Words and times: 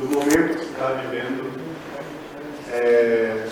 do 0.00 0.06
momento 0.06 0.56
que 0.56 0.64
está 0.64 0.92
vivendo 0.92 1.52
é, 2.72 3.46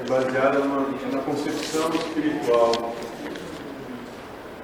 é 0.00 0.08
baseada 0.08 0.58
na 0.58 1.20
concepção 1.20 1.88
espiritual 1.90 2.96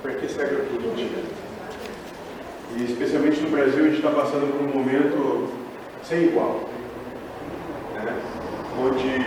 para 0.03 0.13
que 0.15 0.29
serve 0.29 0.57
a 0.57 0.65
política. 0.65 1.21
E 2.77 2.85
especialmente 2.85 3.41
no 3.43 3.51
Brasil 3.51 3.85
a 3.85 3.89
gente 3.89 3.97
está 3.99 4.11
passando 4.11 4.51
por 4.51 4.67
um 4.67 4.77
momento 4.77 5.53
sem 6.03 6.25
igual, 6.25 6.69
né? 7.95 8.17
onde 8.77 9.19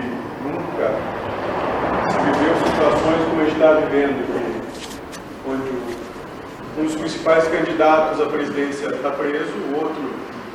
nunca 0.43 0.91
se 2.11 2.17
viveu 2.19 2.55
situações 2.57 3.29
como 3.29 3.41
a 3.41 3.45
gente 3.45 3.53
está 3.53 3.73
vivendo, 3.75 4.25
onde 5.47 6.03
um 6.77 6.85
dos 6.85 6.95
principais 6.95 7.47
candidatos 7.47 8.19
à 8.19 8.25
presidência 8.25 8.87
está 8.87 9.11
preso, 9.11 9.53
o 9.71 9.75
outro 9.75 10.12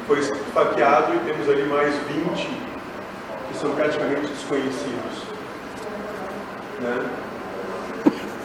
foi 0.09 0.21
esfaqueado 0.21 1.15
e 1.15 1.19
temos 1.19 1.47
ali 1.51 1.65
mais 1.65 1.95
20 1.95 2.49
que 3.49 3.59
são 3.59 3.73
praticamente 3.73 4.27
desconhecidos. 4.29 5.23
Né? 6.81 7.07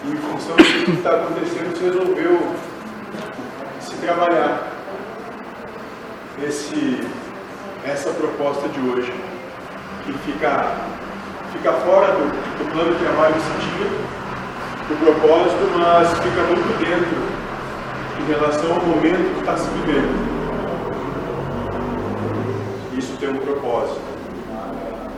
E 0.05 0.11
em 0.11 0.17
função 0.17 0.57
do 0.57 0.63
que 0.63 0.91
está 0.91 1.11
acontecendo, 1.11 1.77
se 1.77 1.83
resolveu 1.85 2.53
se 3.79 3.95
trabalhar 3.95 4.73
esse, 6.45 7.07
essa 7.85 8.09
proposta 8.11 8.67
de 8.67 8.81
hoje, 8.81 9.13
que 10.05 10.11
fica, 10.19 10.75
fica 11.53 11.71
fora 11.71 12.07
do, 12.07 12.25
do 12.57 12.71
plano 12.73 12.93
de 12.93 13.05
trabalho 13.05 13.35
que 13.35 13.41
se 13.41 13.69
tinha, 13.69 13.89
do 14.89 14.99
propósito, 14.99 15.71
mas 15.77 16.09
fica 16.19 16.41
muito 16.43 16.77
dentro 16.77 17.23
em 18.19 18.25
relação 18.25 18.75
ao 18.75 18.81
momento 18.81 19.33
que 19.33 19.39
está 19.39 19.55
se 19.55 19.69
vivendo. 19.69 20.32
Isso 23.03 23.17
tem 23.17 23.27
um 23.27 23.37
propósito. 23.37 23.99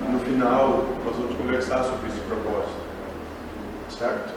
No 0.10 0.20
final, 0.22 0.86
nós 1.06 1.16
vamos 1.18 1.38
conversar 1.38 1.84
sobre 1.84 2.08
esse 2.08 2.20
propósito. 2.22 2.82
Certo? 3.90 4.34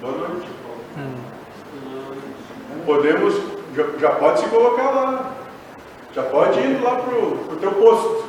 Boa 0.00 0.18
noite. 0.18 0.48
Podemos, 2.86 3.34
já, 3.74 3.98
já, 3.98 4.10
pode 4.10 4.38
se 4.38 4.46
colocar 4.46 4.90
lá. 4.90 5.34
Já 6.14 6.22
pode 6.22 6.60
ir 6.60 6.80
lá 6.80 6.94
para 6.94 7.12
o 7.12 7.56
teu 7.60 7.72
posto. 7.72 8.24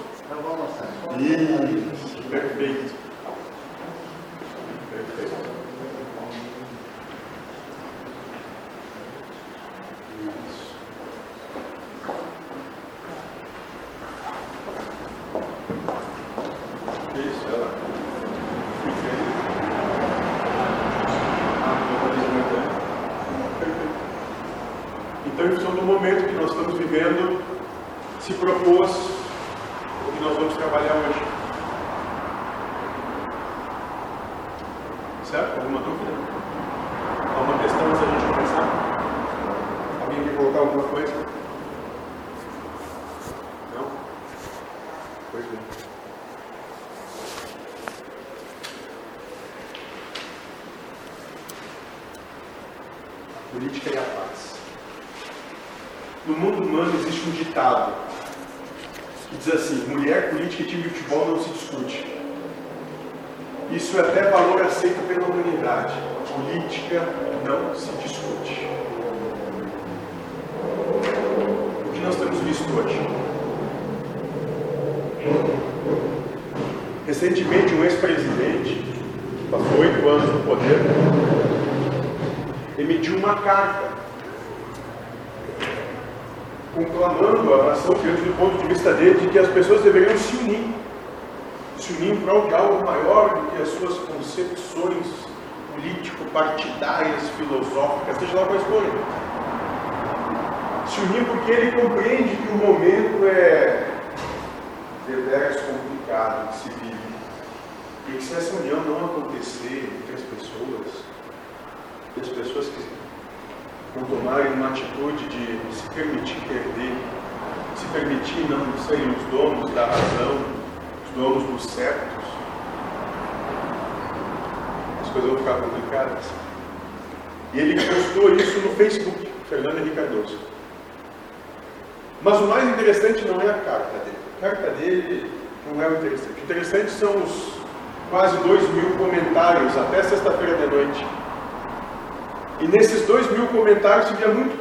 Isso, 1.19 2.23
perfeito. 2.31 2.94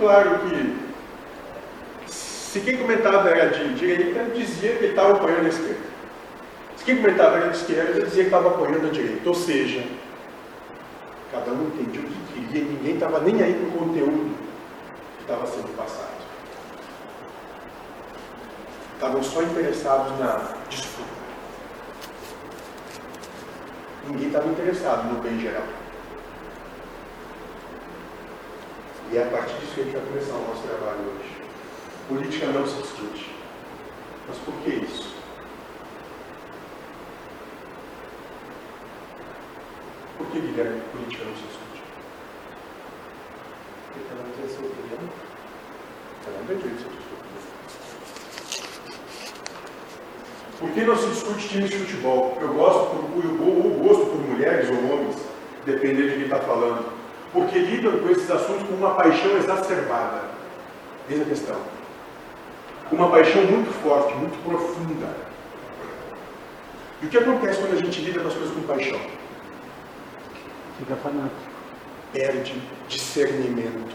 Claro 0.05 0.41
que 0.41 2.13
se 2.13 2.61
quem 2.61 2.77
comentava 2.77 3.31
era 3.31 3.49
de 3.49 3.75
direita, 3.75 4.25
dizia 4.35 4.77
que 4.77 4.85
ele 4.85 4.89
estava 4.89 5.15
apoiando 5.15 5.47
a 5.47 5.49
esquerda. 5.49 5.95
Se 6.77 6.85
quem 6.85 6.97
comentava 6.99 7.37
era 7.39 7.49
de 7.49 7.57
esquerda, 7.57 8.03
dizia 8.03 8.25
que 8.25 8.29
estava 8.29 8.49
apoiando 8.49 8.87
a 8.87 8.91
direita. 8.91 9.27
Ou 9.27 9.35
seja, 9.35 9.83
cada 11.33 11.51
um 11.53 11.69
entendia 11.69 12.03
o 12.03 12.05
que 12.05 12.35
queria 12.35 12.61
e 12.61 12.65
ninguém 12.65 12.95
estava 12.95 13.21
nem 13.21 13.43
aí 13.43 13.55
com 13.55 13.67
o 13.67 13.87
conteúdo 13.87 14.37
que 15.17 15.23
estava 15.23 15.47
sendo 15.47 15.75
passado. 15.75 16.13
Estavam 18.95 19.23
só 19.23 19.43
interessados 19.43 20.19
na 20.19 20.53
disputa. 20.69 21.09
Ninguém 24.07 24.27
estava 24.27 24.49
interessado 24.49 25.15
no 25.15 25.23
bem 25.23 25.41
geral. 25.41 25.65
E 29.15 29.17
é 29.17 29.23
a 29.23 29.27
partir 29.27 29.55
disso 29.61 29.75
que 29.75 29.81
a 29.81 29.85
gente 29.85 29.93
vai 29.93 30.07
começar 30.07 30.35
o 30.35 30.49
nosso 30.49 30.63
trabalho 30.67 30.99
hoje. 30.99 31.37
Política 32.09 32.47
não 32.47 32.67
se 32.67 32.83
discute. 32.83 33.31
Mas 34.27 34.37
por 34.39 34.55
que 34.55 34.71
isso? 34.71 35.15
Por 40.19 40.27
que, 40.27 40.41
Guilherme, 40.41 40.83
política 40.91 41.25
não 41.27 41.37
se 41.37 41.43
discute? 41.43 41.83
Porque 43.93 44.11
ela 44.11 44.25
não 44.25 44.31
tem 44.33 44.49
sua 44.49 44.67
opinião. 44.67 44.99
Ela 46.27 46.39
não 46.39 46.47
tem 46.47 46.57
direito 46.57 46.77
de 46.77 46.83
sua 46.83 46.91
opinião. 46.91 47.45
Por 50.59 50.71
que 50.73 50.81
não 50.81 50.97
se 50.97 51.07
discute 51.07 51.49
time 51.51 51.69
de 51.69 51.79
futebol? 51.79 52.37
Eu 52.41 52.53
gosto 52.53 52.91
por, 52.91 53.25
eu, 53.25 53.31
eu 53.31 53.79
gosto 53.79 54.07
por 54.07 54.21
mulheres 54.29 54.69
ou 54.71 54.93
homens, 54.93 55.17
dependendo 55.65 56.09
de 56.09 56.15
quem 56.15 56.25
está 56.25 56.41
falando 56.41 56.94
porque 57.35 57.59
lidam 57.59 57.99
com 57.99 58.09
esses 58.11 58.31
assuntos 58.31 58.63
com 58.69 58.75
uma 58.77 58.95
paixão 58.95 59.37
exacerbada. 59.37 60.23
Eis 61.11 61.21
a 61.21 61.25
questão. 61.25 61.57
Uma 62.93 63.11
paixão 63.11 63.43
muito 63.43 63.73
forte, 63.83 64.15
muito 64.15 64.41
profunda. 64.45 65.09
E 67.03 67.07
o 67.07 67.09
que 67.09 67.19
acontece 67.19 67.61
quando 67.61 67.73
a 67.73 67.85
gente 67.85 68.01
lida 68.01 68.21
com 68.21 68.29
as 68.29 68.35
coisas 68.35 68.55
com 68.55 68.63
paixão? 68.63 69.01
Fica 70.79 70.95
fanático. 70.97 71.35
perde 72.13 72.63
discernimento. 72.89 73.93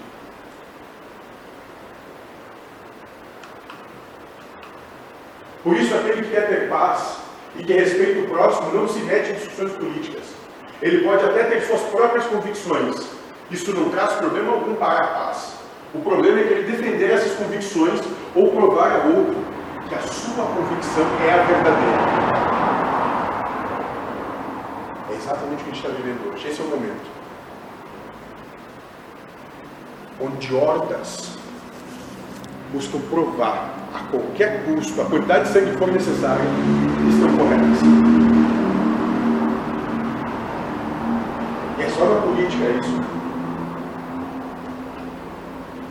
Por 5.64 5.78
isso, 5.78 5.96
aquele 5.96 6.24
que 6.24 6.32
quer 6.32 6.48
ter 6.50 6.70
paz 6.70 7.20
e 7.58 7.64
que 7.64 7.72
respeita 7.72 8.20
o 8.20 8.28
próximo 8.28 8.74
não 8.74 8.88
se 8.88 9.00
mete 9.00 9.32
em 9.32 9.36
discussões 9.36 9.72
políticas. 9.74 10.24
Ele 10.82 11.04
pode 11.06 11.24
até 11.24 11.44
ter 11.46 11.62
suas 11.62 11.82
próprias 11.84 12.26
convicções. 12.26 13.19
Isso 13.52 13.74
não 13.74 13.90
traz 13.90 14.14
problema 14.14 14.54
algum 14.54 14.76
para 14.76 15.04
a 15.04 15.08
paz. 15.08 15.56
O 15.94 16.00
problema 16.02 16.40
é 16.40 16.44
que 16.44 16.54
ele 16.54 16.72
defender 16.72 17.12
essas 17.12 17.34
convicções 17.34 18.00
ou 18.36 18.52
provar 18.52 18.92
a 18.92 19.06
outro 19.08 19.44
que 19.88 19.96
a 19.96 20.02
sua 20.02 20.46
convicção 20.46 21.04
é 21.26 21.34
a 21.34 21.44
verdadeira. 21.44 21.98
É 25.10 25.16
exatamente 25.16 25.62
o 25.62 25.66
que 25.66 25.72
a 25.72 25.74
gente 25.74 25.86
está 25.86 25.90
vivendo 25.90 26.32
hoje. 26.32 26.48
Esse 26.48 26.62
é 26.62 26.64
o 26.64 26.68
momento. 26.68 27.10
Onde 30.22 30.54
hordas 30.54 31.40
buscam 32.72 33.00
provar 33.10 33.74
a 33.96 34.00
qualquer 34.12 34.64
custo 34.66 35.02
a 35.02 35.06
quantidade 35.06 35.46
de 35.46 35.54
sangue 35.54 35.72
que 35.72 35.78
for 35.78 35.92
necessária 35.92 36.44
estão 37.10 37.36
corretas. 37.36 37.80
E 41.80 41.82
é 41.82 41.90
só 41.90 42.06
na 42.06 42.22
política 42.22 42.66
isso. 42.80 43.19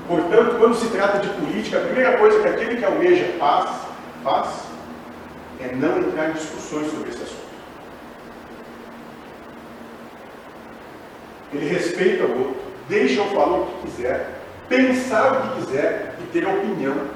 Portanto, 0.08 0.56
quando 0.58 0.74
se 0.74 0.88
trata 0.88 1.18
de 1.18 1.28
política, 1.38 1.76
a 1.76 1.82
primeira 1.82 2.16
coisa 2.16 2.40
que 2.40 2.48
aquele 2.48 2.76
que 2.76 2.84
almeja 2.84 3.36
paz 3.38 3.68
faz 4.24 4.62
é 5.60 5.74
não 5.74 5.98
entrar 5.98 6.30
em 6.30 6.32
discussões 6.32 6.90
sobre 6.90 7.10
esse 7.10 7.22
assunto. 7.22 7.48
Ele 11.52 11.68
respeita 11.68 12.24
o 12.24 12.38
outro, 12.38 12.62
deixa 12.88 13.20
o 13.20 13.30
falar 13.30 13.58
o 13.58 13.66
que 13.66 13.86
quiser, 13.86 14.40
pensar 14.66 15.32
o 15.32 15.42
que 15.42 15.60
quiser 15.60 16.16
e 16.22 16.26
ter 16.32 16.46
a 16.46 16.54
opinião 16.54 17.06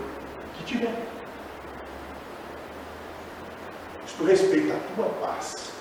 que 0.58 0.64
tiver. 0.64 0.94
Isto 4.06 4.24
respeita 4.24 4.74
a 4.74 4.94
tua 4.94 5.06
paz. 5.26 5.72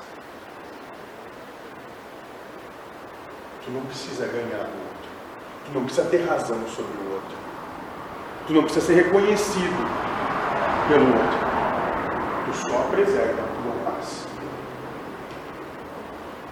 Tu 3.65 3.71
não 3.71 3.81
precisa 3.81 4.27
ganhar 4.27 4.61
outro. 4.61 4.90
Tu 5.65 5.71
não 5.73 5.85
precisa 5.85 6.07
ter 6.07 6.25
razão 6.25 6.59
sobre 6.67 6.91
o 7.03 7.13
outro. 7.13 7.37
Tu 8.47 8.53
não 8.53 8.63
precisa 8.63 8.85
ser 8.85 8.93
reconhecido 8.95 9.87
pelo 10.87 11.05
outro. 11.05 11.39
Tu 12.45 12.69
só 12.69 12.77
preserva 12.91 13.41
a 13.41 13.61
tua 13.61 13.91
paz. 13.91 14.27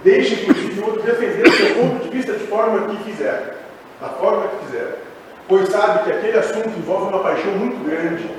Deixe, 0.02 0.42
inclusive, 0.42 0.80
o 0.80 0.86
outro 0.86 1.02
defender 1.02 1.46
o 1.46 1.52
seu 1.52 1.74
ponto 1.74 2.04
de 2.04 2.10
vista 2.10 2.32
de 2.32 2.46
forma 2.46 2.88
que 2.88 3.04
quiser. 3.04 3.58
Da 4.00 4.08
forma 4.08 4.48
que 4.48 4.66
quiser 4.66 5.10
pois 5.50 5.68
sabe 5.68 6.04
que 6.04 6.12
aquele 6.12 6.38
assunto 6.38 6.68
envolve 6.68 7.12
uma 7.12 7.22
paixão 7.24 7.50
muito 7.54 7.84
grande. 7.84 8.30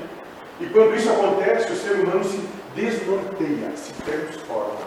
E 0.58 0.66
quando 0.66 0.96
isso 0.96 1.10
acontece, 1.10 1.70
o 1.70 1.76
ser 1.76 1.92
humano 1.92 2.24
se 2.24 2.42
desnorteia, 2.74 3.70
se 3.76 3.92
transforma. 4.02 4.80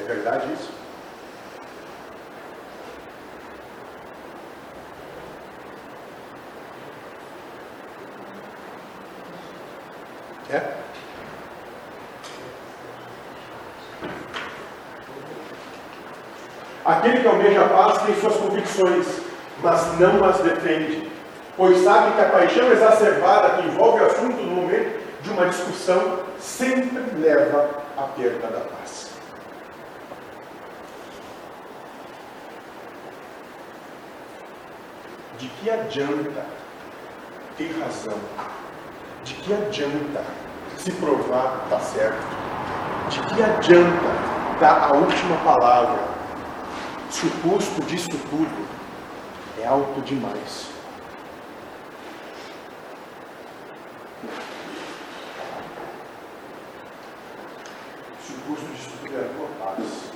É 0.00 0.02
verdade 0.02 0.52
isso? 0.52 0.83
É? 10.50 10.62
Aquele 16.84 17.20
que 17.20 17.26
almeja 17.26 17.64
a 17.64 17.68
paz 17.68 18.02
tem 18.02 18.20
suas 18.20 18.36
convicções, 18.36 19.06
mas 19.62 19.98
não 19.98 20.22
as 20.22 20.38
defende, 20.40 21.10
pois 21.56 21.82
sabe 21.82 22.12
que 22.12 22.20
a 22.20 22.28
paixão 22.28 22.70
exacerbada 22.70 23.54
que 23.54 23.68
envolve 23.68 24.02
o 24.02 24.06
assunto 24.06 24.36
no 24.36 24.50
momento 24.50 25.02
de 25.22 25.30
uma 25.30 25.46
discussão 25.46 26.20
sempre 26.38 27.02
leva 27.18 27.82
à 27.96 28.02
perda 28.02 28.48
da 28.48 28.60
paz. 28.60 29.14
De 35.38 35.48
que 35.48 35.70
adianta 35.70 36.44
ter 37.56 37.74
razão? 37.80 38.18
De 39.24 39.34
que 39.34 39.54
adianta 39.54 40.24
se 40.78 40.92
provar 40.92 41.58
que 41.58 41.64
está 41.64 41.80
certo? 41.80 42.26
De 43.10 43.20
que 43.20 43.42
adianta 43.42 44.58
dar 44.60 44.90
a 44.90 44.92
última 44.92 45.36
palavra? 45.38 46.14
se 47.14 47.28
o 47.28 47.30
custo 47.42 47.80
disso 47.82 48.08
tudo 48.28 48.68
é 49.62 49.64
alto 49.64 50.00
demais. 50.00 50.68
Se 58.20 58.32
o 58.32 58.36
custo 58.48 58.66
disso 58.66 58.90
tudo 59.00 59.14
é 59.16 59.20
a 59.20 59.28
tua 59.28 59.46
paz, 59.64 60.12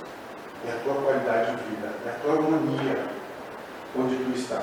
é 0.67 0.71
a 0.71 0.83
tua 0.83 1.01
qualidade 1.01 1.55
de 1.55 1.63
vida, 1.69 1.89
é 2.05 2.09
a 2.09 2.13
tua 2.15 2.33
harmonia 2.33 3.07
onde 3.97 4.17
tu 4.17 4.37
está. 4.37 4.61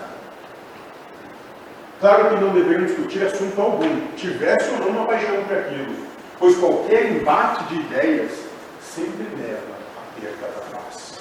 Claro 2.00 2.28
que 2.28 2.44
não 2.44 2.52
devemos 2.52 2.88
discutir 2.88 3.24
assunto 3.24 3.60
algum, 3.60 4.06
tivesse 4.16 4.70
ou 4.72 4.78
não 4.78 4.88
uma 4.88 5.06
paixão 5.06 5.42
por 5.44 5.56
aquilo, 5.56 5.94
pois 6.38 6.56
qualquer 6.56 7.10
embate 7.10 7.64
de 7.64 7.76
ideias 7.76 8.32
sempre 8.80 9.26
leva 9.36 9.76
à 9.96 10.20
perda 10.20 10.46
da 10.46 10.78
paz 10.78 11.16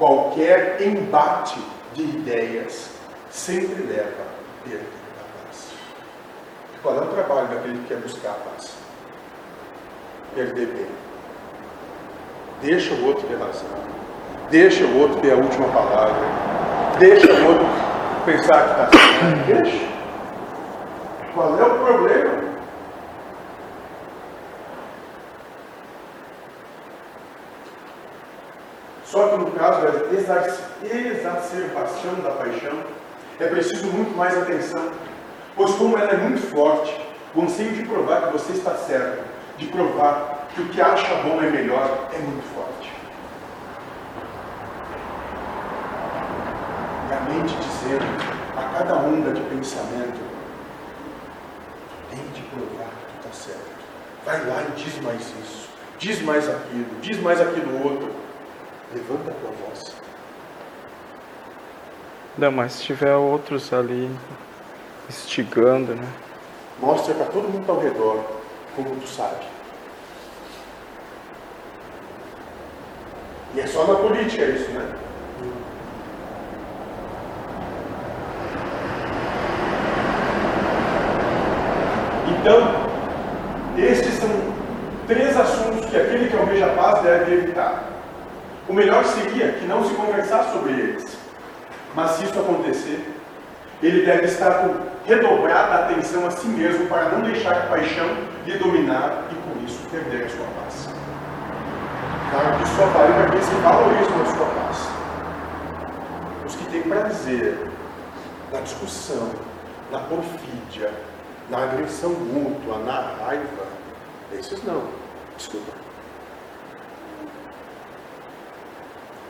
qualquer 0.00 0.80
embate 0.80 1.60
de 1.92 2.02
ideias 2.02 2.88
sempre 3.30 3.82
leva 3.86 4.08
a 4.08 4.64
perda 4.64 4.82
da 4.82 5.44
paz. 5.44 5.68
Qual 6.82 6.96
é 6.96 7.00
o 7.02 7.06
trabalho 7.08 7.48
daquele 7.48 7.78
que 7.80 7.88
quer 7.88 7.98
buscar 7.98 8.30
a 8.30 8.50
paz? 8.50 8.72
Perder 10.34 10.66
bem. 10.68 10.86
Deixa 12.62 12.94
o 12.94 13.04
outro 13.04 13.28
ter 13.28 13.36
razão. 13.36 13.68
Deixa 14.50 14.84
o 14.84 14.98
outro 15.00 15.20
ter 15.20 15.32
a 15.32 15.36
última 15.36 15.68
palavra. 15.68 16.26
Deixa 16.98 17.30
o 17.30 17.46
outro 17.46 17.89
pensar 18.24 18.88
que 18.90 18.96
está 18.96 19.46
certo. 19.46 19.90
Qual 21.34 21.58
é 21.58 21.62
o 21.62 21.84
problema? 21.84 22.50
Só 29.04 29.26
que 29.28 29.36
no 29.38 29.50
caso 29.50 29.80
da 29.80 29.88
exacerbação 30.96 32.14
da 32.22 32.30
paixão, 32.30 32.78
é 33.40 33.46
preciso 33.46 33.86
muito 33.88 34.16
mais 34.16 34.38
atenção, 34.38 34.92
pois 35.56 35.74
como 35.74 35.98
ela 35.98 36.12
é 36.12 36.16
muito 36.16 36.40
forte, 36.48 36.96
o 37.34 37.42
anseio 37.42 37.72
de 37.72 37.84
provar 37.84 38.26
que 38.26 38.32
você 38.34 38.52
está 38.52 38.74
certo, 38.74 39.24
de 39.58 39.66
provar 39.66 40.46
que 40.54 40.62
o 40.62 40.68
que 40.68 40.80
acha 40.80 41.14
bom 41.22 41.42
é 41.42 41.50
melhor, 41.50 42.08
é 42.12 42.18
muito 42.18 42.54
forte. 42.54 42.92
E 47.08 47.12
a 47.12 47.20
mente 47.32 47.54
dizendo 47.56 48.04
a 48.56 48.78
cada 48.78 48.94
onda 49.20 49.32
de 49.32 49.40
pensamento, 49.42 50.20
tem 52.10 52.22
de 52.32 52.42
provar 52.42 52.88
que 52.88 53.28
está 53.28 53.32
certo. 53.32 53.70
Vai 54.24 54.46
lá 54.46 54.62
e 54.62 54.72
diz 54.72 55.00
mais 55.02 55.20
isso, 55.20 55.68
diz 55.98 56.22
mais 56.22 56.48
aquilo, 56.48 57.00
diz 57.00 57.20
mais 57.20 57.40
aquilo 57.40 57.84
outro. 57.84 58.10
Levanta 58.92 59.30
a 59.30 59.34
tua 59.34 59.50
voz. 59.50 59.94
Não, 62.36 62.50
mas 62.50 62.72
se 62.72 62.82
tiver 62.84 63.14
outros 63.14 63.72
ali 63.72 64.10
instigando, 65.08 65.94
né? 65.94 66.08
Mostra 66.80 67.14
para 67.14 67.26
todo 67.26 67.48
mundo 67.48 67.70
ao 67.70 67.78
redor 67.78 68.24
como 68.74 68.96
tu 68.96 69.06
sabe. 69.06 69.46
E 73.54 73.60
é 73.60 73.66
só 73.66 73.86
na 73.86 73.96
política 73.96 74.44
isso, 74.44 74.70
né? 74.70 74.99
Então, 82.40 82.58
estes 83.76 84.14
são 84.14 84.30
três 85.06 85.36
assuntos 85.36 85.84
que 85.90 85.96
aquele 85.96 86.30
que 86.30 86.36
almeja 86.36 86.66
a 86.66 86.74
paz 86.74 87.02
deve 87.02 87.34
evitar. 87.34 87.84
O 88.66 88.72
melhor 88.72 89.04
seria 89.04 89.52
que 89.52 89.66
não 89.66 89.84
se 89.84 89.92
conversasse 89.92 90.52
sobre 90.52 90.72
eles. 90.72 91.18
Mas 91.94 92.12
se 92.12 92.24
isso 92.24 92.40
acontecer, 92.40 93.06
ele 93.82 94.06
deve 94.06 94.24
estar 94.24 94.52
com 94.52 94.74
redobrada 95.06 95.84
atenção 95.84 96.26
a 96.26 96.30
si 96.30 96.46
mesmo 96.46 96.86
para 96.86 97.10
não 97.10 97.20
deixar 97.20 97.52
a 97.52 97.66
paixão 97.66 98.08
lhe 98.46 98.56
dominar 98.56 99.24
e 99.30 99.34
com 99.34 99.62
isso 99.66 99.86
perder 99.90 100.24
a 100.24 100.28
sua 100.30 100.46
paz. 100.62 100.88
Claro 102.30 102.56
que 102.56 102.62
isso 102.62 102.82
aparelho 102.82 103.14
para 103.16 103.24
aqueles 103.24 103.48
que 103.50 103.54
valorizam 103.56 104.22
a 104.22 104.24
sua 104.24 104.46
paz. 104.46 104.88
Os 106.46 106.54
que 106.54 106.64
têm 106.70 106.82
prazer 106.82 107.70
na 108.50 108.60
discussão, 108.60 109.28
na 109.92 109.98
porfídia, 109.98 110.90
na 111.50 111.64
agressão 111.64 112.10
mútua, 112.10 112.78
na 112.78 113.00
raiva, 113.18 113.66
esses 114.32 114.62
não. 114.62 114.84
Desculpa. 115.36 115.80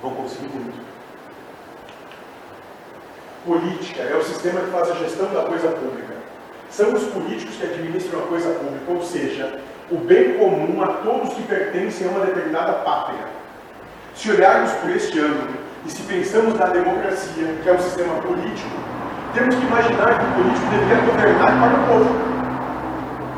vão 0.03 0.15
conseguir 0.15 0.49
muito. 0.49 0.91
Política 3.45 4.03
é 4.03 4.17
o 4.17 4.23
sistema 4.23 4.61
que 4.61 4.71
faz 4.71 4.91
a 4.91 4.95
gestão 4.95 5.33
da 5.33 5.43
coisa 5.43 5.69
pública. 5.69 6.15
São 6.71 6.93
os 6.93 7.03
políticos 7.05 7.57
que 7.57 7.65
administram 7.65 8.21
a 8.21 8.27
coisa 8.27 8.51
pública, 8.51 8.93
ou 8.93 9.03
seja, 9.03 9.61
o 9.91 9.97
bem 9.97 10.35
comum 10.35 10.83
a 10.83 10.89
todos 10.89 11.35
que 11.35 11.43
pertencem 11.43 12.07
a 12.07 12.11
uma 12.11 12.27
determinada 12.27 12.73
pátria. 12.75 13.27
Se 14.15 14.31
olharmos 14.31 14.73
por 14.75 14.91
este 14.91 15.19
ângulo 15.19 15.55
e 15.87 15.91
se 15.91 16.03
pensamos 16.03 16.55
na 16.55 16.67
democracia, 16.67 17.57
que 17.63 17.69
é 17.69 17.73
um 17.73 17.81
sistema 17.81 18.21
político, 18.21 18.90
temos 19.35 19.55
que 19.55 19.67
imaginar 19.67 20.19
que 20.19 20.25
o 20.25 20.35
político 20.35 20.67
deveria 20.71 21.01
governar 21.05 21.59
para 21.59 21.79
o 21.79 21.87
povo. 21.87 22.11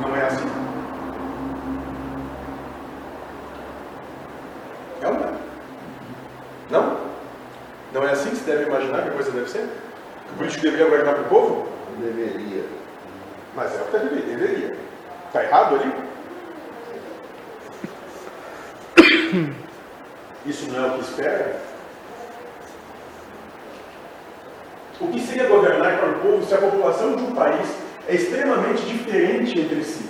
Não 0.00 0.16
é 0.16 0.26
assim. 0.26 0.48
É 5.02 5.08
ou 5.08 5.14
não 5.14 5.24
é? 5.24 5.32
Não? 6.70 7.00
Não 7.92 8.08
é 8.08 8.12
assim 8.12 8.30
que 8.30 8.36
se 8.36 8.44
deve 8.44 8.64
imaginar 8.64 9.02
que 9.02 9.08
a 9.08 9.12
coisa 9.12 9.30
deve 9.30 9.50
ser? 9.50 9.68
Que 10.26 10.32
o 10.32 10.36
político 10.38 10.62
deveria 10.62 10.86
governar 10.86 11.14
para 11.14 11.24
o 11.24 11.28
povo? 11.28 11.68
Deveria. 11.98 12.64
Mas 13.54 13.74
é 13.74 13.82
o 13.82 13.84
que 13.84 13.98
deveria. 13.98 14.36
deveria. 14.36 14.76
Está 15.26 15.44
errado 15.44 15.74
ali? 15.76 15.92
Isso 20.46 20.70
não 20.70 20.84
é 20.84 20.88
o 20.88 20.94
que 20.94 21.00
espera? 21.00 21.71
O 25.00 25.08
que 25.08 25.20
seria 25.20 25.48
governar 25.48 25.98
para 25.98 26.10
o 26.10 26.14
povo 26.20 26.44
se 26.44 26.54
a 26.54 26.58
população 26.58 27.16
de 27.16 27.22
um 27.22 27.34
país 27.34 27.68
é 28.08 28.14
extremamente 28.14 28.82
diferente 28.82 29.58
entre 29.58 29.82
si? 29.82 30.08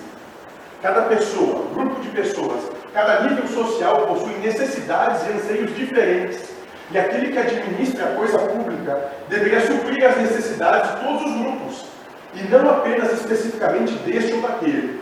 Cada 0.83 1.03
pessoa, 1.03 1.67
grupo 1.73 2.01
de 2.01 2.09
pessoas, 2.09 2.71
cada 2.93 3.21
nível 3.21 3.47
social 3.47 4.07
possui 4.07 4.35
necessidades 4.39 5.27
e 5.27 5.33
anseios 5.33 5.75
diferentes. 5.77 6.53
E 6.91 6.99
aquele 6.99 7.33
que 7.33 7.39
administra 7.39 8.05
a 8.05 8.17
coisa 8.17 8.39
pública 8.39 9.12
deveria 9.29 9.61
suprir 9.61 10.05
as 10.05 10.17
necessidades 10.19 10.91
de 10.91 11.01
todos 11.01 11.23
os 11.23 11.39
grupos, 11.39 11.87
e 12.35 12.43
não 12.49 12.69
apenas 12.69 13.12
especificamente 13.12 13.95
deste 14.01 14.35
ou 14.35 14.43
daquele. 14.43 15.01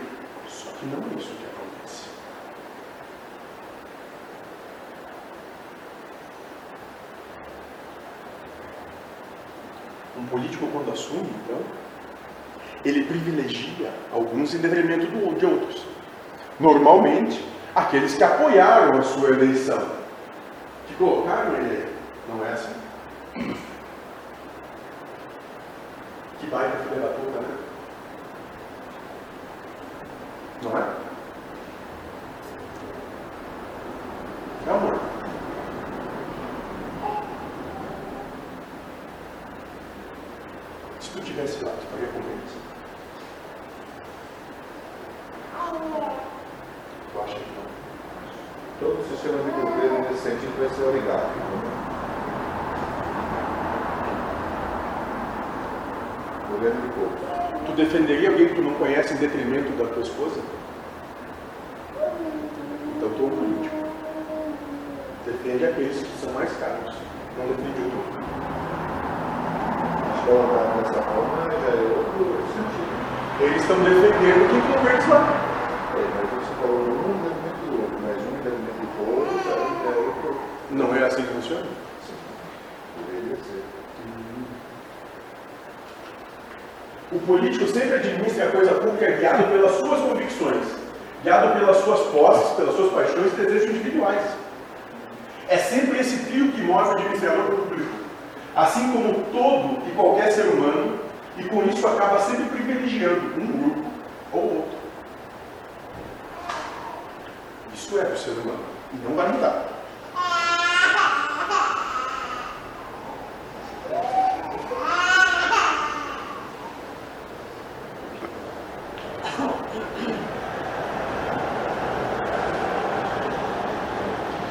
Só 0.49 0.71
que 0.79 0.87
não 0.87 0.99
é 0.99 1.19
isso 1.19 1.31
que 1.31 1.47
acontece. 1.47 2.05
Um 10.21 10.27
político, 10.27 10.69
quando 10.71 10.93
assume, 10.93 11.31
então, 11.45 11.59
ele 12.85 13.05
privilegia 13.05 13.91
alguns 14.13 14.55
em 14.55 14.59
detrimento 14.59 15.07
de 15.35 15.47
outros. 15.47 15.87
Normalmente, 16.59 17.43
aqueles 17.75 18.15
que 18.15 18.23
apoiaram 18.23 18.99
a 18.99 19.03
sua 19.03 19.31
eleição, 19.31 19.81
que 20.87 20.95
colocaram 20.95 21.57
ele. 21.57 21.89
Não 22.29 22.45
é 22.45 22.53
assim? 22.53 22.75
Que 26.39 26.47
baita 26.47 26.77
filha 26.79 27.01
da 27.01 27.09
puta, 27.09 27.41
né? 27.41 27.57
Não 30.63 30.79
é? 30.79 30.83
É. 34.67 35.11
Se 41.01 41.11
tu 41.11 41.23
tivesse 41.41 41.65
lá, 41.65 41.73
tu 41.73 41.87
faria 41.87 42.09
como 42.09 42.25
eles? 42.29 42.53
Tu 47.13 47.21
acha 47.21 47.35
que 47.35 47.51
não? 47.57 47.65
Todo 48.81 49.01
o 49.01 49.05
sistema 49.09 49.39
de 49.39 49.51
governo 49.51 49.99
nesse 50.09 50.23
sentido 50.23 50.59
vai 50.59 50.69
ser 50.69 50.83
oligado. 50.83 51.31
Governo 56.51 56.81
de 56.81 56.89
poucos. 56.95 57.67
Tu 57.67 57.73
defenderia 57.73 58.31
alguém 58.31 58.49
que 58.49 58.55
tu 58.55 58.63
não 58.63 58.75
conhece 58.75 59.15
em 59.15 59.17
detrimento 59.17 59.71
da 59.73 59.87
tua 59.93 60.03
esposa? 60.03 60.41
Então 62.97 63.11
tu 63.11 63.23
é 63.23 63.27
um 63.27 63.31
político. 63.31 63.77
Defende 65.25 65.65
aqueles 65.65 66.03
que 66.03 66.19
são 66.19 66.33
mais 66.33 66.53
caros. 66.59 66.95
Não 67.39 67.47
defende 67.47 67.81
o 67.81 67.91
teu. 67.91 68.60
Colocar 70.27 70.65
dessa 70.83 71.03
forma 71.03 71.49
é 71.51 71.97
outro 71.97 72.25
sentido. 72.53 72.91
Eles 73.41 73.63
estão 73.63 73.77
defendendo 73.83 74.51
quem 74.51 74.61
converte 74.61 75.09
lá. 75.09 75.21
É, 75.97 76.03
mas 76.15 76.31
você 76.31 76.53
falou 76.61 76.81
um 76.81 77.17
detrimento 77.25 77.63
do 77.67 77.73
outro, 77.83 77.99
mas 78.03 78.17
um 78.21 78.37
detrimento 78.45 78.85
do 78.97 79.03
outro 79.19 79.35
já 79.45 79.55
é 79.91 79.97
outro. 79.97 80.41
Não 80.71 80.95
é 80.95 81.07
assim 81.07 81.23
que 81.23 81.33
funciona? 81.33 81.67
Deveria 83.07 83.37
ser. 83.37 83.65
O 87.13 87.19
político 87.19 87.67
sempre 87.67 87.95
administra 87.95 88.45
a 88.45 88.53
coisa 88.53 88.73
pública 88.75 89.11
guiado 89.11 89.43
pelas 89.45 89.73
suas 89.79 90.01
convicções, 90.01 90.65
guiado 91.25 91.59
pelas 91.59 91.79
suas 91.79 92.01
posses, 92.13 92.53
pelas 92.57 92.77
suas 92.77 92.93
paixões 92.93 93.33
e 93.33 93.37
desejos 93.37 93.71
individuais. 93.71 94.23
É 95.49 95.57
sempre 95.57 95.99
esse 95.99 96.25
trio 96.27 96.53
que 96.53 96.63
move 96.63 96.89
o 96.89 96.93
administrador 96.93 97.47
público, 97.47 97.91
assim 98.55 98.93
como 98.93 99.25
todo 99.33 99.87
e 99.89 99.93
qualquer 99.93 100.33
ser 100.33 100.47
humano, 100.47 100.99
e 101.37 101.45
com 101.45 101.63
isso 101.65 101.87
acaba 101.87 102.19
sempre 102.21 102.45
privilegiando 102.45 103.41
um 103.41 103.47
grupo 103.47 103.85
ou 104.33 104.43
outro. 104.43 104.79
Isso 107.75 107.99
é 107.99 108.05
o 108.05 108.17
ser 108.17 108.33
humano, 108.33 108.65
e 108.93 108.97
não 108.99 109.17
vai 109.17 109.29
mudar. 109.29 109.67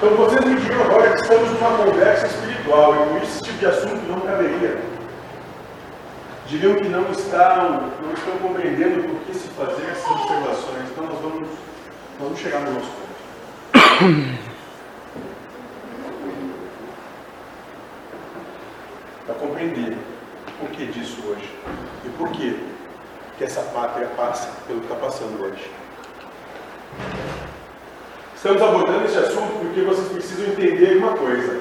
Então 0.01 0.15
vocês 0.15 0.45
me 0.45 0.55
digam 0.55 0.81
agora 0.81 1.11
que 1.11 1.21
estamos 1.21 1.51
numa 1.51 1.77
conversa 1.77 2.25
espiritual 2.25 2.93
de 3.59 3.65
assunto 3.65 4.07
não 4.07 4.21
caberia. 4.21 4.81
Diriam 6.47 6.75
que 6.75 6.87
não 6.87 7.11
estão, 7.11 7.91
não 8.01 8.13
estão 8.13 8.37
compreendendo 8.41 9.03
por 9.03 9.19
que 9.25 9.33
se 9.33 9.49
fazer 9.49 9.85
essas 9.91 10.09
observações. 10.09 10.89
Então 10.89 11.05
nós 11.05 11.19
vamos, 11.21 11.49
vamos 12.19 12.39
chegar 12.39 12.61
no 12.61 12.71
nosso 12.71 12.87
ponto. 12.87 13.09
Para 19.25 19.35
compreender 19.35 19.97
o 20.47 20.51
porquê 20.65 20.85
disso 20.85 21.21
hoje 21.27 21.53
e 22.05 22.09
por 22.17 22.29
que 22.31 22.57
que 23.37 23.43
essa 23.43 23.61
pátria 23.61 24.07
passa 24.17 24.49
pelo 24.67 24.79
que 24.79 24.91
está 24.91 24.95
passando 24.95 25.41
hoje. 25.41 25.69
Estamos 28.35 28.61
abordando 28.61 29.05
esse 29.05 29.17
assunto 29.17 29.59
porque 29.59 29.81
vocês 29.81 30.07
precisam 30.09 30.47
entender 30.47 30.97
uma 30.97 31.13
coisa. 31.15 31.58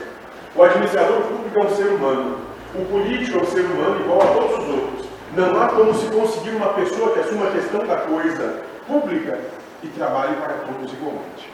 O 0.54 0.62
administrador 0.62 1.22
público 1.22 1.58
é 1.58 1.64
um 1.64 1.76
ser 1.76 1.88
humano. 1.88 2.38
O 2.74 2.84
político 2.86 3.38
é 3.38 3.42
um 3.42 3.46
ser 3.46 3.64
humano 3.64 4.00
igual 4.00 4.22
a 4.22 4.26
todos 4.34 4.58
os 4.58 4.74
outros. 4.74 5.06
Não 5.34 5.62
há 5.62 5.68
como 5.68 5.94
se 5.94 6.06
conseguir 6.06 6.50
uma 6.50 6.72
pessoa 6.74 7.12
que 7.12 7.20
assuma 7.20 7.48
a 7.48 7.52
questão 7.52 7.86
da 7.86 7.96
coisa 7.98 8.62
pública 8.86 9.38
e 9.82 9.88
trabalhe 9.88 10.34
para 10.36 10.54
todos 10.54 10.92
igualmente. 10.92 11.50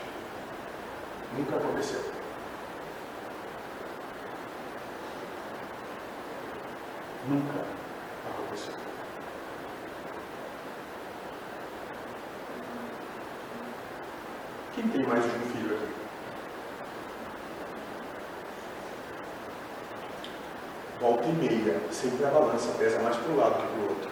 Nunca 1.37 1.57
aconteceu. 1.57 2.01
Nunca 7.29 7.65
aconteceu. 8.31 8.75
Quem 14.75 14.89
tem 14.89 15.07
mais 15.07 15.23
de 15.23 15.29
um 15.29 15.41
filho 15.53 15.77
aqui? 15.77 15.94
Volta 21.05 21.29
e 21.29 21.33
meia, 21.33 21.79
sempre 21.91 22.25
a 22.25 22.31
balança 22.31 22.73
pesa 22.79 22.99
mais 23.01 23.15
para 23.15 23.31
um 23.31 23.37
lado 23.37 23.57
que 23.57 23.67
para 23.67 23.79
o 23.79 23.89
outro. 23.91 24.11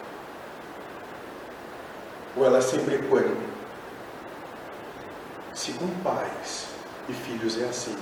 Ou 2.37 2.45
ela 2.45 2.59
é 2.59 2.61
sempre 2.61 2.93
equânime. 2.97 3.47
Se 5.53 5.73
com 5.73 5.87
pais 6.03 6.67
e 7.09 7.13
filhos 7.13 7.59
é 7.59 7.65
assim, 7.65 7.97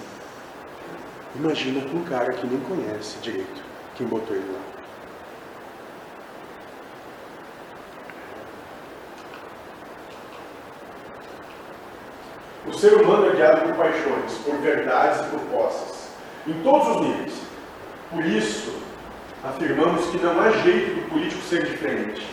imagina 1.38 1.90
com 1.90 2.00
um 2.00 2.04
cara 2.04 2.34
que 2.34 2.46
nem 2.46 2.60
conhece 2.60 3.18
direito 3.20 3.64
quem 3.96 4.06
botou 4.08 4.36
ele 4.36 4.52
lá. 4.52 4.60
O 12.68 12.74
ser 12.74 12.96
humano 12.96 13.28
é 13.28 13.36
guiado 13.38 13.62
por 13.62 13.76
paixões, 13.78 14.34
por 14.44 14.58
verdades 14.58 15.22
e 15.22 15.30
por 15.30 15.40
posses, 15.50 16.10
em 16.46 16.62
todos 16.62 16.88
os 16.90 17.02
níveis. 17.04 17.42
Por 18.10 18.26
isso, 18.26 18.81
afirmamos 19.44 20.06
que 20.08 20.18
não 20.18 20.40
há 20.40 20.52
jeito 20.52 20.96
do 20.96 21.10
político 21.10 21.42
ser 21.44 21.66
diferente. 21.66 22.26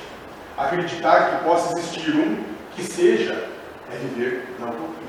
Acreditar 0.57 1.31
que 1.31 1.45
possa 1.45 1.79
existir 1.79 2.15
um 2.15 2.45
que 2.75 2.83
seja 2.83 3.49
é 3.91 3.97
viver 3.97 4.57
na 4.59 4.67
utopia. 4.67 5.09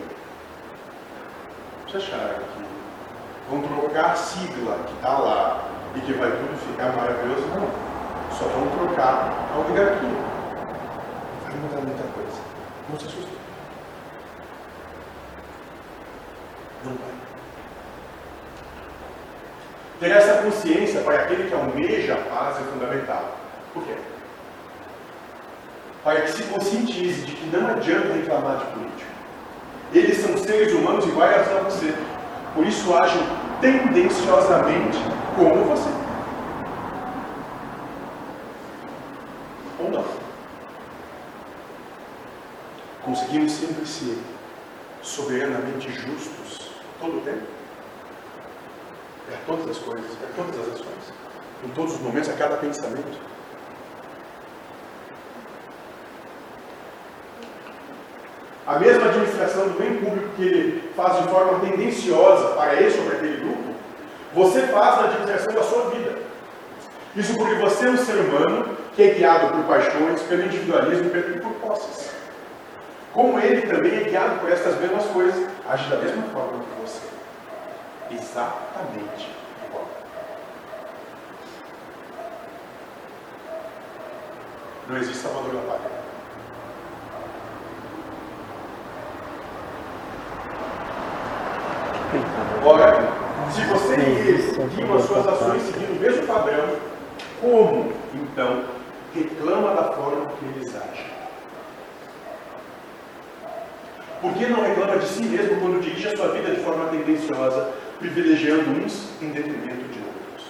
Vocês 1.87 2.03
acharam 2.03 2.35
que 2.39 3.49
vão 3.49 3.61
trocar 3.63 4.11
a 4.11 4.15
sigla 4.15 4.79
que 4.85 4.93
está 4.93 5.17
lá 5.17 5.69
e 5.95 5.99
que 6.01 6.13
vai 6.13 6.31
tudo 6.31 6.57
ficar 6.71 6.95
maravilhoso, 6.95 7.47
não. 7.47 7.89
Só 8.37 8.45
vão 8.45 8.69
trocar 8.69 9.33
a 9.53 9.59
oligarquia. 9.59 10.09
Vai 11.43 11.55
mudar 11.55 11.81
muita 11.81 12.03
coisa. 12.13 12.41
Não 12.89 12.99
se 12.99 13.07
assuste. 13.07 13.33
Não 16.85 16.93
vai. 16.93 17.28
Ter 19.99 20.11
essa 20.11 20.41
consciência 20.41 21.01
para 21.01 21.15
aquele 21.15 21.49
que 21.49 21.53
almeja 21.53 22.13
a 22.13 22.17
paz 22.17 22.57
é 22.57 22.71
fundamental. 22.71 23.37
Por 23.73 23.83
quê? 23.83 23.95
Para 26.03 26.21
que 26.21 26.31
se 26.31 26.43
conscientize 26.43 27.25
de 27.25 27.33
que 27.33 27.45
não 27.47 27.67
adianta 27.67 28.13
reclamar 28.13 28.59
de 28.59 28.65
político. 28.67 29.11
Eles 29.93 30.17
são 30.17 30.37
seres 30.37 30.71
humanos 30.73 31.05
iguais 31.05 31.51
a 31.51 31.61
você. 31.63 31.93
Por 32.55 32.65
isso 32.65 32.95
agem 32.95 33.21
tendenciosamente 33.59 34.97
como 35.35 35.65
você. 35.65 35.89
Ou 39.79 39.91
não. 39.91 40.05
Conseguimos 43.03 43.51
sempre 43.51 43.85
ser 43.85 44.17
soberanamente 45.01 45.91
justos 45.91 46.71
todo 47.01 47.17
o 47.17 47.21
tempo? 47.21 47.58
É 49.31 49.35
a 49.35 49.37
todas 49.45 49.69
as 49.69 49.77
coisas, 49.77 50.05
é 50.05 50.25
a 50.25 50.35
todas 50.35 50.59
as 50.59 50.73
ações, 50.73 51.13
em 51.63 51.69
todos 51.69 51.93
os 51.93 51.99
momentos, 52.01 52.29
a 52.29 52.33
cada 52.33 52.57
pensamento. 52.57 53.19
A 58.65 58.77
mesma 58.77 59.05
administração 59.05 59.67
do 59.67 59.79
bem 59.79 59.95
público 59.95 60.29
que 60.35 60.43
ele 60.43 60.93
faz 60.95 61.23
de 61.23 61.29
forma 61.29 61.59
tendenciosa 61.59 62.49
para 62.49 62.81
esse 62.81 62.99
ou 62.99 63.05
para 63.05 63.15
aquele 63.17 63.37
grupo, 63.37 63.73
você 64.33 64.61
faz 64.67 64.97
na 64.97 65.03
administração 65.05 65.53
da 65.53 65.63
sua 65.63 65.89
vida. 65.89 66.19
Isso 67.15 67.35
porque 67.35 67.55
você 67.55 67.87
é 67.87 67.89
um 67.89 67.97
ser 67.97 68.13
humano 68.13 68.77
que 68.95 69.01
é 69.01 69.13
guiado 69.15 69.55
por 69.55 69.63
paixões, 69.63 70.21
pelo 70.21 70.45
individualismo 70.45 71.09
e 71.15 71.39
por 71.39 71.51
posses. 71.53 72.11
Como 73.11 73.39
ele 73.39 73.61
também 73.63 73.95
é 73.95 74.03
guiado 74.03 74.39
por 74.39 74.51
estas 74.51 74.79
mesmas 74.79 75.05
coisas, 75.05 75.47
age 75.67 75.89
da 75.89 75.97
mesma 75.97 76.23
forma 76.31 76.59
que 76.59 76.81
você. 76.81 77.08
Exatamente 78.11 79.29
igual. 79.67 79.85
Não 84.87 84.97
existe 84.97 85.17
salvador 85.17 85.53
da 85.53 85.61
pátria. 85.61 85.99
Ora, 92.65 92.93
se 93.51 93.61
você 93.65 93.95
guiam 94.75 94.95
as 94.95 95.03
suas 95.03 95.27
ações 95.27 95.61
seguindo 95.61 95.97
o 95.97 96.01
mesmo 96.01 96.25
padrão, 96.25 96.75
como, 97.39 97.93
então, 98.13 98.63
reclama 99.13 99.75
da 99.75 99.91
forma 99.91 100.25
que 100.31 100.45
eles 100.45 100.75
agem? 100.75 101.05
Por 104.21 104.33
que 104.33 104.47
não 104.47 104.61
reclama 104.61 104.97
de 104.97 105.05
si 105.05 105.23
mesmo 105.23 105.61
quando 105.61 105.81
dirige 105.81 106.07
a 106.09 106.17
sua 106.17 106.29
vida 106.29 106.53
de 106.53 106.61
forma 106.61 106.89
tendenciosa, 106.89 107.71
privilegiando 107.99 108.69
uns 108.71 109.09
em 109.21 109.29
detrimento 109.31 109.83
de 109.89 109.99
outros? 109.99 110.47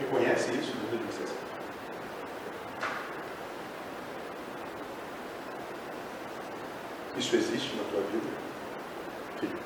Reconhece 0.00 0.50
isso, 0.50 0.72
do 0.72 1.12
céu? 1.12 1.36
Isso 7.16 7.36
existe 7.36 7.76
na 7.76 7.84
tua 7.84 8.00
vida? 8.10 8.26
Felipe? 9.38 9.60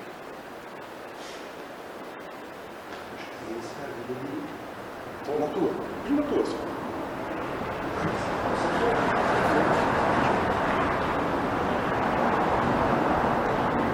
Ou 5.27 5.41
na 5.41 5.47
tua? 5.47 5.71
E 6.07 6.13
na 6.13 6.23
tua, 6.23 6.45
senhor? 6.45 6.78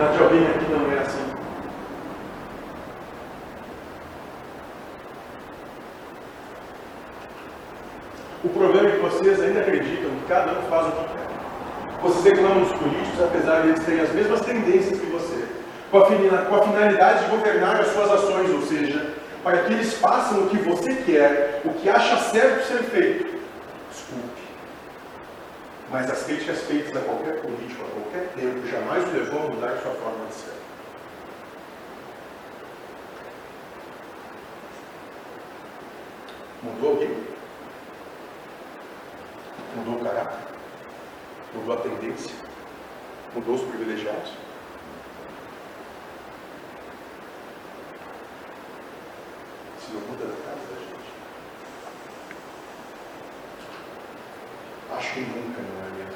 Na 0.04 0.10
de 0.10 0.22
alguém 0.22 0.46
aqui 0.46 0.70
não 0.70 0.92
é 0.92 0.98
assim. 0.98 1.24
O 8.44 8.48
problema 8.50 8.88
é 8.88 8.90
que 8.90 8.98
vocês 8.98 9.40
ainda 9.40 9.60
acreditam 9.60 10.10
que 10.10 10.26
cada 10.28 10.52
um 10.52 10.62
faz 10.68 10.88
o 10.88 10.90
que 10.92 11.04
quer. 11.04 12.02
Vocês 12.02 12.24
reclamam 12.24 12.64
dos 12.64 12.72
políticos, 12.78 13.24
apesar 13.24 13.62
de 13.62 13.68
eles 13.68 13.82
terem 13.82 14.00
as 14.02 14.12
mesmas 14.12 14.40
tendências 14.42 15.00
que 15.00 15.06
você, 15.06 15.42
com 15.90 15.96
a 16.54 16.62
finalidade 16.62 17.24
de 17.24 17.30
governar 17.30 17.80
as 17.80 17.86
suas 17.86 18.10
ações, 18.10 18.50
ou 18.50 18.60
seja, 18.60 19.14
para 19.42 19.58
que 19.62 19.72
eles 19.72 19.94
façam 19.94 20.42
o 20.42 20.50
que 20.50 20.58
você 20.58 20.96
quer, 20.96 21.62
o 21.64 21.70
que 21.70 21.88
acha 21.88 22.18
certo 22.18 22.66
ser 22.66 22.82
feito. 22.82 23.40
Desculpe. 23.90 24.42
Mas 25.90 26.10
as 26.24 26.26
críticas 26.26 26.62
feitas 26.62 26.96
a 26.96 27.00
qualquer 27.00 27.42
político, 27.42 27.84
a 27.84 28.00
qualquer 28.00 28.32
tempo, 28.34 28.66
jamais 28.66 29.04
o 29.04 29.10
levou 29.10 29.40
a 29.40 29.50
mudar 29.50 29.76
sua 29.82 29.92
forma 29.92 30.26
de 30.26 30.34
ser. 30.34 30.54
Mudou 36.62 36.92
alguém? 36.92 37.24
Mudou 39.76 39.94
o 39.96 40.04
caráter? 40.04 40.38
Mudou 41.54 41.74
a 41.74 41.80
tendência? 41.82 42.34
Mudou 43.34 43.56
os 43.56 43.62
privilegiados? 43.62 44.32
Se 49.78 49.92
não 49.92 50.00
muda 50.00 50.24
na 50.24 50.37
casa 50.37 50.66
da 50.72 50.80
gente. 50.80 51.24
Acho 54.96 55.14
que 55.14 55.20
nunca, 55.20 55.60
não 55.60 55.87
é 55.87 56.04
mesmo? 56.04 56.14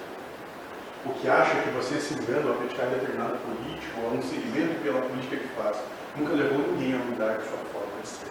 O 1.06 1.12
que 1.14 1.28
acha 1.28 1.62
que 1.62 1.70
se 1.96 2.14
engana 2.14 2.48
ao 2.48 2.54
acreditar 2.54 2.86
em 2.86 2.90
determinado 2.90 3.38
político 3.38 4.00
ou 4.02 4.10
a 4.10 4.12
um 4.12 4.22
seguimento 4.22 4.82
pela 4.82 5.00
política 5.00 5.36
que 5.36 5.48
faz, 5.48 5.78
nunca 6.16 6.34
levou 6.34 6.58
ninguém 6.58 6.94
a 6.94 6.98
mudar 6.98 7.30
a 7.30 7.40
sua 7.40 7.58
forma 7.72 8.02
de 8.02 8.08
ser. 8.08 8.28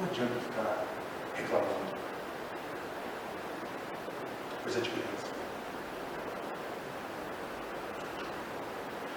Não 0.00 0.08
adianta 0.08 0.40
ficar 0.40 0.84
reclamando. 1.36 2.02
Coisa 4.62 4.80
de 4.80 4.90
criança. 4.90 5.26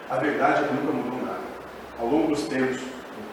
A 0.09 0.17
verdade 0.17 0.63
é 0.63 0.67
que 0.67 0.73
nunca 0.75 0.91
mudou 0.91 1.25
nada. 1.25 1.43
Ao 1.99 2.07
longo 2.07 2.27
dos 2.27 2.43
tempos, 2.43 2.81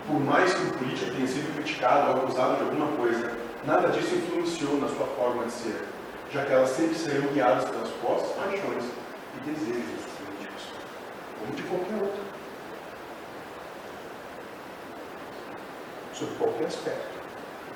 por 0.07 0.19
mais 0.21 0.55
que 0.55 0.63
o 0.63 0.73
político 0.79 1.11
tenha 1.11 1.27
sido 1.27 1.55
criticado 1.55 2.13
ou 2.13 2.17
acusado 2.25 2.57
de 2.57 2.63
alguma 2.63 2.97
coisa, 2.97 3.31
nada 3.67 3.89
disso 3.89 4.15
influenciou 4.15 4.79
na 4.79 4.89
sua 4.89 5.07
forma 5.09 5.45
de 5.45 5.53
ser, 5.53 5.85
já 6.33 6.47
que 6.47 6.53
elas 6.53 6.71
sempre 6.71 6.95
serão 6.95 7.27
guiadas 7.33 7.69
pelas 7.69 7.91
postas, 7.91 8.33
paixões 8.37 8.85
e 9.35 9.51
desejos 9.51 10.05
políticos, 10.19 10.63
como 11.39 11.55
de 11.55 11.63
qualquer 11.63 11.95
outro. 11.95 12.23
Sob 16.15 16.35
qualquer 16.37 16.67
aspecto 16.67 17.19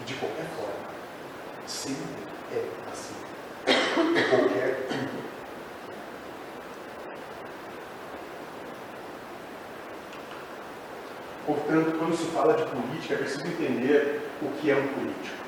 e 0.00 0.04
de 0.04 0.14
qualquer 0.14 0.46
forma, 0.56 0.90
sempre 1.66 2.22
é 2.52 2.64
assim. 2.92 3.14
Em 3.66 4.28
qualquer 4.30 4.86
um. 4.92 5.26
Portanto, 11.46 11.96
quando 11.98 12.16
se 12.16 12.26
fala 12.26 12.54
de 12.54 12.64
política, 12.64 13.14
é 13.14 13.18
preciso 13.18 13.46
entender 13.46 14.28
o 14.42 14.48
que 14.60 14.70
é 14.70 14.76
um 14.76 14.88
político. 14.88 15.46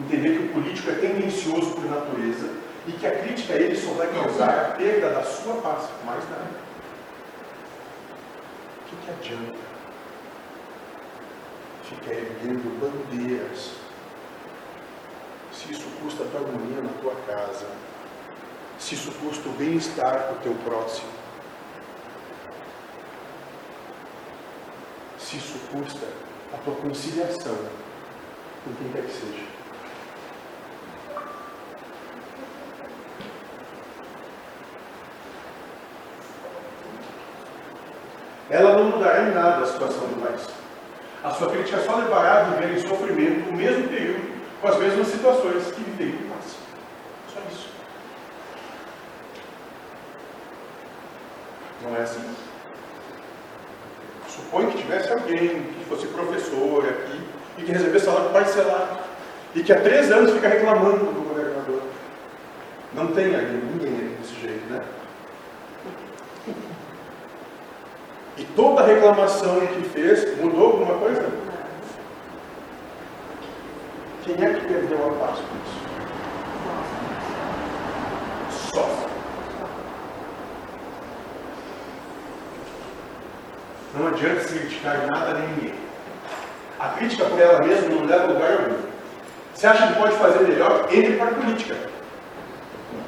Entender 0.00 0.38
que 0.38 0.44
o 0.44 0.52
político 0.52 0.90
é 0.90 0.94
tendencioso 0.94 1.72
por 1.72 1.84
natureza 1.86 2.67
e 2.88 2.92
que 2.92 3.06
a 3.06 3.18
crítica 3.18 3.52
a 3.52 3.56
ele 3.56 3.76
só 3.76 3.92
vai 3.92 4.06
causar 4.08 4.48
a 4.48 4.76
perda 4.76 5.10
da 5.10 5.22
sua 5.22 5.60
paz, 5.60 5.88
mais 6.04 6.24
nada. 6.30 6.50
O 8.80 8.88
que, 8.88 8.96
que 8.96 9.10
adianta 9.10 9.58
ficar 11.84 12.12
erguendo 12.12 12.80
bandeiras 12.80 13.74
se 15.52 15.72
isso 15.72 15.88
custa 16.02 16.24
a 16.24 16.26
tua 16.28 16.40
harmonia 16.40 16.82
na 16.82 17.00
tua 17.00 17.14
casa, 17.26 17.66
se 18.78 18.94
isso 18.94 19.12
custa 19.12 19.48
o 19.48 19.52
bem-estar 19.52 20.32
do 20.32 20.42
teu 20.42 20.54
próximo? 20.64 21.18
se 25.28 25.36
isso 25.36 25.58
custa 25.70 26.06
a 26.54 26.56
tua 26.56 26.74
conciliação 26.76 27.54
com 28.64 28.74
quem 28.78 28.92
quer 28.92 29.02
que 29.02 29.12
seja. 29.12 29.57
Ela 38.50 38.72
não 38.74 38.84
mudará 38.84 39.22
em 39.22 39.34
nada 39.34 39.62
a 39.62 39.66
situação 39.66 40.06
do 40.06 40.26
país. 40.26 40.46
A 41.22 41.30
sua 41.30 41.50
crítica 41.50 41.78
só 41.82 41.96
levará 41.96 42.40
a 42.40 42.42
viver 42.44 42.74
em 42.74 42.80
sofrimento 42.80 43.50
o 43.50 43.52
mesmo 43.52 43.88
período, 43.88 44.38
com 44.60 44.68
as 44.68 44.78
mesmas 44.78 45.08
situações 45.08 45.66
que 45.72 45.82
viveu 45.82 46.08
em 46.08 46.28
paz. 46.28 46.56
Só 47.34 47.40
isso. 47.50 47.68
Não 51.82 51.96
é 51.96 52.02
assim. 52.02 52.22
Supõe 54.28 54.70
que 54.70 54.78
tivesse 54.78 55.12
alguém 55.12 55.62
que 55.62 55.84
fosse 55.88 56.06
professor 56.06 56.84
aqui 56.88 57.20
e 57.58 57.62
que 57.62 57.72
recebesse 57.72 58.04
salário 58.04 58.30
parcelado 58.30 58.98
e 59.54 59.62
que 59.62 59.72
há 59.72 59.80
três 59.80 60.10
anos 60.10 60.32
fica 60.32 60.48
reclamando 60.48 61.06
do 61.06 61.28
governador. 61.28 61.82
Não 62.94 63.08
tem 63.08 63.34
ali 63.34 63.60
ninguém 63.72 64.16
desse 64.16 64.40
jeito, 64.40 64.72
né? 64.72 64.82
E 68.38 68.44
toda 68.54 68.84
reclamação 68.84 69.66
que 69.66 69.82
fez 69.88 70.38
mudou 70.38 70.66
alguma 70.66 70.94
coisa? 70.94 71.26
Quem 74.22 74.34
é 74.34 74.54
que 74.54 74.66
perdeu 74.66 75.08
a 75.08 75.26
paz 75.26 75.38
com 75.40 75.56
isso? 75.64 75.78
Só. 78.72 78.88
Não 83.96 84.06
adianta 84.06 84.40
se 84.42 84.58
criticar 84.58 85.06
nada 85.06 85.34
nem 85.34 85.48
ninguém. 85.48 85.74
A 86.78 86.90
crítica 86.90 87.24
por 87.24 87.40
ela 87.40 87.58
mesma 87.66 87.88
não 87.88 88.04
leva 88.04 88.22
a 88.22 88.26
lugar 88.26 88.52
algum. 88.52 88.76
Você 89.52 89.66
acha 89.66 89.88
que 89.88 89.98
pode 89.98 90.14
fazer 90.14 90.46
melhor? 90.46 90.86
Entre 90.92 91.16
para 91.16 91.30
a 91.30 91.34
política. 91.34 91.74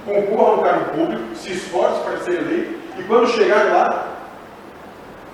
Concorra 0.04 0.50
a 0.50 0.54
um 0.54 0.62
cargo 0.62 0.84
público, 0.90 1.36
se 1.36 1.52
esforce 1.52 2.00
para 2.00 2.18
ser 2.18 2.38
eleito 2.40 2.80
e 2.98 3.02
quando 3.04 3.28
chegar 3.28 3.64
lá, 3.66 4.09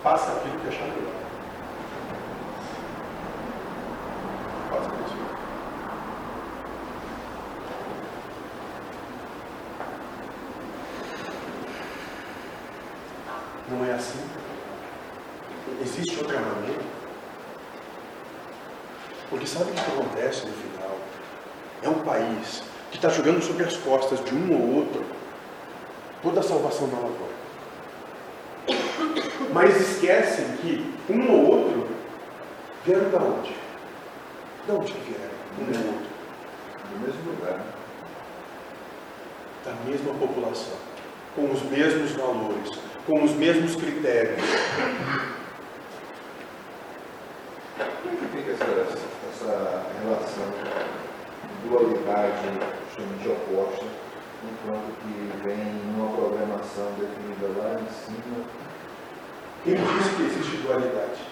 faça 0.07 0.31
aquilo 0.31 0.61
que 0.61 0.69
achar 0.69 0.85
melhor. 0.85 1.13
Não 13.69 13.85
é 13.85 13.95
assim? 13.95 14.21
Existe 15.83 16.19
outra 16.19 16.39
maneira? 16.39 16.85
Porque 19.29 19.45
sabe 19.45 19.73
o 19.73 19.75
que 19.75 19.81
acontece 19.81 20.47
no 20.47 20.53
final? 20.53 20.97
É 21.83 21.89
um 21.89 22.05
país 22.05 22.63
que 22.93 22.99
está 22.99 23.09
jogando 23.09 23.43
sobre 23.43 23.65
as 23.65 23.77
costas 23.79 24.25
de 24.25 24.37
um 24.37 24.53
ou 24.53 24.77
outro 24.77 25.05
toda 26.23 26.39
a 26.39 26.45
salvação 26.45 26.89
da 26.91 26.95
lavoura. 26.95 27.36
Mas 29.57 29.75
esquecem 29.81 30.45
que 30.59 30.95
um 31.09 31.33
ou 31.33 31.47
outro 31.47 31.89
vieram 32.85 33.09
da 33.09 33.17
onde? 33.17 33.57
De 34.67 34.71
onde 34.71 34.93
que 34.93 35.01
vieram? 35.01 35.33
Um 35.59 35.65
ou 35.65 35.95
outro. 35.95 36.11
No 36.93 37.01
mesmo 37.01 37.31
lugar. 37.31 37.65
Da 39.65 39.73
mesma 39.87 40.13
população. 40.13 40.77
Com 41.35 41.51
os 41.51 41.63
mesmos 41.71 42.11
valores. 42.11 42.69
Com 43.07 43.25
os 43.25 43.31
mesmos 43.33 43.77
critérios. 43.77 44.43
Como 48.03 48.17
que 48.19 48.27
fica 48.37 48.51
essa, 48.53 48.99
essa 49.33 49.83
relação 50.03 50.51
de 51.63 51.67
dualidade 51.67 52.47
justamente 52.89 53.27
oposta, 53.27 53.87
enquanto 54.45 54.93
que 55.01 55.49
vem 55.49 55.81
uma 55.97 56.15
programação 56.15 56.93
definida 56.99 57.59
lá 57.59 57.81
em 57.81 57.89
cima? 58.05 58.67
Quem 59.67 59.75
diz 59.75 60.09
que 60.15 60.23
existe 60.23 60.59
dualidade? 60.59 61.27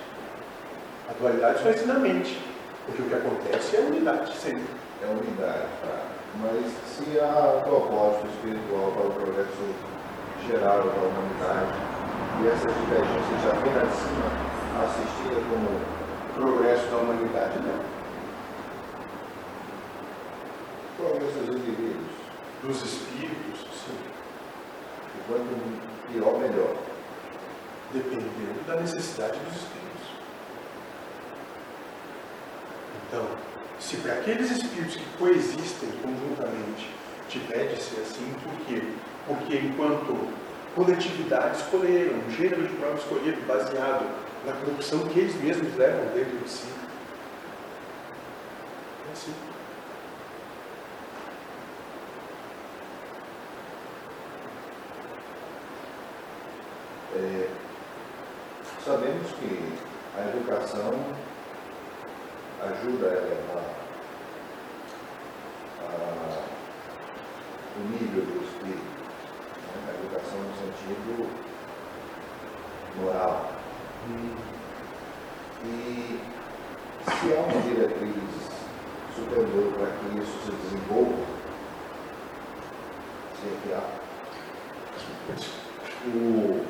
A 1.08 1.12
dualidade 1.20 1.62
só 1.62 1.68
existe 1.68 1.86
na 1.86 2.00
mente. 2.00 2.36
Porque 2.84 3.02
o 3.02 3.04
que 3.04 3.14
acontece 3.14 3.76
é 3.76 3.80
unidade 3.80 4.36
sempre. 4.36 4.66
É 5.04 5.06
unidade, 5.06 5.68
tá? 5.80 6.02
Mas 6.42 6.66
se 6.84 7.20
há 7.20 7.60
propósito 7.62 8.26
espiritual 8.26 8.90
para 8.90 9.06
o 9.06 9.10
progresso 9.12 9.74
geral 10.48 10.82
da 10.82 11.00
humanidade, 11.00 11.78
e 12.42 12.48
essas 12.48 12.74
divergências 12.74 13.42
já 13.44 13.52
vêm 13.60 13.72
lá 13.72 14.84
assistida 14.84 15.40
como 15.48 15.94
Progresso 16.34 16.90
da 16.90 16.96
humanidade, 16.96 17.60
não. 17.60 17.84
progresso 20.96 21.38
dos 21.38 21.54
indivíduos, 21.56 22.10
Dos 22.64 22.82
espíritos, 22.82 23.60
sim. 23.86 23.96
e 25.14 25.28
quanto 25.28 26.12
pior, 26.12 26.36
melhor. 26.40 26.93
Dependendo 27.94 28.66
da 28.66 28.74
necessidade 28.74 29.38
dos 29.38 29.54
espíritos. 29.54 30.08
Então, 33.06 33.24
se 33.78 33.96
para 33.98 34.14
aqueles 34.14 34.50
espíritos 34.50 34.96
que 34.96 35.04
coexistem 35.16 35.90
conjuntamente 36.02 36.90
tiver 37.28 37.68
de 37.68 37.80
ser 37.80 38.00
assim, 38.00 38.34
por 38.42 38.66
quê? 38.66 38.82
Porque 39.28 39.56
enquanto 39.58 40.28
coletividade 40.74 41.58
escolheram 41.58 42.18
um 42.18 42.30
gênero 42.32 42.66
de 42.66 42.74
prova 42.74 42.96
escolhido 42.96 43.40
baseado 43.46 44.04
na 44.44 44.52
corrupção 44.54 45.06
que 45.06 45.20
eles 45.20 45.34
mesmos 45.36 45.76
levam 45.76 46.06
dentro 46.12 46.36
de 46.36 46.50
si. 46.50 46.66
É 49.08 49.12
assim. 49.12 49.34
É, 57.16 57.63
sabemos 58.84 59.30
que 59.32 59.72
a 60.16 60.20
educação 60.28 60.92
ajuda 62.62 63.06
a 63.08 63.12
elevar 63.12 63.64
a- 65.80 66.44
o 67.76 67.80
nível 67.90 68.24
do 68.24 68.44
espírito, 68.44 69.02
né? 69.74 69.88
a 69.88 69.94
educação 70.04 70.38
no 70.40 70.54
sentido 70.56 71.28
moral. 73.00 73.52
E 75.64 76.20
se 77.04 77.34
há 77.34 77.40
uma 77.40 77.62
diretriz 77.62 78.34
superior 79.16 79.72
para 79.72 79.86
que 79.98 80.18
isso 80.22 80.36
se 80.44 80.52
desenvolva, 80.52 81.24
se 83.40 83.46
é 83.46 83.56
que 83.62 83.72
há, 83.72 83.82
o, 86.06 86.64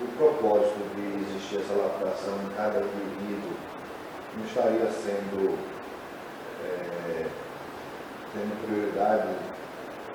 o 0.00 0.08
propósito 0.16 0.80
de 0.96 1.24
existir 1.24 1.60
essa 1.60 1.74
lapidação 1.74 2.34
em 2.44 2.54
cada 2.56 2.80
indivíduo 2.80 3.52
não 4.36 4.44
estaria 4.46 4.90
sendo 4.92 5.58
é, 6.64 7.26
tendo 8.32 8.66
prioridade 8.66 9.28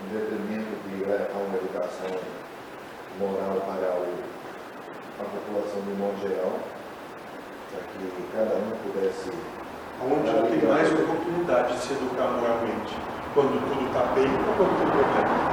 em 0.02 0.08
detrimento 0.14 0.74
de 0.90 1.06
levar 1.06 1.42
uma 1.48 1.58
educação 1.58 2.20
moral 3.20 3.62
para 3.62 3.96
o, 4.00 4.14
a 5.20 5.24
população 5.24 5.82
de 5.82 5.92
um 5.92 5.96
modo 5.96 6.20
geral, 6.22 6.60
para 7.72 7.82
que 7.82 8.28
cada 8.34 8.56
um 8.56 8.72
pudesse 8.84 9.32
Onde 10.02 10.60
tem 10.60 10.70
mais 10.70 10.92
oportunidade 10.92 11.74
de 11.74 11.80
se 11.80 11.94
educar 11.94 12.28
moralmente? 12.28 12.94
Quando 13.34 13.60
tudo 13.70 13.88
está 13.88 14.02
bem 14.14 14.26
ou 14.26 14.54
quando 14.58 14.78
tem 14.78 14.88
problema? 14.92 15.46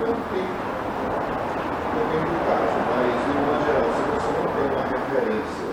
Eu 0.00 0.14
tenho. 0.30 0.63
Depende 2.14 2.30
do 2.30 2.46
caso, 2.46 2.78
mas 2.94 3.10
de 3.26 3.30
uma 3.34 3.56
geral, 3.66 3.88
se 3.90 4.02
você 4.14 4.30
não 4.38 4.46
tem 4.54 4.64
uma 4.70 4.84
referência 4.86 5.68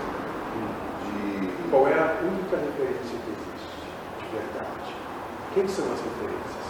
de. 1.06 1.70
Qual 1.70 1.86
é 1.86 1.94
a 1.94 2.18
única 2.20 2.56
referência 2.56 3.14
que 3.22 3.30
existe 3.30 3.78
de 4.18 4.26
verdade? 4.34 4.90
Quem 5.54 5.68
são 5.68 5.84
as 5.92 6.00
referências? 6.02 6.66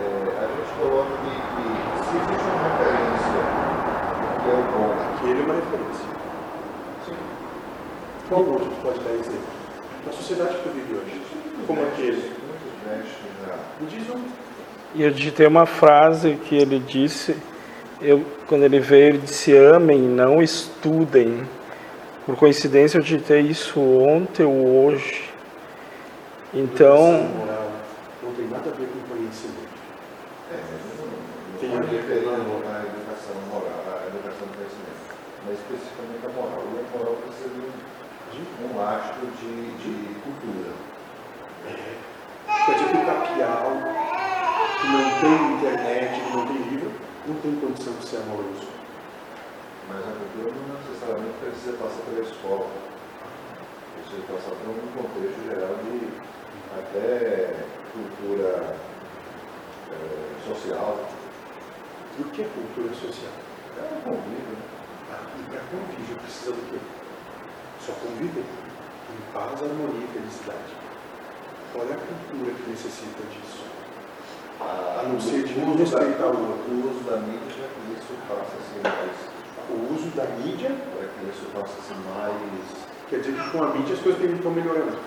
é, 0.00 0.04
a 0.38 0.46
gente 0.50 0.72
coloca 0.80 1.10
que, 1.10 1.30
que 1.30 2.04
se 2.10 2.16
existe 2.16 2.46
uma 2.48 2.62
referência 2.68 3.40
que 4.42 4.48
é 4.48 4.54
o 4.54 4.62
bom, 4.72 4.94
Aquele 5.14 5.40
é 5.40 5.44
uma 5.44 5.54
referência. 5.54 6.06
sim, 7.06 7.16
Qual 8.28 8.40
outro 8.44 8.66
tu 8.66 8.76
pode 8.82 8.98
dar 9.00 9.10
exemplo? 9.14 9.58
Na 10.06 10.12
sociedade 10.12 10.54
que 10.56 10.62
tu 10.62 10.70
vive 10.70 10.94
hoje. 10.94 11.22
Como 11.66 11.82
aquele? 11.82 12.16
muitos 12.16 12.72
mestres 12.84 13.32
já. 13.46 13.54
Me 13.80 13.86
diz 13.86 14.10
um. 14.10 14.22
E 14.94 15.02
eu 15.02 15.10
digitei 15.10 15.46
uma 15.46 15.66
frase 15.66 16.34
que 16.44 16.56
ele 16.56 16.78
disse, 16.80 17.36
eu, 18.00 18.24
quando 18.46 18.64
ele 18.64 18.80
veio, 18.80 19.08
ele 19.08 19.18
disse, 19.18 19.56
amem, 19.56 20.00
não 20.00 20.42
estudem. 20.42 21.46
Por 22.24 22.36
coincidência, 22.36 22.98
eu 22.98 23.02
digitei 23.02 23.40
isso 23.40 23.80
ontem 23.80 24.44
ou 24.44 24.84
hoje. 24.84 25.30
Então, 26.52 27.14
Educação 27.14 27.38
moral 27.38 27.70
não 28.22 28.32
tem 28.34 28.46
nada 28.48 28.70
a 28.70 28.72
ver 28.72 28.86
com 28.86 29.14
conhecimento. 29.14 29.68
É, 30.52 30.58
Tem 31.60 31.76
a 31.76 31.80
ver 31.80 32.04
com 32.04 32.68
à 32.68 32.84
educação 32.84 33.36
moral, 33.50 33.80
à 33.88 34.06
educação 34.08 34.46
do 34.46 34.54
conhecimento, 34.56 35.02
mas 35.44 35.58
especificamente 35.58 36.24
a 36.24 36.28
moral. 36.28 36.64
E 36.68 36.78
a 36.78 36.98
moral 36.98 37.16
precisa 37.24 37.48
de 37.48 37.60
um, 38.64 38.76
lastro 38.76 39.26
de, 39.40 39.52
de 39.76 40.20
cultura. 40.20 40.72
Quer 41.66 42.72
dizer 42.74 42.88
que 42.88 42.96
o 42.96 43.06
capial, 43.06 43.72
que 44.80 44.86
não 44.88 45.04
tem 45.20 45.36
internet, 45.56 46.20
que 46.20 46.36
não 46.36 46.46
tem 46.46 46.67
não 47.28 47.36
tem 47.40 47.60
condição 47.60 47.92
de 47.92 48.08
ser 48.08 48.16
amoroso. 48.18 48.66
Mas 49.88 50.00
a 50.00 50.12
cultura 50.16 50.54
não 50.56 50.80
necessariamente 50.80 51.36
precisa 51.40 51.76
passar 51.76 52.00
pela 52.08 52.24
escola. 52.24 52.70
Precisa 54.00 54.22
passar 54.32 54.56
por 54.56 54.68
um 54.72 54.88
contexto 54.96 55.44
geral 55.44 55.76
de 55.84 56.08
até 56.72 57.68
cultura 57.92 58.76
eh, 59.92 60.48
social. 60.48 60.96
E 62.18 62.22
o 62.22 62.24
que 62.30 62.42
é 62.42 62.48
cultura 62.48 62.94
social? 62.94 63.32
É 63.76 63.94
um 63.94 64.00
convívio. 64.00 64.56
né? 64.56 64.62
Ah, 65.12 65.24
e 65.38 65.42
para 65.50 65.60
convívio 65.68 66.16
precisa 66.16 66.52
do 66.52 66.70
quê? 66.70 66.78
Só 67.84 67.92
conviver. 67.92 68.44
Em 68.44 69.32
paz, 69.32 69.62
harmonia 69.62 70.04
e 70.04 70.12
felicidade. 70.12 70.72
Qual 71.72 71.84
é 71.84 71.92
a 71.92 71.96
cultura 71.96 72.54
que 72.54 72.70
necessita 72.70 73.22
disso? 73.28 73.67
A 74.60 75.02
não 75.06 75.20
ser 75.20 75.44
de 75.44 75.54
da- 75.54 75.76
respeitar 75.76 76.26
o 76.26 76.38
outro. 76.50 76.70
O 76.70 76.90
uso 76.90 77.04
da 77.08 77.16
mídia 77.18 77.64
para 77.68 77.68
que 77.68 77.92
isso 77.94 78.14
faça 78.28 78.56
ser 78.66 78.80
mais. 78.82 79.16
O 79.70 79.94
uso 79.94 80.08
da 80.16 80.24
mídia 80.24 80.70
Para 80.70 81.08
que 81.08 81.30
isso 81.30 81.46
faça 81.54 81.80
ser 81.86 81.94
mais. 82.10 82.34
quer 83.08 83.20
dizer 83.20 83.34
que 83.40 83.50
com 83.50 83.62
a 83.62 83.68
mídia 83.68 83.94
as 83.94 84.00
coisas 84.00 84.20
estão 84.30 84.50
melhorando. 84.50 84.98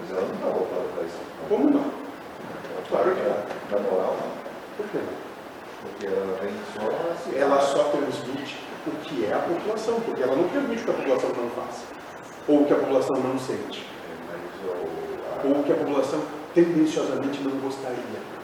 Mas 0.00 0.10
ela 0.10 0.26
não 0.28 0.34
está 0.34 0.46
voltada 0.48 0.84
para 0.94 1.04
isso. 1.04 1.18
Como 1.48 1.70
não? 1.70 1.80
Ela 1.80 2.82
Claro 2.88 3.14
que 3.14 3.20
ela, 3.20 3.46
na 3.72 3.78
moral, 3.78 4.16
não. 4.20 4.30
Por 4.76 4.86
que 4.90 4.98
não? 4.98 5.28
Porque 5.82 6.06
ela 6.06 6.38
vem 6.42 6.52
só 6.74 7.12
assim. 7.12 7.38
Ela 7.38 7.60
só 7.60 7.84
transmite 7.84 8.56
o 8.86 8.90
que 9.02 9.24
é 9.26 9.32
a 9.34 9.38
população, 9.38 10.00
porque 10.00 10.22
ela 10.22 10.36
não 10.36 10.44
o 10.44 10.48
que 10.48 10.90
a 10.90 10.92
população 10.94 11.30
não 11.30 11.50
faz. 11.50 11.84
Ou 12.48 12.64
que 12.64 12.72
a 12.72 12.76
população 12.76 13.16
não 13.16 13.38
sente. 13.38 13.86
É, 14.32 15.46
Ou 15.48 15.62
que 15.62 15.72
a 15.72 15.76
população 15.76 16.20
tendenciosamente 16.54 17.42
não 17.42 17.58
gostaria. 17.58 18.38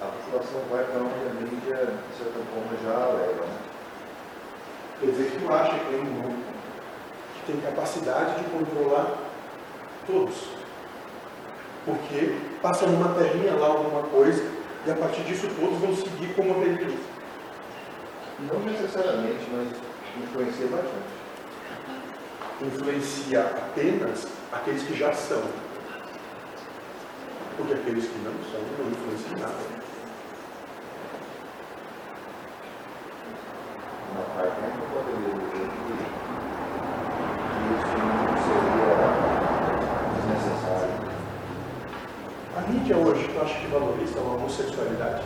a 0.00 0.06
população 0.06 0.60
vai 0.70 0.84
para 0.84 1.00
onde 1.00 1.28
a 1.28 1.34
mídia, 1.40 1.86
de 1.86 2.16
certa 2.16 2.40
forma, 2.52 2.76
já 2.84 3.06
leva. 3.14 3.46
Né? 3.46 3.58
Quer 5.00 5.06
dizer 5.06 5.30
que 5.30 5.44
tu 5.44 5.52
acha 5.52 5.78
que 5.78 5.84
tem 5.90 6.00
um 6.00 6.22
grupo 6.22 6.36
que 7.34 7.52
tem 7.52 7.60
capacidade 7.60 8.42
de 8.42 8.50
controlar 8.50 9.18
todos. 10.06 10.48
Porque 11.84 12.36
passa 12.62 12.86
numa 12.86 13.14
terrinha 13.14 13.54
lá 13.54 13.68
alguma 13.68 14.02
coisa 14.04 14.42
e 14.86 14.90
a 14.90 14.94
partir 14.94 15.22
disso 15.24 15.48
todos 15.60 15.78
vão 15.78 15.94
seguir 15.94 16.34
como 16.34 16.54
a 16.54 16.58
ele 16.64 16.98
Não 18.40 18.60
necessariamente, 18.60 19.46
mas 19.52 19.68
influencia 20.24 20.66
bastante. 20.68 21.16
Influencia 22.62 23.40
apenas 23.40 24.26
aqueles 24.52 24.82
que 24.82 24.96
já 24.96 25.12
são. 25.12 25.42
Porque 27.56 27.72
aqueles 27.72 28.04
que 28.04 28.18
não 28.18 28.32
são 28.50 28.60
não 28.78 28.90
influenciam 28.90 29.38
nada. 29.38 29.86
A 42.56 42.60
mídia 42.70 42.96
hoje, 42.96 43.28
tu 43.28 43.40
acha 43.40 43.58
que 43.58 43.66
valoriza 43.68 44.18
a 44.18 44.22
homossexualidade? 44.22 45.22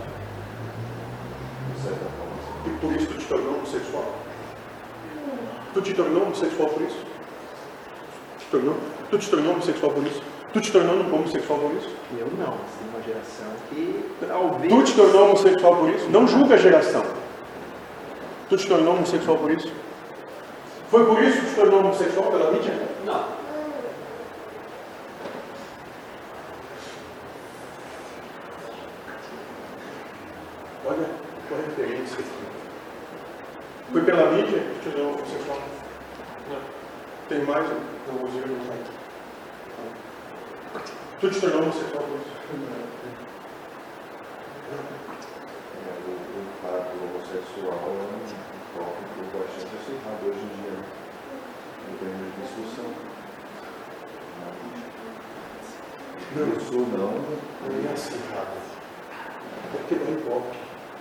E 2.66 2.70
por 2.80 2.92
isso 2.92 3.06
tu 3.06 3.18
te 3.18 3.26
tornou 3.26 3.56
homossexual? 3.56 4.14
Tu 5.74 5.82
te 5.82 5.94
tornou 5.94 6.22
homossexual 6.22 6.68
por 6.68 6.82
isso? 6.82 7.06
Te 8.38 8.46
tornou? 8.46 8.76
Tu 9.10 9.18
te 9.18 9.30
tornou 9.30 9.52
homossexual 9.52 9.92
por 9.92 10.06
isso? 10.06 10.39
Tu 10.52 10.60
te 10.60 10.72
tornou 10.72 10.96
homossexual 10.96 11.60
por 11.60 11.72
isso? 11.76 11.88
Eu 12.18 12.26
não, 12.36 12.54
assim, 12.54 12.88
uma 12.92 13.00
geração 13.02 13.46
que 13.68 14.04
talvez. 14.26 14.72
Tu 14.72 14.82
te 14.82 14.94
tornou 14.96 15.24
homossexual 15.26 15.76
por 15.76 15.90
isso? 15.90 16.08
Não 16.10 16.26
julga 16.26 16.54
a 16.54 16.58
geração. 16.58 17.04
Tu 18.48 18.56
te 18.56 18.66
tornou 18.66 18.94
homossexual 18.94 19.38
por 19.38 19.50
isso? 19.52 19.72
Foi 20.90 21.06
por 21.06 21.22
isso 21.22 21.40
que 21.40 21.46
te 21.50 21.54
tornou 21.54 21.80
homossexual 21.80 22.32
pela 22.32 22.50
mídia? 22.50 22.72
Não. 23.06 23.24
Olha, 30.84 31.06
qual 31.48 31.60
a 31.60 31.64
referência 31.64 32.18
aqui. 32.18 32.30
Foi 33.92 34.02
pela 34.02 34.32
mídia 34.32 34.58
que 34.58 34.80
te 34.80 34.90
tornou 34.90 35.14
homossexual? 35.14 35.58
Não. 36.50 36.58
Tem 37.28 37.44
mais? 37.44 37.68
Não 38.08 38.18
vou 38.18 38.26
dizer 38.26 38.48
não. 38.48 38.99
Tu 41.20 41.28
te 41.28 41.38
tornou 41.38 41.60
homossexual 41.64 42.02
por 42.02 42.16
isso? 42.16 42.32
O, 46.00 46.44
fato 46.62 46.96
homossexual 46.96 47.76
é 47.76 48.00
um 48.00 48.24
tópico 48.72 49.20
bastante 49.36 49.72
acirrado 49.76 50.22
hoje 50.24 50.40
em 50.40 50.48
dia, 50.62 50.74
em 51.90 51.94
termos 51.98 52.24
de 52.24 52.40
discussão. 52.40 52.88
Não. 56.36 56.48
Isso 56.56 56.72
não, 56.72 57.12
Não 57.68 57.90
é 57.90 57.92
acirrado. 57.92 58.56
Porque 59.72 59.94
dá 59.96 60.10
ibope. 60.10 60.56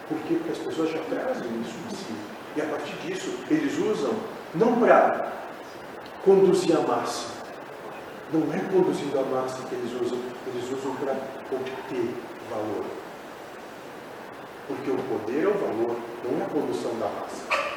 Por 0.10 0.18
quê? 0.28 0.34
Porque 0.34 0.52
as 0.52 0.58
pessoas 0.58 0.92
já 0.92 1.00
trazem 1.00 1.62
isso 1.62 1.78
em 1.86 1.96
si. 1.96 2.16
E 2.58 2.62
a 2.62 2.66
partir 2.66 2.96
disso, 3.08 3.40
eles 3.50 3.78
usam 3.78 4.16
não 4.54 4.82
para 4.82 5.32
conduzir 6.26 6.76
a 6.76 6.82
massa. 6.82 7.39
Não 8.32 8.54
é 8.54 8.60
conduzindo 8.72 9.18
a 9.18 9.24
massa 9.24 9.64
que 9.68 9.74
eles 9.74 9.92
usam, 10.00 10.20
eles 10.46 10.72
usam 10.72 10.96
para 10.98 11.14
obter 11.52 12.16
valor. 12.48 12.86
Porque 14.68 14.92
o 14.92 14.98
poder 14.98 15.46
é 15.46 15.48
o 15.48 15.54
valor, 15.58 15.98
não 16.24 16.40
é 16.40 16.46
a 16.46 16.50
condução 16.50 16.92
da 17.00 17.08
massa. 17.08 17.70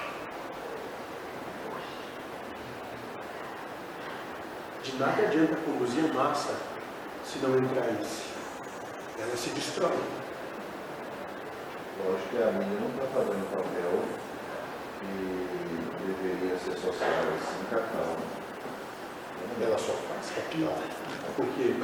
De 4.84 4.98
nada 4.98 5.22
adianta 5.22 5.56
conduzir 5.64 6.04
a 6.10 6.12
massa 6.12 6.54
se 7.24 7.38
não 7.38 7.56
entrar 7.56 7.90
isso. 8.02 8.26
Ela 9.18 9.34
se 9.34 9.50
destrói. 9.50 9.88
eu 12.04 12.14
acho 12.14 12.28
que 12.28 12.36
a 12.36 12.52
mídia 12.52 12.78
não 12.78 12.88
está 12.90 13.06
fazendo 13.14 13.42
o 13.42 13.56
papel 13.56 14.02
que 15.00 16.06
deveria 16.06 16.58
ser 16.58 16.78
social, 16.78 17.08
assim, 17.08 17.64
capital. 17.70 18.41
Ela 19.60 19.78
só 19.78 19.92
faz 19.92 20.30
capital. 20.34 20.74
Porque 21.36 21.74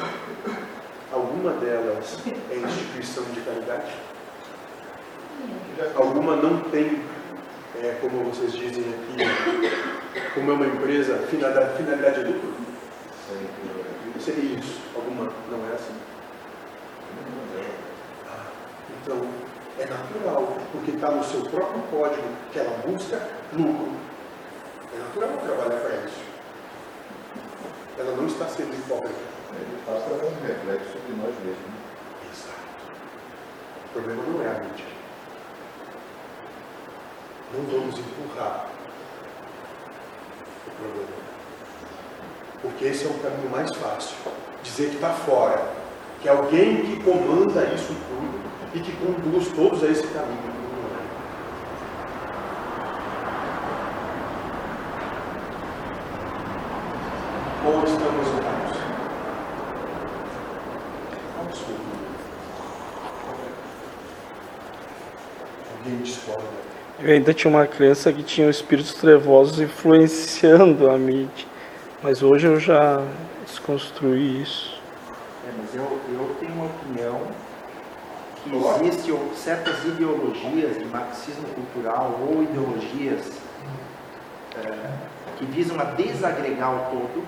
alguma 1.12 1.52
delas 1.52 2.18
é 2.50 2.56
instituição 2.56 3.24
de 3.24 3.40
caridade, 3.40 3.92
alguma 5.94 6.36
não 6.36 6.60
tem, 6.70 7.02
é, 7.76 7.96
como 8.00 8.24
vocês 8.24 8.52
dizem 8.52 8.84
aqui, 8.84 10.32
como 10.34 10.50
é 10.50 10.54
uma 10.54 10.66
empresa, 10.66 11.18
finalidade, 11.30 11.76
finalidade 11.76 12.24
de 12.24 12.32
lucro. 12.32 12.54
Seria 14.20 14.58
isso. 14.58 14.80
Alguma 14.94 15.30
não 15.50 15.70
é 15.70 15.74
assim. 15.74 15.94
Ah, 18.26 18.46
Então, 19.00 19.26
é 19.78 19.86
natural, 19.86 20.56
porque 20.72 20.90
está 20.90 21.10
no 21.10 21.22
seu 21.22 21.42
próprio 21.42 21.82
código 21.90 22.28
que 22.52 22.58
ela 22.58 22.76
busca 22.86 23.28
lucro. 23.52 23.92
É 24.94 24.98
natural 24.98 25.38
trabalhar 25.38 25.80
para 25.80 25.94
isso. 26.04 26.27
Ela 27.98 28.16
não 28.16 28.26
está 28.26 28.46
sendo 28.46 28.74
hipócrita. 28.74 29.14
Ele 29.52 29.82
também 29.86 30.30
um 30.30 30.46
reflexo 30.46 30.92
sobre 30.92 31.16
nós 31.16 31.34
mesmos. 31.44 31.66
né? 31.66 31.78
Exato. 32.32 32.58
O 33.86 33.92
problema 33.92 34.22
não 34.22 34.42
é 34.42 34.48
a 34.48 34.60
mídia. 34.60 34.86
Não 37.52 37.62
vamos 37.62 37.98
empurrar 37.98 38.66
o 40.66 40.70
problema. 40.70 41.28
Porque 42.60 42.84
esse 42.84 43.06
é 43.06 43.08
o 43.08 43.14
caminho 43.20 43.50
mais 43.50 43.74
fácil. 43.76 44.16
Dizer 44.62 44.90
que 44.90 44.96
está 44.96 45.10
fora. 45.10 45.72
Que 46.20 46.28
é 46.28 46.32
alguém 46.32 46.82
que 46.82 47.02
comanda 47.02 47.64
isso 47.74 47.94
tudo 47.94 48.38
e 48.74 48.80
que 48.80 48.92
conduz 48.96 49.48
todos 49.52 49.82
a 49.82 49.88
esse 49.88 50.06
caminho. 50.08 50.42
Não 50.42 50.88
é. 57.72 57.76
Ou 57.76 57.84
estamos 57.84 58.28
errados? 58.28 58.78
Absurdo. 61.40 61.98
Alguém 65.76 65.96
discorda. 65.98 66.58
Eu 67.08 67.14
ainda 67.14 67.32
tinha 67.32 67.50
uma 67.50 67.66
crença 67.66 68.12
que 68.12 68.22
tinha 68.22 68.50
espíritos 68.50 68.92
trevosos 68.92 69.58
influenciando 69.58 70.90
a 70.90 70.98
mídia. 70.98 71.46
Mas 72.02 72.22
hoje 72.22 72.46
eu 72.46 72.60
já 72.60 73.02
desconstruí 73.46 74.42
isso. 74.42 74.78
É, 75.46 75.50
mas 75.56 75.74
eu, 75.74 75.84
eu 75.84 76.36
tenho 76.38 76.52
uma 76.52 76.66
opinião 76.66 77.18
que 78.44 78.54
existem 78.84 79.18
certas 79.34 79.86
ideologias 79.86 80.76
de 80.76 80.84
marxismo 80.84 81.46
cultural 81.54 82.14
ou 82.28 82.42
ideologias 82.42 83.32
é, 84.62 84.90
que 85.38 85.46
visam 85.46 85.80
a 85.80 85.84
desagregar 85.84 86.74
o 86.74 86.90
todo, 86.90 87.26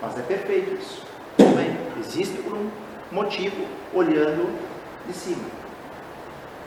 mas 0.00 0.16
é 0.16 0.22
perfeito 0.22 0.80
isso. 0.80 1.02
Bem, 1.38 1.76
existe 1.98 2.40
por 2.40 2.52
um 2.52 2.70
motivo, 3.10 3.66
olhando 3.92 4.56
de 5.08 5.12
cima, 5.12 5.42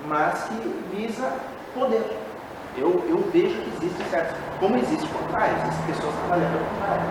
mas 0.05 0.43
que 0.43 0.97
visa 0.97 1.31
poder. 1.73 2.24
Eu, 2.77 3.03
eu 3.07 3.17
vejo 3.31 3.55
que 3.61 3.69
existe 3.85 4.03
certos, 4.09 4.35
como 4.59 4.75
existe 4.75 5.07
contrário, 5.07 5.55
existem 5.63 5.85
pessoas 5.95 6.13
trabalhando 6.15 6.59
ao 6.59 6.65
contrário, 6.75 7.05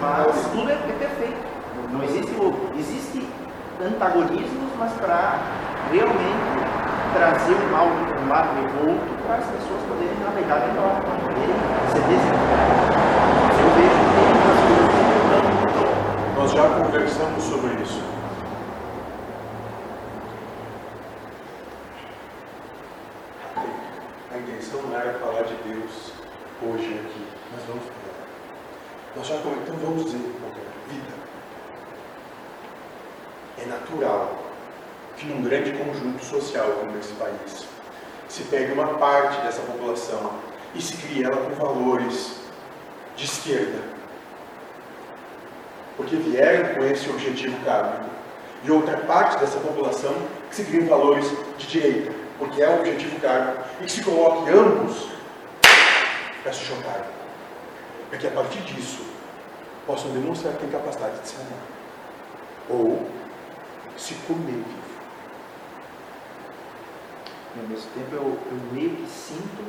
mas 0.00 0.46
tudo 0.50 0.68
é, 0.70 0.74
é 0.74 0.96
perfeito. 0.98 1.46
Não 1.92 2.02
existe, 2.02 2.32
o- 2.34 2.70
existe 2.76 3.28
antagonismos, 3.80 4.70
mas 4.78 4.92
para 4.94 5.38
realmente 5.92 6.58
trazer 7.14 7.54
um, 7.54 7.70
mal, 7.70 7.86
um 7.86 8.28
lado 8.28 8.50
revolto 8.60 9.22
para 9.26 9.36
as 9.36 9.44
pessoas 9.46 9.80
poderem 9.88 10.18
navegar 10.18 10.66
melhor, 10.66 11.00
para 11.00 11.14
poderem 11.22 11.54
ser 11.92 12.02
desenvolvidas. 12.10 13.06
Eu 13.62 13.68
vejo 13.78 13.96
que 14.02 14.10
tem 14.16 14.26
muitas 14.26 14.58
coisas 14.66 14.88
que 14.90 15.02
mudando 15.14 16.36
Nós 16.36 16.50
já 16.50 16.68
conversamos 16.82 17.42
sobre 17.44 17.82
isso. 17.82 18.02
A 24.32 24.38
não 24.96 25.02
era 25.02 25.18
falar 25.18 25.42
de 25.42 25.54
Deus 25.68 26.12
hoje 26.62 27.00
aqui, 27.04 27.26
mas 27.52 27.62
vamos 27.66 27.84
falar. 27.84 28.26
Nós 29.14 29.26
já 29.26 29.38
comentamos, 29.38 29.82
vamos 29.82 30.04
dizer, 30.06 30.18
vida. 30.88 31.14
É 33.58 33.66
natural 33.66 34.38
que 35.16 35.26
num 35.26 35.42
grande 35.42 35.72
conjunto 35.72 36.24
social 36.24 36.66
como 36.80 36.98
esse 36.98 37.12
país 37.14 37.66
se 38.28 38.42
pegue 38.44 38.72
uma 38.72 38.94
parte 38.94 39.40
dessa 39.42 39.60
população 39.62 40.32
e 40.74 40.80
se 40.80 40.96
crie 40.96 41.24
ela 41.24 41.36
com 41.36 41.54
valores 41.54 42.36
de 43.16 43.24
esquerda, 43.24 43.82
porque 45.96 46.16
vieram 46.16 46.74
com 46.74 46.84
esse 46.84 47.08
objetivo 47.08 47.56
kármico, 47.64 48.10
e 48.62 48.70
outra 48.70 48.98
parte 48.98 49.38
dessa 49.38 49.58
população 49.58 50.14
que 50.50 50.56
se 50.56 50.64
cria 50.64 50.86
valores 50.86 51.30
de 51.56 51.66
direita, 51.66 52.12
porque 52.38 52.62
é 52.62 52.68
o 52.68 52.80
objetivo 52.80 53.20
kármico, 53.20 53.62
e 53.80 53.84
que 53.84 53.92
se 53.92 54.02
coloque 54.02 54.50
ambos 54.50 55.08
para 56.42 56.52
se 56.52 56.64
chocar, 56.64 57.06
para 58.08 58.18
que 58.18 58.26
a 58.26 58.30
partir 58.30 58.60
disso 58.60 59.04
possam 59.86 60.10
demonstrar 60.12 60.54
que 60.54 60.60
têm 60.60 60.70
capacidade 60.70 61.20
de 61.20 61.28
se 61.28 61.36
amar, 61.36 61.58
ou 62.68 63.10
se 63.96 64.14
comer 64.26 64.52
vivo. 64.52 64.86
E 67.56 67.60
ao 67.60 67.66
mesmo 67.66 67.90
tempo 67.92 68.14
eu, 68.14 68.38
eu 68.50 68.72
meio 68.72 68.90
que 68.90 69.06
sinto 69.08 69.64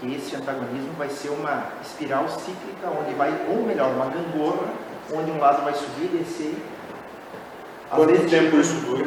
que 0.00 0.14
esse 0.14 0.36
antagonismo 0.36 0.92
vai 0.96 1.08
ser 1.08 1.30
uma 1.30 1.66
espiral 1.82 2.28
cíclica, 2.28 2.88
onde 2.88 3.12
vai, 3.14 3.30
ou 3.48 3.64
melhor, 3.64 3.90
uma 3.90 4.06
gangorra, 4.06 4.72
onde 5.12 5.30
um 5.30 5.38
lado 5.38 5.62
vai 5.64 5.74
subir 5.74 6.04
e 6.04 6.18
descer. 6.18 6.54
Quanto 7.90 8.30
tempo 8.30 8.56
isso 8.56 8.74
dura? 8.82 9.06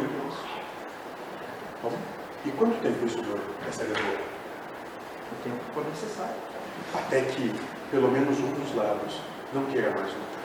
Como? 1.82 2.13
E 2.46 2.52
quanto 2.52 2.82
tempo 2.82 3.06
isso 3.06 3.22
dura, 3.22 3.42
essa 3.70 3.86
guerra? 3.86 4.20
O 5.32 5.44
tempo 5.44 5.58
que 5.58 5.74
for 5.74 5.86
necessário. 5.86 6.36
Até 6.94 7.22
que, 7.22 7.56
pelo 7.90 8.12
menos 8.12 8.38
um 8.40 8.52
dos 8.52 8.76
lados, 8.76 9.22
não 9.54 9.66
queira 9.66 9.92
mais 9.92 10.08
lutar. 10.08 10.44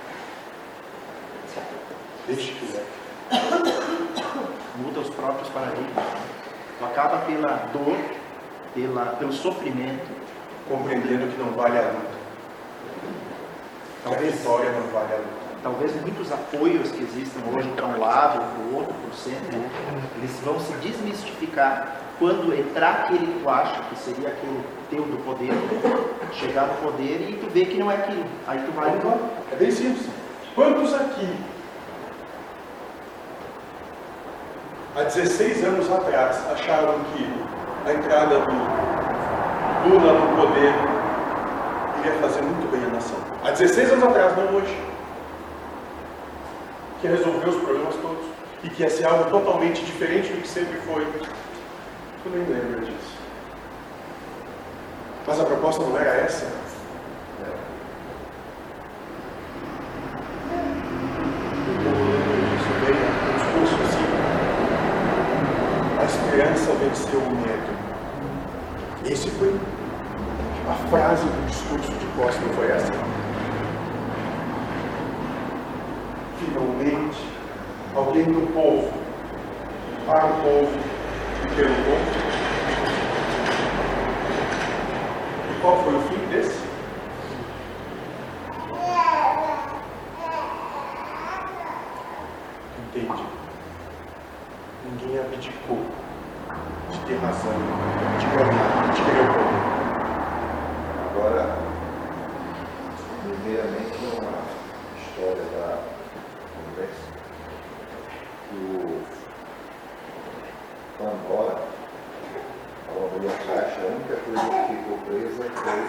Deixe 2.27 2.53
que 2.53 2.73
leve. 2.73 2.87
Muda 4.77 5.01
os 5.01 5.11
próprios 5.11 5.49
paradigmas. 5.49 6.05
Tu 6.79 6.85
acaba 6.85 7.19
pela 7.27 7.69
dor, 7.73 7.97
pela, 8.75 9.07
pelo 9.17 9.33
sofrimento, 9.33 10.07
compreendendo 10.69 11.27
que 11.33 11.39
não 11.39 11.53
vale 11.53 11.79
a 11.79 11.83
luta. 11.83 12.19
Que 14.05 14.15
a 14.15 14.19
vitória 14.19 14.71
não 14.71 14.87
vale 14.89 15.15
a 15.15 15.17
luta. 15.17 15.38
Talvez 15.63 15.95
muitos 16.01 16.31
apoios 16.33 16.91
que 16.91 17.03
existem 17.03 17.43
hoje 17.53 17.69
para 17.71 17.87
um 17.87 17.99
lado, 17.99 18.39
para 18.39 18.65
o 18.65 18.77
outro, 18.77 18.95
para 18.95 19.11
o 19.11 19.15
centro, 19.15 19.59
eles 20.17 20.41
vão 20.45 20.59
se 20.61 20.73
desmistificar 20.75 21.97
quando 22.19 22.53
entrar 22.53 23.05
aquele 23.05 23.27
que 23.27 23.41
tu 23.41 23.49
acha 23.49 23.81
que 23.85 23.97
seria 23.97 24.29
aquele 24.29 24.65
teu 24.91 25.03
do 25.03 25.17
poder, 25.25 25.53
chegar 26.33 26.67
no 26.67 26.75
poder 26.75 27.31
e 27.31 27.35
tu 27.35 27.49
vê 27.51 27.65
que 27.65 27.79
não 27.79 27.91
é 27.91 27.97
aquilo. 27.97 28.25
Aí 28.47 28.59
tu 28.61 28.73
vai 28.73 28.91
É 29.53 29.57
bem 29.57 29.71
simples. 29.71 30.09
Quantos 30.55 30.93
aqui, 30.93 31.29
há 34.97 35.03
16 35.05 35.65
anos 35.65 35.91
atrás, 35.91 36.45
acharam 36.51 36.99
que 37.15 37.25
a 37.89 37.95
entrada 37.95 38.41
do 38.41 39.89
Lula 39.89 40.13
no 40.15 40.37
poder 40.37 40.75
iria 42.01 42.13
fazer 42.21 42.43
muito 42.43 42.69
bem 42.73 42.85
à 42.85 42.95
nação? 42.95 43.19
Há 43.45 43.51
16 43.53 43.93
anos 43.93 44.05
atrás, 44.05 44.37
não 44.37 44.57
hoje. 44.57 44.88
Que 47.01 47.07
ia 47.07 47.17
resolver 47.17 47.49
os 47.49 47.57
problemas 47.63 47.95
todos. 47.97 48.25
E 48.65 48.69
que 48.71 48.83
ia 48.83 48.91
ser 48.91 49.07
algo 49.07 49.31
totalmente 49.31 49.85
diferente 49.85 50.33
do 50.33 50.43
que 50.43 50.49
sempre 50.49 50.79
foi. 50.81 51.07
Tu 52.23 52.29
nem 52.31 52.45
lembra 52.45 52.81
disso. 52.81 53.17
Mas 55.27 55.41
a 55.41 55.45
proposta 55.45 55.83
não 55.85 55.97
era 55.97 56.23
essa? 56.23 56.47
Assim. 56.47 56.79
A 65.99 66.05
esperança 66.05 66.73
venceu 66.73 67.21
o 67.21 67.31
medo. 67.37 67.79
Esse 69.05 69.31
foi 69.31 69.55
a 70.69 70.75
frase 70.89 71.25
do 71.25 71.47
discurso 71.47 71.93
de 71.93 72.07
Costa, 72.17 72.41
foi 72.55 72.71
essa? 72.71 73.18
Finalmente, 76.39 77.19
alguém 77.97 78.25
do 78.25 78.53
povo, 78.53 78.93
para 80.07 80.27
o 80.27 80.35
povo 80.41 80.79
e 81.45 81.49
pelo 81.55 81.75
povo. 81.75 82.07
E 85.51 85.61
qual 85.61 85.83
foi 85.83 85.95
o 85.97 86.01
fim 86.03 86.27
desse? 86.31 86.63
Entende? 92.87 93.25
Ninguém 94.85 95.19
abdicou 95.19 95.81
de 96.93 96.99
ter 97.01 97.17
razão, 97.17 97.53
de 98.19 98.27
ganhar, 98.27 98.93
de 98.95 99.03
querer 99.03 99.23
o 99.23 99.33
poder. 99.35 99.79
Agora, 101.11 101.59
primeiramente, 103.25 103.99
uma 104.17 104.39
história 104.97 105.43
da 105.53 105.98
que 106.87 108.55
o 108.55 109.03
Pandora, 110.99 111.63
a 112.89 113.17
mulher 113.17 113.39
caixa, 113.47 113.81
a 113.81 113.87
única 113.87 114.17
coisa 114.17 114.47
que 114.67 114.77
ficou 114.77 114.99
presa 115.07 115.45
foi 115.55 115.81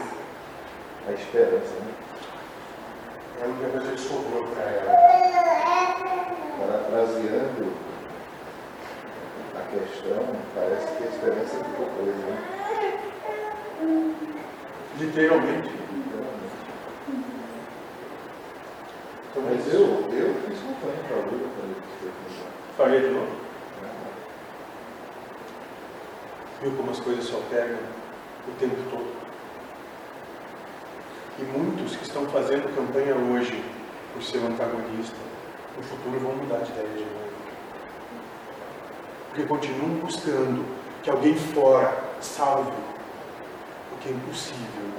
a 1.07 1.11
esperança. 1.13 1.73
Né? 1.79 1.93
É 3.39 3.43
a 3.43 3.47
única 3.47 3.69
coisa 3.69 3.91
que 3.91 3.99
sobrou 3.99 4.43
para 4.47 4.63
ela. 4.63 4.93
Parafraseando 6.59 7.73
a 9.55 9.61
questão, 9.71 10.21
parece 10.53 10.87
que 10.97 11.03
a 11.03 11.07
esperança 11.07 11.55
ficou 11.63 11.87
presa. 11.97 12.25
Né? 12.27 12.37
Literalmente. 14.99 15.69
Então, 19.28 19.28
Mas 19.45 19.73
eu, 19.73 19.81
eu 20.11 20.33
fiz 20.45 20.59
campanha 20.59 21.03
para 21.07 21.17
Lula 21.17 21.49
quando 21.55 21.71
ele 21.71 21.81
foi 21.99 22.11
candidato. 22.11 22.53
Faria 22.77 22.99
de 23.01 23.09
novo. 23.09 23.31
Viu 26.61 26.71
como 26.73 26.91
as 26.91 26.99
coisas 26.99 27.25
se 27.25 27.33
alternam 27.33 27.79
o 28.47 28.51
tempo 28.59 28.75
todo? 28.89 29.19
E 31.39 31.43
muitos 31.43 31.95
que 31.95 32.03
estão 32.03 32.25
fazendo 32.27 32.75
campanha 32.75 33.15
hoje 33.15 33.63
por 34.13 34.21
ser 34.21 34.39
um 34.39 34.47
antagonista, 34.47 35.15
no 35.77 35.83
futuro 35.83 36.19
vão 36.19 36.33
mudar 36.35 36.57
de 36.59 36.71
ideia 36.71 36.89
de 36.89 36.99
novo. 36.99 37.29
Porque 39.27 39.43
continuam 39.43 39.89
buscando 40.01 40.65
que 41.01 41.09
alguém 41.09 41.35
fora 41.35 41.97
salve 42.19 42.71
o 43.93 43.97
que 44.01 44.09
é 44.09 44.11
impossível 44.11 44.89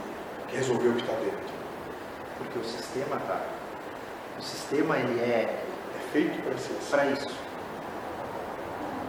resolver 0.48 0.88
o 0.88 0.94
que 0.94 1.02
está 1.02 1.12
dentro. 1.14 1.54
porque 2.38 2.58
o 2.58 2.64
sistema 2.64 3.16
tá. 3.26 3.59
O 4.40 4.42
sistema 4.42 4.96
ele 4.96 5.20
é 5.20 5.52
É 5.52 6.12
feito 6.14 6.42
para 6.42 6.56
ser 6.56 6.72
assim. 6.72 6.90
para 6.90 7.04
isso. 7.10 7.28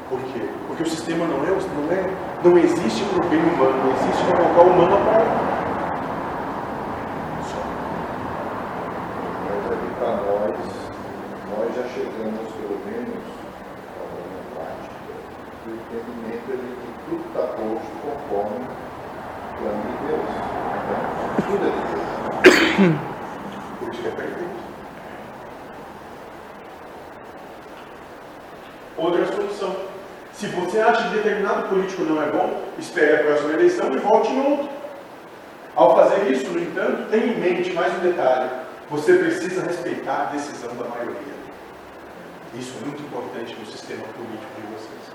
Por 0.09 0.19
quê? 0.19 0.49
Porque 0.67 0.83
o 0.83 0.89
sistema 0.89 1.25
não 1.25 1.37
é, 1.37 1.47
não 1.47 1.89
é, 1.89 2.03
não 2.43 2.57
existe 2.57 3.05
para 3.05 3.25
o 3.25 3.29
bem 3.29 3.39
humano, 3.39 3.77
não 3.85 3.93
existe 3.95 4.25
para 4.25 4.43
colocar 4.43 4.61
o 4.61 4.73
humano 4.73 4.93
a 4.93 4.99
prova. 4.99 5.23
Só. 7.47 7.61
Mas 9.47 9.71
aqui 9.71 9.89
para 9.97 10.11
nós, 10.19 10.57
nós 11.47 11.75
já 11.77 11.83
chegamos 11.93 12.51
pelo 12.51 12.77
menos 12.85 13.23
a 13.95 14.03
uma 14.03 14.43
prática 14.51 15.15
do 15.63 15.69
entendimento 15.79 16.51
de 16.59 16.75
que 16.75 16.91
tudo 17.07 17.23
está 17.29 17.43
posto 17.55 17.93
conforme 18.03 18.67
o 18.67 19.55
plano 19.55 19.81
de 19.87 19.95
Deus. 20.07 20.29
Então, 20.75 21.01
tudo 21.47 21.63
é 21.63 21.71
de 21.71 21.83
Deus. 21.87 22.99
Por 23.79 23.87
isso 23.93 24.01
que 24.01 24.07
é 24.07 24.11
perfeito. 24.11 24.51
Outra 28.97 29.25
solução. 29.25 29.75
Se 30.33 30.45
você 30.47 30.79
acha 30.79 31.09
que 31.09 31.15
determinado 31.15 31.69
político 31.91 32.03
não 32.03 32.21
é 32.21 32.27
bom, 32.27 32.61
espere 32.79 33.15
a 33.15 33.23
próxima 33.23 33.53
eleição 33.53 33.91
e 33.91 33.97
vote 33.97 34.31
em 34.31 34.51
outro. 34.51 34.69
Ao 35.75 35.95
fazer 35.95 36.31
isso, 36.31 36.49
no 36.51 36.59
entanto, 36.59 37.09
tenha 37.09 37.25
em 37.25 37.39
mente 37.39 37.73
mais 37.73 37.93
um 37.93 37.99
detalhe. 37.99 38.49
Você 38.89 39.13
precisa 39.13 39.63
respeitar 39.63 40.27
a 40.29 40.35
decisão 40.35 40.75
da 40.75 40.85
maioria. 40.85 41.31
Isso 42.53 42.73
é 42.81 42.85
muito 42.85 43.01
importante 43.01 43.55
no 43.57 43.65
sistema 43.65 44.03
político 44.03 44.51
de 44.57 44.67
vocês. 44.73 45.11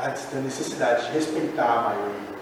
A 0.00 0.08
da 0.08 0.40
necessidade 0.40 1.06
de 1.06 1.12
respeitar 1.12 1.64
a 1.64 1.82
maioria. 1.82 2.34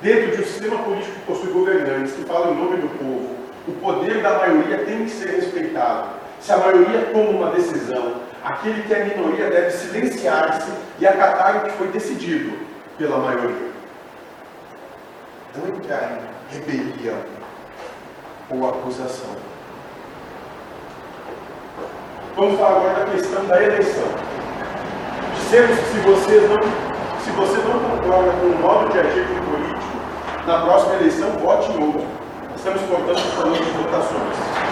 Dentro 0.00 0.36
de 0.36 0.42
um 0.42 0.46
sistema 0.46 0.78
político 0.78 1.12
que 1.12 1.26
possui 1.26 1.52
governantes 1.52 2.12
que 2.12 2.22
falam 2.22 2.52
em 2.52 2.56
nome 2.56 2.76
do 2.76 2.88
povo, 2.98 3.36
o 3.66 3.72
poder 3.72 4.22
da 4.22 4.38
maioria 4.38 4.78
tem 4.84 5.04
que 5.04 5.10
ser 5.10 5.30
respeitado. 5.30 6.10
Se 6.40 6.52
a 6.52 6.58
maioria 6.58 7.10
toma 7.12 7.30
uma 7.30 7.50
decisão, 7.50 8.22
aquele 8.44 8.82
que 8.84 8.94
é 8.94 9.04
minoria 9.04 9.50
deve 9.50 9.72
silenciar-se 9.72 10.70
e 11.00 11.06
acatar 11.06 11.56
o 11.56 11.60
que 11.60 11.70
foi 11.72 11.88
decidido 11.88 12.58
pela 12.96 13.18
maioria. 13.18 13.68
Não 15.56 15.76
entrar 15.76 16.18
em 16.52 16.54
rebelião 16.54 17.18
ou 18.50 18.68
acusação. 18.68 19.36
Vamos 22.36 22.58
falar 22.58 22.76
agora 22.76 23.04
da 23.04 23.12
questão 23.12 23.44
da 23.46 23.62
eleição. 23.62 24.04
Dissemos 25.34 25.78
que 25.78 25.84
se 25.86 25.98
você 26.00 26.40
não, 26.48 26.62
se 27.20 27.30
você 27.30 27.58
não 27.58 27.78
concorda 27.80 28.30
com 28.32 28.46
o 28.46 28.58
modo 28.60 28.92
de 28.92 28.98
agir 28.98 29.24
do 29.24 29.50
político, 29.50 30.46
na 30.46 30.60
próxima 30.60 30.94
eleição 30.94 31.30
vote 31.32 31.70
em 31.72 31.84
outro. 31.84 32.06
Estamos, 32.54 32.82
portanto, 32.82 33.20
falando 33.36 33.64
de 33.64 33.70
votações. 33.70 34.67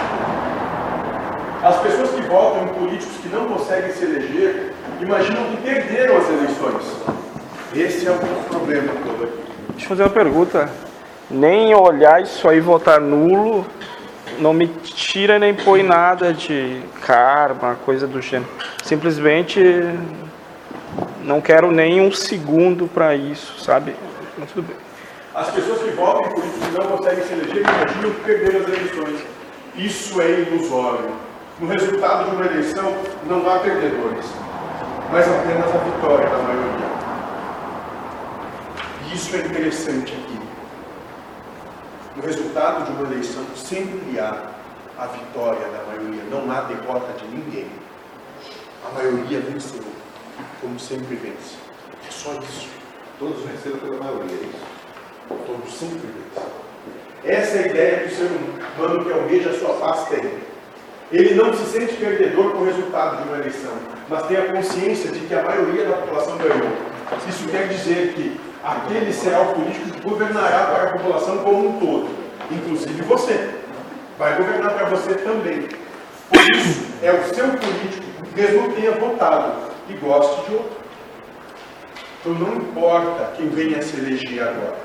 As 1.63 1.79
pessoas 1.81 2.11
que 2.11 2.21
votam 2.21 2.65
em 2.65 2.67
políticos 2.67 3.17
que 3.21 3.29
não 3.29 3.47
conseguem 3.47 3.91
se 3.91 4.05
eleger 4.05 4.73
imaginam 5.01 5.43
que 5.45 5.57
perderam 5.57 6.17
as 6.17 6.29
eleições. 6.29 6.85
Esse 7.75 8.07
é 8.07 8.11
o 8.11 8.17
problema 8.49 8.93
todo 9.03 9.23
aqui. 9.23 9.43
Deixa 9.69 9.85
eu 9.85 9.89
fazer 9.89 10.03
uma 10.03 10.09
pergunta. 10.09 10.69
Nem 11.29 11.73
olhar 11.75 12.21
isso 12.21 12.47
aí 12.47 12.59
votar 12.59 13.01
nulo 13.01 13.65
não 14.39 14.53
me 14.53 14.67
tira 14.67 15.39
nem 15.39 15.53
põe 15.53 15.81
nada 15.81 16.31
de 16.31 16.81
karma, 17.01 17.75
coisa 17.83 18.05
do 18.07 18.21
gênero. 18.21 18.49
Simplesmente 18.83 19.59
não 21.23 21.41
quero 21.41 21.71
nem 21.71 21.99
um 21.99 22.11
segundo 22.11 22.87
para 22.87 23.15
isso, 23.15 23.59
sabe? 23.59 23.95
Mas 24.37 24.51
tudo 24.51 24.67
bem. 24.67 24.77
As 25.33 25.49
pessoas 25.49 25.81
que 25.81 25.89
votam 25.91 26.31
em 26.31 26.33
políticos 26.35 26.67
que 26.67 26.79
não 26.79 26.97
conseguem 26.97 27.23
se 27.23 27.33
eleger 27.33 27.63
imaginam 27.63 28.11
que 28.11 28.21
perderam 28.21 28.59
as 28.61 28.67
eleições. 28.67 29.21
Isso 29.75 30.21
é 30.21 30.31
ilusório. 30.41 31.26
No 31.59 31.67
resultado 31.69 32.29
de 32.29 32.35
uma 32.35 32.45
eleição 32.45 32.93
não 33.25 33.49
há 33.49 33.57
perdedores, 33.57 34.25
mas 35.11 35.27
apenas 35.27 35.73
a 35.73 35.77
vitória 35.79 36.29
da 36.29 36.37
maioria. 36.37 36.87
E 39.03 39.15
isso 39.15 39.35
é 39.35 39.39
interessante 39.39 40.13
aqui. 40.13 40.39
No 42.15 42.21
resultado 42.21 42.85
de 42.85 42.91
uma 42.91 43.11
eleição 43.11 43.43
sempre 43.55 44.19
há 44.19 44.51
a 44.99 45.07
vitória 45.07 45.67
da 45.69 45.83
maioria, 45.85 46.21
não 46.29 46.51
há 46.51 46.61
derrota 46.61 47.11
de 47.13 47.27
ninguém. 47.27 47.71
A 48.85 48.93
maioria 48.93 49.39
venceu, 49.39 49.81
como 50.61 50.79
sempre 50.79 51.15
vence. 51.15 51.55
É 52.07 52.11
só 52.11 52.33
isso. 52.33 52.69
Todos 53.17 53.43
venceram 53.43 53.79
pela 53.79 54.03
maioria, 54.03 54.35
é 54.35 54.45
isso? 54.45 54.65
Todos 55.27 55.73
sempre 55.73 56.07
vencem. 56.07 56.51
Essa 57.23 57.57
é 57.57 57.63
a 57.63 57.67
ideia 57.67 57.99
que 58.01 58.13
o 58.13 58.15
ser 58.15 58.29
humano 58.77 59.03
que 59.03 59.11
almeja 59.11 59.49
a 59.49 59.57
sua 59.57 59.73
paz 59.73 60.07
tem. 60.09 60.56
Ele 61.11 61.35
não 61.35 61.53
se 61.53 61.65
sente 61.71 61.93
perdedor 61.93 62.51
com 62.51 62.57
o 62.59 62.65
resultado 62.65 63.23
de 63.23 63.29
uma 63.29 63.37
eleição, 63.37 63.71
mas 64.09 64.27
tem 64.27 64.35
a 64.35 64.51
consciência 64.51 65.09
de 65.09 65.21
que 65.21 65.33
a 65.33 65.41
maioria 65.41 65.85
da 65.85 65.97
população 65.97 66.37
ganhou. 66.37 66.69
Isso 67.29 67.47
quer 67.47 67.69
dizer 67.69 68.13
que 68.13 68.37
aquele 68.61 69.13
será 69.13 69.41
o 69.41 69.53
político 69.53 69.89
que 69.89 70.01
governará 70.01 70.65
para 70.65 70.83
a 70.83 70.91
população 70.93 71.37
como 71.37 71.69
um 71.69 71.79
todo, 71.79 72.09
inclusive 72.51 73.01
você. 73.03 73.51
Vai 74.19 74.35
governar 74.35 74.73
para 74.73 74.89
você 74.89 75.13
também. 75.13 75.69
Por 76.29 76.41
isso, 76.51 76.87
é 77.01 77.11
o 77.13 77.23
seu 77.33 77.47
político, 77.51 78.05
mesmo 78.35 78.73
tenha 78.73 78.91
votado 78.91 79.71
e 79.89 79.93
goste 79.93 80.49
de 80.49 80.55
outro. 80.55 80.77
Então 82.19 82.33
não 82.33 82.55
importa 82.57 83.31
quem 83.37 83.47
venha 83.47 83.81
se 83.81 83.95
eleger 83.95 84.41
agora. 84.41 84.75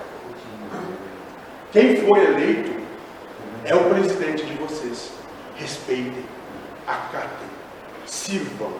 Quem 1.72 1.96
foi 1.96 2.24
eleito 2.26 2.70
é 3.64 3.74
o 3.74 3.84
presidente 3.90 4.44
de 4.44 4.54
vocês. 4.54 5.21
Respeitem, 5.56 6.24
acatem, 6.86 7.48
sirvam. 8.06 8.72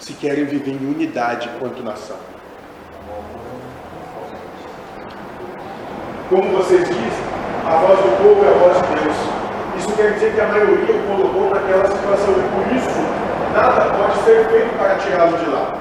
Se 0.00 0.12
querem 0.14 0.44
viver 0.44 0.72
em 0.72 0.86
unidade 0.86 1.48
quanto 1.58 1.82
nação. 1.82 2.18
Como 6.28 6.50
vocês 6.56 6.88
dizem, 6.88 7.24
a 7.66 7.76
voz 7.76 7.98
do 8.00 8.16
povo 8.16 8.44
é 8.44 8.48
a 8.48 8.58
voz 8.58 8.76
de 8.76 9.04
Deus. 9.04 9.16
Isso 9.78 9.96
quer 9.96 10.14
dizer 10.14 10.34
que 10.34 10.40
a 10.40 10.48
maioria 10.48 10.94
o 10.94 11.06
colocou 11.06 11.50
naquela 11.50 11.86
situação 11.86 12.32
e 12.32 12.48
por 12.54 12.76
isso 12.76 13.00
nada 13.52 13.94
pode 13.94 14.24
ser 14.24 14.48
feito 14.48 14.76
para 14.76 14.96
tirá-lo 14.96 15.38
de 15.38 15.46
lá. 15.50 15.72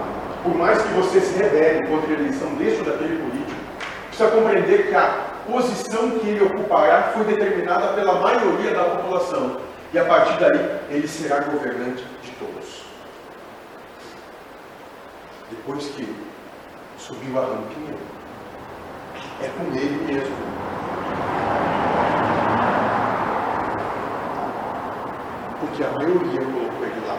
Por 0.44 0.56
mais 0.56 0.82
que 0.82 0.94
você 0.94 1.22
se 1.22 1.42
rebele 1.42 1.88
contra 1.88 2.10
a 2.10 2.14
eleição 2.14 2.54
deste 2.56 2.80
ou 2.80 2.86
daquele 2.86 3.18
político, 3.18 3.60
precisa 4.10 4.30
compreender 4.30 4.88
que 4.90 4.96
a 4.96 5.33
posição 5.46 6.12
que 6.20 6.28
ele 6.28 6.44
ocupará 6.44 7.12
foi 7.14 7.26
determinada 7.26 7.94
pela 7.94 8.20
maioria 8.20 8.74
da 8.74 8.84
população. 8.84 9.58
E 9.94 10.00
a 10.00 10.06
partir 10.06 10.40
daí, 10.40 10.80
ele 10.90 11.08
será 11.08 11.42
governante 11.42 12.04
de 12.24 12.32
todos. 12.32 12.84
Depois 15.50 15.86
que 15.90 16.16
subiu 16.98 17.38
a 17.38 17.42
rampinha, 17.42 17.96
é 19.42 19.50
com 19.50 19.76
ele 19.76 20.14
mesmo. 20.14 20.36
Porque 25.60 25.84
a 25.84 25.92
maioria 25.92 26.42
colocou 26.42 26.86
ele 26.86 27.08
lá. 27.08 27.18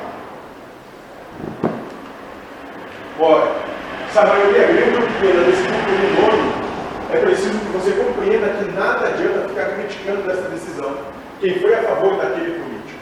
Ora, 3.20 3.52
se 4.10 4.18
a 4.18 4.26
maioria 4.26 4.62
é 4.62 4.72
grande 4.72 4.96
ou 4.96 5.02
pequena 5.02 5.44
por 5.84 5.94
um 5.94 6.26
nome, 6.26 6.63
é 7.14 7.20
preciso 7.20 7.58
que 7.58 7.66
você 7.66 7.92
compreenda 7.92 8.48
que 8.48 8.70
nada 8.72 9.08
adianta 9.08 9.48
ficar 9.48 9.66
criticando 9.74 10.22
dessa 10.22 10.48
decisão. 10.48 10.96
Quem 11.40 11.58
foi 11.60 11.74
a 11.74 11.82
favor 11.82 12.16
daquele 12.16 12.58
político? 12.58 13.00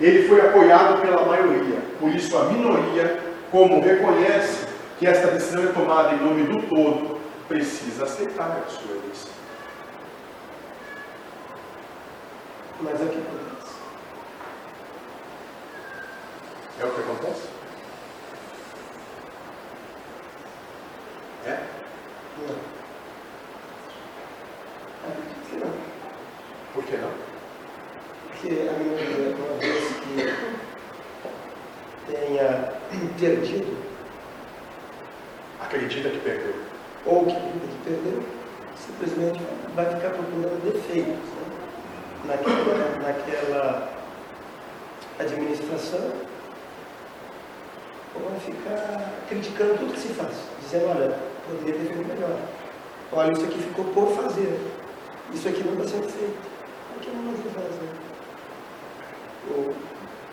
Ele 0.00 0.28
foi 0.28 0.40
apoiado 0.40 1.00
pela 1.02 1.24
maioria. 1.24 1.78
Por 1.98 2.10
isso, 2.10 2.36
a 2.36 2.44
minoria, 2.44 3.20
como 3.50 3.80
reconhece 3.80 4.66
que 4.98 5.06
esta 5.06 5.28
decisão 5.28 5.64
é 5.64 5.72
tomada 5.72 6.14
em 6.14 6.20
nome 6.20 6.42
do 6.44 6.62
todo, 6.68 7.20
precisa 7.48 8.04
aceitar 8.04 8.62
a 8.66 8.70
sua. 8.70 9.00
Mas 12.82 12.98
é 12.98 13.04
o 13.04 13.08
que 13.08 13.18
acontece. 13.18 13.74
É 16.80 16.84
o 16.84 16.90
que 16.90 17.00
acontece? 17.00 17.42
É? 21.46 21.58
Não. 22.48 22.56
Acredito 25.08 25.50
que 25.50 25.56
não. 25.56 25.72
Por 26.72 26.84
que 26.84 26.96
não? 26.96 27.12
Porque 28.28 28.68
a 28.68 28.72
minoria, 28.78 29.36
uma 29.36 29.58
vez 29.58 29.84
que 29.96 30.14
tenha 32.10 32.72
perdido, 33.18 33.90
Acredita 35.60 36.08
que 36.08 36.18
perdeu. 36.20 36.54
ou 37.04 37.26
que, 37.26 37.34
que 37.34 37.78
perdeu, 37.84 38.22
simplesmente 38.74 39.40
vai 39.74 39.84
ficar 39.84 40.10
procurando 40.10 40.72
defeitos 40.72 41.14
né? 41.14 41.50
naquela, 42.24 42.98
naquela 42.98 43.92
administração, 45.18 46.12
ou 48.14 48.30
vai 48.30 48.40
ficar 48.40 49.12
criticando 49.28 49.78
tudo 49.78 49.89
que 50.00 50.08
se 50.08 50.14
faz, 50.14 50.32
dizendo, 50.62 50.88
olha, 50.88 51.14
poderia 51.46 51.74
ter 51.74 51.84
feito 51.92 52.08
melhor. 52.08 52.38
Olha, 53.12 53.32
isso 53.32 53.44
aqui 53.44 53.58
ficou 53.58 53.84
por 53.86 54.12
fazer. 54.16 54.58
Isso 55.32 55.48
aqui 55.48 55.62
não 55.62 55.74
está 55.74 55.84
sendo 55.84 56.08
feito. 56.08 56.36
Por 56.94 57.02
que 57.02 57.10
não 57.10 57.32
vai 57.32 57.52
fazer? 57.52 57.90
Ou, 59.50 59.74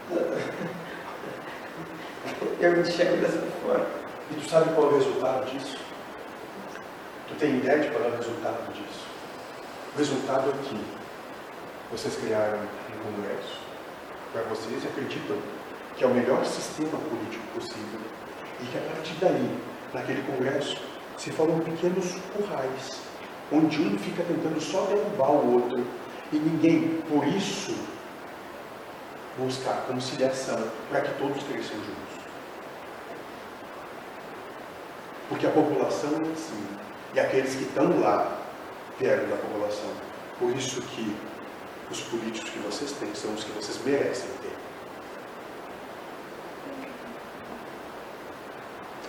eu 2.59 2.82
enxergo 2.82 3.18
dessa 3.18 3.45
forma. 3.63 3.86
E 4.32 4.36
tu 4.36 4.49
sabe 4.49 4.74
qual 4.74 4.88
é 4.88 4.89
o 4.93 4.97
resultado 4.97 5.45
disso? 5.51 5.78
Tu 7.28 7.36
tem 7.36 7.57
ideia 7.57 7.80
de 7.80 7.89
qual 7.89 8.05
é 8.05 8.07
o 8.07 8.15
resultado 8.18 8.74
disso? 8.74 9.05
O 9.95 9.97
resultado 9.97 10.49
é 10.49 10.53
que 10.68 10.80
vocês 11.91 12.15
criaram 12.15 12.59
um 12.59 13.15
congresso 13.15 13.59
para 14.34 14.41
vocês 14.43 14.86
acreditam 14.86 15.38
que 15.95 16.03
é 16.03 16.07
o 16.07 16.13
melhor 16.13 16.45
sistema 16.45 16.99
político 16.99 17.43
possível 17.55 18.01
e 18.62 18.66
que 18.66 18.78
a 18.78 18.82
partir 18.82 19.14
daí, 19.20 19.60
naquele 19.93 20.22
congresso, 20.24 20.78
se 21.18 21.32
formam 21.32 21.60
pequenos 21.60 22.16
currais, 22.36 23.01
onde 23.51 23.82
um 23.82 23.97
fica 23.97 24.24
tentando 24.24 24.60
só 24.62 24.82
derrubar 24.86 25.32
o 25.32 25.53
outro 25.53 25.86
e 26.32 26.38
ninguém, 26.38 27.01
por 27.10 27.26
isso, 27.28 27.76
busca 29.38 29.70
a 29.70 29.78
conciliação 29.82 30.62
para 30.89 31.01
que 31.01 31.14
todos 31.20 31.41
cresçam 31.43 31.78
juntos. 31.78 32.26
Porque 35.30 35.45
a 35.45 35.51
população 35.51 36.10
é 36.10 36.34
assim, 36.34 36.68
e 37.14 37.20
aqueles 37.20 37.55
que 37.55 37.64
estão 37.64 37.99
lá 37.99 38.39
vieram 38.99 39.30
da 39.30 39.36
população. 39.36 39.91
Por 40.39 40.51
isso 40.51 40.82
que 40.82 41.16
os 41.89 42.01
políticos 42.01 42.49
que 42.49 42.60
vocês 42.60 42.91
têm 42.93 43.14
são 43.16 43.34
os 43.34 43.43
que 43.43 43.51
vocês 43.51 43.80
merecem 43.86 44.30
ter. 44.41 44.55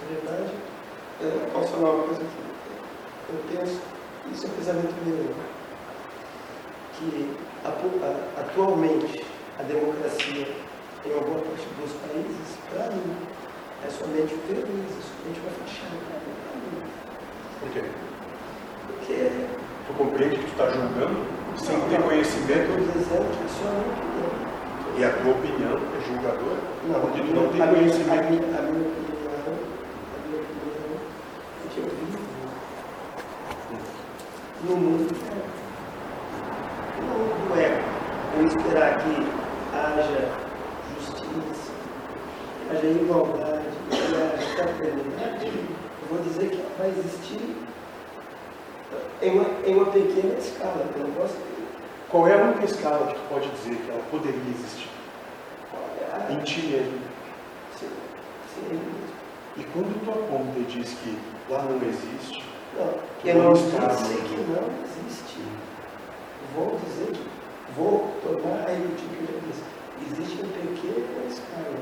Na 0.02 0.08
verdade, 0.14 0.54
eu 1.20 1.50
posso 1.52 1.68
falar 1.72 1.90
uma 1.90 2.04
coisa 2.04 2.22
aqui. 2.22 2.42
Eu 3.30 3.38
penso, 3.56 3.80
isso 4.32 4.46
é 4.46 4.48
um 4.48 4.52
pensamento 4.52 4.94
meu, 5.04 5.34
que 6.94 7.36
a- 7.64 8.40
atualmente 8.40 9.24
a 9.58 9.62
democracia 9.62 10.46
em 11.04 11.12
uma 11.12 11.20
boa 11.22 11.40
parte 11.40 11.66
dos 11.80 11.92
países, 11.92 12.56
para 12.70 12.90
mim, 12.94 13.16
é 13.84 13.90
somente 13.90 14.34
o 14.34 14.38
terrorismo, 14.38 14.86
é 14.86 15.02
somente 15.02 15.40
uma 15.40 15.50
fachada. 15.50 15.96
Por 17.60 17.70
quê? 17.70 17.82
Porque 18.86 19.30
Tu 19.88 19.92
compreende 19.94 20.36
que 20.36 20.44
tu 20.44 20.50
está 20.52 20.68
julgando 20.68 21.16
sem 21.56 21.80
ter 21.88 22.02
conhecimento 22.02 22.70
eu 22.70 22.76
dizendo 22.92 23.24
que 23.32 23.64
é 23.64 23.70
uma 23.70 23.80
opinião. 23.80 24.32
e 24.98 25.04
a 25.04 25.10
tua 25.22 25.32
opinião 25.32 25.76
é 25.78 26.00
julgadora? 26.04 26.60
Não, 26.86 27.00
porque 27.00 27.20
a 27.20 27.24
tu 27.24 27.32
não 27.34 27.48
tem 27.48 27.62
a 27.62 27.66
minha, 27.66 27.72
a 27.72 27.88
conhecimento. 27.88 28.28
minha, 28.28 28.58
a 28.58 28.62
minha 28.62 28.84
opinião, 28.84 29.32
a 29.32 30.28
minha 30.28 30.40
opinião 30.42 30.92
é 31.64 31.68
que 31.72 31.78
eu 31.78 31.84
vivo 31.84 32.18
no 34.64 34.76
mundo. 34.76 35.14
No 36.98 37.06
mundo 37.06 37.60
ego. 37.60 37.88
Eu 38.38 38.46
esperar 38.46 38.98
que 38.98 39.26
haja 39.74 40.28
justiça, 40.94 41.72
haja 42.70 42.86
igualdade, 42.86 43.64
que 43.90 43.96
haja 43.96 44.56
fraternidade, 44.56 45.46
eu 45.46 46.08
vou 46.08 46.18
dizer 46.20 46.50
que 46.50 46.56
ela 46.60 46.70
vai 46.78 46.88
existir 46.90 47.56
em 49.22 49.30
uma, 49.30 49.46
em 49.66 49.74
uma 49.74 49.86
pequena 49.86 50.38
escala. 50.38 50.86
Eu 50.96 51.02
não 51.06 51.10
posso 51.12 51.36
Qual 52.10 52.26
é 52.28 52.34
a 52.34 52.44
única 52.44 52.64
escala 52.64 53.06
que 53.08 53.14
tu 53.14 53.20
pode 53.28 53.48
dizer 53.50 53.76
que 53.76 53.90
ela 53.90 54.02
poderia 54.10 54.40
existir? 54.50 54.88
olhar. 55.72 56.30
Em 56.30 56.44
ti 56.44 56.60
mesmo. 56.62 56.98
Sim, 57.78 57.88
sim. 58.54 58.80
E 59.56 59.64
quando 59.72 60.04
tu 60.04 60.10
aponta 60.10 60.58
e 60.58 60.64
diz 60.64 60.94
que 60.94 61.18
lá 61.50 61.62
não 61.62 61.76
existe, 61.76 62.44
Não, 62.78 62.94
Tu 63.20 63.28
eu 63.28 63.34
não 63.42 63.52
disse 63.52 63.66
está, 63.68 63.88
que 63.88 64.36
não 64.36 64.64
existe. 64.84 65.40
Vou 66.54 66.78
dizer 66.84 67.12
que 67.12 67.26
vou 67.76 68.14
tornar 68.22 68.68
a 68.68 68.72
o 68.72 68.94
que 68.96 69.06
eu 69.14 69.26
já 69.26 69.36
disse. 69.46 69.64
Existe 70.06 70.42
uma 70.42 70.52
pequena 70.52 71.26
escala. 71.28 71.78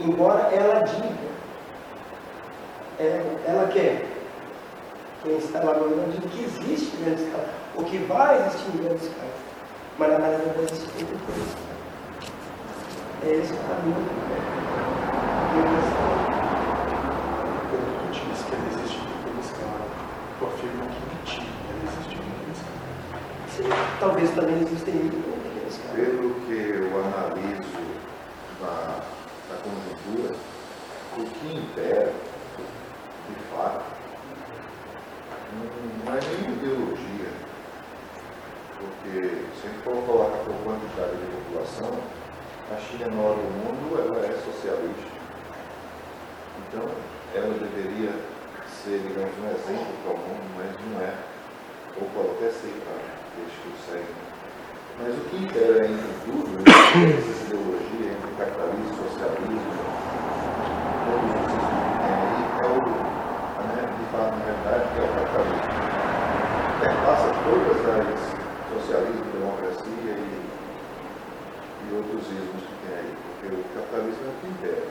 Embora 0.00 0.42
ela 0.54 0.80
diga, 0.80 1.30
ela, 2.98 3.40
ela 3.46 3.68
quer, 3.68 4.06
quem 5.22 5.36
está 5.36 5.62
lá 5.62 5.74
no 5.74 5.88
mundo 5.88 6.20
diz 6.20 6.32
que 6.32 6.64
existe 6.64 6.96
grande 6.96 7.22
escala, 7.22 7.48
ou 7.76 7.84
que 7.84 7.98
vai 7.98 8.40
existir 8.46 8.74
em 8.74 8.82
grande 8.82 9.04
escala, 9.04 9.30
mas 9.98 10.10
na 10.10 10.18
verdade 10.18 10.46
não 10.46 10.54
vai 10.54 10.64
existir 10.64 11.02
em 11.02 11.06
pequena 11.06 11.44
escala. 11.46 11.72
É 13.24 13.30
esse 13.34 13.52
o 13.52 13.56
caminho. 13.56 14.06
Eu 15.54 15.62
penso, 15.62 15.92
quando 17.70 17.86
tu 18.02 18.20
diz 18.28 18.42
que 18.42 18.52
ela 18.54 18.66
existe 18.72 18.98
em 18.98 19.06
pequena 19.22 19.40
escala, 19.40 19.86
tu 20.38 20.46
afirma 20.46 20.84
que 20.86 20.98
em 20.98 21.20
ti 21.24 21.46
ela 21.68 21.82
existe 21.86 22.14
em 22.14 22.18
pequena 22.18 22.52
escala. 22.52 22.80
Sim, 23.52 23.68
talvez 24.02 24.30
também 24.30 24.56
existem 24.60 24.94
escala. 25.68 25.94
Pelo 25.94 26.34
que 26.40 26.52
eu 26.52 27.04
analiso 27.04 27.78
na, 28.60 28.98
na 29.48 29.56
conjuntura, 29.62 30.34
o 31.16 31.22
que 31.22 31.56
impera, 31.56 32.12
de 33.28 33.34
fato, 33.54 33.84
não- 35.54 36.14
é 36.14 36.20
nem 36.20 36.52
ideologia. 36.52 37.30
Porque 38.80 39.28
se 39.54 39.66
a 39.66 39.70
gente 39.70 39.82
for 39.84 40.04
colocar 40.04 40.38
por 40.38 40.54
quantidade 40.64 41.16
de 41.18 41.36
população, 41.36 41.96
a 42.72 42.76
China 42.80 43.04
é 43.04 43.10
maior 43.10 43.36
do 43.36 43.50
mundo, 43.54 44.00
ela 44.00 44.26
é 44.26 44.32
socialista. 44.32 45.12
Então, 46.58 46.90
ela 47.36 47.54
deveria 47.54 48.10
ser, 48.82 48.98
digamos, 48.98 49.30
um 49.38 49.46
exemplo 49.46 49.94
para 50.02 50.12
o 50.12 50.18
mundo, 50.18 50.50
mas 50.56 50.74
não 50.90 51.00
é. 51.02 51.14
Ou 52.00 52.08
pode 52.10 52.30
até 52.30 52.50
ser 52.50 52.82
para 52.82 53.11
o. 53.98 54.22
Mas 55.02 55.14
o 55.16 55.20
que 55.28 55.36
impera 55.36 55.84
entre 55.86 56.12
tudo, 56.24 56.58
entre 56.58 57.18
essas 57.18 57.42
ideologias, 57.46 58.12
entre 58.12 58.30
capitalismo 58.38 58.86
e 58.86 58.98
socialismo, 59.08 59.72
todos 61.06 61.30
os 61.32 61.46
ismos 61.52 61.72
que 61.72 61.94
tem 61.98 62.12
aí, 62.12 62.40
é 62.52 62.66
o, 62.66 62.78
né, 63.66 63.80
de 63.88 64.04
fato, 64.12 64.32
na 64.36 64.44
verdade, 64.44 64.84
que 64.92 64.98
é 64.98 65.04
o 65.04 65.10
capitalismo. 65.12 65.72
Perpassa 66.80 67.28
todas 67.44 67.78
as 67.82 68.42
socialismo, 68.72 69.24
democracia 69.32 70.12
e, 70.12 70.50
e 71.82 71.94
outros 71.94 72.22
ismos 72.26 72.62
que 72.62 72.74
tem 72.86 72.94
aí, 72.98 73.14
porque 73.40 73.54
o 73.54 73.64
capitalismo 73.74 74.22
é 74.24 74.28
o 74.28 74.40
que 74.40 74.46
impera. 74.48 74.86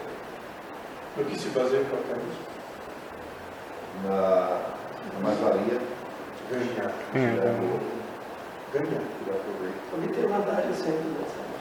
No 1.17 1.25
que 1.25 1.39
se 1.39 1.49
baseia 1.49 1.81
o 1.81 1.85
capitalismo? 1.85 2.45
Na, 4.03 4.59
na 5.13 5.19
mais-valia, 5.21 5.79
Ganhar. 6.51 6.91
Ganhar. 8.73 9.03
tirar 9.23 9.39
proveito. 9.39 9.81
Obter 9.93 10.27
vantagem 10.27 10.73
sempre 10.73 11.09
nessa 11.19 11.51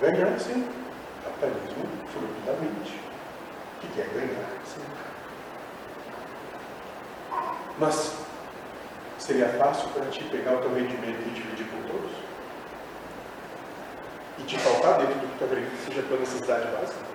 Ganhar, 0.00 0.38
sim. 0.38 0.68
Capitalismo, 1.24 1.84
sobretudo 2.12 2.40
que 3.80 3.88
quer 3.88 4.08
ganhar, 4.08 4.50
sim. 4.64 4.80
Mas 7.78 8.14
seria 9.18 9.48
fácil 9.48 9.88
para 9.90 10.06
ti 10.06 10.24
pegar 10.24 10.54
o 10.54 10.58
teu 10.58 10.74
rendimento 10.74 11.20
e 11.26 11.30
dividir 11.34 11.66
com 11.66 11.82
todos? 11.88 12.12
E 14.38 14.42
te 14.44 14.58
faltar 14.58 14.98
dentro 14.98 15.14
do 15.14 15.26
que 15.32 15.38
tu 15.38 15.44
acredita 15.44 15.76
que 15.76 15.84
seja 15.84 16.00
a 16.00 16.08
tua 16.08 16.18
necessidade 16.18 16.66
básica? 16.70 17.06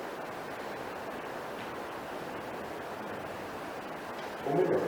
Ou 4.47 4.55
melhor, 4.55 4.81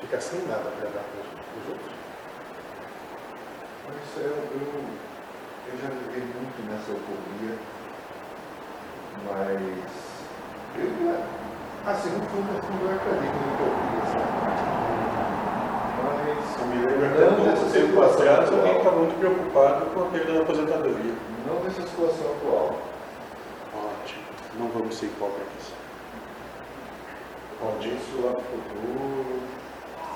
ficar 0.00 0.20
sem 0.20 0.40
nada 0.46 0.70
para 0.70 0.90
dar 0.90 1.04
para 1.04 1.62
os 1.62 1.68
outros? 1.70 2.03
Mas 3.86 4.24
eu, 4.24 4.30
eu, 4.30 4.68
eu 5.68 5.74
já 5.80 5.88
vivi 5.88 6.20
muito 6.34 6.58
nessa 6.70 6.90
utopia, 6.92 7.54
mas 9.26 9.60
eu, 10.78 10.88
assim, 11.86 12.10
no 12.10 12.24
fundo, 12.28 12.52
no 12.52 12.62
fundo, 12.62 12.84
eu 12.84 12.96
acredito 12.96 13.36
em 13.36 13.48
utopia, 13.54 14.02
sabe? 14.12 14.32
Mas 16.02 16.60
Eu 16.60 16.66
me 16.66 16.76
lembro 16.86 17.06
até 17.06 17.30
Não, 17.30 17.44
nessa 17.46 17.66
tempo 17.66 17.86
situação 17.88 18.20
atrás, 18.22 18.52
alguém 18.52 18.76
estava 18.78 18.96
muito 18.96 19.18
preocupado 19.18 19.86
com 19.86 20.00
a 20.00 20.06
perda 20.06 20.32
da 20.34 20.40
aposentadoria. 20.40 21.14
não 21.46 21.62
nessa 21.64 21.82
situação 21.82 22.26
atual. 22.36 22.78
Ótimo, 23.74 24.24
não 24.58 24.68
vamos 24.68 24.96
ser 24.96 25.06
hipócritas. 25.06 25.72
Pode 27.60 27.88
Isso 27.88 28.20
lá 28.22 28.30
no 28.32 28.40
futuro, 28.40 29.40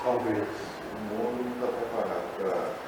talvez. 0.05 0.39
o 0.39 0.99
mundo 1.09 1.45
não 1.45 1.53
está 1.55 1.67
preparado 1.79 2.29
para 2.37 2.88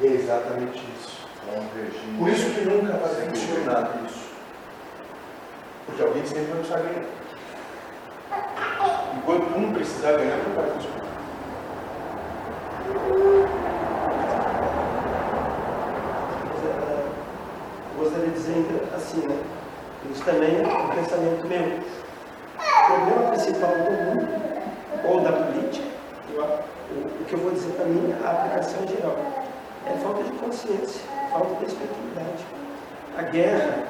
é 0.00 0.06
exatamente 0.06 0.78
isso. 0.96 1.26
um 1.48 1.60
regime. 1.74 2.18
Por 2.18 2.28
isso 2.28 2.50
que 2.54 2.60
nunca 2.60 2.92
vai 2.98 3.08
funcionar 3.08 3.90
isso. 4.06 4.28
Porque 5.86 6.02
alguém 6.02 6.24
sempre 6.24 6.44
vai 6.44 6.58
precisar 6.58 6.80
ganhar. 6.80 7.04
Enquanto 9.16 9.56
um 9.56 9.72
precisar 9.72 10.12
ganhar, 10.12 10.36
não 10.36 10.54
vai 10.54 10.70
funcionar. 10.70 11.08
Mas, 16.44 16.64
eh, 16.64 17.06
gostaria 17.96 18.26
de 18.26 18.32
dizer 18.32 18.88
assim, 18.94 19.26
né? 19.26 19.42
Isso 20.12 20.24
também 20.24 20.56
é 20.56 20.62
um 20.62 20.88
pensamento 20.90 21.46
meu. 21.46 21.80
O 22.58 22.86
problema 22.86 23.30
principal 23.30 23.70
do 23.70 23.90
mundo, 23.90 24.28
ou 25.04 25.20
da 25.20 25.32
política, 25.32 25.88
eu 26.32 26.42
o, 26.42 27.24
que 27.24 27.32
eu 27.34 27.38
vou 27.40 27.50
dizer 27.50 27.72
para 27.72 27.86
mim, 27.86 28.14
a 28.24 28.30
aplicação 28.30 28.86
geral, 28.86 29.16
é 29.88 29.98
falta 30.02 30.22
de 30.24 30.30
consciência, 30.32 31.00
falta 31.30 31.54
de 31.56 31.64
espiritualidade. 31.66 32.44
A 33.16 33.22
guerra, 33.22 33.84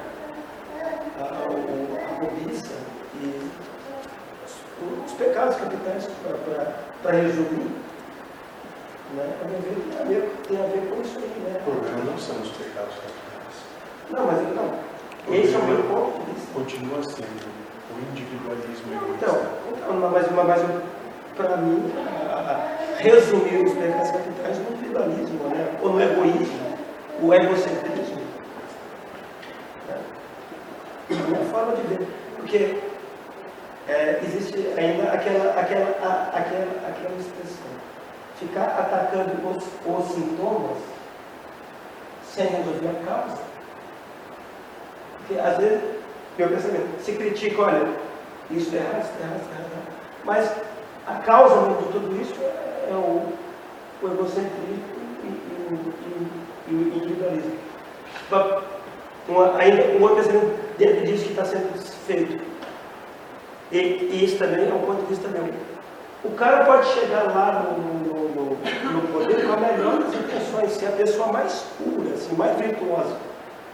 a, 1.21 1.25
a 1.25 2.15
cobiça 2.21 2.73
e 3.21 3.51
os, 4.45 5.05
os 5.07 5.13
pecados 5.13 5.57
capitais, 5.57 6.09
para 7.03 7.13
resumir, 7.13 7.71
né? 9.15 9.33
A 9.43 9.49
meu 9.49 9.61
ver, 9.61 9.77
tem 9.91 10.01
a 10.01 10.05
ver, 10.05 10.33
tem 10.49 10.59
a 10.59 10.67
ver 10.67 10.89
com 10.91 11.01
isso 11.03 11.19
aí, 11.19 11.43
né? 11.45 11.61
O 11.61 11.71
problema 11.71 12.11
não 12.11 12.19
são 12.19 12.37
os 12.37 12.51
pecados 12.51 12.95
capitais. 12.95 13.55
Não, 14.11 14.27
mas 14.27 14.39
não. 14.55 15.35
Esse 15.35 15.55
é 15.55 15.59
o 15.59 15.65
meu 15.65 15.83
ponto 15.85 16.19
de 16.25 16.33
vista. 16.33 16.49
Continua 16.55 17.03
sendo 17.03 17.49
o 17.91 18.11
individualismo 18.13 18.93
Então, 19.17 19.35
egoísta. 19.35 19.59
então 19.77 20.11
mas, 20.11 20.31
mas 20.31 20.63
para 21.39 21.57
mim, 21.57 21.91
resumir 22.99 23.65
os 23.65 23.73
pecados 23.75 24.11
capitais 24.11 24.59
no 24.59 24.71
individualismo, 24.73 25.45
né? 25.49 25.79
ou 25.81 25.91
no 25.95 26.03
egoísmo, 26.03 26.79
o 27.23 27.33
egocentrismo. 27.33 28.19
É 31.11 31.15
a 31.15 31.17
minha 31.17 31.45
forma 31.51 31.75
de 31.77 31.83
ver. 31.83 32.07
Porque 32.37 32.77
é, 33.89 34.21
existe 34.23 34.59
ainda 34.79 35.13
aquela, 35.13 35.59
aquela, 35.59 35.87
a- 36.03 36.31
aquela, 36.39 36.89
aquela 36.89 37.17
expressão. 37.19 37.69
Ficar 38.39 38.65
atacando 38.67 39.33
os, 39.49 39.65
os 39.87 40.13
sintomas 40.15 40.77
sem 42.25 42.47
resolver 42.47 42.89
a 42.89 43.07
causa. 43.11 43.39
Porque 45.19 45.41
às 45.41 45.57
vezes, 45.57 45.81
meu 46.37 46.49
pensamento, 46.49 47.03
se 47.03 47.13
critica, 47.13 47.63
olha, 47.63 47.89
Isso 48.51 48.75
é 48.75 48.79
errado, 48.79 49.03
isso 49.03 49.13
é 49.21 49.25
errado, 49.25 49.41
isso 49.41 49.51
é 49.51 49.59
errado. 49.59 49.89
Mas 50.25 50.51
a 51.09 51.21
causa 51.21 51.75
de 51.77 51.85
tudo 51.93 52.21
isso 52.21 52.35
é 52.89 52.93
o, 52.93 53.33
o 54.03 54.13
egocentrismo 54.13 54.99
e, 56.69 56.75
o 56.75 56.97
individualismo. 56.97 57.53
Uma, 59.29 59.57
ainda 59.59 59.99
um 59.99 60.03
outro 60.03 60.19
exemplo 60.19 60.55
dentro 60.77 61.07
disso 61.07 61.25
que 61.25 61.31
está 61.31 61.45
sendo 61.45 61.79
feito. 62.07 62.43
E, 63.73 63.79
e 63.79 64.25
isso 64.25 64.39
também 64.39 64.69
é 64.69 64.75
um 64.75 64.81
ponto 64.81 65.03
de 65.03 65.07
vista 65.07 65.29
meu. 65.29 65.53
O 66.25 66.31
cara 66.31 66.65
pode 66.65 66.87
chegar 66.89 67.25
lá 67.25 67.63
no, 67.63 67.79
no, 67.79 68.29
no, 68.29 68.93
no 68.93 69.09
poder 69.13 69.47
com 69.47 69.53
a 69.53 69.57
melhor 69.57 69.99
das 69.99 70.15
intenções, 70.15 70.73
ser 70.73 70.87
a 70.87 70.93
pessoa 70.93 71.29
mais 71.33 71.65
pura, 71.79 72.15
assim, 72.15 72.35
mais 72.35 72.59
virtuosa. 72.59 73.17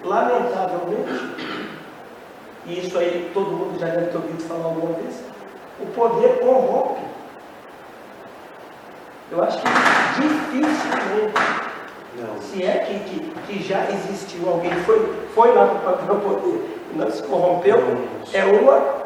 Lamentavelmente, 0.04 1.34
e 2.66 2.80
isso 2.80 2.98
aí 2.98 3.30
todo 3.32 3.50
mundo 3.50 3.78
já 3.78 3.86
deve 3.86 4.06
ter 4.06 4.16
ouvido 4.16 4.42
falar 4.42 4.64
alguma 4.64 4.92
vez, 4.94 5.14
o 5.80 5.86
poder 5.86 6.40
corrompe. 6.40 7.13
Eu 9.34 9.42
acho 9.42 9.58
que 9.58 9.66
dificilmente, 10.22 11.34
não. 12.16 12.40
se 12.40 12.62
é 12.62 12.78
que, 12.84 13.00
que, 13.00 13.18
que 13.48 13.62
já 13.64 13.90
existiu 13.90 14.48
alguém 14.48 14.70
que 14.70 14.80
foi, 14.82 15.26
foi 15.34 15.52
lá 15.52 15.66
para 15.82 16.14
o 16.14 16.20
poder 16.20 16.80
e 16.92 16.96
não 16.96 17.10
se 17.10 17.20
corrompeu, 17.24 17.78
não, 17.78 18.06
é 18.32 18.44
uma 18.44 19.04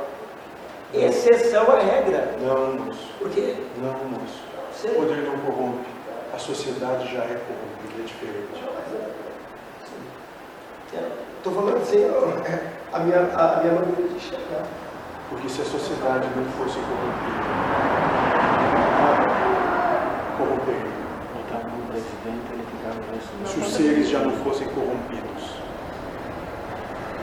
exceção 0.93 1.63
à 1.71 1.79
regra. 1.79 2.35
Não, 2.43 2.75
moço. 2.75 3.09
Por 3.19 3.31
quê? 3.31 3.57
Não, 3.79 3.95
moço. 4.11 4.43
O 4.85 5.01
poder 5.01 5.23
não 5.23 5.39
corrompe. 5.39 5.89
A 6.35 6.39
sociedade 6.39 7.11
já 7.11 7.23
é 7.23 7.41
corrompida, 7.47 8.03
é 8.03 8.05
diferente. 8.05 8.69
Estou 11.39 11.55
falando 11.55 11.79
assim, 11.79 12.05
a 12.93 12.99
minha, 12.99 13.21
a, 13.35 13.55
a 13.55 13.61
minha 13.63 13.73
maneira 13.73 14.09
de 14.09 14.15
enxergar. 14.15 14.67
Porque 15.31 15.49
se 15.49 15.63
a 15.63 15.65
sociedade 15.65 16.29
não 16.37 16.45
fosse 16.53 16.79
corrompida, 16.79 18.48
corromperia. 20.39 20.99
Se 23.47 23.61
os 23.61 23.69
seres 23.69 24.09
já 24.09 24.21
não 24.21 24.31
fossem 24.45 24.69
corrompidos, 24.69 25.57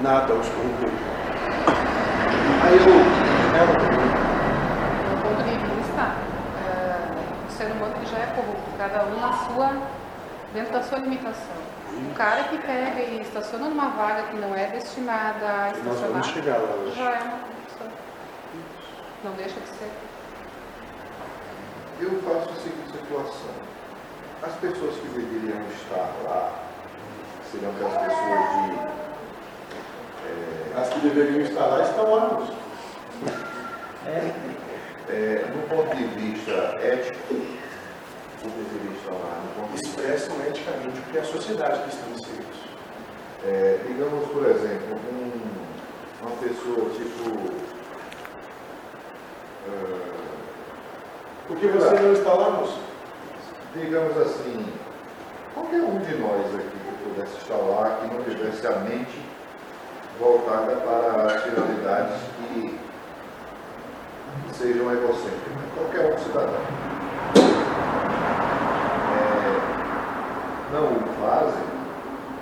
nada 0.01 0.33
os 0.33 0.47
corromperia. 0.49 1.15
Aí 2.63 2.77
eu, 2.77 2.95
né, 3.53 3.61
do 5.11 5.21
ponto 5.21 5.43
de 5.43 5.55
vista, 5.75 6.15
uh, 6.61 7.47
o 7.47 7.51
ser 7.51 7.71
humano 7.71 7.95
já 8.11 8.17
é 8.17 8.25
corrupto, 8.35 8.69
cada 8.77 9.03
um 9.05 9.19
na 9.19 9.33
sua, 9.33 9.71
dentro 10.53 10.73
da 10.73 10.81
sua 10.83 10.97
limitação. 10.99 11.55
O 12.11 12.13
cara 12.13 12.43
que 12.45 12.57
pega 12.57 12.99
e 13.01 13.21
estaciona 13.21 13.69
numa 13.69 13.89
vaga 13.89 14.23
que 14.23 14.35
não 14.37 14.53
é 14.53 14.67
destinada 14.67 15.45
a 15.45 15.67
estacionar, 15.71 15.93
Nós 15.93 16.01
vamos 16.01 16.27
chegar 16.27 16.57
lá 16.57 16.75
hoje. 16.75 16.97
já 16.97 17.09
é 17.11 17.19
uma 17.21 17.37
corrupção. 17.37 17.87
Não 19.23 19.31
deixa 19.33 19.59
de 19.59 19.67
ser. 19.67 19.91
Eu 21.97 22.09
faço 22.21 22.49
a 22.49 22.55
seguinte 22.55 22.91
situação. 22.91 23.55
As 24.43 24.53
pessoas 24.55 24.95
que 24.95 25.07
deveriam 25.07 25.61
estar 25.69 26.11
lá 26.25 26.65
seriam 27.49 27.71
aquelas 27.71 27.93
pessoas 27.93 28.45
de. 28.55 28.95
É... 30.27 30.81
As 30.81 30.89
que 30.89 30.99
deveriam 30.99 31.41
estar 31.41 31.65
lá 31.65 31.83
estão 31.83 32.15
lá. 32.15 32.47
É. 34.07 34.33
É, 35.07 35.45
no 35.55 35.61
ponto 35.69 35.95
de 35.95 36.03
vista 36.19 36.51
ético, 36.81 37.33
deveria 38.43 38.97
estar 38.97 39.13
lá. 39.13 39.41
No 39.57 39.75
Expressam 39.75 40.35
eticamente 40.47 40.99
o 40.99 41.03
que 41.03 41.17
é 41.17 41.21
a 41.21 41.25
sociedade 41.25 41.83
que 41.83 41.89
estamos 41.89 42.19
inseridos. 42.19 42.57
É, 43.45 43.79
digamos, 43.87 44.27
por 44.31 44.45
exemplo, 44.47 44.99
um, 45.11 45.31
uma 46.21 46.31
pessoa 46.37 46.89
tipo. 46.89 47.29
Uh, 49.67 50.24
por 51.47 51.57
que 51.57 51.67
você 51.67 51.99
não 51.99 52.13
está 52.13 52.33
lá? 52.33 52.67
Digamos 53.73 54.17
assim, 54.17 54.65
qualquer 55.53 55.81
um 55.81 55.99
de 55.99 56.15
nós 56.15 56.55
aqui 56.55 56.77
que 56.77 57.09
pudesse 57.09 57.37
estar 57.37 57.57
lá, 57.57 57.99
que 58.01 58.13
não 58.13 58.23
tivesse 58.23 58.65
a 58.67 58.71
mente 58.79 59.21
voltada 60.19 60.75
para 60.77 61.33
as 61.33 61.43
finalidades 61.43 62.21
que 62.37 62.79
sejam 64.53 64.91
egocêntricas. 64.91 65.55
Qualquer 65.75 66.13
um 66.13 66.17
cidadão. 66.17 66.85
não 70.71 70.87
o 70.87 70.99
fazem 71.21 71.63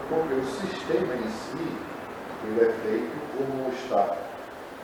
porque 0.10 0.34
o 0.34 0.46
sistema 0.46 1.14
em 1.14 1.28
si 1.28 1.78
ele 2.46 2.62
é 2.62 2.72
feito 2.82 3.12
como 3.38 3.70
está, 3.70 4.16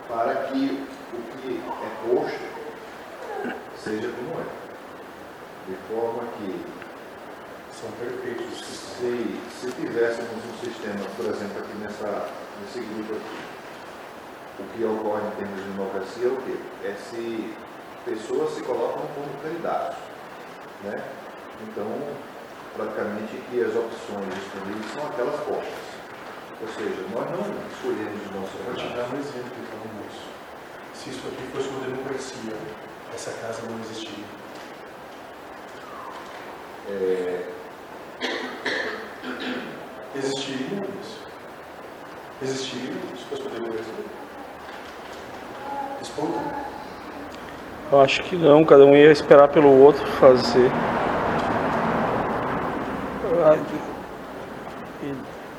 para 0.08 0.36
que 0.46 0.88
o 1.14 1.38
que 1.38 1.62
é 1.68 2.14
posto 2.14 2.59
seja 3.84 4.10
como 4.10 4.40
é. 4.40 4.70
De 5.68 5.76
forma 5.88 6.24
que 6.38 6.66
são 7.80 7.90
perfeitos. 7.92 8.60
Se, 8.60 9.40
se 9.62 9.72
tivéssemos 9.72 10.44
um 10.44 10.66
sistema, 10.66 11.06
por 11.16 11.26
exemplo, 11.26 11.60
aqui 11.60 11.78
nessa, 11.78 12.30
nesse 12.62 12.80
grupo 12.80 13.14
aqui, 13.14 13.60
o 14.60 14.64
que 14.74 14.84
ocorre 14.84 15.28
em 15.28 15.32
termos 15.38 15.64
de 15.64 15.70
democracia 15.70 16.26
é 16.26 16.28
o 16.28 16.38
quê? 16.38 16.58
É 16.84 16.96
se 16.96 17.54
pessoas 18.04 18.54
se 18.56 18.62
colocam 18.64 19.08
como 19.16 19.30
candidatos. 19.42 19.98
Né? 20.84 21.02
Então, 21.64 21.88
praticamente 22.76 23.36
que 23.50 23.62
as 23.62 23.76
opções 23.76 24.34
disponíveis 24.36 24.92
são 24.94 25.08
aquelas 25.08 25.40
postas. 25.42 25.88
Ou 26.62 26.68
seja, 26.76 27.00
nós 27.16 27.24
não 27.32 27.48
escolhemos 27.72 28.20
o 28.28 28.40
nosso 28.40 28.58
Vou 28.66 28.76
te 28.76 28.88
dar 28.92 29.08
um 29.08 29.20
exemplo, 29.20 29.56
então, 29.64 29.80
moço. 29.96 30.28
Se 30.94 31.10
isso 31.10 31.24
aqui 31.28 31.48
fosse 31.56 31.70
uma 31.70 31.88
democracia, 31.88 32.56
essa 33.14 33.32
casa 33.32 33.62
não 33.70 33.80
existiria. 33.80 34.26
É... 36.90 37.46
Existiria 40.16 40.84
isso. 41.02 41.20
Existiria 42.42 42.94
se 43.16 43.24
fosse 43.26 43.42
uma 43.42 43.52
democracia? 43.52 43.94
Responda. 46.00 46.40
Eu 47.92 48.02
acho 48.02 48.24
que 48.24 48.36
não, 48.36 48.64
cada 48.64 48.86
um 48.86 48.96
ia 48.96 49.12
esperar 49.12 49.48
pelo 49.48 49.70
outro 49.82 50.06
fazer. 50.14 50.72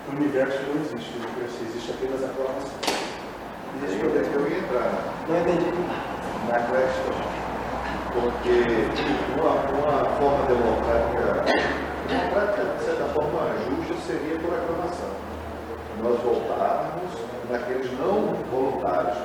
O 0.09 0.17
universo 0.17 0.59
não 0.63 0.81
existe, 0.83 1.13
existe 1.69 1.91
apenas 1.91 2.23
a 2.23 2.27
aclamação. 2.27 2.71
Deixa 3.81 4.05
eu, 4.05 4.41
eu 4.41 4.51
ia 4.51 4.59
entrar 4.59 5.11
não 5.29 5.41
entendi. 5.41 5.71
na 6.49 6.59
questão, 6.59 7.20
porque 8.13 8.67
uma, 9.39 9.53
uma 9.71 10.05
forma 10.19 10.47
democrática, 10.47 11.45
democrática, 12.09 12.65
de 12.77 12.85
certa 12.85 13.05
forma, 13.15 13.41
justa 13.69 13.95
seria 14.07 14.39
por 14.39 14.53
aclamação. 14.53 15.11
Nós 16.03 16.19
voltarmos 16.21 17.13
naqueles 17.51 17.93
não 17.99 18.35
voluntários, 18.51 19.19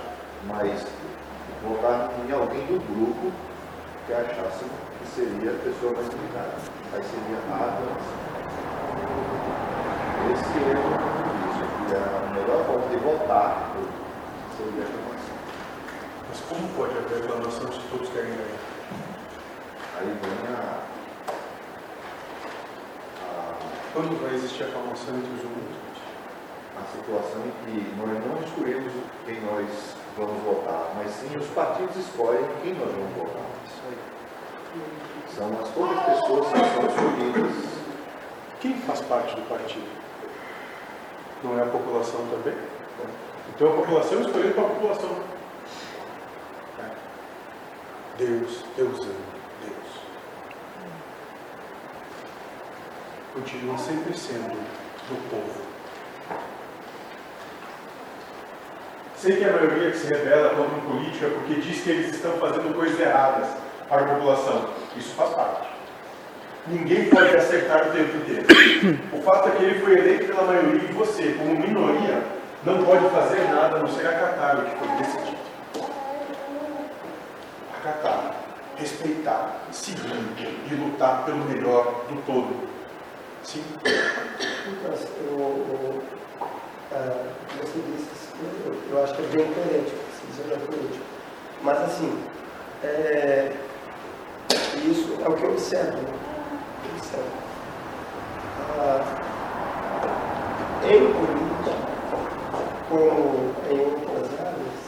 mas 0.48 0.86
voltarmos 1.64 2.14
em 2.28 2.32
alguém 2.32 2.66
do 2.66 2.80
grupo 2.94 3.32
que 4.06 4.14
achássemos 4.14 4.86
que 5.00 5.08
seria 5.16 5.52
a 5.52 5.60
pessoa 5.64 5.94
mais 5.94 6.08
indicada. 6.08 6.54
Aí 6.94 7.02
seria 7.04 7.38
a 7.50 7.56
aclamação. 7.56 8.36
Esse 10.32 10.58
é 10.58 10.78
o 10.78 11.88
que 11.88 11.94
é 11.94 11.98
a 11.98 12.34
melhor 12.34 12.66
forma 12.66 12.88
de 12.90 12.98
votar 12.98 13.72
seria 14.58 14.84
a 14.84 14.88
aclamação. 14.88 15.36
Mas 16.30 16.40
como 16.50 16.68
pode 16.76 16.98
haver 16.98 17.24
aclamação 17.24 17.72
se 17.72 17.80
todos 17.90 18.10
querem 18.10 18.30
ganhar? 18.30 18.75
Aí 19.98 20.08
vem 20.22 20.56
a, 20.56 20.84
a. 23.24 23.56
Quando 23.94 24.22
vai 24.22 24.36
existir 24.36 24.64
aclamação 24.64 25.16
entre 25.16 25.34
os 25.34 25.44
humanos? 25.44 25.76
A 26.78 26.84
situação 26.92 27.42
em 27.46 27.52
que 27.64 27.96
nós 27.96 28.10
não 28.26 28.44
escolhemos 28.44 28.92
quem 29.26 29.42
nós 29.42 29.96
vamos 30.18 30.44
votar, 30.44 30.92
mas 30.96 31.12
sim 31.12 31.36
os 31.38 31.48
partidos 31.48 31.96
escolhem 31.96 32.46
quem 32.62 32.74
nós 32.74 32.92
vamos 32.92 33.16
votar. 33.16 33.46
Isso 33.66 33.82
aí. 33.88 33.98
São 35.36 35.62
as 35.62 35.70
poucas 35.70 36.00
pessoas 36.04 36.48
que 36.48 36.58
são 36.58 36.86
escolhidas. 36.88 37.76
Quem 38.60 38.74
faz 38.82 39.02
parte 39.02 39.36
do 39.36 39.48
partido? 39.48 39.88
Não 41.44 41.58
é 41.58 41.64
a 41.64 41.68
população 41.68 42.20
também? 42.30 42.58
Então 43.56 43.72
a 43.72 43.76
população 43.78 44.22
escolheu 44.22 44.54
para 44.54 44.64
a 44.64 44.70
população. 44.70 45.36
Deus, 48.18 48.64
Deus 48.78 49.00
ama, 49.02 49.26
Deus. 49.62 49.76
Continua 53.36 53.78
sempre 53.78 54.18
sendo 54.18 54.56
do 55.10 55.30
povo. 55.30 55.62
Sei 59.18 59.36
que 59.36 59.44
a 59.44 59.52
maioria 59.52 59.92
que 59.92 59.98
se 59.98 60.08
rebela 60.08 60.56
contra 60.56 60.80
político 60.90 61.26
é 61.26 61.30
porque 61.32 61.56
diz 61.56 61.84
que 61.84 61.90
eles 61.90 62.16
estão 62.16 62.32
fazendo 62.38 62.74
coisas 62.74 62.98
erradas 62.98 63.50
para 63.90 64.06
a 64.06 64.16
população. 64.16 64.70
Isso 64.96 65.14
faz 65.16 65.32
parte. 65.32 65.68
Ninguém 66.68 67.10
pode 67.10 67.36
acertar 67.36 67.90
o 67.90 67.92
tempo 67.92 68.16
inteiro. 68.16 68.46
O 69.12 69.22
fato 69.22 69.50
é 69.50 69.52
que 69.52 69.64
ele 69.66 69.82
foi 69.82 69.98
eleito 69.98 70.28
pela 70.28 70.44
maioria 70.44 70.90
e 70.90 70.94
você, 70.94 71.34
como 71.38 71.60
minoria, 71.60 72.24
não 72.64 72.86
pode 72.86 73.10
fazer 73.10 73.42
nada 73.50 73.76
a 73.76 73.80
não 73.80 73.88
ser 73.90 74.08
acatar 74.08 74.60
o 74.60 74.62
que 74.64 74.78
foi 74.78 74.88
decidido. 74.98 75.38
acatar, 77.80 78.34
respeitar, 78.78 79.66
seguir 79.74 80.24
e 80.72 80.76
lutar 80.76 81.26
pelo 81.26 81.44
melhor 81.46 82.06
do 82.08 82.22
todo. 82.26 82.75
Sim? 83.46 83.64
Então, 83.78 84.92
assim, 84.92 85.08
eu, 85.22 85.38
eu, 85.38 86.02
ah, 86.92 87.28
você 87.62 87.80
disse, 87.92 88.10
eu, 88.42 88.74
eu 88.90 89.04
acho 89.04 89.14
que 89.14 89.22
é 89.22 89.26
bem 89.28 89.54
coerente, 89.54 89.92
se 89.92 90.26
dizer 90.26 90.54
é 90.56 90.58
político. 90.66 91.06
Mas 91.62 91.78
assim, 91.84 92.24
é, 92.84 93.54
isso 94.84 95.16
é 95.24 95.30
o 95.30 95.34
que 95.36 95.44
eu 95.44 95.52
observo. 95.52 95.96
Né? 95.96 96.14
Eu 96.86 96.98
observo. 96.98 97.32
Ah, 98.80 99.04
em 100.84 101.14
política, 101.14 101.72
como 102.90 103.54
em 103.70 103.80
outras 103.80 104.40
áreas, 104.40 104.86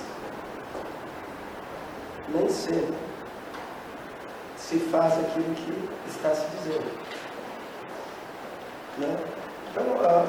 nem 2.29 2.49
sempre 2.49 2.95
se 4.57 4.79
faz 4.79 5.13
aquilo 5.13 5.53
que 5.53 5.89
está 6.09 6.33
se 6.33 6.45
dizendo. 6.57 7.06
Né? 8.97 9.17
Então, 9.71 9.85
ah, 10.01 10.25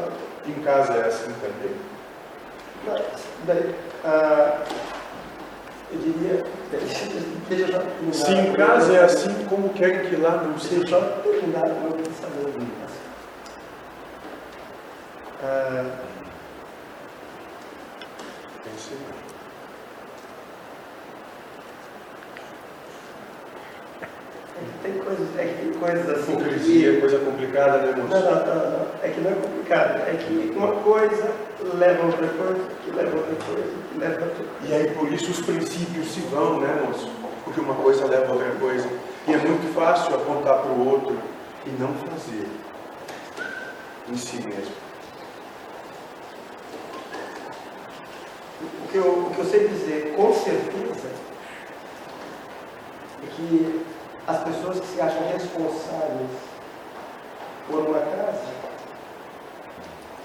Em 0.46 0.54
casa 0.62 0.92
é 0.94 1.06
assim 1.06 1.32
também? 1.40 1.74
daí, 3.44 3.74
ah, 4.04 4.62
eu 5.90 5.98
diria, 5.98 6.44
deixa 6.70 7.04
eu 7.04 7.22
terminar. 7.48 7.82
Se 8.12 8.32
em 8.32 8.52
casa 8.54 8.92
é 8.96 9.04
assim, 9.04 9.44
como 9.48 9.68
querem 9.70 10.08
que 10.08 10.16
lá 10.16 10.42
não 10.42 10.52
Deixa 10.52 10.74
eu 10.74 10.80
seja? 10.80 10.88
só 10.88 11.00
terminar 11.22 11.64
o 11.64 11.80
meu 11.80 11.92
pensamento. 11.92 12.66
Ah, 15.42 15.84
Pense 18.64 18.90
lá. 18.94 19.14
é 24.60 24.82
tem 24.82 24.98
coisas, 24.98 25.28
é 25.38 25.44
que 25.46 25.54
tem 25.62 25.72
coisas 25.74 26.08
assim. 26.10 26.32
Hipocrisia 26.32 27.00
complicada, 27.48 27.78
né, 27.78 27.94
Não, 27.96 28.06
não, 28.06 28.46
não, 28.46 28.70
não. 28.70 28.86
É 29.02 29.08
que 29.08 29.20
não 29.20 29.30
é 29.30 29.34
complicado. 29.34 29.96
É 30.06 30.16
que 30.16 30.52
uma 30.56 30.72
coisa 30.82 31.32
leva 31.74 32.02
a 32.02 32.06
outra 32.06 32.28
coisa, 32.28 32.60
que 32.84 32.90
leva 32.90 33.10
a 33.10 33.20
outra 33.20 33.36
coisa, 33.46 33.70
que 33.90 33.98
leva 33.98 34.20
a 34.20 34.24
outra 34.24 34.44
coisa. 34.44 34.50
E 34.68 34.74
aí 34.74 34.90
por 34.90 35.12
isso 35.12 35.30
os 35.30 35.40
princípios 35.40 36.08
se 36.08 36.20
vão, 36.20 36.60
né, 36.60 36.82
moço? 36.86 37.10
Porque 37.44 37.60
uma 37.60 37.74
coisa 37.74 38.06
leva 38.06 38.26
a 38.26 38.32
outra 38.32 38.50
coisa. 38.60 38.88
E 39.26 39.32
é 39.32 39.36
muito 39.36 39.74
fácil 39.74 40.14
apontar 40.14 40.58
para 40.58 40.70
o 40.70 40.88
outro 40.88 41.18
e 41.66 41.70
não 41.70 41.94
fazer 41.94 42.48
em 44.10 44.16
si 44.16 44.36
mesmo. 44.36 44.88
O 48.84 48.90
que, 48.90 48.96
eu, 48.96 49.04
o 49.04 49.30
que 49.34 49.38
eu 49.38 49.44
sei 49.44 49.68
dizer 49.68 50.14
com 50.16 50.32
certeza 50.32 51.08
é 53.22 53.26
que 53.36 53.84
as 54.26 54.38
pessoas 54.44 54.80
que 54.80 54.86
se 54.86 55.00
acham 55.00 55.28
responsáveis 55.30 56.57
por 57.68 57.80
uma 57.80 57.98
casa, 57.98 58.42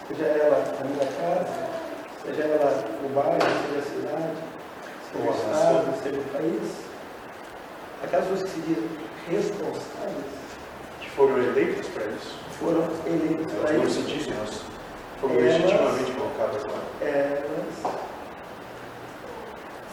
seja 0.07 0.25
ela 0.25 0.63
a 0.79 0.83
minha 0.85 1.05
casa, 1.05 1.67
seja 2.25 2.43
ela 2.43 2.83
o 3.03 3.09
bairro, 3.09 3.39
seja 3.41 3.79
a 3.79 3.81
cidade, 3.81 4.37
seja 5.11 5.29
o 5.29 5.33
estado, 5.33 6.03
seja 6.03 6.19
o 6.19 6.23
país, 6.23 6.71
aquelas 8.03 8.25
pessoas 8.27 8.43
que 8.43 8.49
se 8.55 8.61
dizem 8.61 8.89
responsáveis 9.29 10.25
Que 10.99 11.09
foram 11.11 11.37
eleitas 11.37 11.87
para 11.87 12.03
isso. 12.05 12.37
foram 12.59 12.87
eleitas 13.05 13.51
para 13.53 13.73
isso. 13.75 14.01
dizem, 14.03 14.33
elas 14.37 14.61
foram 15.21 15.35
Elas- 15.35 15.45
legitimamente 15.53 16.11
colocadas 16.11 16.63
lá. 16.63 16.79
elas, 17.01 17.93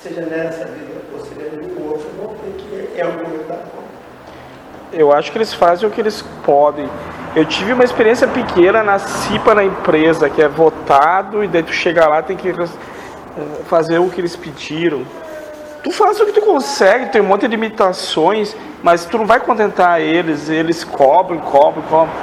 seja 0.03 0.23
nessa 0.23 0.65
vida 0.67 1.01
ou 1.13 1.25
seja 1.25 1.47
em 1.55 1.89
outra, 1.89 2.09
vão 2.19 2.35
ter 2.37 2.53
que, 2.63 2.99
em 2.99 3.03
algum 3.03 3.23
momento, 3.25 3.47
dar 3.49 3.57
conta. 3.59 4.01
Eu 4.93 5.13
acho 5.13 5.31
que 5.31 5.39
eles 5.39 5.55
fazem 5.55 5.89
o 5.89 5.93
que 5.93 6.01
eles 6.01 6.23
podem. 6.45 6.89
Eu 7.35 7.45
tive 7.45 7.73
uma 7.73 7.85
experiência 7.85 8.27
pequena 8.27 8.83
na 8.83 8.99
CIPA 8.99 9.55
na 9.55 9.65
empresa, 9.65 10.29
que 10.29 10.43
é 10.43 10.49
votado 10.49 11.45
e 11.45 11.49
daí 11.49 11.63
tu 11.63 11.73
chega 11.73 12.09
lá 12.09 12.23
tem 12.23 12.37
que 12.37 12.49
eh, 12.49 12.55
fazer 13.67 13.99
o 13.99 14.09
que 14.11 14.21
eles 14.21 14.35
pediram. 14.35 15.07
Tu 15.83 15.93
faz 15.93 16.21
o 16.21 16.27
que 16.27 16.33
tu 16.33 16.43
consegue, 16.43 17.07
tem 17.07 17.21
um 17.21 17.25
monte 17.25 17.43
de 17.43 17.49
limitações, 17.49 18.55
mas 18.83 19.05
tu 19.05 19.17
não 19.17 19.27
vai 19.27 19.39
contentar 19.41 20.01
eles, 20.01 20.49
eles 20.49 20.83
cobram, 20.83 21.39
cobram, 21.39 21.83
cobram. 21.85 22.15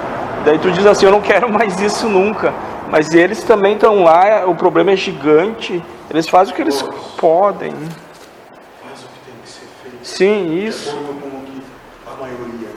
Daí 0.44 0.60
tu 0.60 0.70
diz 0.72 0.86
assim, 0.86 1.06
eu 1.06 1.12
não 1.12 1.22
quero 1.22 1.50
mais 1.50 1.80
isso 1.80 2.08
nunca. 2.10 2.54
Mas 2.90 3.14
eles 3.14 3.44
também 3.44 3.74
estão 3.74 4.04
lá, 4.04 4.46
o 4.46 4.56
problema 4.56 4.92
é 4.92 4.96
gigante, 4.96 5.84
eles 6.10 6.28
fazem 6.28 6.54
o 6.54 6.56
que 6.56 6.62
eles 6.62 6.82
podem. 7.18 7.72
Faz 7.72 9.04
o 9.04 9.08
que 9.08 9.20
tem 9.26 9.36
que 9.44 9.50
ser 9.50 9.68
feito. 9.84 10.06
Sim, 10.06 10.66
isso. 10.66 10.90
acordo 10.90 11.22
com 11.22 11.28
o 11.28 11.42
que 11.42 11.62
a 12.06 12.22
maioria 12.22 12.70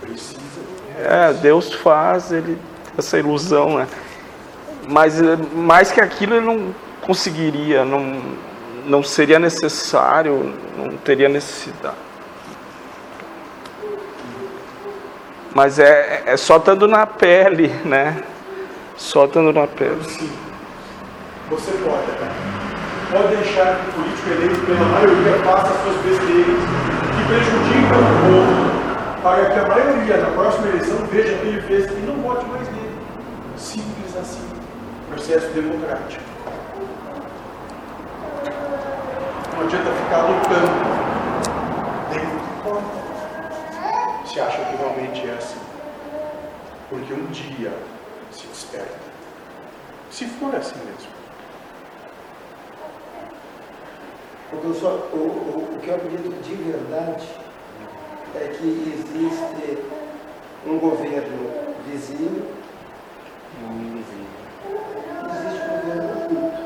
precisa. 0.00 0.60
É, 0.96 1.32
Deus 1.32 1.72
faz 1.72 2.30
ele 2.30 2.58
essa 2.96 3.18
ilusão, 3.18 3.78
né? 3.78 3.88
Mas 4.88 5.20
eh, 5.20 5.36
mais 5.54 5.90
que 5.90 6.00
aquilo 6.00 6.36
ele 6.36 6.46
não 6.46 6.74
conseguiria, 7.02 7.84
não, 7.84 8.20
não 8.86 9.02
seria 9.02 9.38
necessário, 9.38 10.54
não 10.76 10.96
teria 10.98 11.28
necessidade. 11.28 11.96
Mas 15.54 15.78
é, 15.78 16.24
é 16.26 16.36
só 16.36 16.56
estando 16.56 16.88
na 16.88 17.06
pele, 17.06 17.68
né? 17.84 18.22
Só 18.96 19.24
estando 19.24 19.52
na 19.52 19.66
pele. 19.66 20.02
Sim. 20.04 20.30
Você 21.50 21.70
pode, 21.72 22.06
né? 22.20 22.30
Pode 23.12 23.36
deixar 23.36 23.76
que 23.76 23.90
o 23.90 23.92
político 23.92 24.30
eleito 24.30 24.66
pela 24.66 24.84
maioria 24.86 25.32
faça 25.44 25.72
as 25.72 25.82
suas 25.82 25.96
besteiras 25.98 26.58
que 27.14 27.24
prejudicam 27.28 27.98
o 28.00 28.18
povo, 28.20 28.83
para 29.24 29.48
que 29.48 29.58
a 29.58 29.66
maioria 29.66 30.18
na 30.18 30.30
próxima 30.32 30.68
eleição 30.68 30.98
veja 31.06 31.38
que 31.38 31.46
ele 31.46 31.62
fez 31.62 31.86
e 31.90 31.94
não 32.06 32.16
vote 32.16 32.44
mais 32.44 32.68
nele. 32.68 32.94
Simples 33.56 34.14
assim. 34.14 34.46
Processo 35.08 35.46
democrático. 35.52 36.22
Não 39.54 39.62
adianta 39.62 39.90
ficar 39.92 40.26
lutando 40.26 40.76
dentro 42.10 42.38
de 42.38 42.62
porta. 42.62 44.26
Se 44.26 44.40
acha 44.40 44.62
que 44.62 44.76
realmente 44.76 45.26
é 45.26 45.32
assim. 45.38 45.60
Porque 46.90 47.14
um 47.14 47.24
dia 47.28 47.72
se 48.30 48.46
desperta. 48.46 48.98
Se 50.10 50.26
for 50.26 50.54
assim 50.54 50.76
mesmo. 50.84 51.14
Só, 54.78 54.88
o, 55.12 55.16
o, 55.16 55.76
o 55.76 55.80
que 55.80 55.88
eu 55.88 55.94
acredito 55.94 56.42
de 56.42 56.54
verdade 56.56 57.26
é 58.36 58.48
que 58.48 58.94
existe 58.94 59.82
um 60.66 60.78
governo 60.78 61.50
visível 61.86 62.64
existe 65.30 65.62
um 65.62 65.80
governo 65.80 66.10
oculto. 66.12 66.64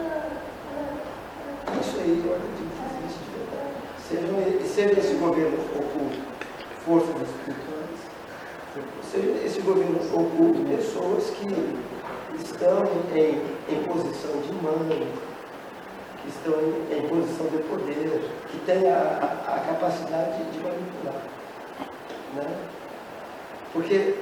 Isso 1.81 1.97
aí 2.01 2.23
eu 2.25 2.35
acredito 2.35 2.73
que 2.75 2.83
existe 2.99 3.21
de 3.25 3.31
verdade. 3.37 3.79
Seja, 4.09 4.29
seja 4.67 5.01
esse 5.01 5.15
governo 5.15 5.59
oculto 5.77 6.19
forças 6.85 7.29
espirituais, 7.29 8.01
seja 9.03 9.47
esse 9.47 9.61
governo 9.61 9.99
oculto 10.15 10.65
pessoas 10.65 11.31
que 11.31 11.47
estão 12.43 12.85
em, 13.15 13.43
em 13.75 13.83
posição 13.85 14.41
de 14.41 14.53
mando, 14.63 15.07
que 16.23 16.29
estão 16.29 16.55
em, 16.61 16.99
em 16.99 17.09
posição 17.09 17.47
de 17.47 17.59
poder, 17.65 18.31
que 18.49 18.59
têm 18.61 18.91
a, 18.91 18.99
a, 19.47 19.55
a 19.55 19.61
capacidade 19.61 20.45
de 20.51 20.59
manipular. 20.61 21.38
Né? 22.35 22.69
Porque 23.73 24.15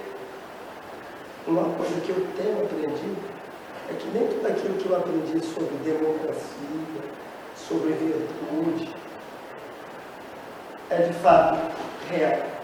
uma 1.46 1.64
coisa 1.74 2.00
que 2.00 2.10
eu 2.10 2.26
tenho 2.36 2.64
aprendido 2.64 3.36
é 3.88 3.94
que 3.94 4.08
nem 4.08 4.26
tudo 4.28 4.46
aquilo 4.46 4.74
que 4.78 4.86
eu 4.86 4.96
aprendi 4.96 5.44
sobre 5.44 5.76
democracia, 5.84 7.04
sobre 7.56 7.92
virtude, 7.92 8.94
é 10.90 11.02
de 11.02 11.12
fato 11.14 11.72
real. 12.10 12.56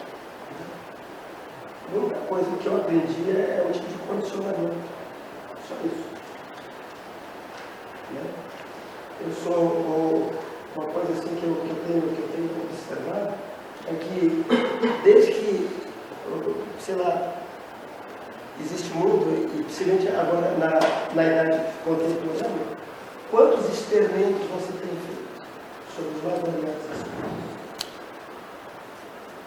A 1.92 1.96
única 1.96 2.20
coisa 2.20 2.50
que 2.60 2.66
eu 2.66 2.76
aprendi 2.76 3.30
é 3.30 3.66
o 3.68 3.72
tipo 3.72 3.86
de 3.86 3.98
condicionamento. 3.98 4.74
Só 5.68 5.74
isso. 5.84 6.08
Né? 8.14 8.22
Eu 9.20 9.32
sou 9.32 10.32
uma 10.74 10.86
coisa 10.86 11.12
assim 11.12 11.36
que 11.36 11.44
eu, 11.44 11.54
que 11.54 11.70
eu 11.70 11.84
tenho, 11.86 12.02
que 12.14 12.22
eu 12.22 12.28
tenho 12.32 12.50
observado 12.64 13.51
é 13.86 13.94
que 13.94 14.44
desde 15.04 15.32
que, 15.32 15.70
sei 16.80 16.94
lá, 16.96 17.34
existe 18.60 18.92
mundo, 18.94 19.48
e 19.58 19.62
principalmente 19.64 20.08
agora 20.08 20.52
na, 20.58 21.14
na 21.14 21.24
idade 21.24 21.72
contemporânea, 21.84 22.66
quantos 23.30 23.68
experimentos 23.72 24.46
você 24.50 24.72
tem 24.72 24.88
feito 24.90 25.46
sobre 25.96 26.10
os 26.16 26.22
mais 26.22 26.38
assuntos? 26.38 27.12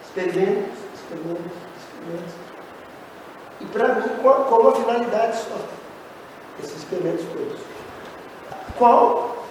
Experimentos, 0.06 0.74
experimentos, 0.96 1.52
experimentos. 1.80 2.34
E 3.62 3.66
para 3.66 3.88
mim, 3.96 4.10
com, 4.22 4.30
a- 4.30 4.44
com 4.46 4.56
uma 4.56 4.72
finalidade 4.76 5.38
só, 5.38 5.58
esses 6.62 6.78
experimentos 6.78 7.26
todos. 7.34 7.60
Qual, 8.78 9.46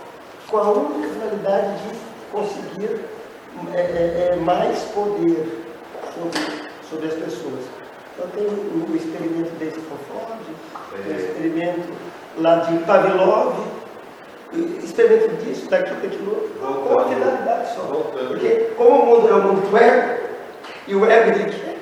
qual 0.50 0.64
a 0.64 0.70
única 0.72 1.08
finalidade 1.08 1.78
de 1.82 1.98
conseguir 2.32 3.04
é, 3.74 3.80
é, 3.80 4.30
é 4.32 4.36
mais 4.36 4.78
poder 4.94 5.64
sobre, 6.14 6.40
sobre 6.88 7.06
as 7.08 7.14
pessoas. 7.14 7.64
Então 8.14 8.28
tem 8.28 8.46
o, 8.46 8.86
o 8.90 8.96
experimento 8.96 9.50
desse 9.58 9.80
Foford, 9.80 10.40
o 10.74 11.10
É. 11.12 11.16
experimento 11.16 11.88
lá 12.38 12.56
de 12.56 12.78
Pavlov, 12.84 13.54
experimento 14.82 15.34
disso, 15.44 15.68
daquilo, 15.68 16.00
daquilo, 16.00 16.50
com 16.60 16.92
uma 16.94 17.04
finalidade 17.08 17.74
só. 17.74 17.82
Voltando. 17.82 18.28
Porque 18.28 18.48
como 18.76 19.02
o 19.02 19.06
mundo 19.06 19.28
é 19.28 19.32
o 19.32 19.42
mundo 19.42 19.70
do 19.70 19.76
ego, 19.76 20.22
e 20.86 20.94
o 20.94 21.04
ego 21.10 21.30
ele 21.30 21.50
quer, 21.50 21.76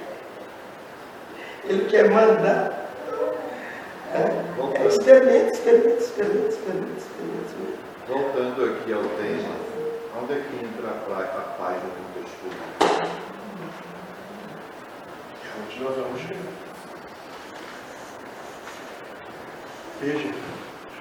ele 1.65 1.85
quer 1.87 2.11
mandar. 2.11 2.81
É 4.15 4.87
experimento, 4.87 5.53
experimento, 5.55 6.03
experimento, 6.03 6.49
experimento, 6.49 6.99
experimento. 6.99 7.79
Voltando 8.09 8.65
aqui 8.65 8.93
ao 8.93 9.01
tema, 9.01 9.55
onde 10.23 10.35
é 10.35 10.37
que 10.37 10.65
entra 10.65 10.89
a, 10.89 11.57
paz 11.59 11.83
no? 11.83 12.03
É 15.35 15.51
onde 15.61 15.81
nós 15.83 15.97
vamos 15.97 16.21
chegar. 16.21 16.41
Veja 20.01 20.35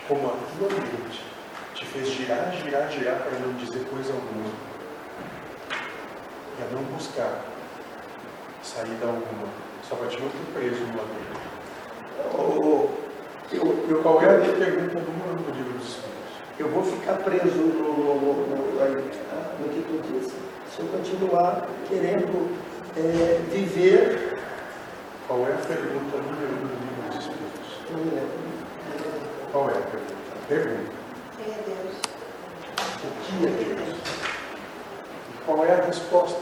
como 0.07 0.28
a 0.28 0.32
tua 0.57 0.69
mente 0.69 1.24
te 1.76 1.86
fez 1.86 2.07
girar, 2.09 2.51
girar, 2.51 2.89
girar 2.91 3.19
para 3.19 3.39
não 3.39 3.53
dizer 3.53 3.86
coisa 3.89 4.11
alguma. 4.13 4.49
Para 6.57 6.67
não 6.72 6.84
buscar 6.84 7.41
saída 8.63 9.05
alguma. 9.05 9.47
Só 9.88 9.95
para 9.95 10.07
te 10.07 10.19
manter 10.19 10.53
preso 10.53 10.84
numa 10.86 11.03
vida. 11.03 11.39
Oh, 12.34 12.89
eu, 13.51 13.86
eu, 13.89 14.01
Qual 14.01 14.17
a 14.17 14.22
tua 14.22 14.53
pergunta 14.53 14.99
do 14.99 15.11
mundo 15.11 15.45
do 15.45 15.57
livro 15.57 15.78
dos 15.78 15.88
Espíritos? 15.88 16.11
Eu 16.59 16.69
vou 16.69 16.83
ficar 16.83 17.13
preso 17.17 17.57
no, 17.57 17.93
no, 17.93 18.47
no, 18.47 18.55
no 18.55 19.69
que 19.69 19.81
tu 19.81 20.01
disse 20.13 20.35
se 20.75 20.79
eu 20.79 20.85
continuar 20.87 21.67
querendo 21.87 22.49
é, 22.95 23.41
viver. 23.51 24.37
Qual 25.27 25.47
é 25.47 25.53
a 25.53 25.57
pergunta 25.57 26.17
número 26.17 26.53
um 26.53 26.67
do 26.67 26.73
livro 26.73 27.09
dos 27.09 27.19
Espíritos? 27.19 27.71
não 27.91 27.99
lembro. 27.99 28.51
Qual 29.51 29.69
é 29.69 29.73
a 29.73 29.81
pergunta? 29.81 30.13
A 30.35 30.47
pergunta. 30.47 30.91
Quem 31.37 31.53
é 31.53 31.57
Deus? 31.65 31.95
O 33.03 33.09
que 33.21 33.45
é 33.45 33.75
Deus? 33.75 33.97
E 35.29 35.45
qual 35.45 35.65
é 35.65 35.73
a 35.73 35.85
resposta? 35.85 36.41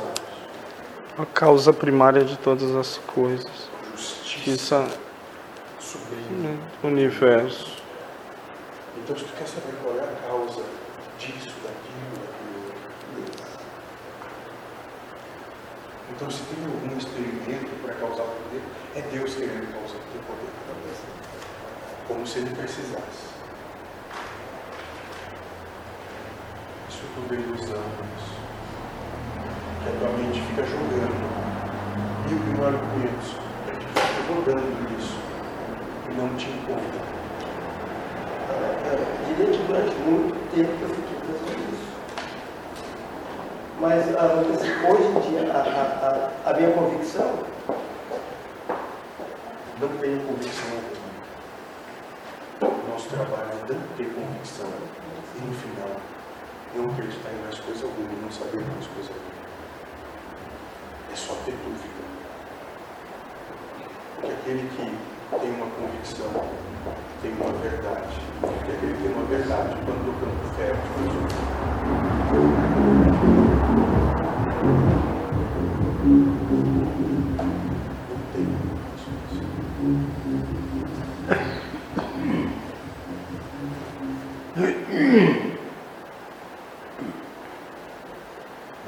A 1.18 1.26
causa 1.26 1.74
primária 1.74 2.24
de 2.24 2.38
todas 2.38 2.76
as 2.76 2.98
coisas. 3.00 3.50
Justiça 3.96 4.86
Justiça 4.86 4.88
sublime. 5.80 6.60
no 6.82 6.90
universo. 6.90 7.79
Então, 8.98 9.18
se 9.18 9.24
tu 9.26 9.34
quer 9.38 9.48
saber 9.48 9.74
qual 9.82 9.96
é 9.98 10.04
a 10.04 10.28
causa 10.28 10.64
disso, 11.18 11.54
daquilo, 11.64 12.26
daquilo 12.26 12.50
então 16.20 16.30
se 16.30 16.44
tem 16.44 16.66
algum 16.66 16.98
experimento 16.98 17.82
para 17.82 17.94
causar 17.94 18.24
poder, 18.24 18.62
é 18.94 19.02
Deus 19.04 19.36
querendo 19.36 19.72
causar 19.72 19.96
o 19.96 20.12
teu 20.12 20.22
poder. 20.24 20.50
Como 22.08 22.28
se 22.28 22.40
ele 22.40 22.54
precisasse. 22.56 23.30
Isso 26.90 27.04
tudo 27.16 27.34
é 27.34 27.38
ilusão, 27.38 27.84
isso. 28.18 28.36
Que 29.82 29.90
a 29.90 30.00
tua 30.00 30.10
mente 30.18 30.42
fica 30.42 30.66
jogando 30.66 31.16
mil 32.28 32.38
e 32.38 32.60
um 32.60 32.68
argumentos, 32.68 33.36
para 33.66 33.76
que 33.76 33.86
tu 33.86 34.02
fica 34.02 34.34
rodando 34.34 35.00
isso 35.00 35.18
e 36.10 36.14
não 36.16 36.36
te 36.36 36.50
encontra. 36.50 37.19
Eu 38.50 39.46
durante 39.68 39.96
muito 40.00 40.34
tempo 40.54 40.72
eu 40.82 40.90
fiquei 40.90 41.18
pensando 41.22 41.60
nisso. 41.70 41.90
Mas 43.80 44.00
assim, 44.16 44.72
hoje 44.88 45.06
em 45.08 45.20
dia, 45.32 45.54
a, 45.54 45.60
a, 45.60 45.84
a, 46.08 46.50
a 46.50 46.54
minha 46.56 46.72
convicção 46.72 47.32
não 49.80 49.88
tenho 50.00 50.20
convicção 50.26 50.70
alguma. 52.62 52.80
Nosso 52.92 53.08
trabalho 53.10 53.50
é 53.52 53.74
não 53.74 53.88
ter 53.96 54.14
convicção 54.14 54.68
e 55.36 55.42
no 55.46 55.54
final 55.54 55.96
não 56.76 56.92
acreditar 56.92 57.30
em 57.32 57.42
mais 57.44 57.60
coisa 57.60 57.86
alguma, 57.86 58.10
não 58.22 58.32
saber 58.32 58.66
mais 58.66 58.88
coisa 58.88 59.10
alguma. 59.10 59.40
É 61.12 61.16
só 61.16 61.34
ter 61.46 61.52
dúvida. 61.52 62.00
Porque 64.16 64.32
aquele 64.34 64.70
que 64.76 65.19
tem 65.38 65.52
uma 65.52 65.68
convicção 65.68 66.70
tem 67.22 67.32
uma 67.34 67.52
verdade. 67.60 68.22
Porque 68.40 68.72
aquele 68.72 68.94
que 68.94 69.04
tem 69.04 69.12
uma 69.12 69.26
verdade, 69.26 69.76
quando 69.86 70.06
no 70.06 70.14
campo 70.20 70.56
fértil, 70.56 70.80
não 70.98 71.10
tem 71.10 71.22
coisa. 71.22 71.60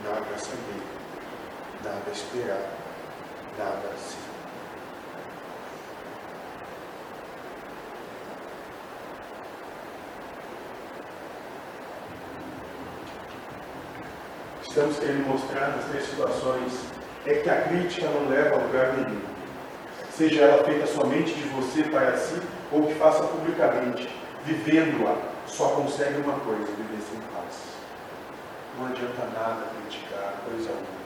Nada 0.04 0.26
a 0.34 0.38
saber, 0.38 0.82
nada 1.84 2.02
a 2.08 2.12
esperar, 2.12 2.70
nada 3.58 3.90
a 3.94 3.98
ser. 3.98 4.22
Estamos 14.72 15.00
querendo 15.00 15.28
mostrar 15.28 15.76
nas 15.76 15.84
três 15.90 16.06
situações 16.06 16.72
é 17.26 17.34
que 17.34 17.50
a 17.50 17.62
crítica 17.64 18.08
não 18.08 18.30
leva 18.30 18.56
a 18.56 18.58
lugar 18.58 18.94
nenhum. 18.94 19.20
Seja 20.22 20.42
ela 20.42 20.64
feita 20.64 20.86
somente 20.86 21.34
de 21.34 21.48
você 21.48 21.82
para 21.82 22.16
si 22.16 22.40
ou 22.72 22.86
que 22.86 22.94
faça 22.94 23.24
publicamente, 23.24 24.08
vivendo-a, 24.46 25.16
só 25.48 25.70
consegue 25.70 26.22
uma 26.22 26.34
coisa, 26.42 26.68
viver 26.78 27.02
sem 27.10 27.20
paz. 27.34 27.58
Não 28.78 28.86
adianta 28.86 29.26
nada 29.34 29.66
criticar 29.82 30.36
coisa 30.46 30.70
alguma. 30.70 31.02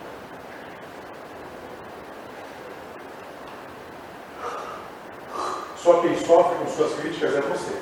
Só 5.78 6.01
quem 6.01 6.18
sofre 6.18 6.57
com 6.57 6.68
suas 6.68 6.99
críticas 6.99 7.36
é 7.36 7.41
você. 7.41 7.82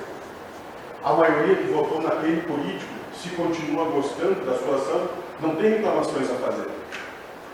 A 1.03 1.13
maioria 1.13 1.55
que 1.55 1.63
votou 1.63 1.99
naquele 1.99 2.41
político, 2.43 2.93
se 3.19 3.29
continua 3.29 3.85
gostando 3.85 4.45
da 4.45 4.55
sua 4.59 4.75
ação, 4.75 5.09
não 5.39 5.55
tem 5.55 5.77
reclamações 5.77 6.29
a 6.29 6.35
fazer. 6.35 6.69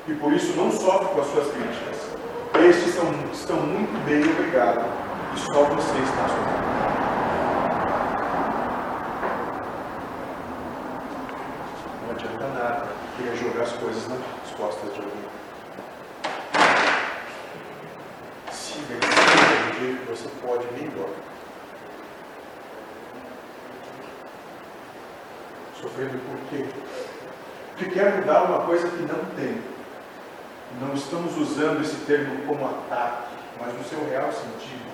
E 0.05 0.13
por 0.15 0.33
isso 0.33 0.53
não 0.57 0.69
sofre 0.69 1.07
com 1.13 1.21
as 1.21 1.27
suas 1.27 1.47
críticas. 1.53 2.28
Estes 2.57 2.95
são, 2.95 3.11
estão 3.31 3.57
muito 3.57 4.05
bem 4.05 4.23
obrigados 4.23 4.83
e 5.35 5.39
só 5.39 5.63
você 5.65 5.97
está 5.99 6.27
sofrendo. 6.27 6.69
Não 12.03 12.11
adianta 12.11 12.47
nada 12.47 12.87
querer 13.15 13.35
jogar 13.37 13.63
as 13.63 13.73
coisas 13.73 14.07
nas 14.07 14.51
costas 14.57 14.93
de 14.93 14.99
alguém. 14.99 15.29
E 18.51 18.81
do 18.81 19.79
jeito 19.79 19.99
que 19.99 20.09
você 20.09 20.27
pode 20.41 20.65
melhor. 20.73 21.09
Sofrendo 25.79 26.19
por 26.19 26.39
quê? 26.49 26.65
Porque 27.69 27.91
quer 27.91 28.17
mudar 28.17 28.43
uma 28.43 28.65
coisa 28.65 28.87
que 28.89 29.03
não 29.03 29.23
tem. 29.35 29.78
Não 30.77 30.93
estamos 30.93 31.35
usando 31.37 31.81
esse 31.81 31.95
termo 32.05 32.45
como 32.45 32.65
ataque, 32.65 33.33
mas 33.59 33.73
no 33.73 33.83
seu 33.83 34.07
real 34.09 34.31
sentido. 34.31 34.89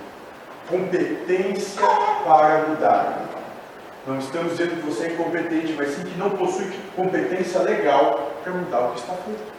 Competência 0.70 1.82
para 2.24 2.68
mudar. 2.70 3.26
Não 4.08 4.20
estamos 4.20 4.52
dizendo 4.52 4.82
que 4.82 4.90
você 4.90 5.08
é 5.08 5.14
incompetente, 5.14 5.74
mas 5.74 5.90
sim 5.90 6.04
que 6.04 6.18
não 6.18 6.30
possui 6.32 6.72
competência 6.96 7.60
legal 7.62 8.32
para 8.44 8.54
mudar 8.54 8.80
o 8.82 8.92
que 8.94 9.00
está 9.00 9.14
feito. 9.14 9.56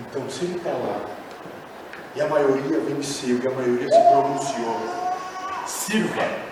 Então, 0.00 0.30
se 0.30 0.44
ele 0.44 0.56
está 0.56 0.70
lá, 0.70 1.00
e 2.14 2.20
a 2.20 2.28
maioria 2.28 2.78
venceu, 2.80 3.40
e 3.42 3.48
a 3.48 3.50
maioria 3.50 3.88
se 3.90 4.00
pronunciou, 4.10 4.80
sirva. 5.66 6.43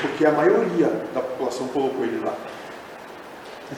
Porque 0.00 0.26
a 0.26 0.32
maioria 0.32 0.88
da 1.14 1.20
população 1.20 1.68
colocou 1.68 2.04
ele 2.04 2.24
lá. 2.24 2.34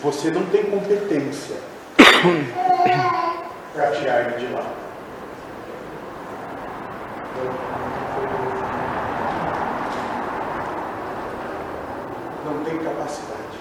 Você 0.03 0.31
não 0.31 0.45
tem 0.47 0.65
competência 0.65 1.57
para 3.73 3.91
tirar 3.93 4.27
ele 4.27 4.47
de 4.47 4.53
lá. 4.53 4.65
Não 12.45 12.65
tem 12.65 12.79
capacidade 12.79 13.59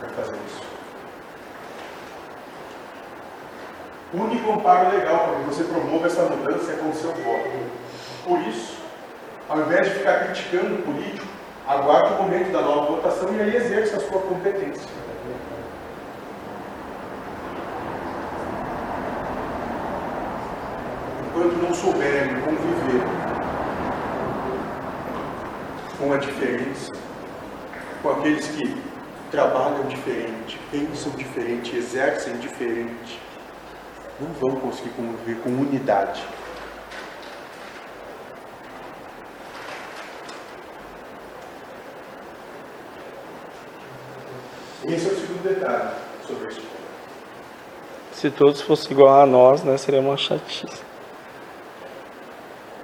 para 0.00 0.08
fazer 0.10 0.38
isso. 0.46 0.70
O 4.12 4.16
único 4.22 4.52
amparo 4.52 4.90
legal 4.90 5.28
para 5.28 5.38
que 5.38 5.44
você 5.44 5.62
promova 5.62 6.06
essa 6.08 6.22
mudança 6.24 6.72
é 6.72 6.76
com 6.76 6.90
o 6.90 6.94
seu 6.94 7.12
voto. 7.12 7.50
Por 8.24 8.40
isso, 8.40 8.79
Ao 9.50 9.58
invés 9.58 9.88
de 9.88 9.94
ficar 9.94 10.26
criticando 10.26 10.76
o 10.76 10.82
político, 10.82 11.26
aguarde 11.66 12.14
o 12.14 12.22
momento 12.22 12.52
da 12.52 12.62
nova 12.62 12.92
votação 12.92 13.34
e 13.34 13.40
aí 13.40 13.56
exerça 13.56 13.96
a 13.96 14.00
sua 14.00 14.20
competência. 14.20 14.88
Enquanto 21.26 21.54
não 21.54 21.74
souberem 21.74 22.40
conviver 22.42 23.02
com 25.98 26.12
a 26.12 26.16
diferença, 26.16 26.92
com 28.04 28.10
aqueles 28.10 28.46
que 28.46 28.80
trabalham 29.32 29.82
diferente, 29.88 30.60
pensam 30.70 31.10
diferente, 31.16 31.74
exercem 31.74 32.36
diferente, 32.36 33.20
não 34.20 34.28
vão 34.34 34.60
conseguir 34.60 34.90
conviver 34.90 35.40
com 35.42 35.50
unidade. 35.50 36.24
Esse 44.84 45.08
é 45.08 45.12
o 45.12 45.16
segundo 45.16 45.42
detalhe 45.42 45.90
sobre 46.26 46.48
isso. 46.48 46.62
Se 48.12 48.30
todos 48.30 48.60
fossem 48.62 48.92
igual 48.92 49.20
a 49.20 49.26
nós, 49.26 49.62
né, 49.62 49.76
seria 49.76 50.00
uma 50.00 50.16
chatice. 50.16 50.66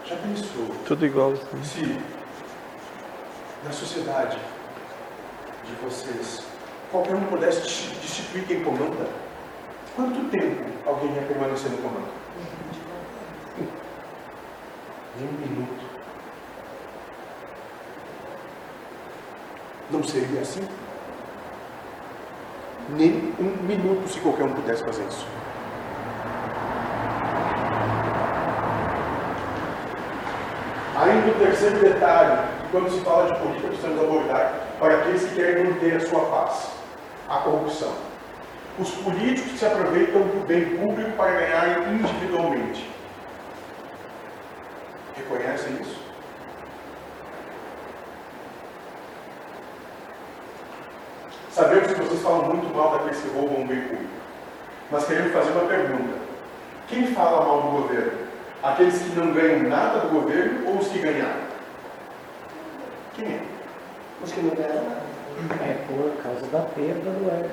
Já 0.06 0.16
pensou 0.16 0.68
Tudo 0.86 1.04
igual. 1.06 1.34
se 1.64 1.98
na 3.64 3.72
sociedade 3.72 4.38
de 5.64 5.72
vocês 5.84 6.42
qualquer 6.90 7.16
um 7.16 7.24
pudesse 7.26 7.60
destituir 8.00 8.46
quem 8.46 8.62
comanda? 8.62 9.08
Quanto 9.96 10.30
tempo 10.30 10.64
alguém 10.86 11.12
ia 11.14 11.22
permanecer 11.22 11.70
no 11.70 11.78
comando? 11.78 12.08
Nem 15.18 15.28
um 15.28 15.32
minuto. 15.32 15.84
Não 19.90 20.02
seria 20.04 20.40
assim? 20.42 20.60
Nem 22.88 23.34
um 23.40 23.66
minuto 23.66 24.08
se 24.08 24.20
qualquer 24.20 24.44
um 24.44 24.52
pudesse 24.52 24.84
fazer 24.84 25.04
isso. 25.04 25.26
Ainda 30.96 31.30
o 31.30 31.34
terceiro 31.34 31.78
detalhe, 31.80 32.48
quando 32.70 32.90
se 32.90 33.00
fala 33.00 33.32
de 33.32 33.38
política, 33.40 33.68
precisamos 33.68 34.02
abordar 34.02 34.54
para 34.78 34.94
aqueles 34.94 35.24
que 35.24 35.34
querem 35.34 35.64
manter 35.64 35.96
a 35.96 36.00
sua 36.00 36.20
paz: 36.20 36.70
a 37.28 37.36
corrupção. 37.38 37.92
Os 38.78 38.90
políticos 38.90 39.58
se 39.58 39.66
aproveitam 39.66 40.22
do 40.22 40.46
bem 40.46 40.76
público 40.76 41.10
para 41.12 41.32
ganharem 41.32 41.94
individualmente. 41.94 42.88
Reconhecem 45.16 45.74
isso? 45.80 46.05
Sabemos 51.56 51.86
que 51.90 51.94
vocês 51.94 52.20
falam 52.20 52.54
muito 52.54 52.76
mal 52.76 52.90
daqueles 52.90 53.18
que 53.18 53.28
roubam 53.28 53.62
o 53.62 53.66
bem 53.66 53.80
público. 53.80 54.04
Mas 54.90 55.06
queremos 55.06 55.32
fazer 55.32 55.52
uma 55.52 55.64
pergunta. 55.66 56.18
Quem 56.86 57.06
fala 57.14 57.46
mal 57.46 57.62
do 57.62 57.68
governo? 57.80 58.12
Aqueles 58.62 58.98
que 58.98 59.18
não 59.18 59.32
ganham 59.32 59.66
nada 59.66 60.00
do 60.00 60.20
governo 60.20 60.68
ou 60.68 60.76
os 60.76 60.88
que 60.88 60.98
ganharam? 60.98 61.40
Quem 63.14 63.24
é? 63.24 63.40
Os 64.22 64.32
que 64.32 64.42
não 64.42 64.54
ganharam 64.54 64.84
nada. 64.84 65.00
É 65.64 65.72
por 65.88 66.22
causa 66.22 66.46
da 66.48 66.60
perda 66.74 67.10
do 67.10 67.26
ego. 67.26 67.48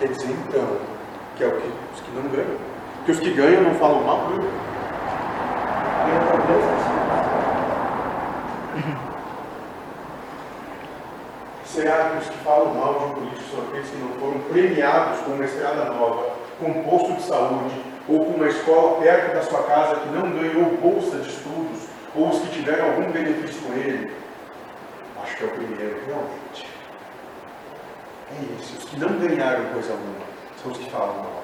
Quer 0.00 0.08
dizer, 0.08 0.30
então, 0.30 0.76
que 1.36 1.44
é 1.44 1.46
o 1.46 1.52
que 1.52 1.72
os 1.94 2.00
que 2.00 2.10
não 2.16 2.22
ganham. 2.30 2.58
Que 3.04 3.12
os 3.12 3.20
que 3.20 3.30
ganham 3.32 3.62
não 3.62 3.74
falam 3.76 4.02
mal, 4.02 4.26
viu? 4.26 4.42
E 4.42 6.10
o 6.10 6.26
problema 6.26 6.68
é 6.68 6.74
assim. 6.74 6.94
Será 11.74 12.10
que 12.10 12.18
os 12.18 12.28
que 12.28 12.38
falam 12.44 12.72
mal 12.72 12.94
de 12.94 13.04
um 13.06 13.14
político 13.14 13.42
são 13.50 13.64
aqueles 13.64 13.90
que 13.90 13.96
não 13.96 14.10
foram 14.20 14.38
premiados 14.42 15.18
com 15.22 15.32
uma 15.32 15.44
estrada 15.44 15.86
nova, 15.86 16.30
com 16.60 16.66
um 16.66 16.84
posto 16.84 17.14
de 17.14 17.22
saúde, 17.22 17.74
ou 18.08 18.24
com 18.24 18.30
uma 18.30 18.46
escola 18.46 19.00
perto 19.00 19.34
da 19.34 19.42
sua 19.42 19.64
casa 19.64 19.96
que 19.96 20.08
não 20.10 20.30
ganhou 20.30 20.70
bolsa 20.76 21.18
de 21.18 21.28
estudos, 21.28 21.88
ou 22.14 22.28
os 22.28 22.38
que 22.38 22.48
tiveram 22.50 22.90
algum 22.90 23.10
benefício 23.10 23.60
com 23.62 23.72
ele? 23.72 24.08
Acho 25.20 25.36
que 25.36 25.42
é 25.42 25.46
o 25.48 25.50
primeiro, 25.50 26.00
realmente. 26.06 26.66
É 28.30 28.62
esse, 28.62 28.76
os 28.78 28.84
que 28.84 29.00
não 29.00 29.18
ganharam 29.18 29.64
coisa 29.72 29.94
alguma, 29.94 30.26
são 30.62 30.70
os 30.70 30.78
que 30.78 30.88
falam 30.92 31.16
mal. 31.16 31.42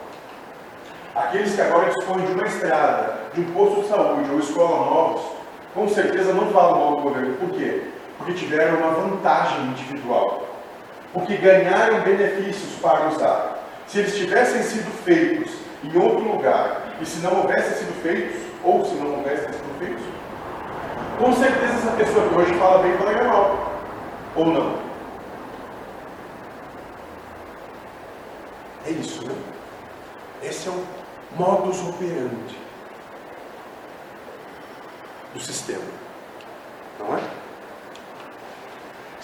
Aqueles 1.17 1.57
que 1.57 1.61
agora 1.61 1.91
dispõem 1.91 2.25
de 2.25 2.33
uma 2.35 2.47
estrada, 2.47 3.19
de 3.35 3.41
um 3.41 3.53
posto 3.53 3.81
de 3.81 3.89
saúde 3.89 4.31
ou 4.31 4.39
escola 4.39 4.91
novos, 4.91 5.23
com 5.75 5.89
certeza 5.89 6.33
não 6.33 6.53
falam 6.53 6.79
mal 6.79 6.97
do 6.99 7.03
governo. 7.03 7.35
Por 7.35 7.51
quê? 7.51 7.83
Porque 8.21 8.35
tiveram 8.35 8.77
uma 8.81 8.91
vantagem 8.91 9.63
individual. 9.69 10.47
Porque 11.11 11.39
ganharam 11.39 12.03
benefícios 12.03 12.79
para 12.79 13.09
usar. 13.09 13.59
Se 13.87 14.01
eles 14.01 14.15
tivessem 14.15 14.63
sido 14.63 14.91
feitos 15.05 15.51
em 15.83 15.99
outro 15.99 16.31
lugar, 16.31 16.83
e 17.01 17.07
se 17.07 17.21
não 17.21 17.39
houvessem 17.39 17.79
sido 17.79 18.03
feitos, 18.03 18.43
ou 18.63 18.85
se 18.85 18.95
não 18.97 19.17
houvessem 19.17 19.55
sido 19.55 19.79
feitos, 19.79 20.05
com 21.19 21.33
certeza 21.33 21.73
essa 21.73 21.93
pessoa 21.93 22.29
que 22.29 22.35
hoje 22.35 22.55
fala 22.55 22.83
bem 22.83 22.97
falaria 22.99 23.25
mal. 23.25 23.73
Ou 24.37 24.47
não? 24.47 24.79
É 28.87 28.91
isso, 28.91 29.27
né? 29.27 29.35
Esse 30.43 30.69
é 30.69 30.73
o 30.73 30.85
modus 31.37 31.81
operandi 31.89 32.59
do 35.33 35.41
sistema. 35.41 35.85
Não 36.99 37.17
é? 37.17 37.40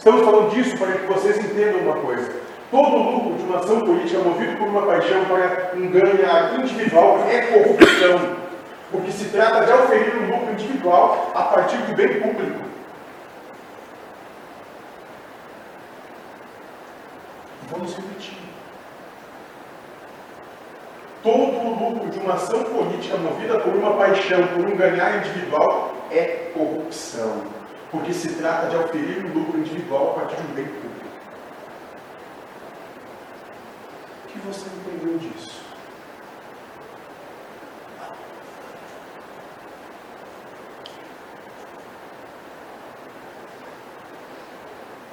Estamos 0.06 0.24
falando 0.24 0.50
disso 0.50 0.78
para 0.78 0.92
que 0.92 1.06
vocês 1.06 1.36
entendam 1.36 1.80
uma 1.80 1.96
coisa. 1.96 2.30
Todo 2.70 2.96
lucro 2.96 3.34
de 3.38 3.42
uma 3.42 3.58
ação 3.58 3.80
política 3.80 4.20
movido 4.20 4.56
por 4.56 4.68
uma 4.68 4.82
paixão 4.82 5.24
para 5.24 5.72
um 5.74 5.88
ganho 5.88 6.60
individual 6.60 7.26
é 7.28 7.40
corrupção. 7.40 8.36
Porque 8.92 9.10
se 9.10 9.24
trata 9.30 9.66
de 9.66 9.72
oferir 9.72 10.14
um 10.14 10.30
lucro 10.30 10.52
individual 10.52 11.32
a 11.34 11.42
partir 11.42 11.78
do 11.78 11.96
bem 11.96 12.20
público. 12.20 12.60
Vamos 17.68 17.96
repetir. 17.96 18.38
Todo 21.24 21.84
lucro 21.84 22.10
de 22.10 22.18
uma 22.20 22.34
ação 22.34 22.62
política 22.62 23.16
movida 23.16 23.58
por 23.58 23.74
uma 23.74 23.94
paixão, 23.94 24.46
por 24.54 24.66
um 24.66 24.76
ganhar 24.76 25.16
individual, 25.16 25.96
é 26.12 26.52
corrupção. 26.54 27.65
Porque 27.90 28.12
se 28.12 28.34
trata 28.34 28.68
de 28.68 28.76
oferir 28.76 29.24
um 29.24 29.32
lucro 29.32 29.58
individual 29.58 30.10
a 30.10 30.20
partir 30.20 30.36
de 30.36 30.42
um 30.42 30.54
bem 30.54 30.64
público. 30.64 31.06
O 34.24 34.28
que 34.28 34.38
você 34.40 34.66
entendeu 34.66 35.18
disso? 35.18 35.62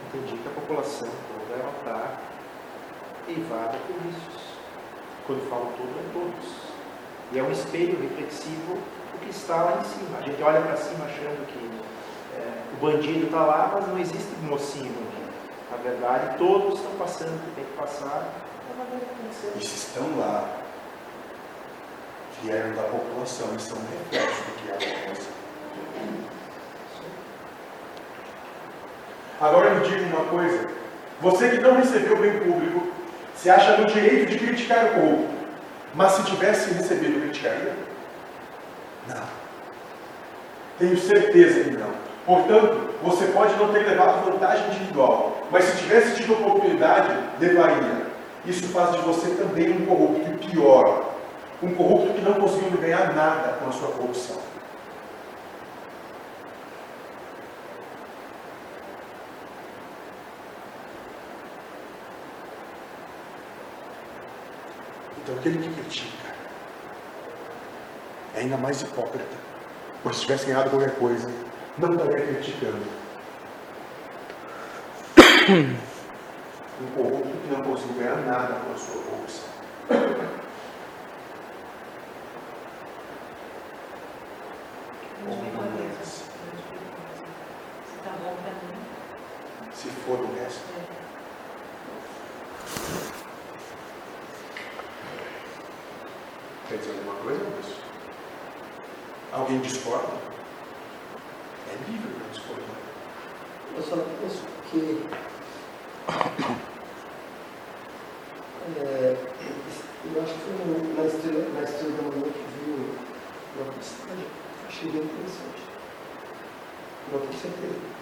Entendi 0.07 0.37
que 0.37 0.47
a 0.47 0.51
população 0.51 1.09
toda 1.09 1.59
ela 1.59 1.73
está 1.79 2.19
eivada 3.27 3.77
por 3.87 3.95
vícios. 4.01 4.43
Quando 5.25 5.49
falo 5.49 5.73
todo, 5.77 5.89
é 5.99 6.13
todos. 6.13 6.73
E 7.31 7.39
é 7.39 7.43
um 7.43 7.51
espelho 7.51 7.99
reflexivo 8.01 8.75
do 8.75 9.19
que 9.19 9.29
está 9.29 9.55
lá 9.63 9.79
em 9.79 9.83
cima. 9.83 10.17
A 10.17 10.21
gente 10.21 10.41
olha 10.43 10.61
para 10.61 10.75
cima 10.75 11.05
achando 11.05 11.47
que 11.47 12.02
o 12.73 12.85
bandido 12.85 13.25
está 13.25 13.43
lá, 13.43 13.71
mas 13.73 13.87
não 13.87 13.99
existe 13.99 14.33
mocinho 14.41 14.91
bandido. 14.91 15.23
Na 15.71 15.77
verdade, 15.77 16.37
todos 16.37 16.79
estão 16.79 16.91
passando 16.93 17.35
o 17.35 17.39
que 17.39 17.55
tem 17.55 17.65
que 17.65 17.77
passar. 17.77 18.33
E 19.55 19.63
se 19.63 19.75
estão 19.75 20.17
lá, 20.17 20.47
vieram 22.41 22.75
da 22.75 22.83
população 22.83 23.47
e 23.55 23.61
são 23.61 23.77
reflexos 23.77 24.45
do 24.45 24.51
que 24.53 24.71
é 24.71 24.73
a 24.73 24.99
população. 24.99 25.33
Agora 29.41 29.75
me 29.75 29.87
diga 29.87 30.15
uma 30.15 30.25
coisa. 30.25 30.69
Você 31.21 31.49
que 31.49 31.57
não 31.57 31.75
recebeu 31.75 32.17
bem 32.17 32.39
público, 32.39 32.87
se 33.35 33.49
acha 33.49 33.77
no 33.77 33.87
direito 33.87 34.29
de 34.29 34.39
criticar 34.39 34.85
o 34.85 34.93
corrupto. 34.93 35.33
Mas 35.95 36.13
se 36.13 36.23
tivesse 36.23 36.73
recebido, 36.73 37.21
criticaria? 37.21 37.75
Não. 39.07 39.23
Tenho 40.79 40.97
certeza 40.97 41.63
que 41.63 41.77
não. 41.77 42.02
Portanto, 42.25 42.93
você 43.03 43.25
pode 43.27 43.53
não 43.57 43.73
ter 43.73 43.79
levado 43.79 44.23
vantagem 44.31 44.65
individual, 44.67 45.43
mas 45.51 45.65
se 45.65 45.77
tivesse 45.79 46.15
tido 46.15 46.33
oportunidade, 46.33 47.13
levaria. 47.39 48.07
Isso 48.45 48.67
faz 48.69 48.91
de 48.91 48.99
você 48.99 49.35
também 49.35 49.71
um 49.71 49.85
corrupto, 49.85 50.47
pior, 50.47 51.03
um 51.61 51.73
corrupto 51.75 52.13
que 52.13 52.21
não 52.21 52.33
conseguiu 52.35 52.77
ganhar 52.77 53.13
nada 53.13 53.57
com 53.59 53.69
a 53.69 53.71
sua 53.71 53.89
corrupção. 53.89 54.37
Então, 65.23 65.35
aquele 65.35 65.57
que 65.57 65.81
critica 65.81 66.33
é 68.35 68.41
ainda 68.41 68.57
mais 68.57 68.81
hipócrita, 68.81 69.37
ou 70.03 70.13
se 70.13 70.21
tivesse 70.21 70.45
ganhado 70.45 70.69
qualquer 70.69 70.95
coisa, 70.95 71.29
não 71.77 71.93
estaria 71.93 72.27
criticando. 72.27 72.83
Um 76.81 76.87
corrupto 76.95 77.29
que 77.29 77.53
não 77.53 77.61
conseguiu 77.61 77.97
ganhar 77.97 78.15
nada 78.25 78.55
com 78.55 78.73
a 78.73 78.77
sua 78.77 78.99
corrupção. 79.03 79.49
Se 86.03 87.97
tá 88.03 88.11
bom 88.21 88.35
pra 88.41 88.51
mim. 88.51 89.71
Se 89.73 89.87
for 89.89 90.19
o 90.19 90.33
resto. 90.35 90.63
Quer 96.69 96.77
dizer 96.77 96.91
alguma 96.91 97.15
coisa, 97.15 97.43
moço? 97.43 97.75
Alguém 99.33 99.59
discorda? 99.59 100.13
É 101.69 101.75
livre 101.89 102.11
para 102.13 102.27
discordar. 102.31 102.77
Eu 103.75 103.83
só 103.83 103.95
penso 104.21 104.43
que 104.69 105.05
é, 108.77 109.17
eu 110.15 110.21
acho 110.23 110.33
que 110.33 110.39
foi 110.39 110.53
no- 110.65 110.95
na 110.95 111.05
estrela, 111.05 111.49
na 111.53 111.61
estrela 111.63 111.91
da 111.91 112.03
manhã 112.03 112.31
que 112.31 112.45
viu 112.63 112.75
uma 113.55 113.65
postagem, 113.73 114.27
achei 114.67 114.89
bem 114.91 115.01
interessante. 115.01 115.63
Não 117.11 117.19
tenho 117.19 117.33
certeza. 117.33 117.93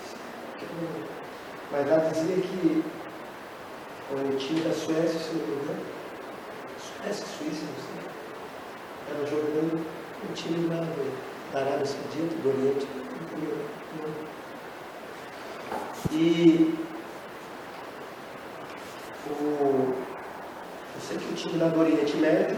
que 0.60 0.66
não- 0.66 1.08
Mas 1.72 1.88
lá 1.90 1.98
dizia 2.10 2.36
que 2.36 2.84
o 4.12 4.38
time 4.38 4.62
da 4.62 4.72
Suécia, 4.74 5.20
se 5.20 5.34
não 5.34 5.48
me 5.48 5.54
engano, 5.64 5.82
Suécia, 6.78 7.26
Suíça, 7.26 7.66
não 7.66 7.76
sei, 7.82 8.02
estava 9.08 9.26
jogando 9.26 9.74
um 10.30 10.34
time 10.34 10.68
lá 10.68 10.82
do, 10.82 11.52
da 11.54 11.60
Arábia 11.62 11.86
Saudita, 11.86 12.36
do 12.44 12.50
Oriente, 12.50 12.88
entendeu? 13.22 13.58
E 16.12 16.76
o, 19.30 19.34
eu 19.34 21.02
sei 21.02 21.18
que 21.18 21.34
o 21.34 21.36
time 21.36 21.58
lá 21.58 21.70
do 21.70 21.80
Oriente 21.80 22.18
Médio 22.18 22.58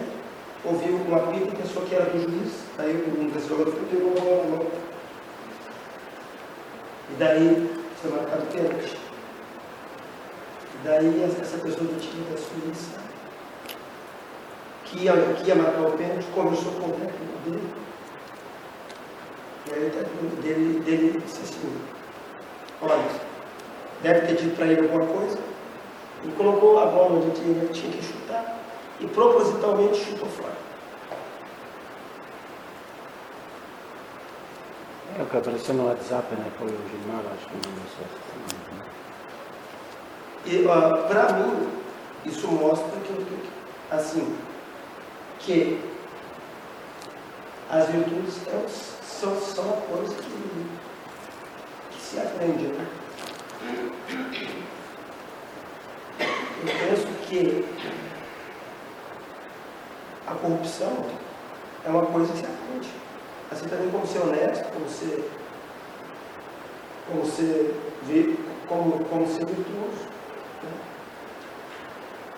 ouviu 0.66 0.96
um 0.96 1.16
apito 1.16 1.54
e 1.54 1.58
pensou 1.58 1.84
que 1.84 1.96
era 1.96 2.06
do 2.06 2.20
juiz, 2.20 2.64
aí 2.80 2.96
um 3.18 3.30
dos 3.30 3.48
jogadores 3.48 3.80
pegou 3.90 4.12
a 4.18 4.20
bola 4.20 4.44
na 4.44 4.50
mão. 4.58 4.68
E 7.12 7.16
daí 7.16 7.84
foi 8.02 8.12
marcado 8.12 8.46
pênalti. 8.48 8.98
E 10.74 10.78
daí 10.88 11.24
essa 11.24 11.42
essa 11.42 11.58
pessoa 11.58 11.86
do 11.86 12.00
time 12.00 12.26
da 12.32 12.38
Suíça, 12.38 12.98
que 14.86 15.00
ia, 15.04 15.14
que 15.14 15.48
ia 15.48 15.56
marcar 15.56 15.82
o 15.82 15.92
pênalti, 15.98 16.26
conversou 16.34 16.72
com 16.74 16.88
o 16.88 16.94
técnico 16.94 17.38
dele. 17.46 17.74
E 19.70 19.74
aí 19.74 19.88
o 19.88 19.92
técnico 19.92 20.36
dele, 20.42 20.80
dele 20.80 21.22
disse 21.24 21.42
assim, 21.42 21.82
olha, 22.82 23.06
deve 24.02 24.28
ter 24.28 24.36
dito 24.38 24.56
para 24.56 24.66
ele 24.68 24.82
alguma 24.82 25.06
coisa, 25.06 25.38
e 26.26 26.32
colocou 26.32 26.80
a 26.80 26.86
bola 26.88 27.20
onde 27.20 27.42
ele 27.42 27.70
tinha 27.74 27.92
que 27.92 28.02
chutar 28.04 28.60
e 29.00 29.08
propositalmente 29.08 29.98
chutou 30.04 30.30
fora. 30.30 30.54
É 35.20 35.22
o 35.22 35.26
que 35.28 35.38
apareceu 35.64 35.76
no 35.76 35.88
WhatsApp, 35.88 36.36
né? 36.36 36.52
Foi 36.58 36.68
o 36.68 36.78
Gilmar, 36.90 37.24
acho 37.34 37.48
que 37.48 37.56
não 37.56 37.74
sei. 37.96 38.06
E 40.46 40.64
para 41.08 41.34
mim, 41.34 41.70
isso 42.26 42.48
mostra 42.50 43.00
que- 43.00 43.50
assim, 43.90 44.36
que 45.40 45.80
as 47.70 47.88
virtudes 47.88 48.46
é- 48.48 48.68
são, 48.68 49.40
são 49.40 49.64
uma 49.64 49.78
coisa 49.78 50.16
que, 50.16 50.68
que 51.92 52.02
se 52.02 52.20
aprende. 52.20 52.68
Né? 52.68 52.86
Eu 56.62 56.68
penso 56.68 57.08
que 57.28 57.66
a 60.28 60.34
corrupção 60.36 61.06
é 61.86 61.90
uma 61.90 62.06
coisa 62.06 62.32
que 62.34 62.40
se 62.40 62.46
aprende. 62.46 62.90
Assim 63.52 63.68
também 63.68 63.90
como 63.92 64.06
ser 64.08 64.20
honesto, 64.20 64.66
como 64.74 64.90
ser, 64.90 65.30
como 67.08 67.26
ser, 67.26 67.76
como, 68.68 69.04
como 69.06 69.28
ser 69.28 69.46
virtuoso. 69.46 70.08
né? 70.64 70.72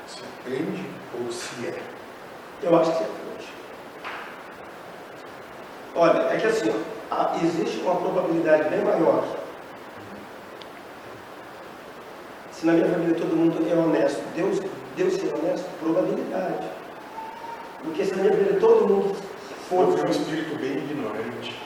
Se 0.07 0.21
aprende 0.23 0.85
ou 1.19 1.31
se 1.31 1.67
é? 1.67 1.81
Eu 2.63 2.75
acho 2.79 2.91
que 2.91 2.97
se 2.97 3.03
aprende. 3.03 3.25
Olha, 5.95 6.33
é 6.33 6.37
que 6.37 6.47
assim, 6.47 6.71
ó, 7.11 7.35
existe 7.43 7.81
uma 7.81 7.95
probabilidade 7.95 8.69
bem 8.69 8.83
maior. 8.83 9.23
Se 12.51 12.65
na 12.65 12.73
minha 12.73 12.87
família 12.89 13.15
todo 13.15 13.35
mundo 13.35 13.65
é 13.69 13.75
honesto, 13.75 14.23
Deus, 14.35 14.59
Deus 14.95 15.13
ser 15.13 15.33
honesto, 15.33 15.69
probabilidade. 15.79 16.67
Porque 17.83 18.05
se 18.05 18.15
na 18.15 18.23
minha 18.23 18.33
família 18.33 18.59
todo 18.59 18.87
mundo 18.87 19.15
for. 19.69 19.85
Houve 19.85 20.07
um 20.07 20.11
espírito 20.11 20.55
bem 20.57 20.77
ignorante 20.77 21.61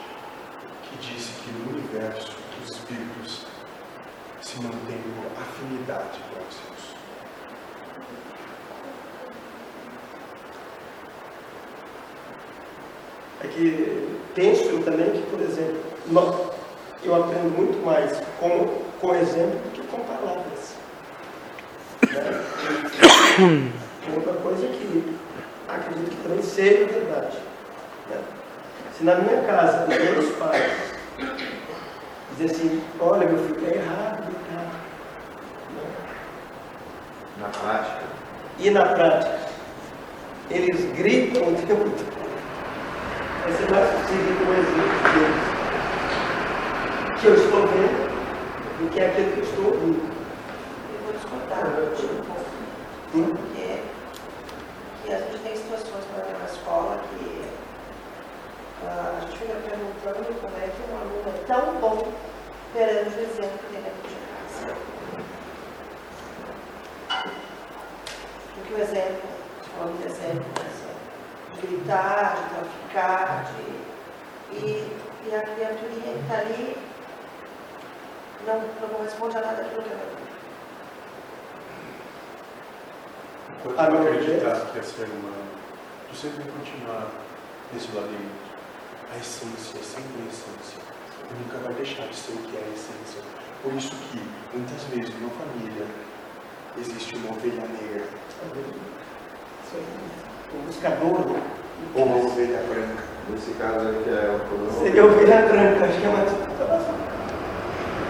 que 0.82 0.96
disse 0.98 1.32
que 1.42 1.52
no 1.52 1.78
universo 1.78 2.39
os 2.64 2.76
espíritos 2.76 3.46
se 4.40 4.56
mantêm 4.60 5.00
por 5.14 5.42
afinidade 5.42 6.20
próximos. 6.32 6.94
É 13.42 13.48
que 13.48 14.18
penso 14.34 14.82
também 14.84 15.10
que, 15.12 15.22
por 15.30 15.40
exemplo, 15.40 15.80
eu 17.02 17.14
aprendo 17.14 17.56
muito 17.56 17.84
mais 17.84 18.20
com, 18.38 18.82
com 19.00 19.14
exemplo 19.14 19.58
do 19.60 19.72
que 19.72 19.82
com 19.88 20.00
palavras. 20.00 20.74
Né? 22.02 22.44
Outra 24.14 24.32
coisa 24.34 24.66
que 24.66 25.16
acredito 25.68 26.10
que 26.10 26.22
também 26.22 26.42
seja 26.42 26.86
verdade. 26.86 27.38
né? 28.10 28.20
Se 28.96 29.04
na 29.04 29.14
minha 29.16 29.42
casa, 29.42 29.84
os 29.84 29.88
meus 29.88 30.36
pais 30.36 30.99
dizem 32.40 32.68
assim, 32.68 32.82
olha 32.98 33.28
meu 33.28 33.38
filho, 33.38 33.66
é 33.66 33.74
errado, 33.74 34.32
tá? 34.48 34.60
Né? 35.74 35.84
Na 37.38 37.48
prática, 37.48 38.00
E 38.58 38.70
na 38.70 38.86
prática, 38.86 39.38
eles 40.50 40.92
gritam 40.92 41.42
o 41.42 41.54
tempo 41.56 41.84
todo. 41.84 42.20
Vai 43.42 43.52
ser 43.52 43.70
mais 43.70 43.90
possível 43.90 44.36
com 44.36 44.44
o 44.44 44.54
exemplo 44.54 44.98
deles. 45.14 45.50
Que 47.20 47.26
eu 47.26 47.34
estou 47.34 47.66
vendo 47.66 48.10
do 48.78 48.90
que 48.90 49.00
aquilo 49.00 49.32
que 49.32 49.38
eu 49.38 49.44
estou 49.44 49.64
ouvindo. 49.66 50.02
Eu 50.94 51.00
vou 51.04 51.12
discordar 51.12 51.64
contigo 51.64 52.14
um 52.14 52.24
pouco. 52.24 52.50
Hum? 53.14 53.34
Porque 53.34 53.80
que 55.04 55.12
a 55.12 55.18
gente 55.18 55.38
tem 55.42 55.56
situações 55.56 56.04
na 56.14 56.44
escola 56.46 57.00
que 57.10 57.44
ah, 58.86 59.18
a 59.18 59.20
gente 59.20 59.38
fica 59.38 59.54
perguntando 59.54 60.40
como 60.40 60.56
é 60.56 60.68
que 60.68 60.82
um 60.90 60.96
aluno 60.96 61.28
é 61.28 61.44
tão 61.46 61.74
bom 61.80 62.29
perante 62.72 63.16
o 63.16 63.20
exemplo 63.20 63.58
que 63.58 63.76
dentro 63.76 64.08
de 64.08 64.16
casa. 64.30 64.76
Porque 68.54 68.74
o 68.74 68.78
exemplo, 68.78 69.28
falando 69.76 69.98
de 69.98 70.06
exemplo, 70.06 70.44
de 71.54 71.66
gritar, 71.66 72.36
de 72.36 72.42
traficar, 72.54 73.52
de, 73.52 74.56
e, 74.56 74.96
e 75.26 75.34
a 75.34 75.42
criaturinha 75.42 76.12
que 76.14 76.20
está 76.20 76.38
ali 76.38 76.76
não, 78.46 78.60
não 78.80 78.88
corresponde 78.88 79.36
a 79.36 79.40
nada 79.40 79.62
daquilo 79.62 79.82
que 79.82 79.92
ela 79.92 80.20
eu 83.62 83.72
não, 83.72 84.08
acreditar 84.08 84.72
que 84.72 84.78
é 84.78 84.82
ser 84.82 85.04
humano, 85.04 85.44
tu 86.08 86.16
sempre 86.16 86.44
vai 86.44 86.52
continuar 86.52 87.10
nesse 87.72 87.92
labirinto. 87.94 88.50
A 89.12 89.18
essência 89.18 89.82
sempre 89.82 90.22
a 90.22 90.28
essência. 90.28 90.89
Nunca 91.38 91.58
vai 91.64 91.74
deixar 91.74 92.06
de 92.08 92.16
ser 92.16 92.32
o 92.32 92.36
que 92.38 92.56
é 92.56 92.60
a 92.60 92.68
essência. 92.74 93.22
Por 93.62 93.72
isso 93.74 93.92
que, 94.10 94.18
muitas 94.54 94.82
vezes, 94.90 95.14
numa 95.20 95.30
família, 95.30 95.86
existe 96.78 97.16
uma 97.16 97.30
ovelha 97.36 97.62
negra 97.68 98.04
Isso 99.64 99.76
aí, 99.76 99.84
O 100.54 100.66
buscador 100.66 101.26
né? 101.30 101.40
ou 101.94 102.04
uma 102.04 102.16
ovelha 102.26 102.62
branca. 102.68 103.04
nesse 103.28 103.52
caso 103.52 103.80
aí 103.80 104.02
que 104.04 104.10
é 104.10 104.34
o 104.34 104.40
problema. 104.48 104.72
seria 104.80 105.04
ovelha 105.04 105.42
branca, 105.46 105.84
acho 105.84 106.00
que 106.00 106.06
é 106.06 106.08
uma 106.08 106.20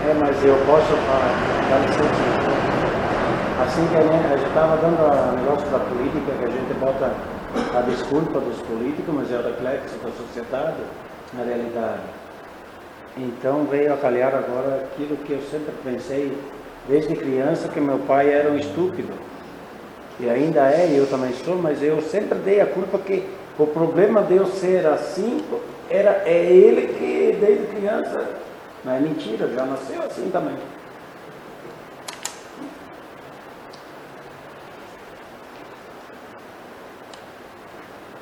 É, 0.09 0.15
mas 0.19 0.45
eu 0.45 0.57
posso 0.67 0.93
falar, 1.07 1.35
dar 1.69 1.81
licença. 1.85 2.51
Assim 3.61 3.87
que 3.89 3.97
a 3.97 4.03
gente 4.03 4.25
a 4.25 4.37
gente 4.37 4.49
estava 4.49 4.77
dando 4.79 4.97
o 5.03 5.37
negócio 5.37 5.69
da 5.69 5.79
política, 5.81 6.33
que 6.39 6.45
a 6.45 6.51
gente 6.51 6.73
bota 6.81 7.13
a 7.77 7.81
desculpa 7.83 8.41
dos 8.41 8.59
políticos, 8.63 9.15
mas 9.15 9.31
é 9.31 9.37
o 9.39 9.43
reflexo 9.43 9.97
da 9.99 10.11
sociedade, 10.13 10.81
na 11.35 11.45
realidade. 11.45 12.01
Então 13.17 13.65
veio 13.65 13.93
a 13.93 13.97
calhar 13.97 14.35
agora 14.35 14.85
aquilo 14.85 15.17
que 15.19 15.33
eu 15.33 15.43
sempre 15.51 15.73
pensei 15.83 16.37
desde 16.89 17.15
criança, 17.17 17.69
que 17.69 17.81
meu 17.81 17.99
pai 18.01 18.31
era 18.31 18.51
um 18.51 18.57
estúpido. 18.57 19.13
E 20.19 20.29
ainda 20.29 20.71
é, 20.71 20.87
e 20.89 20.97
eu 20.97 21.07
também 21.07 21.33
sou, 21.33 21.57
mas 21.57 21.83
eu 21.83 22.01
sempre 22.03 22.39
dei 22.39 22.61
a 22.61 22.67
culpa 22.67 22.99
que 22.99 23.25
o 23.59 23.67
problema 23.67 24.23
de 24.23 24.37
eu 24.37 24.47
ser 24.47 24.87
assim 24.87 25.43
era, 25.89 26.23
é 26.25 26.45
ele 26.45 26.87
que 26.95 27.37
desde 27.39 27.67
criança. 27.67 28.29
Não 28.85 28.95
é 28.95 29.01
mentira, 29.01 29.49
já 29.49 29.65
nasceu 29.65 30.03
assim 30.03 30.31
também. 30.31 30.55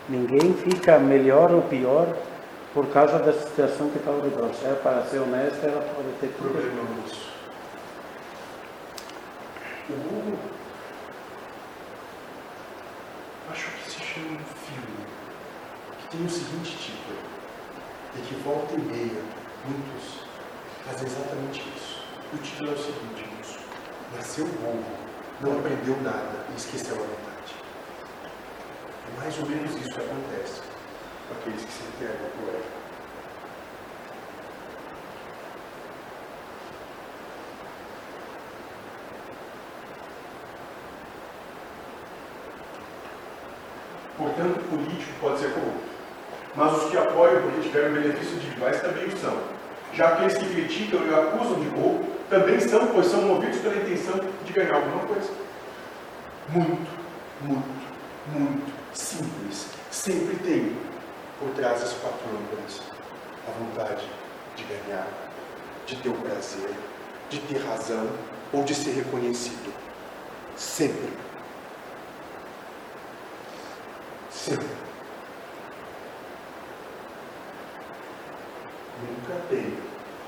Ninguém 0.08 0.54
fica 0.54 0.98
melhor 0.98 1.52
ou 1.52 1.62
pior 1.62 2.06
por 2.74 2.86
causa 2.88 3.18
da 3.18 3.32
situação 3.32 3.90
que 3.90 4.08
ao 4.08 4.20
redor. 4.20 4.52
Se 4.54 4.66
é 4.66 4.74
para 4.74 5.02
ser 5.04 5.18
honesto, 5.18 5.64
ela 5.64 5.80
pode 5.80 6.08
ter 6.20 6.28
tudo. 6.36 6.50
problema 6.50 6.82
nisso. 7.02 7.28
O 9.88 9.92
Google, 9.94 10.38
acho 13.50 13.70
que 13.70 13.90
se 13.90 14.00
chama 14.02 14.32
um 14.32 14.44
filme, 14.66 15.06
que 15.98 16.16
tem 16.16 16.26
o 16.26 16.30
seguinte 16.30 16.76
título, 16.76 17.18
e 18.16 18.20
que 18.20 18.34
volta 18.42 18.74
e 18.74 18.78
meia, 18.78 19.22
muitos 19.64 20.26
fazem 20.84 21.06
exatamente 21.06 21.66
isso. 21.74 22.02
E 22.32 22.36
o 22.36 22.38
título 22.38 22.70
é 22.70 22.74
o 22.74 22.78
seguinte, 22.78 23.30
moço, 23.34 23.58
nasceu 24.14 24.44
burro, 24.44 24.84
não 25.40 25.58
aprendeu 25.58 25.96
nada 26.02 26.44
e 26.52 26.56
esqueceu 26.56 26.96
a 26.96 26.98
vontade. 26.98 27.54
É 29.08 29.20
mais 29.20 29.38
ou 29.38 29.46
menos 29.46 29.74
isso 29.74 29.90
que 29.90 30.00
acontece 30.00 30.67
aqueles 31.30 31.64
que 31.64 31.72
se 31.72 31.82
entregam 31.84 32.26
ao 32.40 32.54
ego. 32.54 32.78
Portanto, 44.16 44.60
o 44.60 44.64
político 44.64 45.12
pode 45.20 45.38
ser 45.38 45.52
corrupto. 45.52 45.88
Mas 46.56 46.76
os 46.76 46.90
que 46.90 46.96
apoiam 46.96 47.38
o 47.38 47.50
político 47.50 47.74
ganham 47.74 47.92
benefícios 47.92 48.34
individuais 48.34 48.80
também 48.80 49.06
o 49.06 49.16
são. 49.16 49.38
Já 49.94 50.08
aqueles 50.08 50.36
que 50.36 50.46
criticam 50.46 51.06
e 51.06 51.10
o 51.10 51.20
acusam 51.20 51.60
de 51.60 51.68
corrupto 51.70 52.10
também 52.28 52.60
são, 52.60 52.86
pois 52.88 53.06
são 53.06 53.22
movidos 53.22 53.58
pela 53.58 53.76
intenção 53.76 54.20
de 54.44 54.52
ganhar 54.52 54.74
alguma 54.74 55.06
coisa. 55.06 55.30
Muito, 56.48 56.90
muito, 57.42 57.68
muito 58.32 58.72
simples. 58.92 59.68
Sempre 59.90 60.36
tem 60.36 60.87
por 61.38 61.50
trás 61.50 61.80
das 61.80 61.92
quatro 61.94 62.26
âncoras 62.30 62.82
a 63.46 63.50
vontade 63.52 64.08
de 64.56 64.64
ganhar, 64.64 65.06
de 65.86 65.96
ter 65.96 66.08
o 66.08 66.14
prazer, 66.14 66.74
de 67.30 67.38
ter 67.40 67.58
razão 67.58 68.10
ou 68.52 68.64
de 68.64 68.74
ser 68.74 68.90
reconhecido. 68.92 69.72
Sempre. 70.56 71.12
Sempre. 74.30 74.66
Nunca 79.00 79.40
tenho 79.48 79.78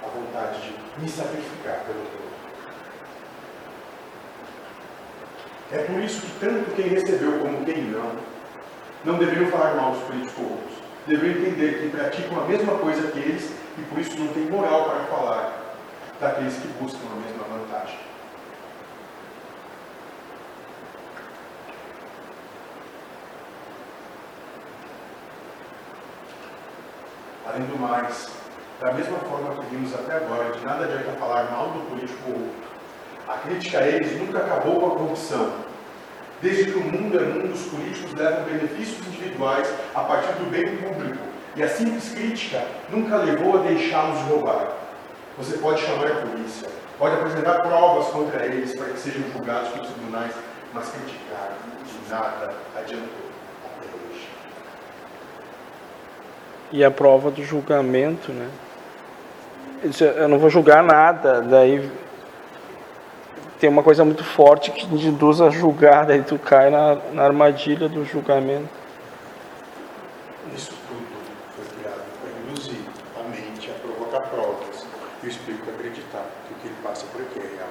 a 0.02 0.06
vontade 0.06 0.72
de 0.72 1.00
me 1.00 1.08
sacrificar 1.08 1.80
pelo 1.84 1.98
outro. 1.98 2.20
É 5.72 5.78
por 5.84 6.00
isso 6.00 6.20
que 6.20 6.40
tanto 6.40 6.74
quem 6.74 6.88
recebeu 6.88 7.40
como 7.40 7.64
quem 7.64 7.82
não, 7.84 8.16
não 9.04 9.18
deveriam 9.18 9.50
falar 9.50 9.74
mal 9.74 9.92
dos 9.92 10.02
políticos 10.04 10.34
corruptos. 10.34 10.89
Deveriam 11.06 11.46
entender 11.46 11.80
que 11.80 11.88
praticam 11.88 12.40
a 12.40 12.46
mesma 12.46 12.74
coisa 12.74 13.10
que 13.10 13.18
eles 13.18 13.50
e 13.78 13.82
por 13.82 13.98
isso 13.98 14.18
não 14.18 14.28
tem 14.28 14.44
moral 14.44 14.84
para 14.84 15.04
falar 15.04 15.60
daqueles 16.20 16.54
que 16.54 16.68
buscam 16.80 17.00
a 17.10 17.16
mesma 17.16 17.44
vantagem. 17.44 17.98
Além 27.46 27.62
do 27.62 27.78
mais, 27.78 28.28
da 28.80 28.92
mesma 28.92 29.18
forma 29.18 29.54
que 29.54 29.74
vimos 29.74 29.94
até 29.94 30.16
agora, 30.16 30.52
de 30.52 30.64
nada 30.64 30.84
adianta 30.84 31.12
falar 31.18 31.50
mal 31.50 31.70
do 31.70 31.80
político 31.88 32.22
corrupto. 32.22 32.68
A 33.26 33.38
crítica 33.38 33.78
a 33.78 33.86
eles 33.88 34.18
nunca 34.18 34.38
acabou 34.38 34.80
com 34.80 34.86
a 34.86 34.90
corrupção. 34.90 35.52
Desde 36.42 36.72
que 36.72 36.78
o 36.78 36.84
mundo 36.84 37.18
é 37.18 37.22
mundo, 37.22 37.52
os 37.52 37.66
políticos 37.66 38.12
levam 38.14 38.44
benefícios 38.44 39.06
individuais 39.06 39.68
a 39.94 40.00
partir 40.00 40.32
do 40.34 40.50
bem 40.50 40.76
público. 40.76 41.18
E 41.56 41.62
a 41.62 41.68
simples 41.68 42.10
crítica 42.10 42.62
nunca 42.90 43.16
levou 43.16 43.58
a 43.58 43.62
deixá-los 43.62 44.20
roubar. 44.22 44.68
Você 45.36 45.58
pode 45.58 45.80
chamar 45.82 46.06
a 46.06 46.26
polícia, 46.26 46.68
pode 46.98 47.14
apresentar 47.14 47.60
provas 47.60 48.06
contra 48.08 48.44
eles 48.44 48.74
para 48.74 48.86
que 48.86 48.98
sejam 48.98 49.22
julgados 49.32 49.68
pelos 49.70 49.88
tribunais, 49.88 50.32
mas 50.72 50.88
criticar 50.90 51.52
de 51.84 52.10
nada 52.10 52.54
adiantou 52.76 53.30
até 53.64 53.86
hoje. 53.86 54.28
E 56.72 56.84
a 56.84 56.90
prova 56.90 57.30
do 57.30 57.42
julgamento, 57.42 58.32
né? 58.32 58.48
Eu 60.16 60.28
não 60.28 60.38
vou 60.38 60.50
julgar 60.50 60.82
nada, 60.82 61.40
daí 61.40 61.90
tem 63.58 63.68
uma 63.68 63.82
coisa 63.82 64.04
muito 64.04 64.22
forte 64.22 64.70
que 64.70 64.86
te 64.86 65.06
induz 65.06 65.40
a 65.40 65.50
julgar, 65.50 66.06
daí 66.06 66.22
tu 66.22 66.38
cai 66.38 66.70
na, 66.70 66.96
na 67.12 67.24
armadilha 67.24 67.88
do 67.88 68.04
julgamento. 68.04 68.79
Isso 70.54 70.72
tudo 70.88 71.06
foi 71.54 71.64
criado 71.76 72.02
para 72.20 72.30
induzir 72.40 72.80
a 73.18 73.22
mente 73.28 73.70
a 73.70 73.74
provocar 73.74 74.28
provas 74.28 74.84
e 75.22 75.26
o 75.26 75.28
espírito 75.28 75.70
a 75.70 75.74
acreditar 75.74 76.24
que 76.46 76.54
o 76.54 76.56
que 76.56 76.66
ele 76.66 76.76
passa 76.82 77.06
por 77.06 77.20
aqui 77.20 77.38
é 77.38 77.56
real. 77.56 77.68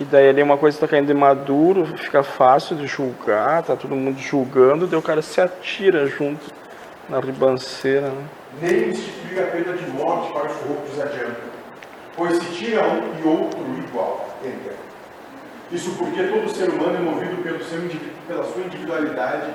E 0.00 0.04
daí 0.04 0.28
ali 0.28 0.42
uma 0.42 0.58
coisa 0.58 0.78
tá 0.78 0.88
caindo 0.88 1.06
de 1.06 1.14
maduro, 1.14 1.86
fica 1.96 2.22
fácil 2.22 2.76
de 2.76 2.86
julgar, 2.86 3.62
tá 3.62 3.76
todo 3.76 3.94
mundo 3.94 4.18
julgando, 4.18 4.86
daí 4.86 4.98
o 4.98 5.02
cara 5.02 5.22
se 5.22 5.40
atira 5.40 6.06
junto 6.06 6.52
na 7.08 7.20
ribanceira, 7.20 8.08
né? 8.08 8.24
Nem 8.60 8.88
instituir 8.90 9.42
a 9.42 9.46
pena 9.46 9.76
de 9.76 9.86
morte 9.90 10.32
para 10.32 10.46
os 10.46 10.56
corruptos 10.56 11.00
adianta, 11.00 11.40
pois 12.16 12.36
se 12.36 12.44
tira 12.54 12.82
um 12.86 13.20
e 13.20 13.26
outro 13.26 13.60
igual. 13.78 14.28
Entenda. 14.40 14.74
Isso 15.70 15.90
porque 15.96 16.22
todo 16.24 16.48
ser 16.48 16.68
humano 16.70 16.96
é 16.96 17.00
movido 17.00 17.42
pelo 17.42 17.62
seu, 17.64 17.80
pela 18.28 18.44
sua 18.44 18.62
individualidade 18.62 19.54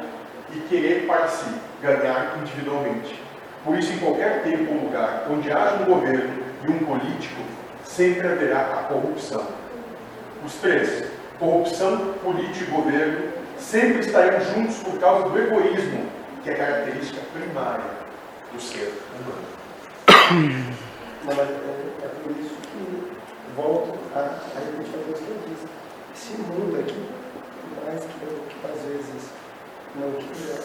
e 0.54 0.60
querer 0.70 1.06
para 1.06 1.28
si 1.28 1.50
ganhar 1.82 2.38
individualmente. 2.42 3.20
Por 3.64 3.78
isso, 3.78 3.94
em 3.94 4.00
qualquer 4.00 4.44
tempo 4.44 4.74
ou 4.74 4.86
lugar 4.86 5.28
onde 5.30 5.52
haja 5.52 5.76
um 5.76 5.86
governo 5.86 6.44
e 6.64 6.72
um 6.72 6.80
político, 6.80 7.42
sempre 7.84 8.28
haverá 8.28 8.62
a 8.62 8.84
corrupção. 8.84 9.46
Os 10.46 10.54
três, 10.56 11.06
corrupção, 11.38 12.14
político 12.24 12.72
e 12.72 12.74
governo, 12.74 13.32
sempre 13.58 14.00
estarão 14.00 14.40
juntos 14.42 14.78
por 14.78 14.98
causa 15.00 15.30
do 15.30 15.38
egoísmo, 15.38 16.06
que 16.44 16.50
é 16.50 16.54
característica 16.54 17.22
primária 17.34 17.84
do 18.54 18.62
ser 18.62 18.94
humano. 19.20 19.60
Mas 21.26 21.38
é, 21.38 21.42
é 21.42 22.08
por 22.24 22.32
isso 22.32 22.56
que 22.56 23.12
volto 23.56 24.00
a, 24.16 24.20
a 24.20 24.60
repetir 24.66 24.96
uma 24.96 25.04
coisa 25.04 25.22
que 25.22 25.30
eu 25.30 25.38
disse. 25.50 25.68
Esse 26.16 26.42
mundo 26.42 26.80
aqui, 26.80 27.10
mais 27.86 28.04
que 28.04 28.10
que 28.10 28.66
às 28.66 28.82
vezes 28.86 29.39
não 29.96 30.12
queira 30.14 30.62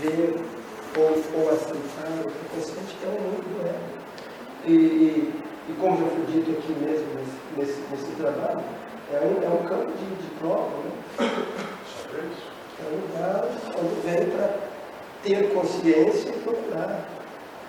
ver 0.00 0.34
ou, 0.96 1.40
ou 1.40 1.50
aceitar, 1.50 2.24
o 2.24 2.30
inconsciente 2.30 2.96
é 3.04 3.08
um 3.08 3.20
mundo 3.22 3.44
do 3.52 3.66
ego. 3.66 3.96
E, 4.64 4.72
e, 4.72 5.34
e 5.68 5.72
como 5.80 5.98
já 5.98 6.06
foi 6.06 6.26
dito 6.26 6.50
aqui 6.52 6.72
mesmo 6.72 7.06
nesse, 7.14 7.36
nesse, 7.56 7.80
nesse 7.90 8.16
trabalho, 8.16 8.64
é 9.12 9.18
um, 9.18 9.42
é 9.44 9.48
um 9.48 9.64
campo 9.66 9.92
de, 9.92 10.06
de 10.16 10.30
prova, 10.38 10.70
né? 10.78 10.90
Só 11.18 12.08
para 12.08 12.20
isso. 12.20 12.46
É 12.78 12.82
um 12.92 12.96
lugar 13.00 13.44
onde 13.78 14.00
vem 14.06 14.30
para 14.30 14.58
ter 15.22 15.54
consciência 15.54 16.30
e 16.30 16.40
procurar 16.40 17.16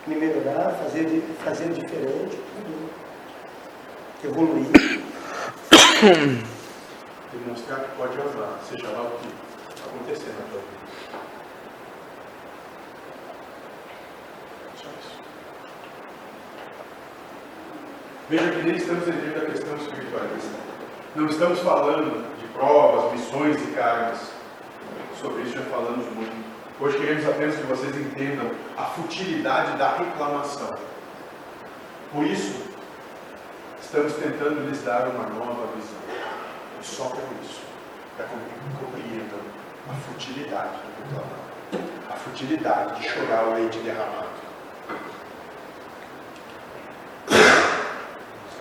me 0.08 0.16
melhorar, 0.16 0.72
fazer, 0.72 1.22
fazer 1.44 1.74
diferente, 1.74 2.38
tudo. 2.38 2.90
evoluir. 4.24 4.68
Demonstrar 7.34 7.82
que 7.82 7.98
pode 7.98 8.18
amar, 8.22 8.60
seja 8.70 8.88
lá 8.88 9.02
o 9.04 9.12
que 9.20 9.28
acontecer 9.84 10.30
na 10.30 10.46
tua 10.50 10.62
vida. 10.62 10.88
Só 14.76 14.88
isso. 14.88 15.20
Veja 18.30 18.52
que 18.52 18.62
nem 18.62 18.76
estamos 18.76 19.06
dentro 19.06 19.40
da 19.40 19.46
questão 19.46 19.78
espiritualista. 19.78 20.52
Não 21.16 21.28
estamos 21.28 21.60
falando 21.60 22.28
de 22.38 22.48
provas, 22.50 23.14
missões 23.14 23.56
e 23.56 23.72
cargas. 23.72 24.20
Sobre 25.22 25.44
isso 25.44 25.54
já 25.54 25.62
falamos 25.62 26.06
muito. 26.14 26.46
Hoje 26.78 26.98
queremos 26.98 27.26
apenas 27.26 27.56
que 27.56 27.64
vocês 27.64 27.96
entendam 27.96 28.52
a 28.78 28.84
futilidade 28.84 29.78
da 29.78 29.96
reclamação. 29.96 30.78
Por 32.12 32.26
isso, 32.26 32.66
estamos 33.82 34.12
tentando 34.16 34.68
lhes 34.70 34.84
dar 34.84 35.08
uma 35.08 35.24
nova 35.30 35.68
visão. 35.78 36.02
E 36.82 36.86
só 36.86 37.06
por 37.06 37.24
isso, 37.42 37.62
para 38.18 38.26
que 38.26 38.36
compreendam 38.78 39.40
a 39.90 39.94
futilidade 39.94 40.72
do 40.72 41.16
reclamar. 41.16 42.12
A 42.12 42.14
futilidade 42.18 43.00
de 43.00 43.08
chorar 43.08 43.48
o 43.48 43.54
leite 43.54 43.78
derramado. 43.80 44.47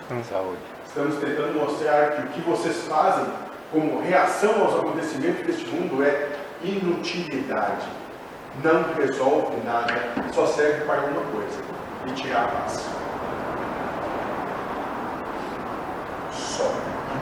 Saúde. 0.07 0.61
Estamos 0.85 1.17
tentando 1.17 1.59
mostrar 1.59 2.11
que 2.11 2.21
o 2.21 2.27
que 2.27 2.41
vocês 2.41 2.87
fazem 2.87 3.25
como 3.73 4.01
reação 4.01 4.63
aos 4.63 4.79
acontecimentos 4.79 5.45
deste 5.45 5.65
mundo 5.67 6.01
é 6.01 6.29
inutilidade. 6.63 7.85
não 8.63 8.93
resolve 8.93 9.57
nada, 9.65 9.93
só 10.33 10.47
serve 10.47 10.85
para 10.85 11.01
uma 11.01 11.21
coisa: 11.31 11.61
e 12.07 12.11
tirar 12.13 12.45
a 12.45 12.47
paz. 12.47 12.89
Só, 16.31 16.71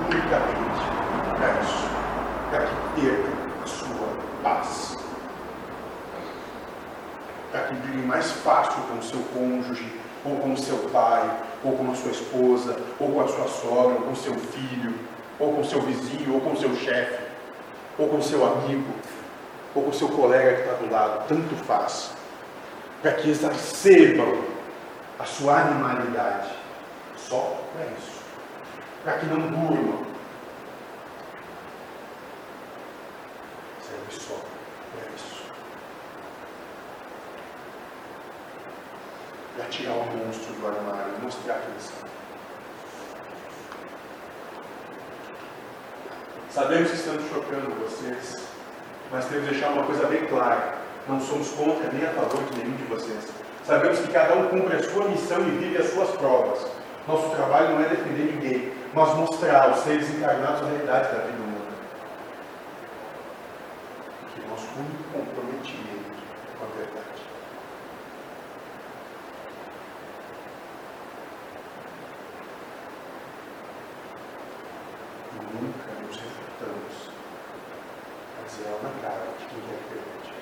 unicamente 0.05 0.85
para 1.35 1.61
isso, 1.61 1.89
para 2.51 2.65
que 2.67 3.01
perca 3.01 3.63
a 3.63 3.67
sua 3.67 4.07
paz. 4.43 4.95
Para 7.51 7.61
que 7.61 7.73
brigue 7.73 8.05
mais 8.05 8.31
fácil 8.31 8.83
com 8.83 8.99
o 8.99 9.03
seu 9.03 9.21
cônjuge, 9.33 10.04
ou 10.25 10.37
com 10.37 10.53
o 10.53 10.57
seu 10.57 10.77
pai, 10.89 11.29
ou 11.63 11.73
com 11.73 11.91
a 11.91 11.95
sua 11.95 12.11
esposa, 12.11 12.77
ou 12.99 13.11
com 13.11 13.21
a 13.21 13.27
sua 13.27 13.47
sogra, 13.47 13.95
ou 13.95 14.01
com 14.01 14.11
o 14.11 14.15
seu 14.15 14.33
filho, 14.35 14.93
ou 15.39 15.53
com 15.53 15.61
o 15.61 15.65
seu 15.65 15.81
vizinho, 15.81 16.33
ou 16.33 16.41
com 16.41 16.53
o 16.53 16.57
seu 16.57 16.75
chefe, 16.75 17.23
ou 17.97 18.09
com 18.09 18.17
o 18.17 18.23
seu 18.23 18.45
amigo, 18.45 18.93
ou 19.73 19.83
com 19.83 19.89
o 19.89 19.93
seu 19.93 20.09
colega 20.09 20.55
que 20.55 20.61
está 20.61 20.73
do 20.73 20.91
lado, 20.91 21.27
tanto 21.27 21.55
faz, 21.65 22.11
para 23.01 23.13
que 23.13 23.29
exacerbam 23.29 24.41
a 25.19 25.25
sua 25.25 25.61
animalidade. 25.61 26.49
Só 27.17 27.61
para 27.73 27.85
isso. 27.85 28.21
Para 29.03 29.17
que 29.17 29.25
não 29.27 29.39
durmam. 29.39 30.05
Serve 33.81 34.11
só 34.11 34.35
para 34.91 35.11
isso. 35.15 35.43
Para 39.55 39.65
tirar 39.65 39.93
o 39.93 40.05
monstro 40.05 40.53
do 40.53 40.67
armário 40.67 41.13
mostrar 41.21 41.55
quem 41.55 41.79
são. 41.79 42.07
Sabemos 46.49 46.89
que 46.89 46.95
estamos 46.95 47.23
chocando 47.29 47.75
vocês, 47.81 48.47
mas 49.11 49.25
temos 49.25 49.45
que 49.45 49.51
deixar 49.53 49.69
uma 49.71 49.83
coisa 49.83 50.07
bem 50.07 50.25
clara. 50.27 50.75
Não 51.07 51.21
somos 51.21 51.49
contra 51.51 51.91
nem 51.91 52.05
a 52.05 52.11
favor 52.11 52.43
de 52.43 52.57
nenhum 52.57 52.75
de 52.75 52.83
vocês. 52.83 53.27
Sabemos 53.65 53.99
que 53.99 54.11
cada 54.11 54.35
um 54.35 54.47
cumpre 54.49 54.75
a 54.75 54.83
sua 54.83 55.07
missão 55.07 55.39
e 55.39 55.51
vive 55.51 55.77
as 55.77 55.89
suas 55.91 56.09
provas. 56.17 56.65
Nosso 57.07 57.29
trabalho 57.29 57.75
não 57.75 57.81
é 57.83 57.89
defender 57.89 58.33
ninguém, 58.33 58.73
mas 58.93 59.13
mostrar 59.15 59.69
aos 59.69 59.79
seres 59.79 60.09
encarnados 60.09 60.61
a 60.61 60.65
realidade 60.65 61.15
da 61.15 61.23
vida 61.23 61.37
humana. 61.37 61.75
Que 64.33 64.47
nosso 64.49 64.67
único 64.77 65.03
comprometimento 65.13 66.15
com 66.57 66.65
a 66.65 66.67
verdade. 66.77 67.21
E 75.33 75.37
nunca 75.55 76.01
nos 76.01 76.15
refutamos 76.15 77.09
a 78.39 78.47
dizer 78.47 78.65
ela 78.67 78.79
na 78.81 79.07
cara 79.07 79.25
de 79.37 79.45
quem 79.45 79.59
é 79.59 79.93
verdade. 79.93 80.35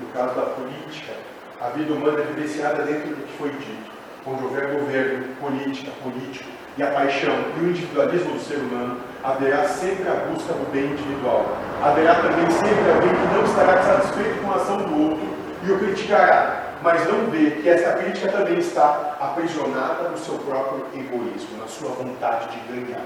No 0.00 0.08
caso 0.08 0.34
da 0.34 0.46
política, 0.46 1.14
a 1.60 1.68
vida 1.68 1.92
humana 1.92 2.20
é 2.20 2.24
vivenciada 2.24 2.82
dentro 2.82 3.14
do 3.14 3.26
que 3.26 3.38
foi 3.38 3.50
dito, 3.50 3.92
onde 4.26 4.42
houver 4.42 4.72
governo, 4.80 5.36
política, 5.36 5.92
político 6.02 6.50
e 6.76 6.82
a 6.82 6.90
paixão 7.24 7.44
e 7.56 7.64
o 7.64 7.70
individualismo 7.70 8.34
do 8.34 8.40
ser 8.40 8.56
humano, 8.56 8.98
haverá 9.22 9.64
sempre 9.68 10.08
a 10.08 10.14
busca 10.14 10.52
do 10.52 10.70
bem 10.70 10.84
individual. 10.84 11.56
Haverá 11.82 12.16
também 12.16 12.50
sempre 12.50 12.90
alguém 12.92 13.10
que 13.10 13.34
não 13.34 13.44
estará 13.44 13.82
satisfeito 13.82 14.42
com 14.42 14.52
a 14.52 14.56
ação 14.56 14.76
do 14.78 15.10
outro 15.10 15.28
e 15.66 15.72
o 15.72 15.78
criticará, 15.78 16.74
mas 16.82 17.06
não 17.08 17.30
vê 17.30 17.50
que 17.52 17.68
essa 17.68 17.92
crítica 17.94 18.30
também 18.30 18.58
está 18.58 19.16
aprisionada 19.20 20.10
no 20.10 20.18
seu 20.18 20.34
próprio 20.34 20.86
egoísmo, 20.94 21.58
na 21.58 21.66
sua 21.66 21.90
vontade 21.90 22.48
de 22.50 22.72
ganhar. 22.72 23.04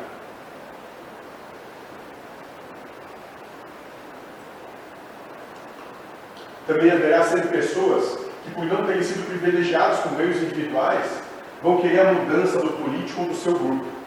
Também 6.67 6.91
haverá 6.91 7.23
sempre 7.23 7.49
pessoas 7.49 8.19
que, 8.45 8.51
por 8.51 8.65
não 8.67 8.85
terem 8.85 9.03
sido 9.03 9.27
privilegiados 9.27 10.01
com 10.01 10.11
meios 10.11 10.37
individuais, 10.37 11.07
vão 11.63 11.79
querer 11.79 12.01
a 12.01 12.13
mudança 12.13 12.59
do 12.59 12.73
político 12.73 13.23
ou 13.23 13.29
do 13.29 13.35
seu 13.35 13.53
grupo. 13.53 13.98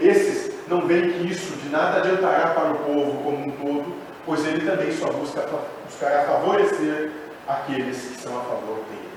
Esses 0.00 0.52
não 0.68 0.86
veem 0.86 1.12
que 1.12 1.30
isso 1.30 1.56
de 1.56 1.68
nada 1.68 1.98
adiantará 1.98 2.50
para 2.50 2.72
o 2.72 2.78
povo 2.78 3.22
como 3.22 3.46
um 3.46 3.50
todo, 3.52 3.96
pois 4.26 4.44
ele 4.44 4.68
também 4.68 4.92
só 4.92 5.06
busca, 5.12 5.46
buscará 5.84 6.24
favorecer 6.24 7.12
aqueles 7.46 7.96
que 7.96 8.20
são 8.20 8.38
a 8.38 8.42
favor 8.42 8.84
dele. 8.90 9.10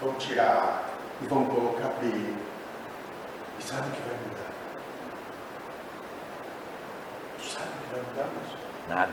Vão 0.00 0.12
tirar 0.14 0.90
e 1.22 1.26
vão 1.26 1.44
colocar 1.46 1.88
dele. 2.00 2.36
E 3.58 3.62
sabe 3.62 3.88
o 3.88 3.92
que 3.92 4.02
vai 4.02 4.16
mudar? 4.18 4.52
Tu 7.38 7.46
sabe 7.46 7.66
o 7.66 7.82
que 7.82 7.94
vai 7.94 8.02
mudar, 8.02 8.28
moço? 8.34 8.58
Nada. 8.88 9.12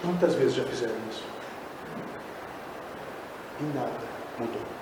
Quantas 0.00 0.34
vezes 0.36 0.54
já 0.54 0.64
fizeram 0.64 0.94
isso? 1.10 1.24
E 3.60 3.64
nada 3.76 3.90
mudou. 4.38 4.77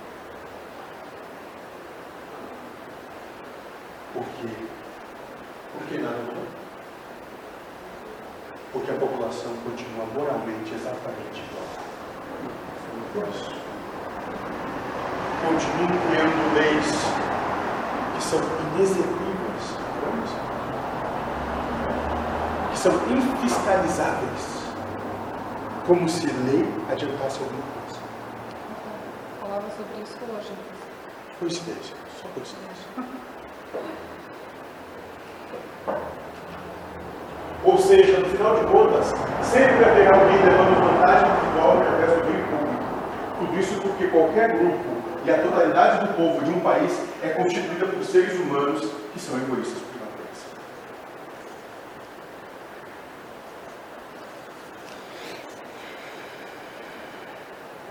Por 4.17 4.25
quê? 4.25 4.49
Por 5.73 5.87
que 5.87 5.99
nada 5.99 6.17
mudou? 6.17 6.43
Porque 8.73 8.89
a 8.89 8.95
população 8.95 9.53
continua 9.63 10.07
moralmente 10.07 10.73
exatamente 10.73 11.43
igual. 11.45 11.67
Por 13.13 13.27
isso. 13.27 13.51
Continuam 15.45 16.01
criando 16.09 16.53
leis 16.55 16.87
que 18.15 18.23
são 18.23 18.39
inexequíveis, 18.73 19.65
vamos? 20.01 20.31
que 22.71 22.77
são 22.79 22.93
infiscalizáveis 23.15 24.63
como 25.85 26.09
se 26.09 26.25
lei 26.25 26.65
adiantasse 26.91 27.39
alguma 27.39 27.61
coisa. 27.61 27.99
Falava 29.41 29.69
sobre 29.69 30.01
isso 30.01 30.17
hoje. 30.35 30.53
Coincidência, 31.39 31.95
só 32.19 32.27
coincidência. 32.29 33.27
Ou 37.63 37.77
seja, 37.77 38.19
no 38.19 38.25
final 38.27 38.55
de 38.55 38.65
contas, 38.67 39.07
sempre 39.43 39.83
haverá 39.83 40.17
alguém 40.17 40.37
levando 40.37 40.79
vantagem 40.79 41.29
individual 41.29 41.77
através 41.79 42.11
do 42.11 42.23
bem 42.23 42.43
público. 42.43 42.83
Tudo 43.39 43.59
isso 43.59 43.81
porque 43.81 44.07
qualquer 44.07 44.57
grupo 44.57 44.97
e 45.25 45.29
a 45.29 45.41
totalidade 45.41 46.07
do 46.07 46.13
povo 46.13 46.45
de 46.45 46.51
um 46.51 46.61
país 46.61 46.97
é 47.21 47.29
constituída 47.29 47.85
por 47.85 48.01
seres 48.05 48.39
humanos 48.39 48.89
que 49.11 49.19
são 49.19 49.37
egoístas 49.37 49.79
por 49.79 49.99
natureza. 49.99 50.45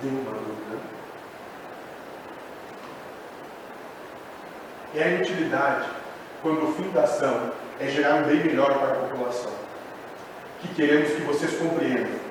Nenhuma 0.02 0.30
dúvida. 0.30 0.85
É 4.94 5.02
a 5.02 5.08
inutilidade 5.08 5.88
quando 6.42 6.68
o 6.68 6.72
fim 6.72 6.88
da 6.90 7.02
ação 7.02 7.52
é 7.80 7.88
gerar 7.88 8.16
um 8.16 8.22
bem 8.24 8.42
melhor 8.44 8.78
para 8.78 8.92
a 8.92 8.94
população. 8.94 9.52
Que 10.60 10.68
queremos 10.68 11.10
que 11.10 11.22
vocês 11.22 11.56
compreendam. 11.58 12.26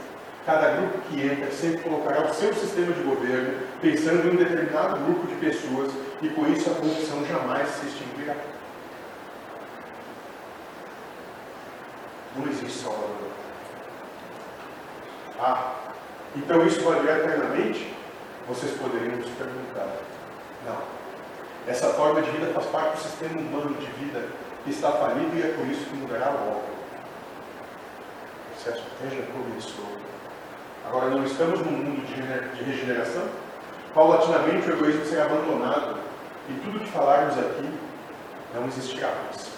Cada 0.46 0.76
grupo 0.76 1.00
que 1.10 1.26
entra 1.26 1.52
sempre 1.52 1.80
colocará 1.80 2.22
o 2.22 2.34
seu 2.34 2.54
sistema 2.54 2.94
de 2.94 3.02
governo 3.02 3.60
pensando 3.82 4.28
em 4.28 4.32
um 4.32 4.36
determinado 4.36 5.04
grupo 5.04 5.28
de 5.28 5.36
pessoas 5.36 5.92
e 6.22 6.30
com 6.30 6.48
isso 6.48 6.70
a 6.70 6.76
corrupção 6.76 7.26
jamais 7.26 7.68
se 7.70 7.88
extinguirá. 7.88 8.36
Não 12.36 12.48
existe 12.48 12.84
salvador. 12.84 13.30
Ah, 15.40 15.74
então 16.36 16.66
isso 16.66 16.82
valerá 16.82 17.18
eternamente? 17.18 17.94
Vocês 18.48 18.72
poderiam 18.78 19.22
se 19.24 19.30
perguntar. 19.32 19.98
Não. 20.66 20.95
Essa 21.68 21.90
forma 21.90 22.22
de 22.22 22.30
vida 22.30 22.54
faz 22.54 22.68
parte 22.68 22.98
do 22.98 23.02
sistema 23.02 23.40
humano 23.40 23.76
de 23.76 23.88
vida 24.04 24.28
que 24.64 24.70
está 24.70 24.92
falido 24.92 25.36
e 25.36 25.42
é 25.42 25.48
por 25.48 25.66
isso 25.68 25.86
que 25.86 25.96
mudará 25.96 26.30
logo. 26.30 26.64
O 28.44 28.54
processo 28.54 28.84
até 29.00 29.16
já 29.16 29.24
começou. 29.32 29.98
Agora, 30.88 31.10
não 31.10 31.26
estamos 31.26 31.60
num 31.62 31.72
mundo 31.72 32.06
de 32.06 32.64
regeneração? 32.64 33.24
Paulatinamente 33.96 34.70
o 34.70 34.74
egoísmo 34.74 35.06
será 35.06 35.26
abandonado 35.26 35.98
e 36.50 36.54
tudo 36.64 36.80
que 36.80 36.92
falarmos 36.92 37.38
aqui 37.40 37.68
não 38.54 38.68
existirá 38.68 39.12
mais. 39.24 39.50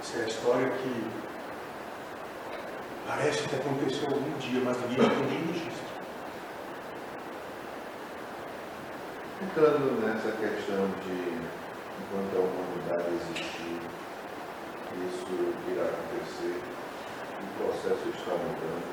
Essa 0.00 0.18
é 0.18 0.24
a 0.24 0.28
história 0.28 0.68
que 0.70 1.04
parece 3.06 3.48
que 3.48 3.54
aconteceu 3.54 4.08
algum 4.08 4.38
dia, 4.38 4.62
mas 4.64 4.78
ninguém 4.88 5.08
tem. 5.10 5.81
Ficando 9.42 10.00
nessa 10.06 10.30
questão 10.38 10.86
de 11.02 11.18
enquanto 11.98 12.36
a 12.36 12.40
humanidade 12.40 13.08
existir, 13.12 13.80
isso 15.02 15.54
irá 15.68 15.82
acontecer, 15.82 16.62
o 17.42 17.64
processo 17.64 18.08
está 18.14 18.30
mudando. 18.30 18.86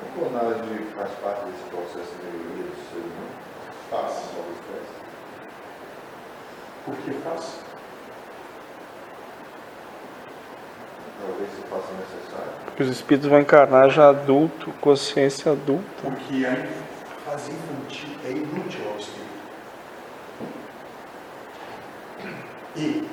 A 0.00 0.04
clonagem 0.14 0.86
faz 0.94 1.10
parte 1.20 1.46
desse 1.46 1.64
processo 1.68 2.14
de 2.14 2.26
melhoria 2.26 2.70
do 2.70 2.76
ser 2.90 3.00
humano? 3.00 3.34
Faz. 3.90 4.12
Novas 4.36 4.54
espécies? 4.54 5.02
Por 6.84 6.94
que 6.94 7.10
faz? 7.24 7.60
Talvez 11.20 11.50
se 11.50 11.62
faça 11.62 11.92
necessário. 11.92 12.52
Porque 12.66 12.82
os 12.84 12.88
espíritos 12.88 13.28
vão 13.28 13.40
encarnar 13.40 13.90
já 13.90 14.10
adulto, 14.10 14.72
consciência 14.80 15.50
adulta. 15.50 15.84
Porque 16.02 16.46
a 16.46 17.30
fase 17.30 17.50
infantil 17.50 18.11
E 22.76 23.06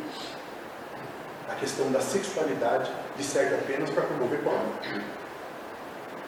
a 1.49 1.55
questão 1.55 1.91
da 1.91 1.99
sexualidade 1.99 2.89
lhe 3.17 3.23
serve 3.23 3.55
apenas 3.55 3.89
para 3.89 4.03
promover 4.03 4.39
pornografia. 4.41 5.03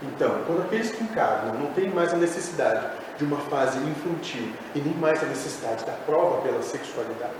Então, 0.03 0.43
quando 0.45 0.63
aqueles 0.63 0.91
que 0.91 1.03
encarnam 1.03 1.53
não 1.53 1.71
têm 1.73 1.89
mais 1.89 2.11
a 2.13 2.17
necessidade 2.17 2.97
de 3.17 3.23
uma 3.23 3.37
fase 3.37 3.77
infantil 3.77 4.51
e 4.73 4.79
nem 4.79 4.95
mais 4.95 5.21
a 5.21 5.27
necessidade 5.27 5.85
da 5.85 5.91
prova 5.91 6.41
pela 6.41 6.61
sexualidade, 6.63 7.33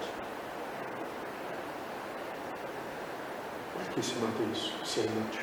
por 3.73 3.84
que 3.93 4.01
se 4.03 4.13
mantém 4.15 4.51
isso 4.51 4.73
se 4.85 4.99
é 4.99 5.03
inútil? 5.03 5.41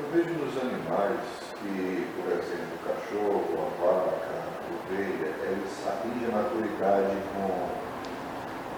Eu 0.00 0.10
vejo 0.10 0.34
nos 0.34 0.56
animais 0.56 1.20
que, 1.60 2.06
por 2.16 2.32
exemplo, 2.32 2.74
o 2.74 2.88
cachorro, 2.88 3.46
a 3.58 3.84
vaca, 3.84 4.34
a 4.34 4.92
ovelha, 4.92 5.30
eles 5.42 5.86
atingem 5.86 6.28
a 6.28 6.42
maturidade 6.42 7.16
com 7.32 7.83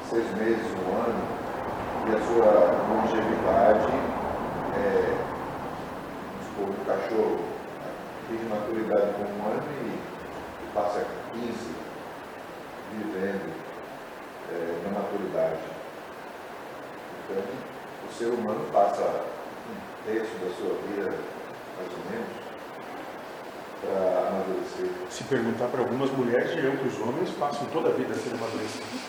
seis 0.09 0.31
meses, 0.37 0.65
um 0.87 0.95
ano, 0.95 1.25
e 2.07 2.15
a 2.15 2.21
sua 2.27 2.51
longevidade 2.89 3.93
é, 4.77 5.17
vamos 6.31 6.75
supor, 6.77 6.87
cachorro 6.87 7.41
atinge 8.27 8.45
maturidade 8.45 9.15
com 9.15 9.23
um 9.23 9.51
ano 9.51 9.63
e 9.83 10.75
passa 10.75 11.05
15 11.33 11.75
vivendo 12.93 13.53
é, 14.53 14.81
na 14.85 15.01
maturidade. 15.01 15.59
Então, 17.25 17.43
o 18.09 18.13
ser 18.13 18.27
humano 18.27 18.65
passa 18.73 19.03
um 19.03 20.05
terço 20.05 20.35
da 20.39 20.55
sua 20.55 20.75
vida, 20.87 21.17
mais 21.77 21.91
ou 21.91 22.11
menos, 22.11 22.46
para 23.81 24.29
amadurecer. 24.29 24.91
Se 25.11 25.25
perguntar 25.25 25.69
para 25.69 25.81
algumas 25.81 26.11
mulheres, 26.11 26.55
dirão 26.55 26.77
que 26.77 26.89
os 26.89 27.01
homens 27.01 27.31
passam 27.31 27.67
toda 27.67 27.89
a 27.91 27.93
vida 27.93 28.15
sendo 28.15 28.37
amadurecidos. 28.37 29.01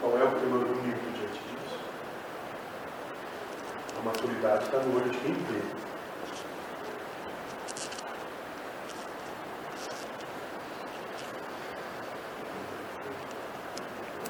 Qual 0.00 0.18
é 0.18 0.24
o 0.24 0.30
primeiro 0.30 0.66
bonito 0.66 1.00
diante 1.18 1.40
disso? 1.40 1.80
A 3.98 4.02
maturidade 4.04 4.64
está 4.64 4.78
no 4.78 4.96
olho 4.96 5.10
de 5.10 5.18
quem 5.18 5.32
vê. 5.34 5.60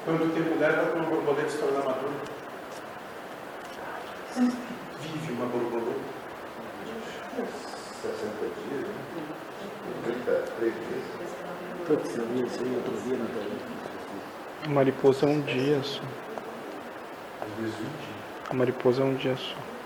Quanto 0.03 0.33
tempo 0.33 0.57
leva 0.57 0.85
para 0.87 1.01
uma 1.01 1.09
borboleta 1.09 1.49
se 1.49 1.57
tornar 1.57 1.83
madura? 1.83 2.13
Vive 5.01 5.31
uma 5.33 5.45
borboleta? 5.47 5.99
60 8.01 8.15
dias, 8.41 8.87
né? 8.87 8.93
33 10.05 10.73
dias. 10.73 11.05
Putz, 11.87 12.17
eu 12.17 12.25
vi 12.25 12.45
isso 12.45 12.63
aí 12.63 12.75
outro 12.75 12.95
dia 13.01 13.17
na 13.17 13.25
TV. 13.25 13.51
A 14.63 14.69
mariposa 14.87 15.25
é 15.25 15.29
um 15.29 15.41
dia 15.41 15.83
só. 15.83 16.01
Às 17.41 17.51
vezes 17.59 17.75
um 17.75 17.83
dia. 17.83 18.49
A 18.49 18.53
mariposa 18.53 19.01
é 19.01 19.05
um 19.05 19.15
dia 19.15 19.35
só. 19.35 19.76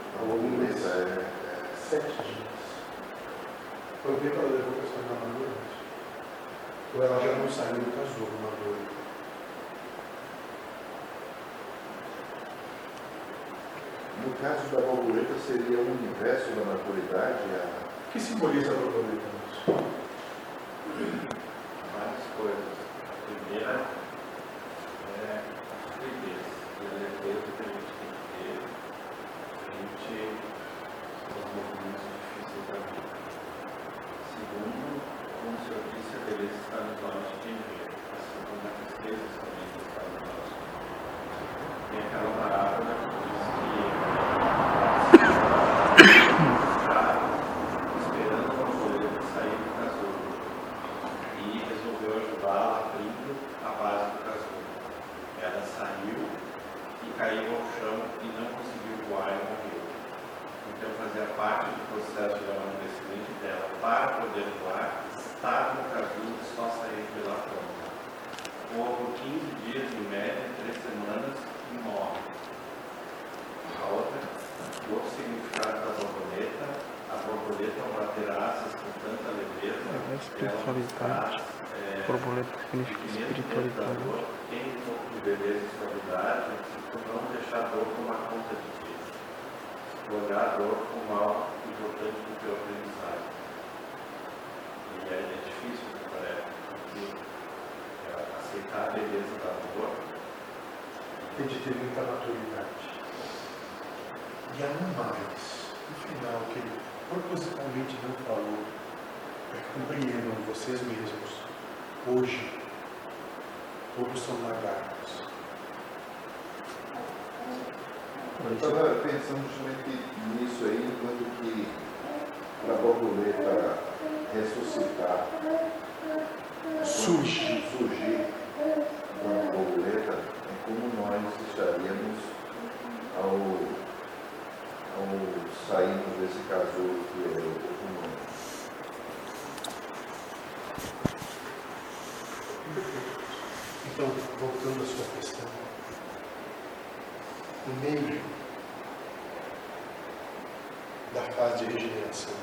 Da 151.13 151.21
fase 151.33 151.65
de 151.65 151.73
regeneração, 151.73 152.33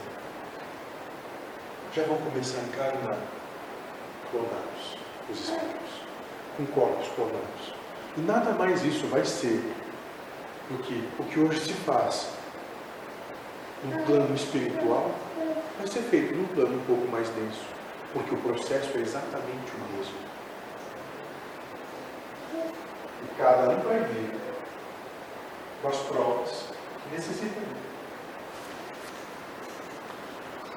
já 1.94 2.02
vão 2.04 2.18
começar 2.18 2.58
a 2.58 2.62
encarnar 2.64 3.18
clonados, 4.30 4.96
os 5.30 5.40
espíritos, 5.40 6.02
com 6.56 6.66
corpos 6.66 7.08
clonados. 7.14 7.74
E 8.16 8.20
nada 8.20 8.52
mais 8.52 8.84
isso 8.84 9.06
vai 9.06 9.24
ser 9.24 9.62
do 10.70 10.78
que 10.82 11.08
o 11.18 11.24
que 11.24 11.40
hoje 11.40 11.60
se 11.60 11.72
faz 11.72 12.30
no 13.84 14.02
plano 14.04 14.34
espiritual, 14.34 15.10
vai 15.78 15.86
ser 15.86 16.00
feito 16.02 16.34
num 16.34 16.46
plano 16.48 16.76
um 16.76 16.84
pouco 16.84 17.08
mais 17.08 17.28
denso, 17.30 17.64
porque 18.12 18.34
o 18.34 18.38
processo 18.38 18.98
é 18.98 19.00
exatamente 19.00 19.72
o 19.74 19.96
mesmo. 19.96 20.28
E 23.24 23.38
cada 23.38 23.70
um 23.70 23.80
vai 23.80 24.00
vir 24.00 24.34
com 25.80 25.88
as 25.88 25.96
provas 25.98 26.78
Necessita. 27.12 27.87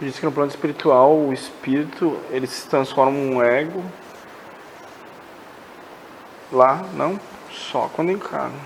Diz 0.02 0.18
que 0.18 0.26
no 0.26 0.32
plano 0.32 0.50
espiritual 0.50 1.16
o 1.16 1.32
espírito 1.32 2.20
ele 2.32 2.48
se 2.48 2.68
transforma 2.68 3.16
em 3.16 3.36
um 3.36 3.44
ego. 3.44 3.84
Lá, 6.52 6.84
não, 6.96 7.20
só 7.52 7.88
quando 7.94 8.12
encarna. 8.12 8.58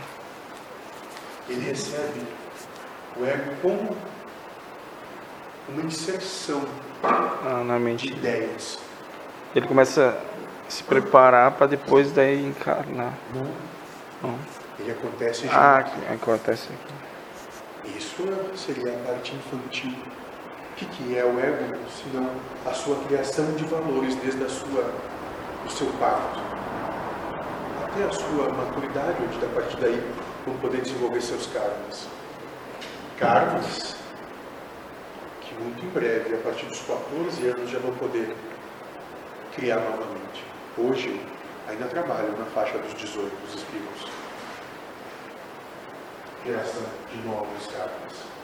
Ele 1.49 1.59
recebe 1.65 2.21
o 3.17 3.25
ego 3.25 3.51
como 3.61 3.97
uma 5.67 5.81
inserção 5.81 6.63
Ah, 7.03 7.63
na 7.65 7.77
de 7.77 7.83
mente. 7.83 8.07
ideias. 8.07 8.79
Ele 9.53 9.67
começa 9.67 10.17
a 10.67 10.69
se 10.69 10.83
preparar 10.83 11.51
para 11.51 11.67
depois 11.67 12.13
daí 12.13 12.45
encarnar. 12.45 13.13
Não. 13.33 13.51
Não. 14.23 14.39
Ele 14.79 14.91
acontece 14.91 15.47
já. 15.47 15.53
Ah, 15.53 15.77
aqui, 15.79 15.99
acontece 16.13 16.69
aqui. 16.71 17.97
Isso 17.97 18.23
seria 18.55 18.93
a 18.93 18.97
parte 19.05 19.35
infantil. 19.35 19.95
Que, 20.75 20.85
que 20.85 21.17
é 21.17 21.23
o 21.23 21.39
ego, 21.39 21.73
senão 22.03 22.29
a 22.65 22.73
sua 22.73 22.97
criação 23.05 23.49
de 23.53 23.63
valores 23.63 24.15
desde 24.15 24.43
a 24.43 24.49
sua, 24.49 24.93
o 25.65 25.69
seu 25.69 25.87
parto 25.99 26.39
até 27.95 28.03
a 28.03 28.11
sua 28.11 28.49
maturidade, 28.49 29.15
onde 29.23 29.45
a 29.45 29.49
partir 29.49 29.77
daí 29.77 30.13
vão 30.45 30.57
poder 30.57 30.81
desenvolver 30.81 31.21
seus 31.21 31.47
karmas. 31.47 32.07
Karmas 33.17 33.95
que 35.41 35.53
muito 35.55 35.85
em 35.85 35.89
breve, 35.89 36.35
a 36.35 36.37
partir 36.39 36.65
dos 36.65 36.79
14 36.81 37.47
anos, 37.47 37.69
já 37.69 37.79
vão 37.79 37.95
poder 37.95 38.35
criar 39.55 39.79
novamente. 39.79 40.43
Hoje, 40.77 41.21
ainda 41.69 41.85
trabalham 41.85 42.37
na 42.37 42.45
faixa 42.47 42.77
dos 42.77 42.93
18 42.95 43.31
os 43.47 43.55
espíritos. 43.55 44.11
Criação 46.43 46.83
de 47.09 47.17
novos 47.25 47.67
karmas. 47.67 48.34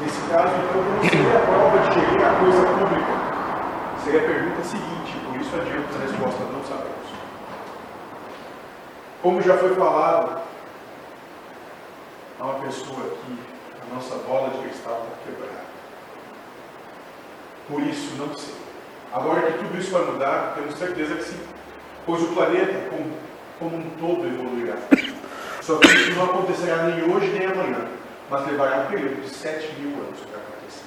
Nesse 0.00 0.20
caso, 0.30 0.54
então, 0.54 0.82
não 0.82 1.02
seria 1.02 1.36
a 1.36 1.40
prova 1.40 1.78
de 1.78 1.94
gerir 1.94 2.26
a 2.26 2.40
coisa 2.40 2.66
pública. 2.66 3.12
Seria 4.02 4.20
a 4.20 4.24
pergunta 4.24 4.64
seguinte, 4.64 5.18
por 5.26 5.38
isso 5.38 5.54
adianta 5.54 5.94
a 5.94 6.06
resposta 6.06 6.44
não 6.44 6.64
sabemos. 6.64 7.10
Como 9.22 9.42
já 9.42 9.58
foi 9.58 9.74
falado, 9.74 10.40
há 12.40 12.44
uma 12.44 12.54
pessoa 12.60 12.98
aqui, 12.98 13.38
a 13.82 13.94
nossa 13.94 14.14
bola 14.26 14.48
de 14.48 14.58
cristal 14.68 15.04
está 15.04 15.30
quebrada. 15.30 15.64
Por 17.68 17.82
isso, 17.82 18.16
não 18.16 18.34
sei. 18.34 18.54
Agora 19.12 19.42
que 19.42 19.58
tudo 19.58 19.78
isso 19.78 19.90
vai 19.90 20.04
mudar, 20.04 20.54
temos 20.54 20.78
certeza 20.78 21.14
que 21.16 21.24
sim. 21.24 21.40
Pois 22.06 22.22
o 22.22 22.28
planeta, 22.28 22.88
como, 22.88 23.12
como 23.58 23.76
um 23.76 23.90
todo, 23.98 24.26
evoluirá. 24.26 24.76
Só 25.60 25.76
que 25.76 25.88
isso 25.88 26.12
não 26.12 26.24
acontecerá 26.24 26.84
nem 26.84 27.04
hoje 27.12 27.26
nem 27.26 27.46
amanhã, 27.46 27.86
mas 28.30 28.46
levará 28.46 28.82
um 28.82 28.86
período 28.86 29.20
de 29.20 29.28
7 29.28 29.74
mil 29.80 30.00
anos 30.00 30.20
para 30.20 30.38
acontecer. 30.38 30.84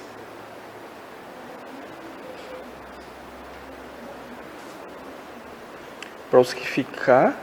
Para 6.30 6.40
os 6.40 6.54
que 6.54 6.66
ficar, 6.66 7.36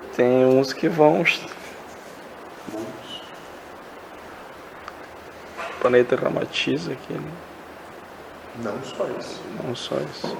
que 0.00 0.16
tem 0.16 0.46
uns 0.46 0.72
que 0.72 0.88
vão. 0.88 1.16
muitos. 1.16 1.50
O 5.58 5.80
planeta 5.80 6.16
dramatiza 6.16 6.92
aqui, 6.92 7.12
né? 7.12 7.30
Não 8.56 8.82
só 8.82 9.06
isso. 9.18 9.42
não 9.62 9.76
só 9.76 9.96
isso. 9.96 10.36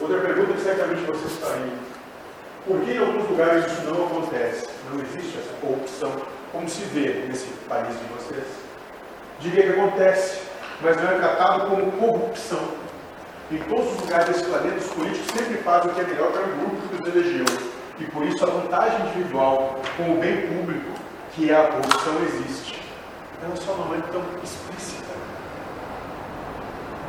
Outra 0.00 0.18
pergunta 0.18 0.54
que 0.54 0.60
certamente 0.62 1.04
vocês 1.04 1.32
fariam. 1.38 1.78
Por 2.66 2.80
que 2.80 2.92
em 2.92 2.98
alguns 2.98 3.28
lugares 3.28 3.66
isso 3.66 3.82
não 3.82 4.06
acontece? 4.06 4.66
Não 4.90 5.00
existe 5.00 5.38
essa 5.38 5.52
corrupção, 5.60 6.12
como 6.52 6.68
se 6.68 6.82
vê 6.84 7.26
nesse 7.28 7.48
país 7.68 7.88
de 7.88 8.04
vocês? 8.14 8.46
Diria 9.40 9.62
que 9.64 9.78
acontece, 9.78 10.40
mas 10.80 10.96
não 10.96 11.10
é 11.10 11.14
tratado 11.18 11.66
como 11.68 11.92
corrupção. 11.92 12.60
Em 13.50 13.58
todos 13.58 13.92
os 13.92 14.00
lugares 14.00 14.26
desse 14.26 14.44
planeta, 14.44 14.76
os 14.78 14.92
políticos 14.92 15.32
sempre 15.36 15.56
fazem 15.58 15.90
o 15.90 15.94
que 15.94 16.00
é 16.00 16.04
melhor 16.04 16.32
para 16.32 16.42
o 16.44 16.56
grupo 16.56 16.88
que 16.88 17.02
os 17.02 17.14
elegeu. 17.14 17.44
E 17.98 18.04
por 18.04 18.24
isso 18.24 18.42
a 18.42 18.50
vantagem 18.50 19.00
individual 19.06 19.80
com 19.96 20.14
o 20.14 20.18
bem 20.18 20.46
público, 20.46 20.92
que 21.32 21.50
é 21.50 21.56
a 21.56 21.66
corrupção, 21.68 22.14
existe. 22.22 22.80
Ela 23.42 23.56
só 23.56 23.74
não 23.74 23.94
é 23.94 24.00
tão 24.12 24.22
explícita 24.42 25.12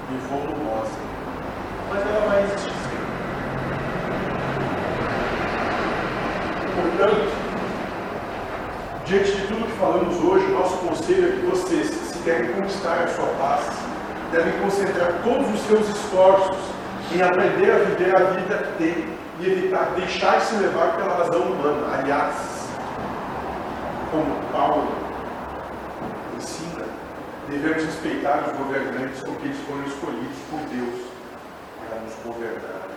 e 0.10 0.18
volumosa. 0.28 1.00
Mas 1.90 2.02
ela 2.08 2.30
vai 2.30 2.44
existir 2.44 2.81
Portanto, 6.82 7.32
diante 9.06 9.32
de 9.32 9.48
tudo 9.48 9.66
que 9.66 9.80
falamos 9.80 10.16
hoje, 10.24 10.48
nosso 10.48 10.78
conselho 10.78 11.28
é 11.28 11.32
que 11.36 11.46
vocês, 11.46 11.88
se 11.88 12.18
querem 12.24 12.54
conquistar 12.54 13.04
a 13.04 13.08
sua 13.08 13.28
paz, 13.38 13.66
devem 14.32 14.54
concentrar 14.60 15.22
todos 15.24 15.54
os 15.54 15.62
seus 15.68 15.88
esforços 15.90 16.58
em 17.14 17.22
aprender 17.22 17.72
a 17.72 17.80
viver 17.80 18.16
a 18.16 18.20
vida 18.32 18.74
tem 18.78 19.06
e 19.40 19.52
evitar 19.52 19.94
deixar-se 19.96 20.56
levar 20.56 20.96
pela 20.96 21.18
razão 21.18 21.42
humana. 21.42 21.98
Aliás, 22.00 22.36
como 24.10 24.36
Paulo 24.52 24.88
ensina, 26.38 26.86
devemos 27.50 27.84
respeitar 27.84 28.44
os 28.48 28.58
governantes 28.58 29.20
porque 29.22 29.46
eles 29.46 29.58
foram 29.68 29.84
escolhidos 29.84 30.38
por 30.50 30.60
Deus 30.62 31.02
para 31.80 32.00
nos 32.00 32.14
governar. 32.24 32.91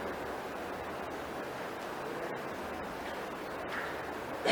A 4.46 4.50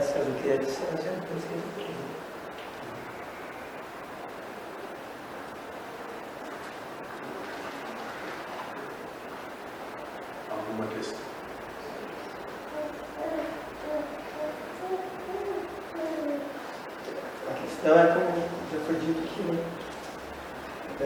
César 0.00 0.30
o 0.30 0.34
que 0.40 0.48
é 0.48 0.56
de 0.58 0.64
depois 0.66 1.00
que 1.00 1.08
é 1.08 1.56
de 1.56 1.70
Deus. 1.76 1.96
Alguma 10.50 10.86
questão? 10.86 11.18
A 17.48 17.52
questão 17.60 17.98
é, 17.98 18.06
como 18.14 18.30
já 18.72 18.78
foi 18.86 18.94
dito 19.00 19.18
aqui, 19.24 19.42
né? 19.42 19.58
É, 21.00 21.04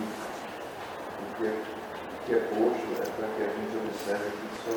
o 1.23 1.27
que, 1.37 1.47
é, 1.47 1.55
o 1.55 2.27
que 2.27 2.33
é 2.35 2.41
posto 2.41 2.89
é 3.01 3.07
para 3.17 3.29
que 3.29 3.43
a 3.43 3.47
gente 3.47 3.75
observe 3.87 4.29
que 4.33 4.49
só 4.65 4.77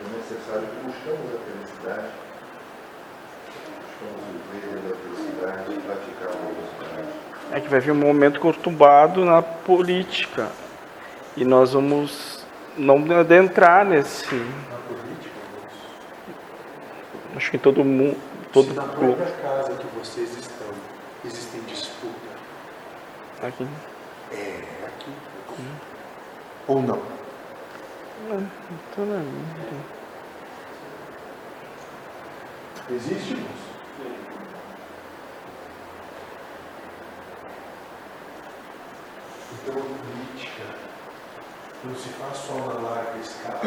é 0.00 0.02
necessário 0.16 0.66
que 0.66 0.78
buscamos 0.86 1.28
a 1.32 1.38
felicidade, 1.46 2.10
buscamos 3.86 4.22
viver 4.50 4.82
a 4.90 4.96
felicidade 4.96 5.68
e 5.72 5.78
praticar 5.82 6.28
a 6.30 6.32
felicidade. 6.32 7.08
É 7.52 7.60
que 7.60 7.68
vai 7.68 7.78
vir 7.78 7.92
um 7.92 7.94
momento 7.94 8.40
conturbado 8.40 9.24
na 9.24 9.40
política. 9.40 10.50
E 11.36 11.44
nós 11.44 11.74
vamos 11.74 12.44
não 12.76 12.96
adentrar 13.16 13.84
nesse. 13.86 14.34
Na 14.34 14.78
política, 14.78 15.30
moço? 15.62 17.36
Acho 17.36 17.50
que 17.52 17.58
todo 17.58 17.84
mundo. 17.84 18.29
Todo 18.52 18.68
Se 18.68 18.74
na 18.74 18.82
própria 18.82 19.30
casa 19.42 19.74
que 19.76 19.86
vocês 19.96 20.36
estão 20.36 20.66
existem 21.24 21.60
disputa, 21.62 22.14
aqui. 23.42 23.66
é 24.32 24.86
aqui. 24.86 25.12
Ou 26.66 26.82
não? 26.82 27.00
Tô 28.96 29.02
na 29.04 29.18
minha. 29.18 29.84
Existe, 32.90 33.34
moço? 33.36 33.70
Então 39.52 39.74
a 39.74 39.84
política 39.84 40.64
não 41.84 41.94
se 41.94 42.08
faz 42.10 42.36
só 42.36 42.54
na 42.54 42.88
larga 42.88 43.18
escala. 43.18 43.60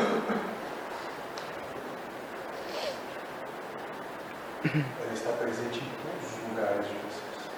Ela 4.66 5.14
está 5.14 5.34
presente 5.34 5.80
em 5.80 5.92
todos 6.02 6.38
os 6.38 6.50
lugares 6.50 6.88
de 6.88 6.94
vocês, 6.94 7.52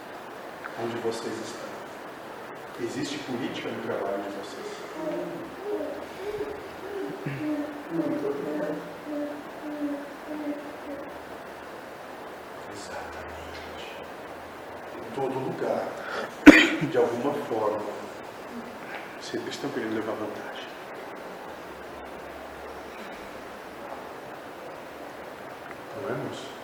onde 0.84 0.98
vocês 0.98 1.36
estão. 1.40 1.70
Existe 2.82 3.20
política 3.20 3.70
no 3.70 3.84
trabalho 3.84 4.24
de 4.24 4.30
vocês. 4.30 4.66
Exatamente. 12.74 13.86
Em 14.98 15.14
todo 15.14 15.40
lugar, 15.40 15.88
de 16.90 16.98
alguma 16.98 17.34
forma, 17.46 17.86
sempre 19.22 19.52
estão 19.52 19.70
querendo 19.70 19.94
levar 19.94 20.14
vantagem. 20.14 20.68
Não 26.02 26.10
é, 26.10 26.14
moço? 26.18 26.55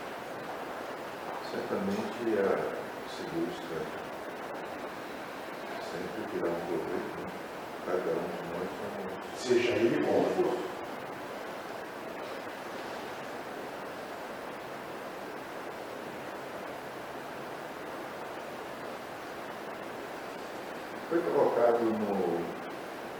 Certamente 1.51 2.39
a 2.39 2.81
se 3.09 3.23
busca 3.23 3.75
sempre 5.91 6.31
tirar 6.31 6.47
um 6.47 6.65
proveito, 6.65 7.19
né? 7.19 7.29
cada 7.85 8.11
um 8.11 8.23
de 8.23 8.43
nós 8.53 8.69
somos. 8.79 9.37
Seja 9.37 9.71
ele 9.71 10.05
qual 10.05 10.23
for. 10.23 10.57
Foi 21.09 21.19
colocado 21.19 21.83
no, 21.83 22.37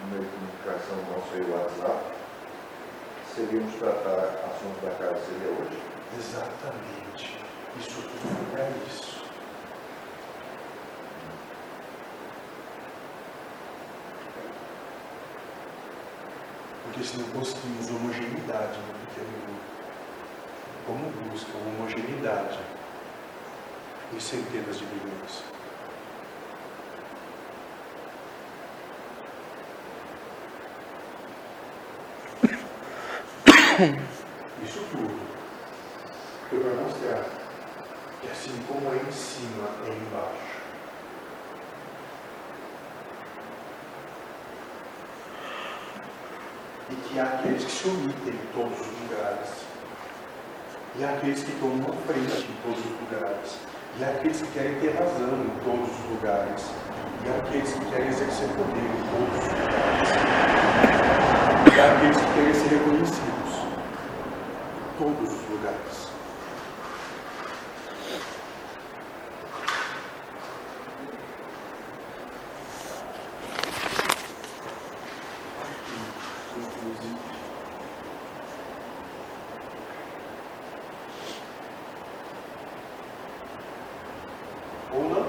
de 0.08 0.26
comunicação 0.30 0.96
nosso 1.12 1.34
aí, 1.34 1.52
WhatsApp, 1.52 2.16
seríamos 3.36 3.76
tratar 3.76 4.40
assuntos 4.48 4.82
da 4.82 4.92
casa, 4.92 5.20
seria 5.26 5.50
hoje? 5.50 5.84
Exatamente. 6.18 7.51
Isso 7.80 8.02
tudo 8.02 8.58
é 8.58 8.72
isso. 8.88 9.22
Porque 16.84 17.04
se 17.04 17.18
não 17.18 17.30
conseguimos 17.30 17.90
homogeneidade 17.90 18.78
no 18.80 18.94
pequeno 19.08 19.32
grupo, 19.46 19.62
como 20.86 21.10
busca 21.30 21.58
homogeneidade 21.58 22.60
em 24.14 24.20
centenas 24.20 24.78
de 24.78 24.86
milhões 24.86 25.44
tudo 34.92 35.20
foi 36.50 36.60
para 36.60 36.74
mostrar 36.84 37.26
que 38.22 38.28
assim 38.28 38.52
como 38.68 38.94
é 38.94 38.98
em 38.98 39.12
cima, 39.12 39.70
é 39.88 39.90
embaixo. 39.90 40.62
E 46.90 46.96
que 47.12 47.20
há 47.20 47.24
aqueles 47.24 47.64
que 47.66 47.72
se 47.72 47.88
omitem 47.90 48.34
em 48.34 48.48
todos 48.54 48.80
os 48.80 48.88
lugares. 49.02 49.50
E 50.98 51.04
há 51.04 51.10
aqueles 51.10 51.44
que 51.44 51.52
tomam 51.60 51.88
a 51.90 51.94
frente 52.08 52.48
em 52.50 52.56
todos 52.64 52.80
os 52.80 53.00
lugares. 53.02 53.58
E 54.00 54.04
há 54.04 54.08
aqueles 54.10 54.42
que 54.42 54.52
querem 54.52 54.76
ter 54.80 54.92
razão 54.96 55.44
em 55.44 55.50
todos 55.64 55.90
os 55.90 56.06
lugares. 56.12 56.64
E 57.26 57.30
há 57.30 57.38
aqueles 57.38 57.74
que 57.74 57.86
querem 57.86 58.08
exercer 58.08 58.48
poder 58.50 58.80
em 58.80 59.04
todos 59.12 59.38
os 59.38 59.52
lugares. 59.52 60.10
E 61.76 61.80
há 61.80 61.94
aqueles 61.96 62.18
que 62.18 62.34
querem 62.34 62.54
ser 62.54 62.70
reconhecidos 62.78 63.54
em 64.78 64.98
todos 64.98 65.34
os 65.34 65.50
lugares. 65.50 66.12
Inclusive, 76.58 77.18
ou 84.94 85.04
não, 85.10 85.26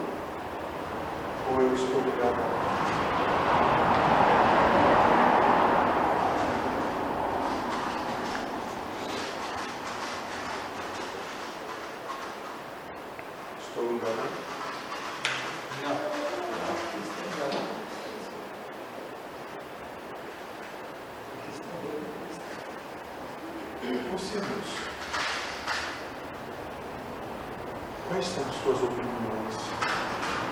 ou 1.55 1.61
eu 1.61 1.75
estou 1.75 2.01
ligado. 2.01 2.43
Estou 13.61 13.85
enganado? 13.93 14.43
Você, 24.13 24.39
moço, 24.39 24.91
quais 28.09 28.25
são 28.27 28.45
as 28.45 28.55
suas 28.63 28.83
opiniões? 28.83 29.57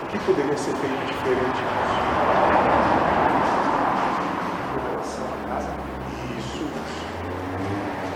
O 0.03 0.07
que 0.07 0.19
poderia 0.21 0.57
ser 0.59 0.75
feito 0.77 1.07
diferente 1.07 1.61
Com 4.75 4.91
relação 4.91 5.25
à 5.25 5.49
casa, 5.49 5.71
Isso, 6.39 6.65
moço. 6.65 8.11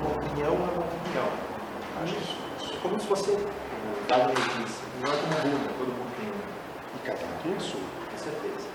uma 0.00 0.10
opinião 0.16 0.48
é 0.48 0.50
uma 0.50 0.84
opinião. 0.84 1.28
Acho 2.02 2.14
Isso, 2.14 2.22
isso. 2.22 2.64
isso. 2.64 2.74
É 2.74 2.76
como 2.82 3.00
se 3.00 3.06
você, 3.06 3.32
como 3.32 3.46
Darwin 4.08 4.34
disse, 4.62 4.82
não 5.00 5.12
é 5.12 5.16
como 5.16 5.34
Buda, 5.42 5.72
todo 5.78 5.88
mundo 5.88 6.12
tem 6.18 6.28
uma. 6.28 6.44
E 6.94 7.06
cada 7.06 7.24
um 7.24 7.42
tem 7.42 7.56
a 7.56 7.60
sua. 7.60 7.80
Com 8.10 8.18
certeza. 8.18 8.68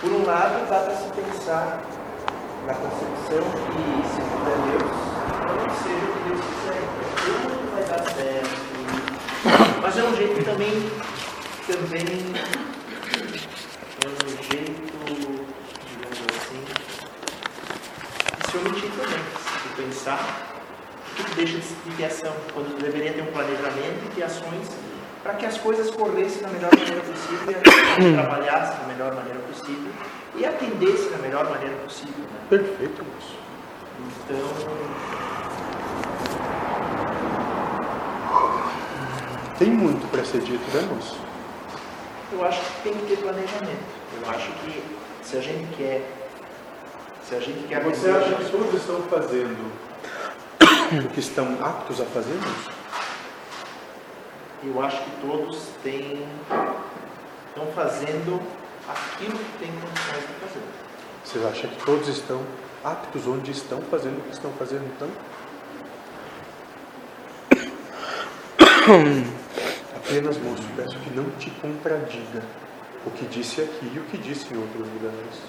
Por 0.00 0.12
um 0.12 0.24
lado, 0.24 0.54
dá 0.68 0.80
para 0.80 0.94
se 0.96 1.08
pensar 1.12 1.80
na 2.66 2.74
concepção 2.74 3.40
que, 3.72 3.84
segundo 4.14 4.48
é 4.48 4.56
Deus, 4.68 4.92
não 5.56 5.70
seja 5.74 6.04
o 6.04 6.12
que 6.12 6.20
Deus 6.28 6.40
quiser. 6.44 6.82
Tudo 7.24 7.56
vai 7.72 7.84
dar 7.84 8.02
certo. 8.04 8.56
Mas 9.80 9.96
é 9.96 10.02
um 10.04 10.14
jeito 10.14 10.44
também, 10.44 10.74
também, 11.66 12.34
é 13.96 14.08
um 14.08 14.42
jeito, 14.42 14.92
digamos 15.88 16.20
assim, 16.36 16.60
de 18.36 18.50
se 18.50 18.56
omitir 18.58 18.90
também, 18.90 19.22
de 19.62 19.68
pensar 19.82 20.20
o 21.18 21.24
que 21.24 21.34
deixa 21.34 21.58
de 21.58 21.96
ter 21.96 22.04
ação, 22.04 22.34
quando 22.52 22.78
deveria 22.78 23.14
ter 23.14 23.22
um 23.22 23.32
planejamento 23.32 24.04
e 24.04 24.14
ter 24.14 24.24
ações 24.24 24.68
para 25.22 25.32
que 25.34 25.46
as 25.46 25.56
coisas 25.56 25.90
corressem 25.90 26.42
da 26.42 26.48
melhor 26.48 26.70
maneira 26.76 27.00
possível 27.00 27.50
e 27.50 27.54
a 27.54 28.00
gente 28.00 28.14
trabalhasse 28.14 28.78
da 28.78 28.86
melhor 28.86 29.14
maneira 29.14 29.38
possível 29.40 29.92
e 30.34 30.44
atendesse 30.44 31.08
da 31.10 31.18
melhor 31.18 31.48
maneira 31.50 31.74
possível. 31.76 32.24
Né? 32.24 32.40
Perfeito, 32.48 33.04
moço. 33.04 33.36
Então, 34.24 34.38
Tem 39.58 39.70
muito 39.70 40.08
para 40.12 40.24
ser 40.24 40.40
dito, 40.40 40.62
né, 40.72 40.88
moço? 40.94 41.16
eu 42.30 42.44
acho 42.44 42.60
que 42.60 42.82
tem 42.82 42.92
que 42.92 43.06
ter 43.06 43.16
planejamento. 43.16 43.84
Eu 44.22 44.30
acho 44.30 44.52
que 44.52 44.82
se 45.22 45.36
a 45.36 45.40
gente 45.40 45.74
quer, 45.76 46.08
se 47.26 47.34
a 47.34 47.40
gente 47.40 47.66
quer 47.66 47.82
Você 47.82 48.10
acha 48.10 48.34
que 48.34 48.50
todos 48.50 48.74
estão 48.74 49.02
fazendo 49.02 49.72
o 51.04 51.08
que 51.08 51.20
estão 51.20 51.58
aptos 51.60 52.00
a 52.00 52.04
fazer, 52.04 52.34
moço? 52.34 52.78
eu 54.64 54.82
acho 54.82 55.02
que 55.02 55.10
todos 55.20 55.68
têm, 55.82 56.26
estão 57.48 57.66
fazendo 57.74 58.40
aquilo 58.88 59.38
que 59.38 59.58
tem 59.58 59.70
condições 59.72 60.26
de 60.26 60.32
fazer. 60.40 60.62
Você 61.24 61.38
acha 61.46 61.68
que 61.68 61.84
todos 61.84 62.08
estão 62.08 62.42
aptos 62.84 63.26
onde 63.26 63.50
estão 63.50 63.80
fazendo 63.82 64.18
o 64.18 64.22
que 64.22 64.32
estão 64.32 64.50
fazendo, 64.52 64.84
então? 64.86 65.08
Apenas, 69.96 70.38
moço, 70.38 70.62
peço 70.76 70.98
que 71.00 71.10
não 71.10 71.28
te 71.32 71.50
contradiga 71.50 72.42
o 73.04 73.10
que 73.10 73.26
disse 73.26 73.60
aqui 73.60 73.92
e 73.94 73.98
o 73.98 74.04
que 74.04 74.16
disse 74.16 74.52
em 74.54 74.56
outros 74.56 74.86
lugares. 74.88 75.42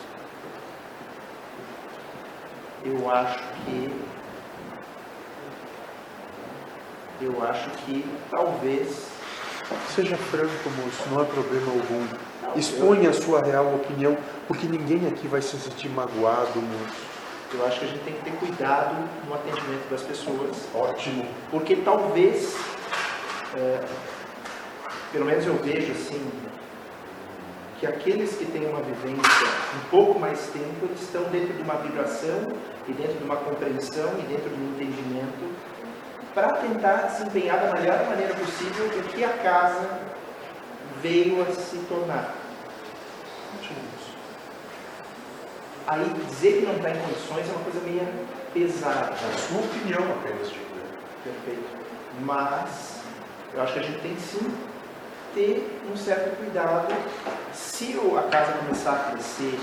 Eu 2.83 3.09
acho 3.11 3.39
que 3.65 3.93
eu 7.21 7.43
acho 7.43 7.69
que 7.71 8.05
talvez 8.31 9.09
Seja 9.93 10.17
franco, 10.17 10.69
moço, 10.77 11.09
não 11.11 11.21
há 11.21 11.25
problema 11.25 11.71
algum. 11.71 12.28
Exponha 12.55 13.09
a 13.09 13.13
sua 13.13 13.41
real 13.41 13.75
opinião, 13.75 14.17
porque 14.47 14.67
ninguém 14.67 15.07
aqui 15.07 15.27
vai 15.27 15.41
se 15.41 15.57
sentir 15.57 15.89
magoado, 15.89 16.61
moço. 16.61 17.09
eu 17.53 17.65
acho 17.65 17.79
que 17.79 17.85
a 17.85 17.89
gente 17.89 18.03
tem 18.03 18.13
que 18.13 18.23
ter 18.23 18.31
cuidado 18.31 18.95
no 19.27 19.33
atendimento 19.33 19.89
das 19.89 20.01
pessoas, 20.01 20.57
Ótimo. 20.73 21.25
porque 21.51 21.75
talvez 21.77 22.55
é, 23.55 23.83
pelo 25.11 25.25
menos 25.25 25.45
eu 25.45 25.55
vejo 25.55 25.91
assim, 25.91 26.21
que 27.79 27.87
aqueles 27.87 28.35
que 28.35 28.45
têm 28.45 28.67
uma 28.67 28.81
vivência 28.81 29.47
um 29.75 29.89
pouco 29.89 30.19
mais 30.19 30.39
tempo, 30.47 30.85
eles 30.85 31.01
estão 31.01 31.23
dentro 31.25 31.53
de 31.53 31.61
uma 31.61 31.75
vibração 31.75 32.45
e 32.87 32.91
dentro 32.91 33.17
de 33.17 33.23
uma 33.23 33.37
compreensão 33.37 34.09
e 34.19 34.21
dentro 34.23 34.49
de 34.49 34.61
um 34.61 34.69
entendimento 34.75 35.55
para 36.33 36.53
tentar 36.53 37.07
desempenhar 37.07 37.59
da 37.59 37.79
melhor 37.79 38.05
maneira 38.07 38.33
possível 38.35 38.85
o 38.85 39.03
que 39.03 39.23
a 39.23 39.29
casa 39.29 39.99
veio 41.01 41.41
a 41.41 41.45
se 41.51 41.77
tornar. 41.87 42.35
Aí 45.87 46.05
dizer 46.27 46.59
que 46.59 46.65
não 46.67 46.75
está 46.75 46.91
em 46.91 46.99
condições 46.99 47.49
é 47.49 47.51
uma 47.51 47.63
coisa 47.63 47.79
meio 47.81 48.07
pesada. 48.53 49.11
A 49.11 49.37
sua 49.37 49.59
opinião 49.59 50.03
apenas, 50.19 50.49
tipo. 50.49 50.69
Perfeito. 51.23 51.67
Mas 52.21 53.01
eu 53.53 53.63
acho 53.63 53.73
que 53.73 53.79
a 53.79 53.83
gente 53.83 53.99
tem 54.01 54.15
sim 54.19 54.53
ter 55.33 55.81
um 55.91 55.97
certo 55.97 56.37
cuidado. 56.37 56.93
Se 57.53 57.99
a 58.17 58.29
casa 58.29 58.53
começar 58.53 58.91
a 58.91 59.11
crescer 59.11 59.59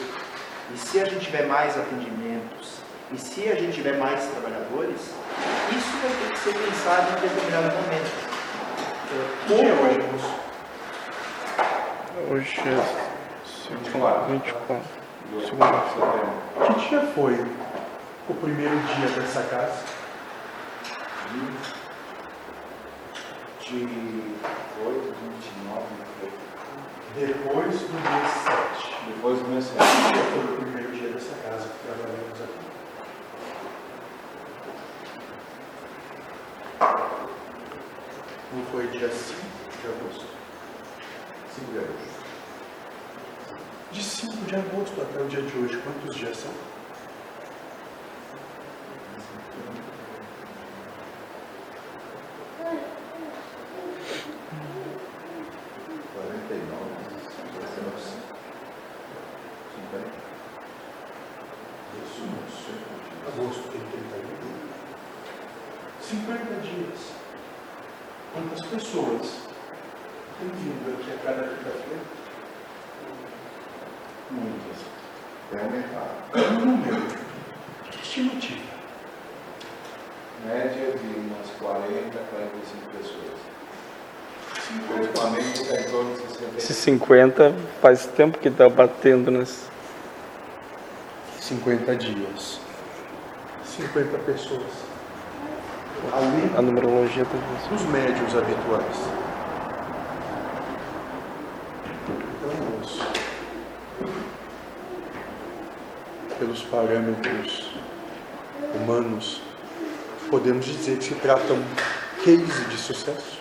e 0.75 0.77
se 0.77 1.01
a 1.01 1.05
gente 1.05 1.25
tiver 1.27 1.47
mais 1.47 1.79
atendimentos 1.79 2.81
e 3.13 3.19
se 3.19 3.49
a 3.49 3.55
gente 3.55 3.75
tiver 3.75 3.97
mais 3.97 4.25
trabalhadores, 4.27 5.01
isso 5.01 5.97
vai 6.03 6.11
ter 6.11 6.33
que 6.33 6.39
ser 6.39 6.55
pensado 6.55 7.19
em 7.19 7.21
determinado 7.21 7.75
momento. 7.77 8.11
É, 9.13 9.19
Como 9.49 9.63
como 10.03 10.47
Hoje 12.35 12.61
é 13.73 13.77
24. 13.77 14.33
24. 14.33 14.83
Que 16.67 16.89
dia 16.89 17.01
foi 17.15 17.35
o 18.29 18.35
primeiro 18.35 18.77
dia 18.79 19.09
dessa 19.09 19.43
casa? 19.43 19.83
De 23.61 23.77
8, 24.85 25.15
29, 25.23 25.83
Depois 27.19 27.81
do 27.81 27.95
mês 27.95 28.31
7. 28.31 28.57
depois 29.09 29.39
do 29.41 29.49
mês 29.49 29.67
Que 29.67 30.13
dia 30.13 30.25
foi 30.25 30.45
o 30.45 30.57
primeiro 30.61 30.93
dia 30.93 31.09
dessa 31.09 31.35
casa 31.43 31.69
que 31.69 31.79
trabalhamos 31.87 32.41
aqui? 32.43 32.67
Não 38.53 38.65
foi 38.67 38.87
dia 38.89 39.09
5 39.09 39.41
de 39.83 39.89
agosto? 39.89 40.27
5 41.57 41.73
de 41.73 41.79
agosto. 41.79 42.16
De 43.93 44.03
5 44.03 44.33
de 44.47 44.57
agosto 44.57 45.01
até 45.01 45.23
o 45.23 45.29
dia 45.29 45.43
de 45.43 45.59
hoje, 45.59 45.79
quantos 45.83 46.15
dias 46.17 46.37
são? 46.37 46.53
Quarenta 56.15 56.55
e 56.55 56.59
nove, 56.71 56.95
cinquenta. 59.75 60.19
Isso, 62.05 62.23
moço. 62.23 62.73
Agosto 63.27 63.65
tem 63.71 63.81
31. 63.81 64.67
50 66.03 66.61
dias. 66.61 67.01
Quantas 68.33 68.63
pessoas 68.67 69.27
têm 70.39 70.49
vindo 70.51 70.87
aqui 71.01 71.11
a 71.13 71.15
cada 71.25 71.43
quinta-feira? 71.49 72.03
Muitas. 74.31 74.81
Tem 75.51 75.61
aumentado. 75.61 76.15
É 76.35 76.37
um 76.51 76.61
número. 76.67 77.07
Que 77.91 78.03
estimativa? 78.03 78.77
Média 80.45 80.93
de 80.93 81.07
umas 81.19 81.49
40, 81.59 82.19
45 82.19 82.91
pessoas. 82.91 83.39
Ultimamente 84.91 85.63
está 85.63 85.81
em 85.81 85.91
torno 85.91 86.11
de 86.15 86.21
60. 86.23 86.59
Esses 86.59 86.75
50 86.87 87.53
faz 87.83 88.07
tempo 88.07 88.39
que 88.39 88.49
tá 88.49 88.69
batendo 88.69 89.29
nas. 89.29 89.69
50 91.41 91.97
dias. 91.97 92.61
50 93.65 94.19
pessoas. 94.19 94.63
Além 96.13 96.49
A 96.57 96.63
numerologia 96.63 97.25
tá 97.25 97.69
dos 97.69 97.83
médios 97.87 98.37
habituais. 98.37 98.97
Então, 102.37 102.57
pelos 106.39 106.63
parâmetros 106.63 107.73
humanos, 108.77 109.43
podemos 110.31 110.65
dizer 110.65 110.99
que 110.99 111.05
se 111.05 111.15
trata 111.17 111.53
um 111.53 111.65
case 112.23 112.65
de 112.69 112.77
sucesso? 112.77 113.37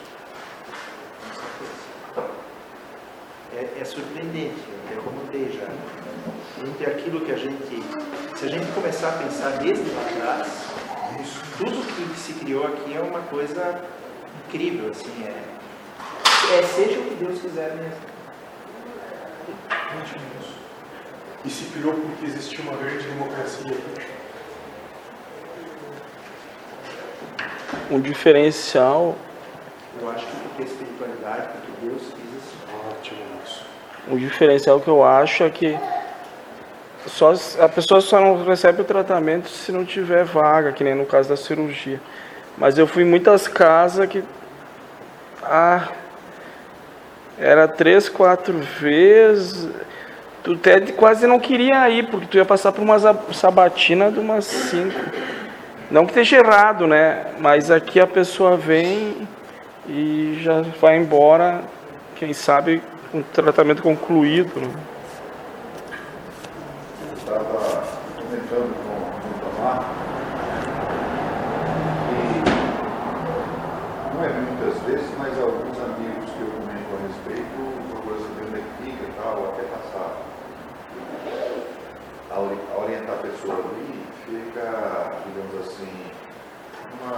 é, 3.56 3.82
é 3.82 3.86
surpreendente, 3.86 4.60
eu 4.92 5.02
comentei 5.02 5.50
já. 5.58 5.68
Entre 6.68 6.86
aquilo 6.86 7.22
que 7.22 7.32
a 7.32 7.38
gente, 7.38 7.84
se 8.36 8.46
a 8.46 8.50
gente 8.50 8.66
começar 9.06 9.10
a 9.10 9.12
pensar 9.12 9.50
desde 9.60 9.90
lá 9.92 10.02
atrás, 10.02 10.48
tudo 11.58 12.12
que 12.12 12.20
se 12.20 12.34
criou 12.34 12.66
aqui 12.66 12.96
é 12.96 13.00
uma 13.00 13.22
coisa 13.22 13.82
incrível, 14.48 14.90
assim, 14.90 15.12
é, 15.24 16.58
é 16.58 16.64
seja 16.64 17.00
o 17.00 17.04
que 17.04 17.16
Deus 17.16 17.40
quiser 17.40 17.76
mesmo. 17.76 18.16
E 21.44 21.50
se 21.50 21.66
criou 21.66 21.94
porque 21.94 22.26
existia 22.26 22.60
uma 22.62 22.76
grande 22.78 23.04
democracia. 23.04 23.78
Um 27.92 28.00
diferencial, 28.00 29.16
Eu 30.02 30.10
acho 30.10 30.26
que 30.26 30.36
porque 30.36 30.64
a 30.64 30.66
espiritualidade, 30.66 31.50
porque 31.50 31.88
Deus 31.88 32.02
quis 32.02 32.38
assim. 32.38 32.90
Ótimo, 32.90 33.20
moço. 33.36 33.66
um 34.10 34.18
diferencial 34.18 34.80
que 34.80 34.88
eu 34.88 35.04
acho 35.04 35.44
é 35.44 35.50
que 35.50 35.78
só, 37.08 37.34
a 37.60 37.70
pessoa 37.70 38.02
só 38.02 38.20
não 38.20 38.44
recebe 38.44 38.82
o 38.82 38.86
tratamento 38.86 39.48
se 39.50 39.72
não 39.72 39.86
tiver 39.86 40.24
vaga, 40.24 40.72
que 40.72 40.84
nem 40.84 40.96
no 40.96 41.06
caso 41.06 41.30
da 41.30 41.38
cirurgia. 41.38 42.00
Mas 42.58 42.78
eu 42.78 42.88
fui 42.88 43.04
em 43.04 43.06
muitas 43.06 43.48
casas 43.48 44.08
que 44.08 44.24
ah, 45.44 45.90
era 47.38 47.68
três, 47.68 48.10
quatro 48.10 48.58
vezes. 48.80 49.70
Tu 50.44 50.54
até 50.54 50.80
quase 50.92 51.28
não 51.28 51.40
queria 51.40 51.90
ir, 51.90 52.08
porque 52.08 52.28
tu 52.28 52.38
ia 52.38 52.46
passar 52.46 52.72
por 52.72 52.82
uma 52.82 52.98
sabatina 53.34 54.12
de 54.12 54.20
umas 54.20 54.46
cinco. 54.46 55.00
Não 55.92 56.06
que 56.06 56.12
esteja 56.12 56.38
errado, 56.38 56.88
né? 56.88 57.28
Mas 57.40 57.70
aqui 57.70 58.00
a 58.00 58.08
pessoa 58.08 58.58
vem 58.58 59.28
e 59.88 60.40
já 60.42 60.62
vai 60.82 60.98
embora, 60.98 61.62
quem 62.16 62.34
sabe, 62.34 62.82
com 63.12 63.20
o 63.20 63.24
tratamento 63.24 63.84
concluído. 63.84 64.60
Né? 64.60 64.95
Estava 67.26 67.82
comentando 68.22 68.70
com, 68.86 68.96
o 69.02 69.34
Tomar 69.42 69.82
que 72.06 72.22
não 74.16 74.22
é 74.24 74.30
muitas 74.30 74.78
vezes, 74.84 75.10
mas 75.18 75.34
alguns 75.42 75.78
amigos 75.80 76.30
que 76.30 76.42
eu 76.42 76.50
comento 76.54 76.90
a 76.94 76.98
respeito 77.08 77.58
procuram 77.90 78.20
saber 78.20 78.46
onde 78.46 78.60
é 78.60 78.64
que 78.78 78.90
e 78.90 79.14
tal, 79.18 79.36
até 79.50 79.64
passar 79.64 80.12
a, 82.30 82.40
ori- 82.40 82.68
a 82.74 82.78
orientar 82.80 83.16
a 83.16 83.22
pessoa 83.26 83.56
ali, 83.58 84.06
fica, 84.26 84.66
digamos 85.26 85.56
assim, 85.68 85.94
uma. 87.02 87.16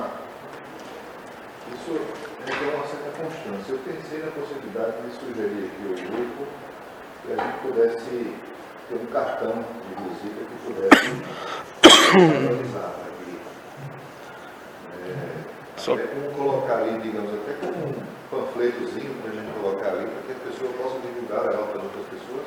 Isso 1.74 1.92
requer 2.46 2.76
uma 2.76 2.88
certa 2.88 3.12
constância. 3.22 3.74
Eu 3.74 3.80
pensei 3.80 4.20
na 4.24 4.32
possibilidade 4.32 4.96
de 5.04 5.10
sugerir 5.20 5.68
aqui 5.68 5.84
ao 5.84 5.96
grupo 6.16 6.42
que 7.26 7.30
a 7.34 7.36
gente 7.44 7.58
pudesse 7.60 8.36
ter 8.88 8.96
um 8.96 9.06
cartão 9.08 9.52
de 9.52 9.92
visita 10.08 10.40
que 10.48 10.56
pudesse 10.64 10.77
valorizar 10.77 10.77
aqui. 10.77 10.77
É, 10.77 10.77
Só- 15.78 15.94
até 15.94 16.04
como 16.08 16.32
colocar 16.32 16.78
ali, 16.78 17.00
digamos, 17.02 17.32
até 17.34 17.54
como 17.66 17.88
um 17.88 17.94
panfletozinho 18.32 19.14
para 19.22 19.32
a 19.32 19.36
gente 19.36 19.52
colocar 19.62 19.90
ali, 19.90 20.08
para 20.08 20.22
que 20.26 20.32
a 20.32 20.52
pessoa 20.52 20.74
possa 20.74 21.00
divulgar 21.00 21.46
ela 21.54 21.68
para 21.68 21.82
outras 21.82 22.06
pessoas 22.08 22.46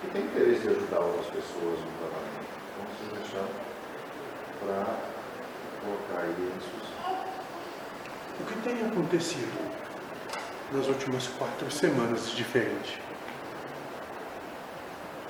que 0.00 0.06
têm 0.08 0.22
interesse 0.22 0.66
em 0.66 0.70
ajudar 0.70 1.00
outras 1.00 1.26
pessoas 1.26 1.78
no 1.80 1.90
tratamento. 1.98 2.48
Então, 2.68 2.86
sugestão 2.98 3.48
para 4.60 4.84
colocar 5.82 6.22
aí 6.22 6.34
em 6.38 6.58
discussão. 6.58 6.98
O 8.40 8.44
que 8.44 8.54
tem 8.68 8.86
acontecido 8.86 9.58
nas 10.72 10.86
últimas 10.86 11.26
quatro 11.38 11.70
semanas 11.70 12.28
de 12.30 12.36
diferente? 12.36 13.00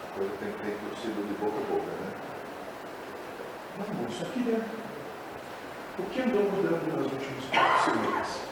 A 0.05 0.19
coisa 0.19 0.33
tem 0.41 0.53
feito 0.53 1.01
sido 1.01 1.27
de 1.27 1.35
boca 1.35 1.57
a 1.57 1.73
boca, 1.73 1.87
né? 1.87 2.28
Não, 3.79 3.95
moço, 3.95 4.25
aqui 4.25 4.41
dentro. 4.41 4.65
O 6.01 6.03
que 6.11 6.21
andou 6.21 6.43
mudando 6.43 6.97
nas 6.97 7.13
últimas 7.13 7.45
quatro 7.53 7.85
semanas? 7.85 8.49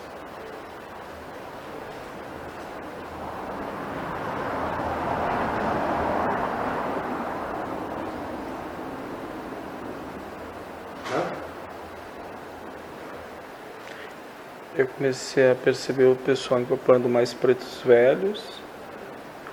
Eu 14.77 14.87
comecei 14.89 15.51
a 15.51 15.55
perceber 15.57 16.05
o 16.05 16.15
pessoal 16.15 16.61
incorporando 16.61 17.09
mais 17.09 17.35
pretos 17.35 17.81
velhos, 17.83 18.61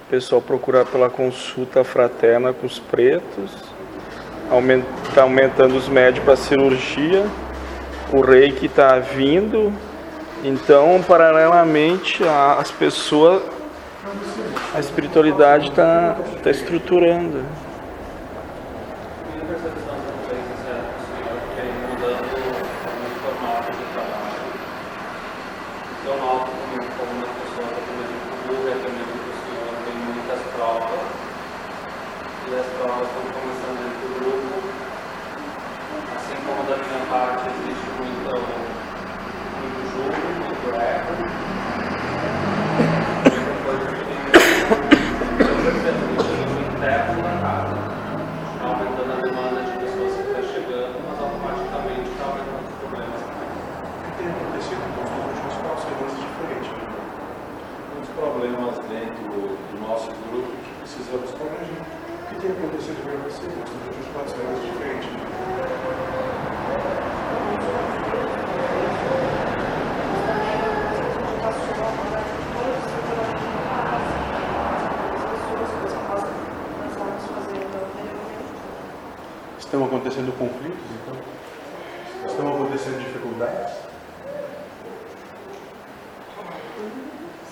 o 0.05 0.09
pessoal 0.09 0.41
procurar 0.41 0.85
pela 0.85 1.09
consulta 1.09 1.83
fraterna 1.83 2.53
com 2.53 2.67
os 2.67 2.77
pretos, 2.77 3.72
está 5.07 5.23
aumentando 5.23 5.75
os 5.75 5.87
médicos 5.87 6.25
para 6.25 6.35
cirurgia, 6.35 7.25
o 8.11 8.21
rei 8.21 8.51
que 8.51 8.65
está 8.67 8.99
vindo, 8.99 9.73
então 10.43 11.01
paralelamente 11.07 12.23
as 12.23 12.69
pessoas, 12.71 13.41
a 14.75 14.79
espiritualidade 14.79 15.69
está 15.69 16.17
tá 16.43 16.51
estruturando. 16.51 17.43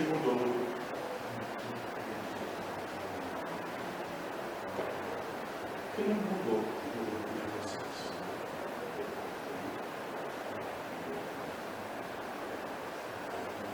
que 0.00 0.06
mudou. 0.06 0.34
Que 5.94 6.02
não 6.02 6.14
mudou 6.14 6.64
de 7.34 7.42
vocês. 7.60 7.96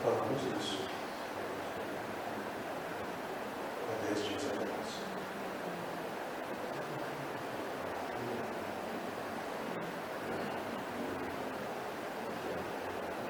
Falamos 0.02 0.42
isso. 0.58 0.78
Há 3.88 4.06
dez 4.06 4.26
dias 4.26 4.44
atrás. 4.46 4.66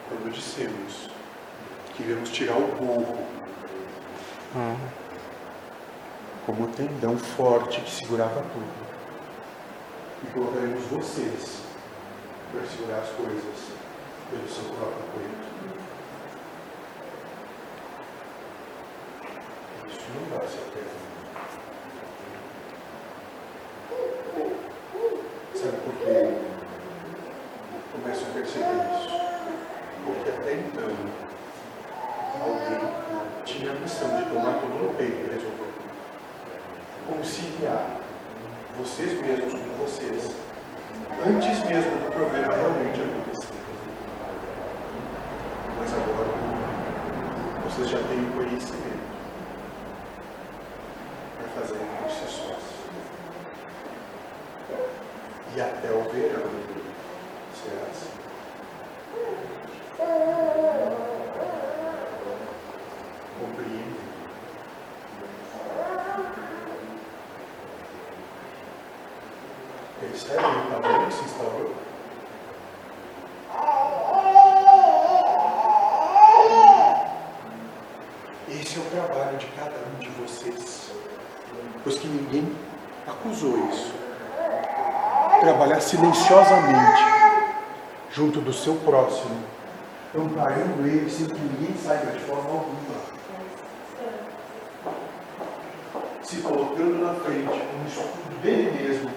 quando 0.09 0.32
dissemos 0.32 0.95
iremos 2.07 2.31
tirar 2.31 2.57
o 2.57 2.69
burro 2.77 3.19
ah. 4.55 4.77
como 6.47 6.69
tendão 6.69 7.19
forte 7.19 7.81
que 7.81 7.91
segurava 7.91 8.43
tudo 8.43 8.87
e 10.23 10.27
colocaremos 10.28 10.85
vocês 10.85 11.62
para 12.53 12.65
segurar 12.65 12.99
as 13.01 13.09
coisas 13.11 13.73
pelo 14.31 14.49
seu 14.49 14.65
próprio 14.65 15.03
peito. 15.15 15.47
Isso 19.89 20.07
não 20.15 20.39
vai 20.39 20.47
ser 20.47 20.62
eterno. 20.69 21.07
Sabe 25.55 25.77
por 25.85 25.95
que 25.95 26.15
começo 27.93 28.24
a 28.24 28.33
perceber 28.33 28.78
isso? 28.95 29.16
Porque 30.05 30.31
até 30.31 30.53
então, 30.55 30.91
alguém 32.41 32.81
tinha 33.45 33.70
a 33.70 33.74
missão 33.74 34.09
de 34.16 34.24
tomar 34.31 34.55
tudo 34.61 34.87
no 34.87 34.95
peito 34.95 35.19
e 35.19 35.31
resolver. 35.35 35.73
Conciliar 37.09 38.07
vocês 38.78 39.20
mesmos 39.20 39.55
com 39.55 39.85
vocês, 39.85 40.31
antes 41.27 41.65
mesmo 41.65 41.97
do 41.97 42.12
problema 42.12 42.53
realmente 42.55 43.01
acontecer. 43.01 43.55
Mas 45.78 45.93
agora, 45.95 46.31
vocês 47.65 47.89
já 47.89 47.99
têm 47.99 48.20
o 48.20 48.33
conhecimento 48.33 49.07
para 51.39 51.49
fazer 51.61 51.78
por 51.78 52.11
si 52.11 52.27
sós. 52.28 52.65
E 55.57 55.61
até 55.61 55.91
o 55.91 56.03
verão 56.11 56.51
será 57.55 57.83
assim. 57.91 58.11
Compreende? 63.41 63.97
Percebe 70.01 70.43
o 70.45 70.81
tamanho 70.81 71.07
que 71.07 71.15
se 71.15 71.24
instaurou? 71.24 71.74
Esse 78.49 78.78
é 78.78 78.81
o 78.81 78.85
trabalho 78.91 79.39
de 79.39 79.47
cada 79.49 79.74
um 79.77 79.99
de 79.99 80.09
vocês. 80.11 80.91
Pois 81.83 81.99
que 81.99 82.07
ninguém 82.07 82.57
acusou 83.07 83.69
isso. 83.70 83.95
Trabalhar 85.77 85.81
silenciosamente 85.81 87.03
junto 88.11 88.40
do 88.40 88.51
seu 88.51 88.77
próximo, 88.77 89.44
amparando 90.16 90.86
ele 90.86 91.11
sem 91.11 91.27
que 91.27 91.39
ninguém 91.39 91.77
saiba 91.77 92.12
de 92.12 92.20
forma 92.20 92.48
alguma. 92.48 92.97
Se 96.23 96.36
colocando 96.36 97.05
na 97.05 97.15
frente, 97.15 97.44
como 97.44 97.86
escudo 97.86 98.40
dele 98.43 98.70
mesmo. 98.70 99.11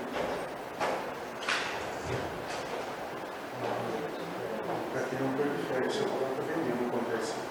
Para 4.92 5.02
que 5.04 5.16
não 5.16 5.34
prolifere 5.34 5.88
o 5.88 5.92
seu 5.92 6.04
próprio 6.04 6.44
veneno 6.46 6.92
contra 6.92 7.22
si. 7.24 7.50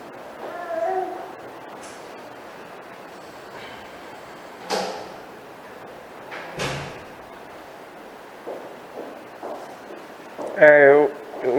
É, 10.61 10.91
eu, 10.91 11.11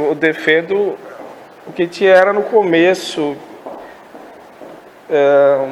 eu 0.10 0.14
defendo 0.16 0.98
o 1.66 1.72
que 1.72 1.88
tinha 1.88 2.12
era 2.14 2.34
no 2.34 2.44
começo. 2.44 3.38
É, 5.10 5.68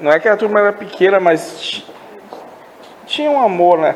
não 0.00 0.10
é 0.10 0.18
que 0.18 0.28
a 0.28 0.36
turma 0.36 0.58
era 0.58 0.72
pequena, 0.72 1.20
mas 1.20 1.60
ti- 1.60 1.86
tinha 3.06 3.30
um 3.30 3.40
amor, 3.40 3.78
né? 3.78 3.94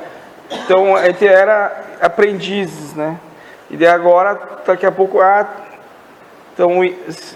Então 0.52 0.94
a 0.94 1.06
gente 1.06 1.26
era 1.26 1.96
aprendizes, 2.00 2.94
né? 2.94 3.18
E 3.68 3.76
daí 3.76 3.88
agora, 3.88 4.38
daqui 4.64 4.86
a 4.86 4.92
pouco, 4.92 5.20
ah, 5.20 5.48
estão 6.52 6.70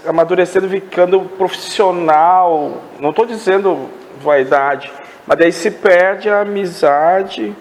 amadurecendo, 0.07 0.69
ficando 0.69 1.19
profissional. 1.37 2.77
Não 2.97 3.09
estou 3.09 3.25
dizendo 3.25 3.89
vaidade, 4.21 4.89
mas 5.27 5.37
daí 5.37 5.51
se 5.51 5.69
perde 5.69 6.29
a 6.29 6.39
amizade 6.39 7.53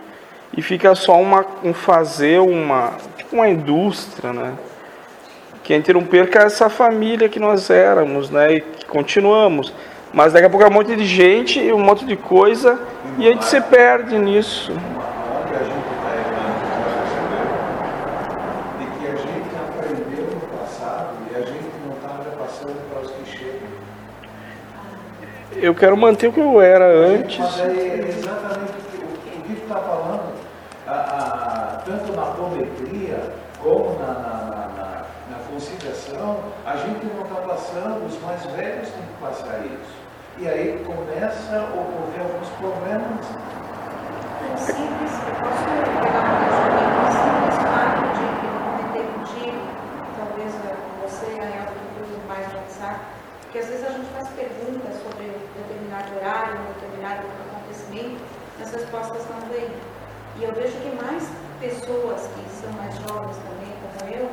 e 0.56 0.62
fica 0.62 0.94
só 0.94 1.20
uma, 1.20 1.44
um 1.62 1.72
fazer, 1.72 2.40
uma, 2.40 2.92
tipo 3.16 3.36
uma 3.36 3.48
indústria, 3.48 4.32
né? 4.32 4.52
Que 5.62 5.74
a 5.74 5.76
gente 5.76 5.92
não 5.92 6.04
perca 6.04 6.40
essa 6.40 6.68
família 6.68 7.28
que 7.28 7.38
nós 7.38 7.70
éramos, 7.70 8.30
né? 8.30 8.54
E 8.54 8.60
que 8.60 8.84
continuamos. 8.86 9.72
Mas 10.12 10.32
daqui 10.32 10.46
a 10.46 10.50
pouco 10.50 10.64
é 10.64 10.68
um 10.68 10.72
monte 10.72 10.96
de 10.96 11.04
gente, 11.04 11.60
um 11.72 11.78
monte 11.78 12.04
de 12.04 12.16
coisa, 12.16 12.78
e 13.16 13.28
a 13.28 13.30
gente 13.30 13.44
se 13.44 13.60
perde 13.60 14.18
nisso. 14.18 14.72
E 23.22 23.26
chegam. 23.26 23.68
Eu 25.62 25.74
quero 25.74 25.96
manter 25.96 26.28
o 26.28 26.32
que 26.32 26.40
eu 26.40 26.60
era 26.60 26.86
antes. 26.86 27.38
Mas 27.38 27.60
é 27.60 28.06
exatamente 28.08 28.72
o 28.98 29.42
que 29.42 29.52
está 29.62 29.76
falando, 29.76 30.32
a- 30.86 30.92
a- 30.92 31.82
tanto 31.84 32.12
na 32.16 32.22
apometria 32.22 33.18
como 33.62 33.98
na, 33.98 34.06
na, 34.06 34.12
na, 34.14 34.68
na- 34.76 35.04
na 35.30 35.36
conciliação, 35.52 36.38
a 36.64 36.76
gente 36.76 37.04
não 37.06 37.22
os 37.88 38.20
mais 38.22 38.44
velhos 38.56 38.88
têm 38.90 39.02
que 39.02 39.20
passar 39.20 39.64
isso. 39.64 39.94
E 40.38 40.48
aí 40.48 40.84
começa 40.84 41.56
a 41.56 41.64
ocorrer 41.64 42.20
alguns 42.20 42.48
problemas. 42.58 43.24
É 44.40 44.56
simples, 44.56 45.12
eu 45.28 45.34
posso 45.40 45.64
pegar 45.64 46.24
um 46.24 46.40
exemplo 46.48 46.80
bem 46.80 47.10
simples, 47.20 47.56
claro, 47.60 48.00
de 48.16 48.24
que 48.40 48.48
comentei 48.64 49.04
contigo, 49.14 49.60
talvez 50.16 50.52
com 50.54 50.92
você, 51.06 51.26
Gael, 51.36 51.66
tudo 51.98 52.28
mais 52.28 52.48
no 52.52 52.58
WhatsApp, 52.58 53.00
que 53.52 53.58
às 53.58 53.66
vezes 53.66 53.84
a 53.84 53.90
gente 53.90 54.08
faz 54.12 54.28
perguntas 54.30 54.94
sobre 55.02 55.24
determinado 55.56 56.16
horário, 56.16 56.60
um 56.60 56.72
determinado 56.72 57.22
acontecimento, 57.48 58.20
as 58.62 58.72
respostas 58.72 59.22
não 59.28 59.40
vêm. 59.48 59.68
E 60.38 60.44
eu 60.44 60.52
vejo 60.54 60.76
que 60.80 60.96
mais 61.02 61.28
pessoas 61.60 62.28
que 62.32 62.42
são 62.50 62.72
mais 62.72 62.94
jovens 62.96 63.36
também, 63.44 63.72
como 63.82 64.08
eu, 64.14 64.30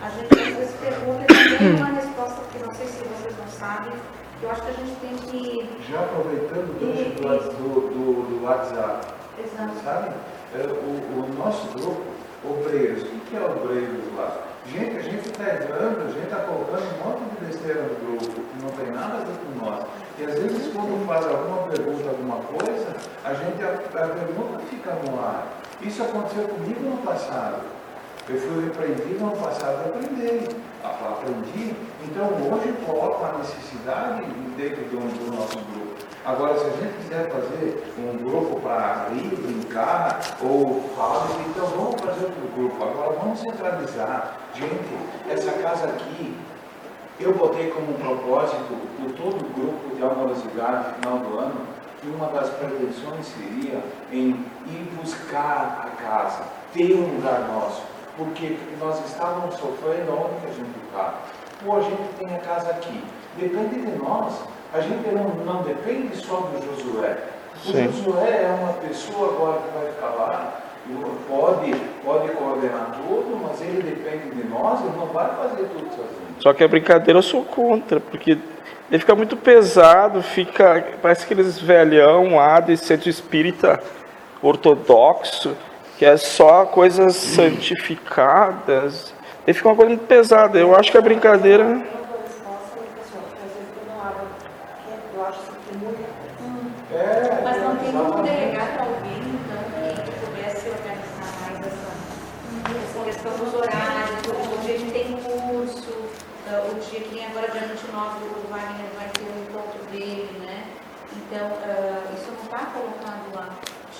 a 0.00 0.08
gente 0.08 0.32
às 0.32 0.56
vezes 0.56 0.74
pergunta 0.80 1.26
e 1.28 1.50
não 1.50 1.58
tem 1.58 1.76
uma 1.76 2.00
resposta, 2.00 2.40
que 2.49 2.49
sei 2.80 2.88
se 2.88 3.04
vocês 3.04 3.36
não 3.36 3.48
sabem, 3.48 3.92
que 4.38 4.44
eu 4.44 4.50
acho 4.50 4.62
que 4.62 4.68
a 4.68 4.72
gente 4.72 4.96
tem 5.00 5.16
que. 5.28 5.92
Já 5.92 6.00
aproveitando 6.00 6.70
o 6.70 6.80
gancho 6.80 7.50
do, 7.60 7.68
do, 7.92 8.38
do, 8.38 8.44
WhatsApp, 8.44 9.06
Exato. 9.38 9.84
sabe? 9.84 10.14
É, 10.54 10.66
O, 10.66 11.20
o 11.20 11.34
nosso 11.38 11.68
grupo, 11.76 12.02
obreiros, 12.42 13.02
o 13.02 13.06
que 13.06 13.20
que 13.20 13.36
é 13.36 13.44
obreiros 13.44 14.04
lá? 14.16 14.46
Gente, 14.66 14.96
a 14.96 15.02
gente 15.02 15.28
está 15.28 15.44
entrando, 15.44 16.08
a 16.08 16.10
gente 16.10 16.24
está 16.24 16.36
colocando 16.40 16.84
um 16.84 17.04
monte 17.04 17.22
de 17.28 17.46
besteira 17.46 17.82
no 17.82 17.94
grupo, 18.00 18.40
que 18.40 18.62
não 18.62 18.70
tem 18.70 18.90
nada 18.92 19.14
a 19.14 19.24
ver 19.24 19.36
com 19.36 19.64
nós. 19.64 19.84
E 20.18 20.24
às 20.24 20.34
vezes 20.34 20.72
quando 20.72 21.06
faz 21.06 21.26
alguma 21.26 21.68
pergunta, 21.68 22.08
alguma 22.08 22.36
coisa, 22.36 22.96
a 23.24 23.34
gente, 23.34 23.62
a, 23.62 24.04
a 24.04 24.08
pergunta 24.08 24.58
fica 24.70 24.94
no 25.04 25.20
ar. 25.20 25.46
Isso 25.82 26.02
aconteceu 26.02 26.48
comigo 26.48 26.80
no 26.80 26.96
passado. 26.98 27.60
Eu 28.30 28.38
fui 28.38 28.64
repreendido 28.64 29.24
no 29.24 29.32
passado, 29.32 29.86
aprendi. 29.86 30.54
Aprendi, 30.84 31.74
então 32.04 32.26
hoje 32.26 32.72
coloco 32.86 33.24
a 33.24 33.38
necessidade 33.38 34.22
dentro 34.56 34.84
do, 34.84 35.00
do 35.00 35.36
nosso 35.36 35.58
grupo. 35.58 35.96
Agora, 36.24 36.56
se 36.56 36.64
a 36.64 36.70
gente 36.70 36.96
quiser 37.02 37.28
fazer 37.28 37.92
um 37.98 38.16
grupo 38.18 38.60
para 38.60 39.08
rir, 39.08 39.34
brincar, 39.34 40.20
ou 40.40 40.80
falar, 40.96 41.26
então 41.48 41.66
vamos 41.66 42.00
fazer 42.00 42.26
outro 42.26 42.48
grupo. 42.54 42.84
Agora 42.84 43.18
vamos 43.18 43.40
centralizar. 43.40 44.36
Gente, 44.54 44.96
essa 45.28 45.50
casa 45.60 45.88
aqui, 45.88 46.36
eu 47.18 47.34
botei 47.34 47.70
como 47.70 47.94
propósito 47.94 48.76
por 48.96 49.10
todo 49.12 49.44
o 49.44 49.50
grupo 49.54 49.96
de 49.96 50.02
amorosidade 50.04 50.88
no 50.88 50.94
final 50.94 51.18
do 51.18 51.38
ano, 51.38 51.60
que 52.00 52.06
uma 52.06 52.28
das 52.28 52.48
pretensões 52.50 53.26
seria 53.26 53.82
em 54.12 54.28
ir 54.66 54.92
buscar 55.02 55.88
a 55.88 56.02
casa, 56.02 56.44
ter 56.72 56.94
um 56.94 57.16
lugar 57.16 57.40
nosso. 57.48 57.89
Porque 58.20 58.58
nós 58.78 59.02
estávamos 59.06 59.54
sofrendo 59.54 60.12
onde 60.12 60.40
que 60.42 60.46
a 60.46 60.54
gente 60.54 60.76
está. 60.86 61.14
Pô, 61.64 61.78
a 61.78 61.80
gente 61.80 62.02
tem 62.18 62.36
a 62.36 62.38
casa 62.40 62.68
aqui. 62.68 63.02
Depende 63.38 63.80
de 63.80 63.98
nós. 63.98 64.34
A 64.74 64.80
gente 64.80 65.08
não, 65.08 65.24
não 65.46 65.62
depende 65.62 66.14
só 66.16 66.36
do 66.36 66.60
Josué. 66.62 67.16
O 67.64 67.72
Sim. 67.72 67.90
Josué 67.90 68.42
é 68.42 68.58
uma 68.62 68.74
pessoa 68.74 69.28
agora 69.28 69.60
que 69.62 69.78
vai 69.78 69.90
ficar 69.90 70.10
lá, 70.10 70.60
pode, 71.26 71.74
pode 72.04 72.28
coordenar 72.32 72.92
tudo, 72.92 73.40
mas 73.42 73.58
ele 73.62 73.82
depende 73.82 74.34
de 74.34 74.48
nós, 74.48 74.80
ele 74.80 74.96
não 74.98 75.06
vai 75.06 75.34
fazer 75.36 75.64
tudo 75.68 75.88
sozinho. 75.88 76.36
Só 76.40 76.52
que 76.52 76.62
a 76.62 76.68
brincadeira 76.68 77.18
eu 77.18 77.22
sou 77.22 77.42
contra, 77.42 78.00
porque 78.00 78.32
ele 78.90 78.98
fica 78.98 79.14
muito 79.14 79.34
pesado, 79.34 80.22
fica. 80.22 80.86
Parece 81.00 81.24
aqueles 81.24 81.58
velhão 81.58 82.36
lá 82.36 82.60
de 82.60 82.76
centro 82.76 83.08
espírita 83.08 83.80
ortodoxo, 84.42 85.56
que 86.00 86.06
é 86.06 86.16
só 86.16 86.64
coisas 86.64 87.14
santificadas. 87.14 89.12
Ele 89.46 89.52
fica 89.52 89.68
uma 89.68 89.76
coisa 89.76 89.90
muito 89.90 90.06
pesada. 90.06 90.58
Eu 90.58 90.74
acho 90.74 90.90
que 90.90 90.96
a 90.96 91.00
brincadeira. 91.02 91.62
Eu 91.62 91.68
dou 91.68 92.22
resposta 92.24 92.78
e 92.80 92.88
pessoal, 92.96 93.24
às 93.36 93.52
vezes 93.52 93.68
eu 93.76 93.84
não 93.92 94.00
abro, 94.00 94.24
porque 94.40 95.14
eu 95.14 95.26
acho 95.26 95.40
que 95.40 95.52
tem 95.68 95.76
muita 95.76 96.08
coisa. 96.08 97.04
É, 97.04 97.42
Mas 97.44 97.56
não 97.60 97.76
tem 97.76 97.92
como 97.92 98.00
exatamente. 98.00 98.32
delegar 98.32 98.68
para 98.72 98.84
alguém, 98.84 99.20
então, 99.28 99.60
que 100.00 100.12
pudesse 100.24 100.68
organizar 100.72 101.32
mais 101.36 101.66
essa, 101.68 101.92
essa 102.80 103.00
questão 103.04 103.32
dos 103.36 103.52
horários, 103.52 104.24
o 104.24 104.56
o 104.56 104.58
dia 104.64 104.78
que 104.78 104.90
tem 104.92 105.20
curso, 105.20 105.92
ah, 106.48 106.64
o 106.64 106.80
dia 106.80 107.00
que 107.00 107.14
nem 107.14 107.26
agora, 107.26 107.52
dia 107.52 107.68
29, 107.68 108.24
o 108.24 108.48
Wagner 108.48 108.88
vai 108.96 109.08
ter 109.12 109.28
o 109.28 109.36
encontro 109.44 109.84
dele, 109.92 110.32
né? 110.48 110.64
Então, 111.12 111.44
ah, 111.60 112.08
isso 112.16 112.32
não 112.32 112.42
está 112.42 112.72
colocado 112.72 113.36
lá, 113.36 113.50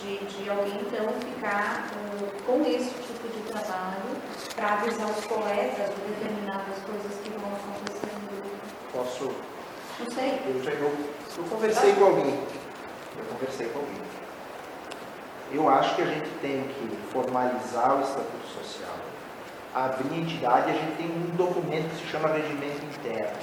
de, 0.01 0.17
de 0.17 0.49
alguém, 0.49 0.81
ah, 1.51 1.85
com 2.47 2.63
esse 2.63 2.91
tipo 2.91 3.29
de 3.29 3.41
trabalho 3.51 4.17
para 4.55 4.75
avisar 4.75 5.11
os 5.11 5.25
colegas 5.25 5.91
de 5.95 6.01
determinadas 6.13 6.79
coisas 6.87 7.19
que 7.23 7.31
vão 7.31 7.51
grupo. 7.51 8.51
Posso. 8.93 9.33
Não 9.99 10.11
sei. 10.11 10.41
Eu, 10.47 10.63
já, 10.63 10.71
eu, 10.73 10.97
eu 11.39 11.45
conversei 11.45 11.93
com 11.95 12.05
alguém. 12.05 12.39
Eu 13.19 13.25
conversei 13.33 13.67
com 13.69 13.81
alguém. 13.81 14.01
Eu 15.53 15.69
acho 15.69 15.97
que 15.97 16.03
a 16.03 16.07
gente 16.07 16.31
tem 16.41 16.63
que 16.63 16.97
formalizar 17.11 17.99
o 17.99 18.03
estatuto 18.03 18.47
social. 18.47 18.95
Abrir 19.75 20.21
entidade, 20.21 20.71
a 20.71 20.75
gente 20.75 20.97
tem 20.97 21.07
um 21.07 21.37
documento 21.37 21.91
que 21.91 22.05
se 22.05 22.11
chama 22.11 22.29
regimento 22.29 22.85
interno, 22.85 23.37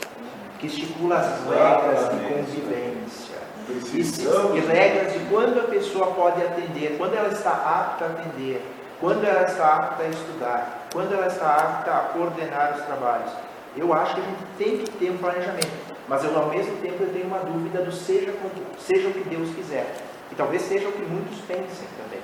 que 0.60 0.68
estipula 0.68 1.18
as 1.18 1.44
regras 1.44 2.10
de 2.10 2.34
convivência. 2.34 3.37
Precisamos. 3.68 4.58
E 4.58 4.60
regras 4.62 5.14
de 5.14 5.20
quando 5.30 5.60
a 5.60 5.64
pessoa 5.64 6.08
pode 6.14 6.42
atender, 6.42 6.96
quando 6.98 7.16
ela 7.16 7.28
está 7.28 7.52
apta 7.52 8.06
a 8.06 8.08
atender. 8.08 8.62
quando 9.00 9.24
ela 9.26 9.44
está 9.44 9.76
apta 9.76 10.04
a 10.04 10.08
estudar, 10.10 10.88
quando 10.92 11.14
ela 11.14 11.28
está 11.28 11.56
apta 11.56 11.92
a 11.92 12.00
coordenar 12.14 12.78
os 12.78 12.86
trabalhos. 12.86 13.32
Eu 13.76 13.94
acho 13.94 14.16
que 14.16 14.22
a 14.22 14.24
gente 14.24 14.44
tem 14.58 14.78
que 14.80 14.92
ter 14.98 15.12
um 15.12 15.18
planejamento, 15.18 15.70
mas 16.08 16.24
eu, 16.24 16.36
ao 16.36 16.50
mesmo 16.50 16.76
tempo 16.78 17.04
eu 17.04 17.14
tenho 17.14 17.28
uma 17.28 17.40
dúvida 17.40 17.84
do 17.84 17.92
seja, 17.92 18.34
seja 18.80 19.08
o 19.10 19.14
que 19.14 19.30
Deus 19.30 19.54
quiser. 19.54 19.86
E 20.32 20.36
talvez 20.36 20.64
seja 20.64 20.88
o 20.88 20.92
que 20.92 21.04
muitos 21.04 21.38
pensem 21.42 21.88
também. 22.02 22.20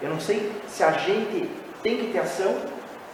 Eu 0.00 0.10
não 0.10 0.20
sei 0.20 0.50
se 0.66 0.82
a 0.82 0.92
gente 0.92 1.50
tem 1.82 1.98
que 1.98 2.12
ter 2.12 2.20
ação 2.20 2.56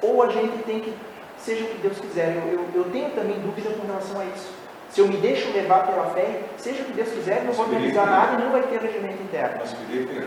ou 0.01 0.23
a 0.23 0.28
gente 0.28 0.62
tem 0.62 0.81
que, 0.81 0.94
seja 1.36 1.65
o 1.65 1.69
que 1.69 1.78
Deus 1.78 1.98
quiser. 1.98 2.36
Eu, 2.36 2.52
eu, 2.52 2.69
eu 2.74 2.85
tenho 2.93 3.11
também 3.11 3.40
dúvida 3.40 3.70
com 3.70 3.86
relação 3.86 4.20
a 4.20 4.24
isso. 4.27 4.60
Se 4.90 5.00
eu 5.00 5.06
me 5.06 5.16
deixo 5.18 5.52
levar 5.52 5.86
pela 5.86 6.06
fé, 6.06 6.42
seja 6.56 6.82
o 6.82 6.86
que 6.86 6.92
Deus 6.92 7.08
quiser, 7.10 7.44
não 7.44 7.52
vou 7.52 7.68
realizar 7.68 8.06
nada 8.06 8.40
e 8.40 8.44
não 8.44 8.50
vai 8.50 8.62
ter 8.62 8.80
regimento 8.80 9.22
interno. 9.22 9.58
Mas, 9.60 9.72
Felipe, 9.72 10.26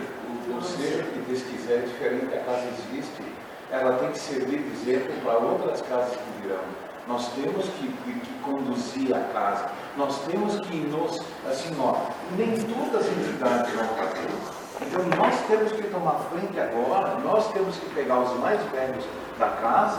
o, 0.50 0.58
o 0.58 0.62
seja 0.62 1.04
o 1.04 1.08
que 1.08 1.20
Deus 1.28 1.44
quiser, 1.44 1.82
diferente, 1.82 2.34
a 2.34 2.40
casa 2.40 2.64
existe, 2.68 3.24
ela 3.70 3.98
tem 3.98 4.12
que 4.12 4.20
servir 4.20 4.60
de 4.60 4.72
exemplo 4.72 5.14
para 5.22 5.38
outras 5.40 5.82
casas 5.82 6.16
que 6.16 6.42
virão. 6.42 6.64
Nós 7.08 7.28
temos 7.34 7.66
que, 7.66 7.88
que, 7.88 8.20
que, 8.22 8.34
conduzir 8.44 9.14
a 9.14 9.20
casa. 9.34 9.70
Nós 9.98 10.20
temos 10.26 10.58
que 10.62 10.78
nos, 10.78 11.20
assim, 11.46 11.76
ó, 11.78 11.96
nem 12.38 12.56
todas 12.62 13.02
as 13.02 13.12
entidades 13.12 13.74
vão 13.74 13.88
fazer. 13.88 14.64
Então 14.82 15.04
nós 15.18 15.36
temos 15.48 15.72
que 15.74 15.84
tomar 15.84 16.20
frente 16.32 16.60
agora, 16.60 17.16
nós 17.20 17.52
temos 17.52 17.76
que 17.76 17.90
pegar 17.94 18.20
os 18.20 18.40
mais 18.40 18.62
velhos 18.72 19.04
da 19.38 19.48
casa, 19.50 19.98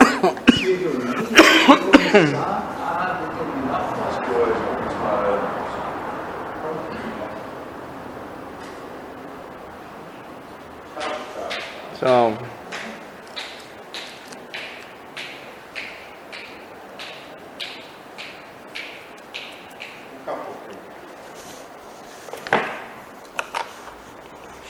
se 0.53 0.73
reunir 0.73 1.15
e 1.21 1.77
começar 1.77 2.63
a 2.81 3.19
determinar 3.21 4.04
parâmetros. 5.01 5.55
Então, 11.95 12.37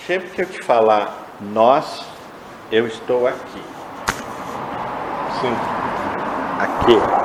Sempre 0.05 0.29
que 0.29 0.41
eu 0.43 0.45
te 0.45 0.61
falar 0.61 1.17
nós, 1.41 2.05
eu 2.71 2.85
estou 2.85 3.27
aqui. 3.27 3.63
sim. 5.41 5.55
Aqui. 6.59 7.24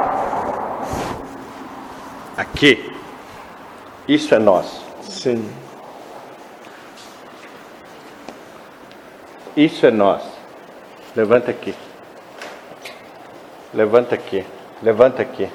Aqui. 2.40 2.90
Isso 4.08 4.34
é 4.34 4.38
nós. 4.38 4.80
Sim. 5.02 5.46
Isso 9.54 9.84
é 9.84 9.90
nós. 9.90 10.22
Levanta 11.14 11.50
aqui. 11.50 11.74
Levanta 13.74 14.14
aqui. 14.14 14.46
Levanta 14.82 15.20
aqui. 15.20 15.50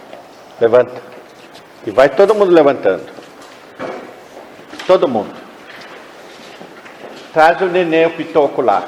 Levanta. 0.61 1.01
E 1.87 1.89
vai 1.89 2.07
todo 2.07 2.35
mundo 2.35 2.51
levantando. 2.51 3.07
Todo 4.85 5.07
mundo. 5.07 5.33
Traz 7.33 7.59
o 7.63 7.65
neném 7.65 8.05
o 8.05 8.11
pitoco 8.11 8.61
lá. 8.61 8.87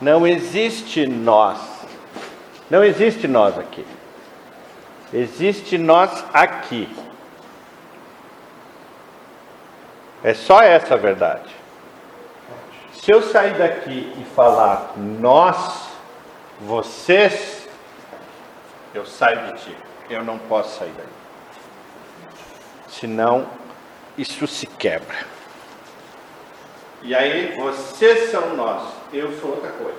Não 0.00 0.26
existe 0.26 1.06
nós. 1.06 1.58
Não 2.70 2.82
existe 2.82 3.28
nós 3.28 3.58
aqui. 3.58 3.86
Existe 5.12 5.76
nós 5.76 6.24
aqui. 6.32 6.88
É 10.22 10.34
só 10.34 10.62
essa 10.62 10.94
a 10.94 10.98
verdade. 10.98 11.54
Se 12.94 13.12
eu 13.12 13.22
sair 13.22 13.54
daqui 13.54 14.12
e 14.18 14.24
falar 14.34 14.92
nós, 14.96 15.88
vocês, 16.60 17.66
eu 18.94 19.06
saio 19.06 19.46
de 19.46 19.64
ti. 19.64 19.76
Eu 20.08 20.22
não 20.22 20.38
posso 20.38 20.78
sair 20.78 20.92
daí. 20.96 21.06
Senão, 22.88 23.46
isso 24.18 24.46
se 24.46 24.66
quebra. 24.66 25.16
E 27.02 27.14
aí, 27.14 27.56
vocês 27.56 28.30
são 28.30 28.54
nós, 28.54 28.82
eu 29.12 29.32
sou 29.40 29.50
outra 29.50 29.70
coisa. 29.70 29.98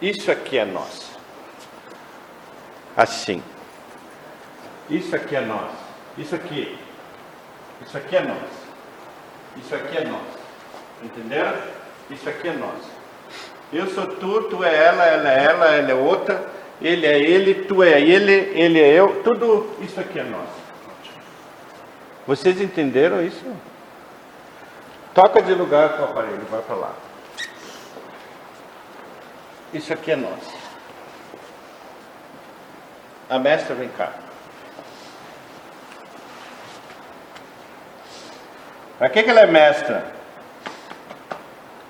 Isso 0.00 0.30
aqui 0.30 0.58
é 0.58 0.64
nós. 0.64 1.10
Assim. 2.96 3.42
Isso 4.88 5.14
aqui 5.14 5.36
é 5.36 5.40
nós. 5.40 5.70
Isso 6.16 6.34
aqui. 6.34 6.78
Isso 7.84 7.96
aqui 7.96 8.16
é 8.16 8.22
nós. 8.22 8.50
Isso 9.56 9.74
aqui 9.74 9.98
é 9.98 10.04
nós. 10.04 10.26
Entenderam? 11.02 11.58
Isso 12.10 12.28
aqui 12.28 12.48
é 12.48 12.52
nós. 12.52 12.82
Eu 13.72 13.88
sou 13.88 14.06
tu, 14.06 14.42
tu 14.44 14.64
é 14.64 14.84
ela, 14.84 15.04
ela 15.04 15.32
é 15.32 15.44
ela, 15.44 15.66
ela 15.74 15.90
é 15.90 15.94
outra, 15.94 16.46
ele 16.80 17.04
é 17.04 17.18
ele, 17.18 17.54
tu 17.54 17.82
é 17.82 18.00
ele, 18.00 18.32
ele 18.32 18.80
é 18.80 18.92
eu, 18.92 19.22
tudo 19.24 19.74
isso 19.80 19.98
aqui 19.98 20.20
é 20.20 20.22
nós. 20.22 20.48
Vocês 22.26 22.60
entenderam 22.60 23.22
isso? 23.22 23.44
Toca 25.12 25.42
de 25.42 25.52
lugar 25.52 25.96
com 25.96 26.02
o 26.02 26.04
aparelho, 26.04 26.42
vai 26.50 26.62
para 26.62 26.76
lá. 26.76 26.94
Isso 29.76 29.92
aqui 29.92 30.10
é 30.10 30.16
nós. 30.16 30.42
A 33.28 33.38
mestra 33.38 33.74
vem 33.74 33.90
cá. 33.90 34.10
Para 38.98 39.10
que, 39.10 39.22
que 39.22 39.28
ela 39.28 39.40
é 39.40 39.46
mestra? 39.46 40.14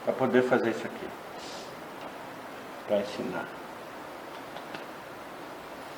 Para 0.05 0.13
poder 0.15 0.43
fazer 0.43 0.71
isso 0.71 0.85
aqui. 0.85 1.09
Para 2.89 2.99
ensinar. 2.99 3.47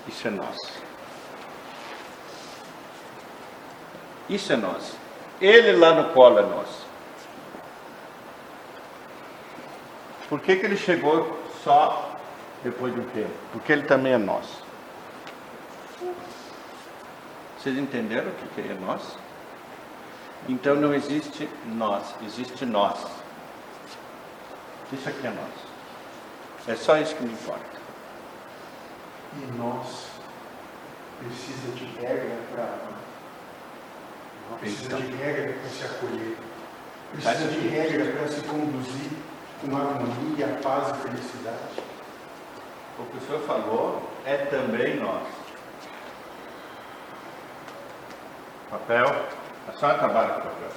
Isso 0.08 0.28
é 0.28 0.30
nós. 0.30 0.56
Isso 4.28 4.52
é 4.52 4.56
nós. 4.56 4.92
Ele 5.40 5.72
lá 5.72 5.92
no 5.92 6.12
colo 6.12 6.38
é 6.38 6.42
nós. 6.42 6.68
Por 10.28 10.38
que, 10.40 10.56
que 10.56 10.66
ele 10.66 10.76
chegou 10.76 11.47
só 11.62 12.16
depois 12.62 12.94
de 12.94 13.00
um 13.00 13.04
tempo? 13.10 13.32
Porque 13.52 13.72
ele 13.72 13.82
também 13.82 14.12
é 14.12 14.18
nós. 14.18 14.46
Vocês 17.58 17.76
entenderam 17.76 18.30
o 18.30 18.34
que, 18.54 18.60
é 18.60 18.74
nós? 18.74 19.16
Então 20.48 20.76
não 20.76 20.94
existe 20.94 21.48
nós, 21.66 22.14
existe 22.24 22.64
nós. 22.64 23.04
Isso 24.92 25.08
aqui 25.08 25.26
é 25.26 25.30
nós. 25.30 25.68
É 26.68 26.76
só 26.76 26.96
isso 26.98 27.14
que 27.16 27.24
me 27.24 27.32
importa. 27.32 27.78
E 29.34 29.58
nós 29.58 30.06
precisa 31.18 31.72
de 31.72 31.84
regra 32.00 32.38
para. 32.54 32.78
Precisa 34.60 34.86
Então. 34.86 35.00
de 35.00 35.14
regra 35.16 35.52
para 35.54 35.68
se 35.68 35.84
acolher. 35.84 36.36
Precisa 37.12 37.48
de 37.48 37.68
regra 37.68 38.12
para 38.12 38.28
se 38.28 38.40
conduzir 38.42 39.10
com 39.60 39.76
harmonia, 39.76 40.58
paz 40.62 40.90
e 40.90 41.08
felicidade. 41.08 41.82
O 42.98 43.04
que 43.04 43.16
o 43.16 43.20
senhor 43.20 43.40
falou 43.42 44.02
é 44.24 44.36
também 44.36 44.96
nós. 44.96 45.26
Papel, 48.70 49.06
a 49.68 49.72
senhora 49.78 49.98
trabalha 49.98 50.34
com 50.34 50.40
papel. 50.40 50.70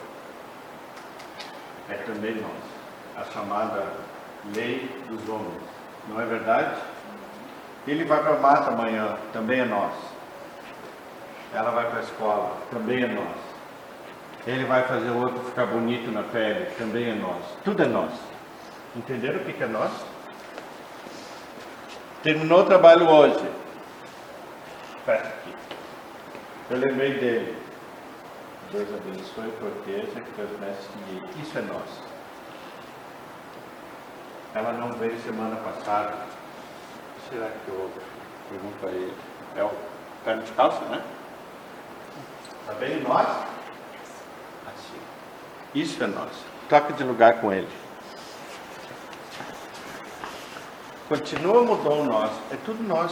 É 1.90 1.94
também 1.96 2.36
nós. 2.36 3.18
A 3.18 3.32
chamada 3.32 3.86
lei 4.56 4.90
dos 5.08 5.28
homens. 5.30 5.62
Não 6.08 6.20
é 6.20 6.26
verdade? 6.26 6.76
Ele 7.88 8.06
vai 8.06 8.22
para 8.22 8.36
a 8.36 8.40
mata 8.40 8.72
amanhã, 8.72 9.18
também 9.34 9.60
é 9.60 9.66
nós. 9.66 9.94
Ela 11.54 11.72
vai 11.72 11.90
para 11.90 12.00
a 12.00 12.04
escola, 12.04 12.58
também 12.72 13.04
é 13.04 13.08
nós. 13.08 13.38
Ele 14.48 14.66
vai 14.66 14.84
fazer 14.84 15.10
o 15.10 15.20
outro 15.20 15.44
ficar 15.44 15.66
bonito 15.66 16.12
na 16.12 16.24
pele, 16.24 16.66
também 16.78 17.10
é 17.10 17.14
nós. 17.14 17.44
Tudo 17.64 17.84
é 17.84 17.88
nós. 17.88 18.12
Entenderam 18.96 19.40
o 19.40 19.46
que 19.46 19.64
é 19.64 19.68
nós? 19.68 19.92
Terminou 22.24 22.62
o 22.62 22.66
trabalho 22.66 23.08
hoje. 23.10 23.50
Fecha 25.06 25.28
aqui. 25.28 25.56
Eu 26.70 26.78
lembrei 26.78 27.14
dele. 27.14 27.58
Deus 28.72 28.88
abençoe 28.94 29.48
e 29.48 29.52
proteja 29.52 30.22
que 30.22 30.32
Deus 30.32 30.60
mestres 30.60 30.90
guie. 31.08 31.42
Isso 31.42 31.58
é 31.58 31.62
nós. 31.62 31.90
Ela 34.54 34.74
não 34.74 34.92
veio 34.94 35.18
semana 35.22 35.56
passada. 35.56 36.14
Será 37.30 37.48
que 37.48 37.72
houve? 37.72 38.00
Pergunta 38.50 38.88
a 38.88 38.92
ele. 38.92 39.14
É 39.56 39.64
o 39.64 39.72
perna 40.26 40.44
de 40.44 40.52
calça, 40.52 40.84
né? 40.86 41.02
Tá 42.68 42.74
bem 42.74 43.02
nós? 43.02 43.28
Assim. 44.68 45.00
Isso 45.74 46.04
é 46.04 46.08
nós. 46.08 46.32
Troca 46.68 46.92
de 46.92 47.04
lugar 47.04 47.40
com 47.40 47.54
ele. 47.54 47.70
Continua 51.12 51.62
mudou 51.64 52.04
o 52.04 52.06
nós. 52.06 52.32
É 52.52 52.58
tudo 52.66 52.82
nós. 52.88 53.12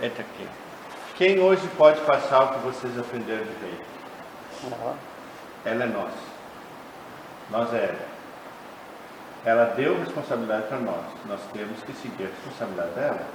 Entra 0.00 0.22
aqui. 0.22 0.48
Quem 1.16 1.40
hoje 1.40 1.66
pode 1.76 2.00
passar 2.02 2.44
o 2.44 2.48
que 2.50 2.58
vocês 2.60 2.96
aprenderam 2.96 3.42
de 3.42 3.50
rei? 3.60 3.80
Ela 5.64 5.82
é 5.82 5.86
nós. 5.88 6.12
Nós 7.50 7.74
é 7.74 7.86
ela. 7.86 8.06
Ela 9.44 9.74
deu 9.74 9.98
responsabilidade 9.98 10.68
para 10.68 10.78
nós. 10.78 11.04
Nós 11.24 11.40
temos 11.52 11.82
que 11.82 11.92
seguir 11.94 12.26
a 12.26 12.28
responsabilidade 12.28 12.90
dela. 12.90 13.26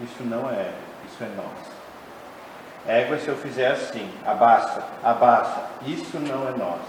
Isso 0.00 0.24
não 0.24 0.50
é 0.50 0.54
ego, 0.54 0.74
isso 1.06 1.22
é 1.22 1.28
nós. 1.36 2.96
Ego 2.96 3.14
é 3.14 3.18
se 3.18 3.28
eu 3.28 3.36
fizer 3.36 3.70
assim, 3.70 4.12
abaixa, 4.26 4.82
abaixa. 5.04 5.66
Isso 5.86 6.18
não 6.18 6.48
é 6.48 6.50
nós. 6.50 6.80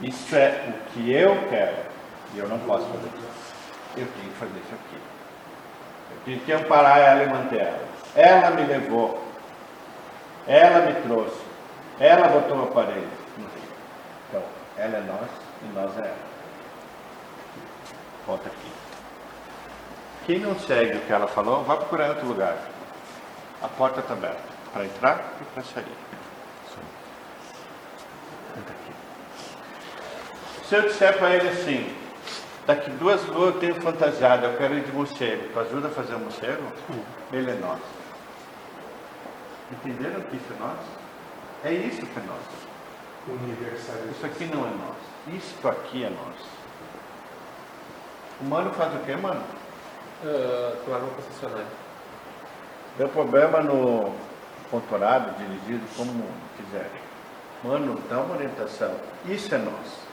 Isso 0.00 0.34
é 0.34 0.70
o 0.70 0.90
que 0.90 1.12
eu 1.12 1.48
quero. 1.48 1.95
E 2.34 2.38
eu 2.38 2.48
não 2.48 2.58
posso 2.60 2.84
fazer 2.86 3.06
isso. 3.06 3.54
Eu 3.96 4.06
tenho 4.06 4.32
que 4.32 4.38
fazer 4.38 4.58
isso 4.58 4.74
aqui. 4.74 5.00
Eu 6.10 6.16
tenho 6.24 6.40
que 6.40 6.52
amparar 6.52 6.98
ela 6.98 7.22
e 7.22 7.28
manter 7.28 7.60
ela. 7.60 7.88
Ela 8.14 8.50
me 8.50 8.64
levou. 8.64 9.22
Ela 10.46 10.86
me 10.86 10.94
trouxe. 11.02 11.40
Ela 11.98 12.28
botou 12.28 12.58
o 12.58 12.64
aparelho. 12.64 13.08
Então, 14.28 14.42
ela 14.76 14.96
é 14.96 15.00
nós 15.00 15.28
e 15.62 15.74
nós 15.74 15.96
é 15.98 16.08
ela. 16.08 16.16
Volta 18.26 18.48
aqui. 18.48 18.72
Quem 20.26 20.40
não 20.40 20.58
segue 20.58 20.98
o 20.98 21.00
que 21.02 21.12
ela 21.12 21.28
falou, 21.28 21.62
vai 21.62 21.76
procurar 21.76 22.10
outro 22.10 22.26
lugar. 22.26 22.56
A 23.62 23.68
porta 23.68 24.00
está 24.00 24.12
aberta 24.12 24.42
para 24.72 24.84
entrar 24.84 25.24
e 25.40 25.44
para 25.44 25.62
sair. 25.62 25.96
Se 30.68 30.74
eu 30.74 30.82
disser 30.82 31.16
para 31.16 31.30
ele 31.30 31.48
assim, 31.48 31.96
daqui 32.66 32.90
duas 32.90 33.24
luas 33.26 33.54
eu 33.54 33.60
tenho 33.60 33.74
fantasiado, 33.76 34.46
eu 34.46 34.56
quero 34.56 34.74
ir 34.74 34.84
de 34.84 34.92
morcego, 34.92 35.48
tu 35.52 35.60
ajuda 35.60 35.88
a 35.88 35.90
fazer 35.90 36.14
o 36.14 36.18
morcego? 36.18 36.62
Ele 37.32 37.50
é 37.50 37.54
nós. 37.54 37.80
Entenderam 39.72 40.20
que 40.22 40.36
isso 40.36 40.52
é 40.52 40.60
nós? 40.60 40.78
É 41.64 41.72
isso 41.72 42.06
que 42.06 42.18
é 42.18 42.22
nós. 42.22 42.42
Universal. 43.28 43.96
Isso 44.10 44.26
aqui 44.26 44.44
não 44.44 44.66
é 44.66 44.70
nós. 44.70 45.34
Isto 45.34 45.68
aqui 45.68 46.04
é 46.04 46.10
nós. 46.10 46.36
O 48.40 48.44
mano 48.44 48.70
faz 48.74 48.94
o 48.94 48.98
quê, 49.00 49.16
mano? 49.16 49.42
Uh, 50.22 50.76
tomar 50.84 50.98
uma 50.98 51.10
concessionária. 51.10 51.66
Deu 52.96 53.08
problema 53.08 53.60
no 53.60 54.14
pontorado, 54.70 55.34
dirigido 55.38 55.84
como 55.96 56.24
quiser. 56.56 56.90
Mano, 57.64 58.00
dá 58.08 58.20
uma 58.20 58.36
orientação. 58.36 58.94
Isso 59.26 59.54
é 59.54 59.58
nós. 59.58 60.05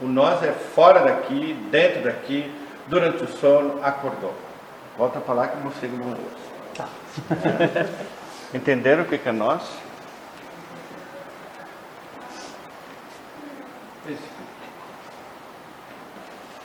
O 0.00 0.06
nós 0.06 0.42
é 0.42 0.52
fora 0.52 1.00
daqui, 1.00 1.54
dentro 1.70 2.04
daqui, 2.04 2.52
durante 2.86 3.24
o 3.24 3.28
sono, 3.28 3.82
acordou. 3.82 4.34
Volta 4.96 5.20
para 5.20 5.34
lá 5.34 5.48
que 5.48 5.56
você 5.58 5.86
não 5.88 6.08
ouve. 6.08 6.20
Tá. 6.74 6.88
Entenderam 8.54 9.02
o 9.02 9.06
que 9.06 9.20
é 9.28 9.32
nós? 9.32 9.62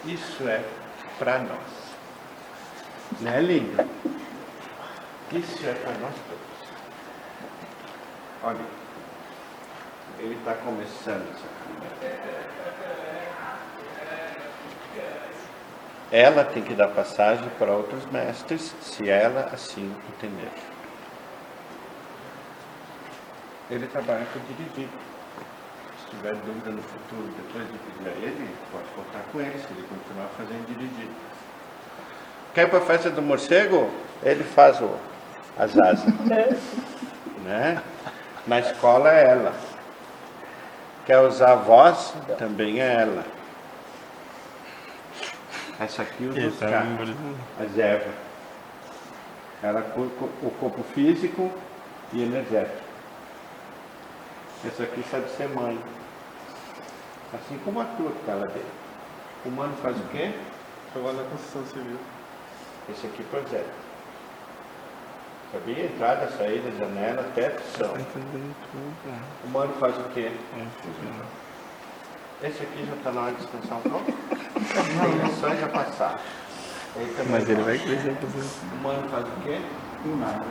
Isso 0.06 0.48
é 0.48 0.64
para 1.18 1.40
nós. 1.40 1.58
Não 3.20 3.32
é 3.32 3.42
lindo? 3.42 3.90
Isso 5.32 5.66
é 5.66 5.74
para 5.74 5.92
nós 5.94 6.14
todos. 6.28 6.54
Olha, 8.44 8.66
ele 10.20 10.36
está 10.36 10.54
começando 10.56 11.28
essa 11.32 11.48
caminhada. 11.64 12.73
Ela 16.14 16.44
tem 16.44 16.62
que 16.62 16.76
dar 16.76 16.90
passagem 16.90 17.50
para 17.58 17.72
outros 17.72 18.06
mestres, 18.12 18.76
se 18.84 19.10
ela 19.10 19.50
assim 19.52 19.92
entender. 20.10 20.52
Ele 23.72 23.88
trabalha 23.88 24.24
com 24.32 24.40
dirigido. 24.42 24.94
Se 26.00 26.16
tiver 26.16 26.36
dúvida 26.36 26.70
no 26.70 26.84
futuro, 26.84 27.34
depois 27.36 27.66
de 27.66 27.80
pedir 27.80 28.10
a 28.10 28.28
ele, 28.28 28.56
pode 28.72 28.84
contar 28.96 29.24
com 29.32 29.42
ele, 29.42 29.58
se 29.58 29.66
ele 29.74 29.88
continuar 29.88 30.28
fazendo 30.38 30.68
dirigido. 30.68 31.16
Quer 32.54 32.68
ir 32.68 32.70
para 32.70 32.78
a 32.78 32.86
festa 32.86 33.10
do 33.10 33.22
morcego? 33.24 33.90
Ele 34.22 34.44
faz 34.44 34.80
o, 34.82 34.96
as 35.58 35.76
asas. 35.80 36.14
né? 37.44 37.82
Na 38.46 38.60
escola 38.60 39.12
é 39.12 39.32
ela. 39.32 39.54
Quer 41.08 41.22
usar 41.22 41.54
a 41.54 41.56
voz? 41.56 42.14
Também 42.38 42.80
é 42.80 43.02
ela. 43.02 43.43
Essa 45.84 46.04
aqui 46.04 46.26
usa 46.26 46.48
os 46.48 46.60
carros, 46.60 47.10
a 47.60 47.82
Eva. 47.82 48.10
Ela 49.62 49.82
o 49.98 50.52
corpo 50.52 50.82
físico 50.94 51.52
e 52.14 52.24
energético. 52.24 52.84
Essa 54.66 54.84
aqui 54.84 55.04
sabe 55.12 55.30
ser 55.32 55.50
mãe. 55.50 55.78
Assim 57.34 57.58
como 57.66 57.82
a 57.82 57.86
tua 57.86 58.12
que 58.12 58.20
está 58.20 58.34
lá 58.34 58.46
dentro. 58.46 58.84
O 59.46 59.50
humano 59.50 59.74
faz 59.82 59.98
o 59.98 60.04
quê? 60.04 60.32
Trabalha 60.94 61.24
na 61.24 61.30
construção 61.30 61.66
civil. 61.66 61.98
Esse 62.90 63.06
aqui 63.08 63.24
projeto. 63.24 63.74
Sabia? 65.52 65.86
Entrada, 65.86 66.30
saída, 66.38 66.72
janela, 66.80 67.30
teto, 67.36 67.62
são. 67.78 67.94
O 69.44 69.48
humano 69.48 69.74
faz 69.82 69.98
o 69.98 70.04
quê? 70.14 70.32
Esse 72.44 72.62
aqui 72.64 72.86
já 72.86 72.94
está 72.94 73.10
na 73.14 73.22
hora 73.22 73.36
de 73.36 73.46
um? 73.46 73.50
Não, 73.90 75.26
é 75.26 75.30
só 75.40 75.56
já 75.56 75.70
passar. 75.70 76.20
Ele 76.98 77.14
também 77.14 77.32
Mas 77.32 77.50
ele 77.50 77.64
vai 77.64 77.78
faz. 77.78 77.90
crescer. 77.90 78.18
O 78.20 78.76
humano 78.76 79.08
faz 79.08 79.26
o 79.26 79.32
quê? 79.44 79.62
Nada. 80.20 80.46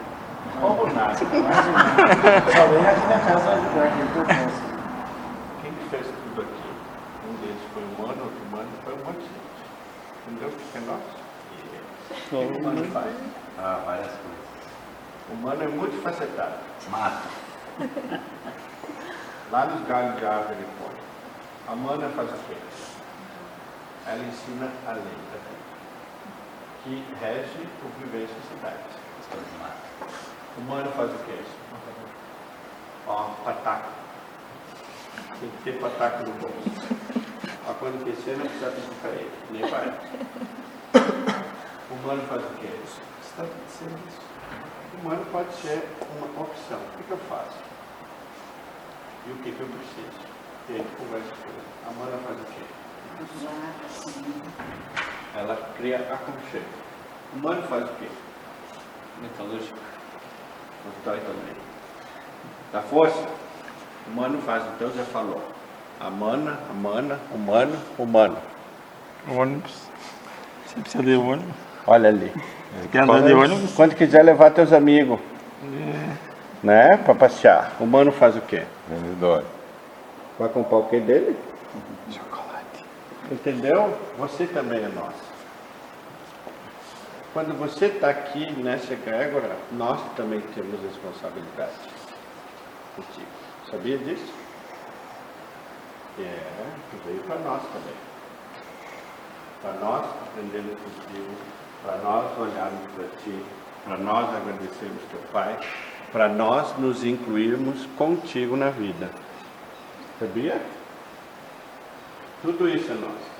Como 0.59 0.86
nada. 0.86 1.12
Mais 1.12 1.20
ou 1.20 1.28
menos. 1.28 2.55
Só 2.56 2.66
vem 2.66 2.86
aqui 2.86 3.06
na 3.06 3.19
casa 3.20 3.52
ajudar 3.52 3.85
aqui, 3.85 4.02
por 4.14 4.24
força. 4.24 4.62
Quem 5.60 5.73
que 5.74 5.85
fez 5.90 6.06
tudo 6.06 6.40
aqui? 6.40 6.69
Um 7.28 7.35
deles 7.43 7.62
foi 7.74 7.82
humano, 7.82 8.23
outro 8.24 8.43
humano, 8.48 8.69
foi 8.85 8.94
um 8.94 9.05
monte 9.05 9.19
de 9.19 9.24
gente. 9.24 9.52
Entendeu 10.28 10.48
o 10.48 10.52
que 10.52 10.78
é 10.78 10.81
nosso? 10.81 11.12
O 12.09 12.28
que 12.28 12.35
o 12.35 12.59
humano 12.59 12.85
faz? 12.90 13.12
Ah, 13.59 13.81
várias 13.85 14.06
coisas. 14.06 14.48
O 15.28 15.32
humano 15.35 15.62
é 15.62 15.69
multifacetado. 15.69 16.55
Mata. 16.89 17.28
Lá 19.51 19.66
nos 19.66 19.86
galhos 19.86 20.19
de 20.19 20.24
árvore 20.24 20.55
ele 20.55 20.66
põe. 20.78 20.91
A 21.69 21.77
mana 21.77 22.09
faz 22.09 22.29
o 22.29 22.37
quê? 22.49 22.57
Ela 24.05 24.25
ensina 24.25 24.69
a 24.85 24.93
lei 24.93 25.03
vida, 25.05 25.39
que 26.83 27.05
rege 27.21 27.69
o 27.85 28.01
viver 28.01 28.25
em 28.25 28.43
sociedade. 28.43 28.83
O 30.57 30.61
humano 30.61 30.91
faz 30.93 31.11
o 31.13 31.19
quê? 31.25 31.39
Ó, 33.07 33.31
pataco. 33.45 33.91
Tem 35.39 35.51
que 35.51 35.63
ter 35.63 35.81
pataco 35.81 36.25
no 36.25 36.33
bolso. 36.33 36.97
Ó, 37.69 37.75
quando 37.75 38.03
crescer 38.03 38.37
não 38.37 38.47
precisa 38.47 38.73
para 39.01 39.11
ele, 39.11 39.31
nem 39.53 39.69
para 39.69 39.79
ela. 39.79 40.01
O 41.91 41.95
humano 41.95 42.23
faz 42.29 42.43
o 42.43 42.55
quê? 42.57 42.71
Está 43.23 43.45
acontecendo 43.45 44.01
isso. 44.09 44.21
O 44.95 45.01
humano 45.01 45.25
pode 45.31 45.55
ser 45.55 45.89
uma 46.17 46.43
opção. 46.43 46.79
O 46.79 46.97
que, 46.97 47.05
que 47.05 47.11
eu 47.13 47.19
faço? 47.29 47.59
E 49.29 49.31
o 49.31 49.37
que, 49.37 49.53
que 49.53 49.61
eu 49.61 49.69
preciso? 49.69 50.32
E 50.69 50.75
aí 50.75 50.87
conversa 50.99 51.33
com 51.43 51.49
ele. 51.49 51.63
A 51.87 51.93
Mana 51.99 52.19
faz 52.27 52.39
o 52.39 52.45
quê? 52.45 52.63
Ela 55.37 55.57
cria 55.77 55.99
aconchego. 55.99 56.65
O 57.33 57.39
humano 57.39 57.63
faz 57.63 57.85
o 57.85 57.93
quê? 57.95 58.09
Metalúrgico. 59.21 59.79
Constrói 60.85 61.21
também. 61.21 61.57
Da 62.73 62.83
força? 62.83 63.27
O 64.07 64.11
humano 64.11 64.41
faz, 64.43 64.63
então 64.75 64.91
já 64.93 65.05
falou. 65.05 65.43
A 66.01 66.11
mana, 66.11 66.59
a 66.69 66.73
mana, 66.73 67.19
humano, 67.33 67.77
humano. 67.99 68.37
Ônibus. 69.29 69.89
Você 70.67 70.81
precisa 70.81 71.03
de 71.03 71.15
ônibus? 71.15 71.55
Olha 71.87 72.09
ali. 72.09 72.33
Quer 72.91 73.03
andar 73.03 73.23
de 73.23 73.33
ônibus? 73.33 73.73
Quando 73.75 73.95
quiser 73.95 74.23
levar 74.23 74.51
teus 74.51 74.73
amigos, 74.73 75.21
né? 76.63 76.97
Para 76.99 77.15
passear. 77.15 77.73
O 77.79 77.85
humano 77.85 78.11
faz 78.13 78.37
o 78.37 78.41
quê? 78.41 78.65
Vendedor. 78.89 79.45
Vai 80.43 80.51
comprar 80.51 80.78
o 80.78 80.89
que 80.89 80.98
dele? 80.98 81.39
Chocolate. 82.10 82.85
Entendeu? 83.31 83.97
Você 84.19 84.44
também 84.48 84.82
é 84.82 84.89
nosso. 84.89 85.23
Quando 87.32 87.56
você 87.56 87.86
está 87.86 88.10
aqui 88.10 88.51
nessa 88.60 88.93
egrégora, 88.93 89.56
nós 89.70 90.01
também 90.16 90.40
temos 90.52 90.82
responsabilidade 90.82 91.70
contigo. 92.97 93.28
Sabia 93.70 93.97
disso? 93.98 94.35
É, 96.19 96.36
veio 97.06 97.20
para 97.20 97.39
nós 97.39 97.62
também. 97.62 97.94
Para 99.62 99.73
nós 99.74 100.05
aprendermos 100.27 100.74
contigo, 100.81 101.31
para 101.85 101.98
nós 101.98 102.36
olharmos 102.36 102.90
para 102.97 103.05
ti, 103.23 103.44
para 103.85 103.97
nós 103.97 104.28
agradecermos 104.35 105.02
teu 105.09 105.20
Pai, 105.32 105.56
para 106.10 106.28
nós 106.28 106.77
nos 106.78 107.05
incluirmos 107.05 107.86
contigo 107.97 108.56
na 108.56 108.70
vida. 108.70 109.09
Sabia? 110.23 110.62
Tudo 112.43 112.69
isso 112.69 112.93
é 112.93 112.94
nosso. 112.94 113.32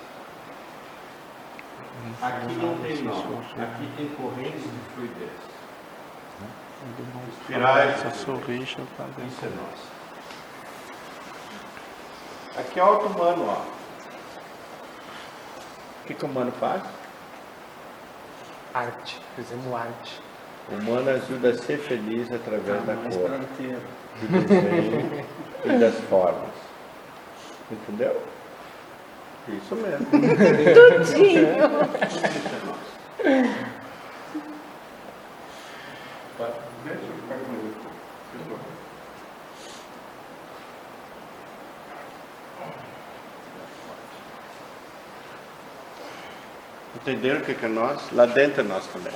Aqui 2.21 2.55
não 2.55 2.77
tem 2.79 3.03
nome, 3.05 3.37
aqui 3.57 3.89
tem 3.97 4.09
correntes 4.17 4.65
de 4.65 4.81
fluidez. 4.93 5.31
Espirais. 7.41 8.03
Tá 8.03 8.09
Isso 8.09 9.45
é 9.45 9.49
nós. 9.51 9.81
Aqui 12.59 12.81
é 12.81 12.83
o 12.83 12.87
alto 12.87 13.07
humano, 13.07 13.47
ó. 13.47 13.63
O 16.03 16.07
que, 16.07 16.15
que 16.15 16.25
o 16.25 16.29
humano 16.29 16.51
faz? 16.59 16.83
Arte. 18.75 19.21
Fizemos 19.37 19.73
arte. 19.73 20.21
O 20.69 20.75
humano 20.75 21.11
ajuda 21.11 21.51
a 21.51 21.55
ser 21.59 21.79
feliz 21.79 22.33
através 22.33 22.85
da 22.85 22.95
mais 22.95 23.17
cor, 23.17 23.29
do 23.29 23.47
desenho 24.49 25.27
e 25.65 25.79
das 25.79 25.95
formas. 26.09 26.52
Entendeu? 27.73 28.23
Isso 29.49 29.75
mesmo. 29.75 30.07
Tudinho. 30.13 31.47
Deixa 36.85 36.99
eu 36.99 37.17
ficar 37.17 37.39
com 37.39 37.53
ele. 37.55 37.75
Entenderam 46.95 47.41
o 47.41 47.45
que 47.45 47.55
que 47.55 47.65
é 47.65 47.69
nós? 47.69 48.13
Lá 48.13 48.27
dentro 48.27 48.61
é 48.61 48.65
nós 48.65 48.87
também. 48.89 49.15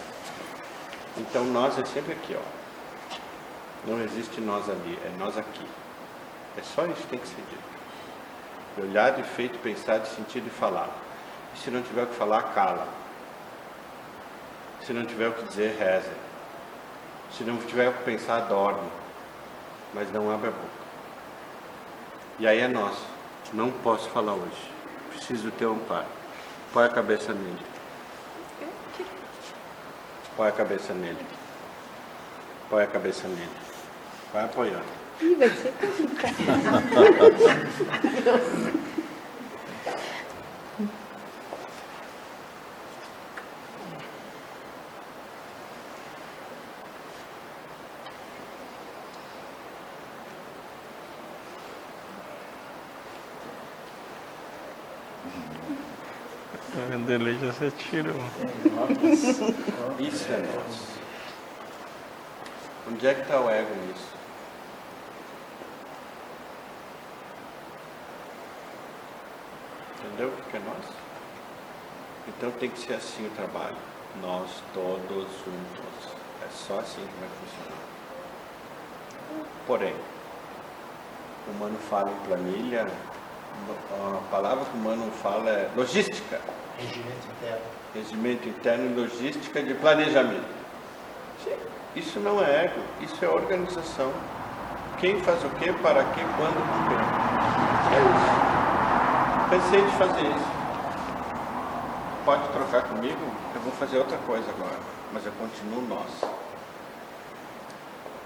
Então 1.19 1.45
nós 1.45 1.78
é 1.78 1.85
sempre 1.85 2.15
aqui, 2.15 2.35
ó. 2.35 3.87
Não 3.87 4.03
existe 4.03 4.41
nós 4.41 4.69
ali, 4.69 4.99
é 5.05 5.11
nós 5.19 5.37
aqui. 5.37 5.66
É 6.57 6.62
só 6.62 6.87
isso 6.87 7.03
que 7.03 7.09
tem 7.09 7.19
que 7.19 7.28
ser 7.28 7.37
dito. 7.37 7.76
De 8.77 8.82
olhar, 8.82 9.12
de 9.12 9.23
feito, 9.23 9.59
pensar, 9.59 9.98
de 9.98 10.09
sentir, 10.09 10.40
de 10.40 10.51
falar. 10.51 10.89
E 11.55 11.59
se 11.59 11.70
não 11.70 11.82
tiver 11.82 12.03
o 12.03 12.07
que 12.07 12.15
falar, 12.15 12.43
cala. 12.55 12.86
Se 14.85 14.93
não 14.93 15.05
tiver 15.05 15.28
o 15.28 15.32
que 15.32 15.44
dizer, 15.44 15.77
reza. 15.78 16.12
Se 17.32 17.43
não 17.43 17.57
tiver 17.57 17.89
o 17.89 17.93
que 17.93 18.05
pensar, 18.05 18.40
dorme. 18.40 18.89
Mas 19.93 20.12
não 20.12 20.31
abre 20.31 20.48
a 20.48 20.53
boca. 20.53 20.86
E 22.39 22.47
aí 22.47 22.61
é 22.61 22.69
nós. 22.69 22.97
Não 23.53 23.70
posso 23.70 24.09
falar 24.11 24.35
hoje. 24.35 24.70
Preciso 25.11 25.51
ter 25.53 25.66
um 25.66 25.78
pai. 25.78 26.05
Põe 26.73 26.85
a 26.85 26.89
cabeça 26.89 27.32
nele. 27.32 27.66
Põe 30.36 30.48
a 30.48 30.53
cabeça 30.53 30.93
nele. 30.93 31.27
Põe 32.69 32.85
a 32.85 32.86
cabeça 32.86 33.27
nele. 33.27 33.51
Vai 34.32 34.44
apoiando. 34.44 34.95
Ih, 35.22 35.34
vai 35.36 35.48
ser 35.48 35.72
complicado. 35.72 36.34
A 56.74 56.90
Vanderlei 56.90 57.38
já 57.38 57.52
se 57.55 57.70
tirou. 57.70 58.14
Isso 59.98 60.30
é 60.30 60.38
nós. 60.38 60.97
Onde 62.88 63.06
é 63.06 63.14
que 63.14 63.22
está 63.22 63.40
o 63.40 63.51
ego 63.51 63.74
nisso? 63.86 64.15
Entendeu 70.16 70.32
que 70.51 70.56
é 70.56 70.60
nós? 70.60 70.84
Então 72.26 72.51
tem 72.52 72.70
que 72.70 72.78
ser 72.78 72.94
assim 72.94 73.26
o 73.26 73.30
trabalho. 73.32 73.76
Nós 74.22 74.48
todos 74.72 75.26
juntos. 75.44 76.16
É 76.43 76.48
só 76.51 76.78
assim 76.78 77.02
que 77.02 77.20
vai 77.20 77.28
funcionar. 77.28 77.78
Porém, 79.66 79.94
o 81.47 81.51
humano 81.51 81.76
fala 81.90 82.10
em 82.10 82.26
planilha, 82.26 82.86
a 83.93 84.30
palavra 84.30 84.64
que 84.64 84.74
o 84.74 84.80
humano 84.80 85.12
fala 85.22 85.51
é 85.51 85.70
logística. 85.76 86.40
Regimento 86.78 87.26
interno. 87.36 87.64
Regimento 87.94 88.48
interno 88.48 88.84
e 88.86 89.01
logística 89.01 89.62
de 89.62 89.74
planejamento. 89.74 90.48
Sim, 91.44 91.56
Isso 91.94 92.18
não 92.20 92.43
é 92.43 92.64
ego, 92.64 92.80
isso 93.02 93.22
é 93.22 93.28
organização. 93.28 94.10
Quem 94.98 95.20
faz 95.20 95.44
o 95.44 95.51
quê, 95.51 95.74
para 95.82 96.02
quê, 96.05 96.22
quando, 96.38 96.55
por 96.55 96.88
quê. 96.88 97.97
É 97.97 98.01
isso. 98.01 98.56
Pensei 99.48 99.81
de 99.81 99.90
fazer 99.93 100.23
isso. 100.23 100.66
Pode 102.24 102.48
trocar 102.48 102.82
comigo? 102.89 103.32
Eu 103.55 103.60
vou 103.60 103.70
fazer 103.74 103.98
outra 103.98 104.18
coisa 104.18 104.51
agora, 104.51 104.77
mas 105.12 105.24
eu 105.24 105.31
continuo 105.39 105.82
nós. 105.82 106.10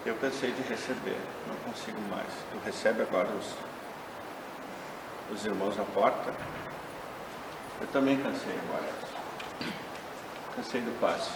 Eu 0.07 0.15
cansei 0.17 0.51
de 0.51 0.63
receber, 0.63 1.19
não 1.47 1.55
consigo 1.57 2.01
mais. 2.09 2.27
Tu 2.51 2.59
recebe 2.65 3.03
agora 3.03 3.29
os, 3.29 3.55
os 5.31 5.45
irmãos 5.45 5.77
na 5.77 5.85
porta. 5.85 6.33
Eu 7.83 7.87
também 7.89 8.17
cansei 8.23 8.59
agora. 8.67 8.91
Cansei 10.57 10.81
do 10.81 10.99
passe. 11.03 11.33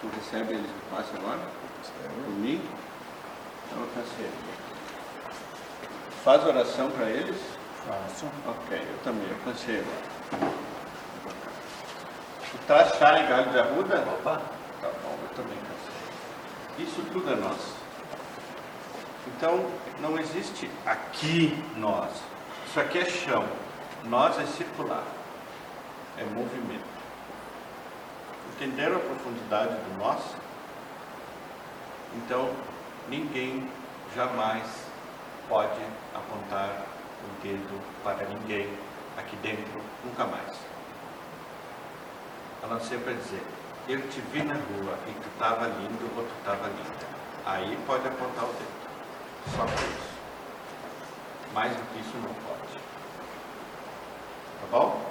Tu 0.00 0.08
recebe 0.16 0.54
eles 0.54 0.66
no 0.68 0.96
passe 0.96 1.10
agora? 1.16 1.48
Mim? 2.40 2.60
Então 3.66 3.82
eu 3.82 3.88
cansei. 3.94 4.30
Faz 6.24 6.44
oração 6.44 6.90
para 6.90 7.08
eles? 7.08 7.57
Faço. 7.86 8.26
Ok, 8.46 8.78
eu 8.78 8.98
também, 9.04 9.28
eu 9.28 9.36
cansei 9.44 9.80
agora. 9.80 10.18
Traz 12.66 12.94
chá 12.96 13.18
e 13.18 13.26
galho 13.26 13.50
de 13.50 13.58
arruda? 13.58 13.96
Opa! 14.00 14.42
Tá 14.80 14.88
bom, 15.02 15.18
eu 15.22 15.28
também 15.34 15.56
cansei. 15.58 16.84
Isso 16.84 17.02
tudo 17.12 17.32
é 17.32 17.36
nós. 17.36 17.74
Então, 19.26 19.64
não 20.00 20.18
existe 20.18 20.70
aqui 20.84 21.62
nós. 21.76 22.10
Isso 22.66 22.80
aqui 22.80 22.98
é 22.98 23.04
chão. 23.04 23.46
Nós 24.04 24.38
é 24.38 24.46
circular. 24.46 25.04
É 26.18 26.24
movimento. 26.24 26.84
Entenderam 28.54 28.96
a 28.96 29.00
profundidade 29.00 29.74
do 29.74 29.98
nós? 29.98 30.20
Então, 32.16 32.50
ninguém 33.08 33.70
jamais 34.14 34.66
pode 35.48 35.80
apontar 36.14 36.70
o 37.24 37.42
dedo 37.42 37.80
para 38.02 38.26
ninguém 38.26 38.68
aqui 39.16 39.36
dentro, 39.36 39.82
nunca 40.04 40.24
mais. 40.24 40.56
A 42.62 42.66
não 42.66 42.80
ser 42.80 42.98
para 43.00 43.12
dizer, 43.12 43.42
eu 43.88 44.00
te 44.08 44.20
vi 44.32 44.42
na 44.42 44.54
rua 44.54 44.98
e 45.08 45.12
tu 45.12 45.28
estava 45.28 45.66
lindo 45.66 46.10
ou 46.16 46.24
tu 46.24 46.32
estava 46.38 46.68
linda. 46.68 47.06
Aí 47.46 47.78
pode 47.86 48.06
apontar 48.06 48.44
o 48.44 48.52
dedo. 48.52 48.78
Só 49.56 49.64
por 49.64 49.74
isso. 49.74 50.18
Mais 51.54 51.74
do 51.74 51.82
que 51.92 52.00
isso 52.00 52.16
não 52.18 52.34
pode. 52.34 52.74
Tá 54.60 54.66
bom? 54.70 55.10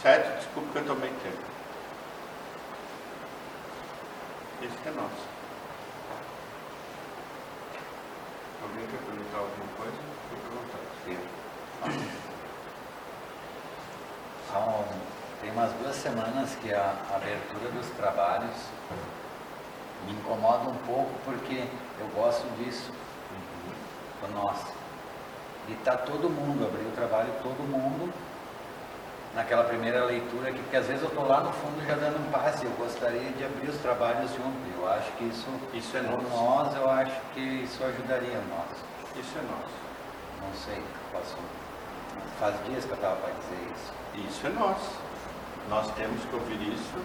Certo? 0.00 0.36
Desculpa 0.38 0.68
que 0.72 0.78
eu 0.78 0.86
tomei 0.86 1.10
tempo. 1.10 1.42
Esse 4.62 4.88
é 4.88 4.90
nosso. 4.92 5.26
Alguém 8.62 8.86
quer 8.86 8.98
perguntar 8.98 9.38
alguma 9.38 9.66
coisa? 9.76 10.21
São, 14.50 14.84
tem 15.40 15.50
umas 15.50 15.72
duas 15.72 15.96
semanas 15.96 16.54
que 16.62 16.72
a 16.72 16.94
abertura 17.14 17.70
dos 17.72 17.86
trabalhos 17.96 18.54
me 20.06 20.12
incomoda 20.12 20.68
um 20.70 20.76
pouco 20.86 21.10
porque 21.24 21.64
eu 21.98 22.06
gosto 22.14 22.46
disso, 22.58 22.92
do 24.20 24.28
nós. 24.34 24.58
De 25.66 25.74
estar 25.74 25.96
todo 25.98 26.28
mundo, 26.28 26.66
abrir 26.66 26.86
o 26.86 26.90
trabalho 26.92 27.32
todo 27.42 27.62
mundo 27.68 28.12
naquela 29.34 29.64
primeira 29.64 30.04
leitura 30.04 30.50
aqui, 30.50 30.58
porque 30.58 30.76
às 30.76 30.86
vezes 30.86 31.02
eu 31.02 31.08
estou 31.08 31.26
lá 31.26 31.40
no 31.40 31.52
fundo 31.52 31.82
já 31.86 31.94
dando 31.94 32.18
um 32.18 32.30
passe, 32.30 32.64
eu 32.64 32.70
gostaria 32.72 33.30
de 33.30 33.44
abrir 33.44 33.70
os 33.70 33.76
trabalhos 33.78 34.30
junto. 34.32 34.78
Eu 34.78 34.88
acho 34.90 35.10
que 35.12 35.24
isso, 35.24 35.46
Isso 35.72 35.96
é 35.96 36.02
no 36.02 36.20
nós. 36.28 36.74
eu 36.76 36.90
acho 36.90 37.14
que 37.32 37.40
isso 37.40 37.82
ajudaria 37.84 38.38
nós. 38.50 38.78
Isso 39.16 39.38
é 39.38 39.42
nós. 39.42 39.91
Não 40.42 40.54
sei, 40.54 40.82
posso. 41.12 41.36
Faz 42.38 42.54
dias 42.66 42.84
que 42.84 42.90
eu 42.90 42.96
estava 42.96 43.16
para 43.16 43.30
dizer 43.32 43.72
isso. 43.72 44.28
Isso 44.28 44.46
é 44.46 44.50
nós. 44.50 44.78
Nós 45.70 45.90
temos 45.92 46.22
que 46.24 46.34
ouvir 46.34 46.60
isso, 46.74 46.98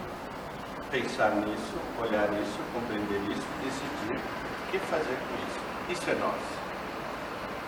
pensar 0.90 1.30
nisso, 1.36 1.74
olhar 2.00 2.28
isso, 2.32 2.58
compreender 2.74 3.20
isso, 3.30 3.46
decidir 3.62 4.18
o 4.18 4.70
que 4.70 4.78
fazer 4.80 5.16
com 5.16 5.34
isso. 5.46 5.60
Isso 5.90 6.10
é 6.10 6.14
nós. 6.14 6.42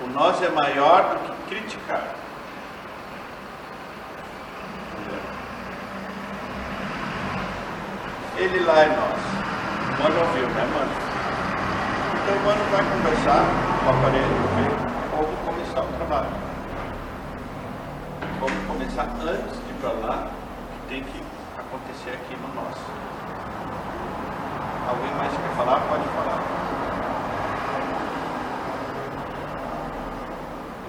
O 0.02 0.06
nós 0.08 0.42
é 0.42 0.48
maior 0.48 1.14
do 1.14 1.36
que 1.36 1.54
criticar. 1.54 2.14
Ele 8.36 8.64
lá 8.64 8.80
é 8.80 8.88
nós. 8.88 10.00
Mano 10.02 10.20
ouviu, 10.20 10.48
né, 10.48 10.64
mano? 10.74 11.10
Então 12.22 12.36
o 12.36 12.40
mano 12.46 12.64
vai 12.70 12.82
conversar 12.82 13.44
com 13.80 13.86
o 13.86 13.98
aparelho, 13.98 14.89
começar 15.70 15.82
o 15.82 15.96
trabalho. 15.96 16.30
Vamos 18.40 18.66
começar 18.66 19.04
antes 19.04 19.56
de 19.64 19.70
ir 19.70 19.76
para 19.80 19.92
lá, 19.92 20.30
que 20.72 20.88
tem 20.88 21.04
que 21.04 21.22
acontecer 21.56 22.10
aqui 22.10 22.36
no 22.36 22.54
nosso. 22.54 22.80
Alguém 24.88 25.14
mais 25.14 25.32
quer 25.32 25.56
falar? 25.56 25.80
Pode 25.88 26.04
falar. 26.08 26.42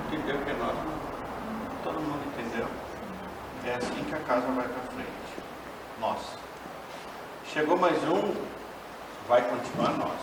Entendeu 0.07 0.37
que 0.39 0.53
nós? 0.53 0.75
Todo 1.83 1.99
mundo 1.99 2.23
entendeu? 2.25 2.67
É 3.65 3.75
assim 3.75 4.03
que 4.03 4.15
a 4.15 4.19
casa 4.19 4.47
vai 4.47 4.67
para 4.67 4.83
frente. 4.93 5.43
Nós. 5.99 6.21
Chegou 7.53 7.77
mais 7.77 8.01
um, 8.03 8.33
vai 9.27 9.41
continuar 9.43 9.91
nós. 9.97 10.19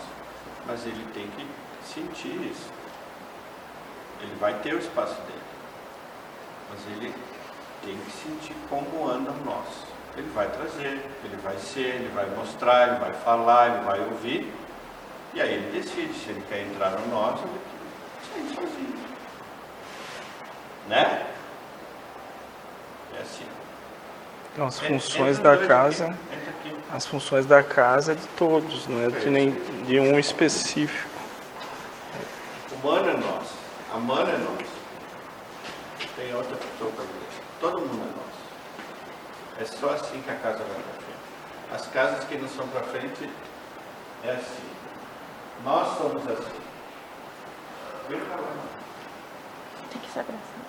Mas 0.67 0.85
ele 0.85 1.05
tem 1.13 1.27
que 1.27 1.47
sentir 1.85 2.51
isso. 2.51 2.78
Ele 4.21 4.35
vai 4.39 4.53
ter 4.59 4.73
o 4.73 4.79
espaço 4.79 5.15
dele. 5.21 5.39
Mas 6.69 6.79
ele 6.95 7.13
tem 7.83 7.97
que 7.97 8.11
sentir 8.11 8.55
como 8.69 9.07
anda 9.07 9.31
nós. 9.45 9.67
Ele 10.17 10.29
vai 10.33 10.47
trazer, 10.49 11.01
ele 11.23 11.37
vai 11.43 11.57
ser, 11.57 11.95
ele 11.95 12.11
vai 12.13 12.25
mostrar, 12.31 12.89
ele 12.89 12.99
vai 12.99 13.13
falar, 13.13 13.69
ele 13.69 13.85
vai 13.85 13.99
ouvir. 14.01 14.53
E 15.33 15.41
aí 15.41 15.53
ele 15.53 15.79
decide 15.79 16.13
se 16.13 16.29
ele 16.29 16.43
quer 16.49 16.63
entrar 16.63 16.91
no 16.91 17.07
nós 17.07 17.39
ou 17.39 17.45
ele 17.45 17.61
sair 18.33 18.55
sozinho. 18.55 18.99
Né? 20.87 21.25
É 23.17 23.21
assim. 23.21 23.45
Então, 24.51 24.65
as 24.65 24.81
É, 24.81 24.87
funções 24.87 25.37
entra 25.37 25.57
da 25.57 25.67
casa, 25.67 26.05
aqui, 26.07 26.75
as 26.91 27.05
funções 27.05 27.45
da 27.45 27.63
casa 27.63 28.13
é 28.13 28.15
de 28.15 28.27
todos, 28.29 28.87
não 28.87 29.05
é 29.05 29.09
de, 29.09 29.29
nem, 29.29 29.51
de 29.85 29.99
um 29.99 30.17
específico. 30.17 31.07
O 32.71 32.87
mano 32.87 33.09
é 33.09 33.13
nós. 33.13 33.58
A 33.91 33.97
mana 33.97 34.29
é 34.29 34.37
nós. 34.37 34.67
Tem 36.15 36.33
outra 36.35 36.55
pessoa 36.55 36.91
para 36.91 37.03
ver. 37.05 37.43
Todo 37.59 37.79
mundo 37.81 38.03
é 38.03 38.13
nós. 38.17 39.61
É 39.61 39.65
só 39.65 39.89
assim 39.95 40.21
que 40.21 40.29
a 40.29 40.35
casa 40.35 40.59
vai 40.59 40.67
para 40.67 40.93
frente. 40.93 41.09
As 41.73 41.87
casas 41.87 42.23
que 42.25 42.37
não 42.37 42.47
são 42.47 42.67
para 42.67 42.83
frente 42.83 43.29
é 44.23 44.31
assim. 44.31 44.69
Nós 45.63 45.97
somos 45.97 46.21
assim. 46.27 46.61
Vem 48.09 48.19
cá 48.19 48.35
lá. 48.35 48.53
Tem 49.91 50.01
que 50.01 50.11
se 50.11 50.19
abraçar. 50.19 50.59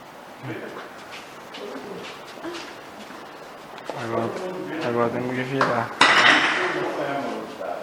Agora, 4.02 4.88
agora 4.88 5.10
temos 5.10 5.34
que 5.36 5.42
virar. 5.42 5.90
Isso 6.00 6.80
não 6.80 7.04
é 7.04 7.16
amorosidade. 7.18 7.80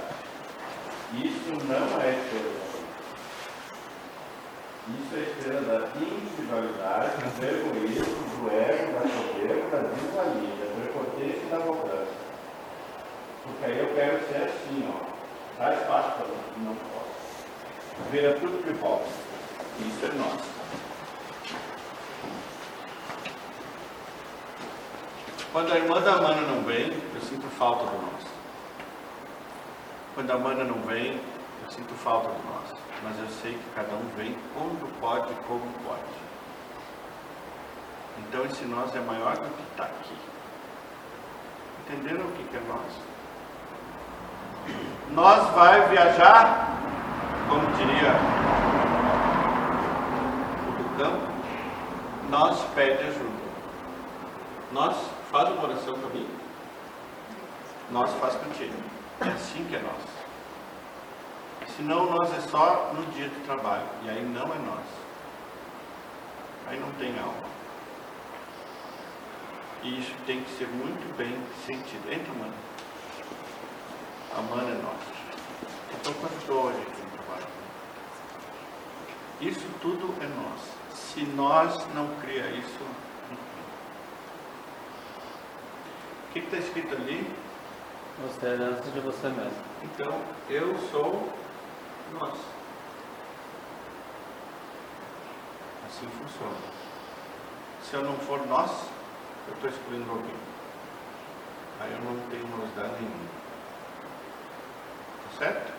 Isso 1.14 1.52
não 1.66 2.02
é 2.02 2.12
da 2.12 2.67
Isso 4.88 5.16
é 5.16 5.20
estrela 5.20 5.62
da 5.62 6.00
individualidade, 6.00 7.18
do 7.18 7.46
egoísmo, 7.46 8.24
do 8.38 8.50
ego, 8.50 8.94
da 8.94 9.02
soberba, 9.02 9.70
da 9.70 9.90
desvalia, 9.90 10.56
da 10.56 10.68
prepotência 10.82 11.44
e 11.44 11.50
da 11.50 11.58
arrogância. 11.58 12.18
Porque 13.44 13.66
aí 13.66 13.80
eu 13.80 13.94
quero 13.94 14.28
ser 14.28 14.44
assim, 14.44 14.90
ó. 14.90 15.18
Dá 15.60 15.74
espaço 15.74 16.12
para 16.12 16.28
mim, 16.28 16.66
não 16.66 16.76
posso. 16.76 18.12
Vira 18.12 18.34
tudo 18.40 18.64
de 18.64 18.74
volta. 18.80 19.08
Isso 19.80 20.06
é 20.06 20.14
nosso. 20.18 20.58
Quando 25.52 25.74
a 25.74 25.78
irmã 25.78 26.02
da 26.02 26.22
mana 26.22 26.42
não 26.42 26.64
vem, 26.64 26.94
eu 27.14 27.22
sinto 27.22 27.48
falta 27.58 27.84
do 27.86 27.98
nós. 28.02 28.24
Quando 30.14 30.32
a 30.32 30.38
mana 30.38 30.64
não 30.64 30.82
vem, 30.84 31.20
eu 31.64 31.72
sinto 31.72 31.94
falta 31.96 32.30
do 32.30 32.44
nós. 32.48 32.87
Mas 33.04 33.20
eu 33.20 33.28
sei 33.42 33.54
que 33.54 33.70
cada 33.76 33.94
um 33.96 34.08
vem 34.16 34.38
quando 34.54 35.00
pode 35.00 35.32
e 35.32 35.36
como 35.48 35.62
pode. 35.86 36.28
Então 38.20 38.46
esse 38.46 38.66
nós 38.66 38.96
é 38.96 39.00
maior 39.00 39.36
do 39.38 39.50
que 39.56 39.64
está 39.72 39.84
aqui. 39.84 40.16
Entenderam 41.82 42.26
o 42.26 42.32
que, 42.32 42.56
é 42.56 42.62
nós? 42.68 43.18
Nós 45.12 45.50
vai 45.54 45.88
viajar, 45.88 46.78
como 47.48 47.66
diria 47.78 48.12
o 50.80 50.98
campo, 50.98 51.28
nós 52.30 52.62
pede 52.76 53.04
ajuda. 53.04 53.48
Nós 54.74 54.98
faz 55.32 55.50
uma 55.50 55.64
oração 55.64 55.94
para 55.94 56.10
mim, 56.10 56.28
nós 57.92 58.12
faz 58.16 58.36
contigo. 58.36 58.76
É 59.22 59.30
assim 59.30 59.66
que 59.70 59.76
é 59.76 59.80
nós. 59.80 60.17
Senão 61.76 62.10
nós 62.12 62.34
é 62.34 62.42
só 62.42 62.92
no 62.94 63.06
dia 63.14 63.28
de 63.30 63.40
trabalho. 63.42 63.86
E 64.04 64.10
aí 64.10 64.24
não 64.24 64.44
é 64.44 64.58
nós. 64.60 64.86
Aí 66.68 66.80
não 66.80 66.92
tem 66.94 67.18
alma. 67.20 67.48
E 69.84 70.00
isso 70.00 70.14
tem 70.26 70.44
que 70.44 70.50
ser 70.58 70.68
muito 70.68 71.16
bem 71.18 71.38
sentido. 71.66 72.12
Entra, 72.12 72.34
mano. 72.34 72.54
A 74.36 74.42
mana 74.42 74.70
é 74.70 74.82
nossa. 74.82 75.18
Então 76.00 76.14
quanto 76.14 76.54
hoje 76.54 76.82
aqui 76.82 77.02
no 77.02 77.12
trabalho? 77.12 77.48
Isso 79.42 79.68
tudo 79.82 80.14
é 80.22 80.28
nós. 80.28 80.62
Se 80.94 81.22
nós 81.24 81.88
não 81.94 82.08
cria 82.22 82.50
isso, 82.52 82.84
o 86.28 86.34
que 86.34 86.40
está 86.40 86.58
escrito 86.58 86.96
ali? 86.96 87.28
Você 88.24 88.48
é 88.48 88.50
antes 88.50 88.92
de 88.92 89.00
você 89.00 89.28
mesmo. 89.28 89.62
Então, 89.84 90.20
eu 90.50 90.76
sou 90.92 91.32
nós. 92.14 92.38
Assim 95.88 96.08
funciona. 96.08 96.58
Se 97.84 97.94
eu 97.94 98.04
não 98.04 98.18
for 98.20 98.46
nós, 98.48 98.72
eu 99.48 99.54
estou 99.54 99.70
excluindo 99.70 100.10
alguém. 100.12 100.36
Aí 101.80 101.92
eu 101.92 102.00
não 102.00 102.30
tenho 102.30 102.48
novidade 102.48 102.94
nenhuma. 103.02 103.30
Tá 105.24 105.38
certo? 105.38 105.74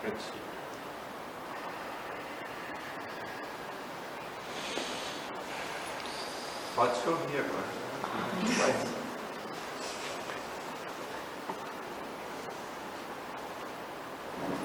Quer 0.00 0.10
dizer. 0.12 0.50
Pode 6.74 6.96
sorrir 6.96 7.38
agora. 7.38 7.80
Vai. 8.58 8.90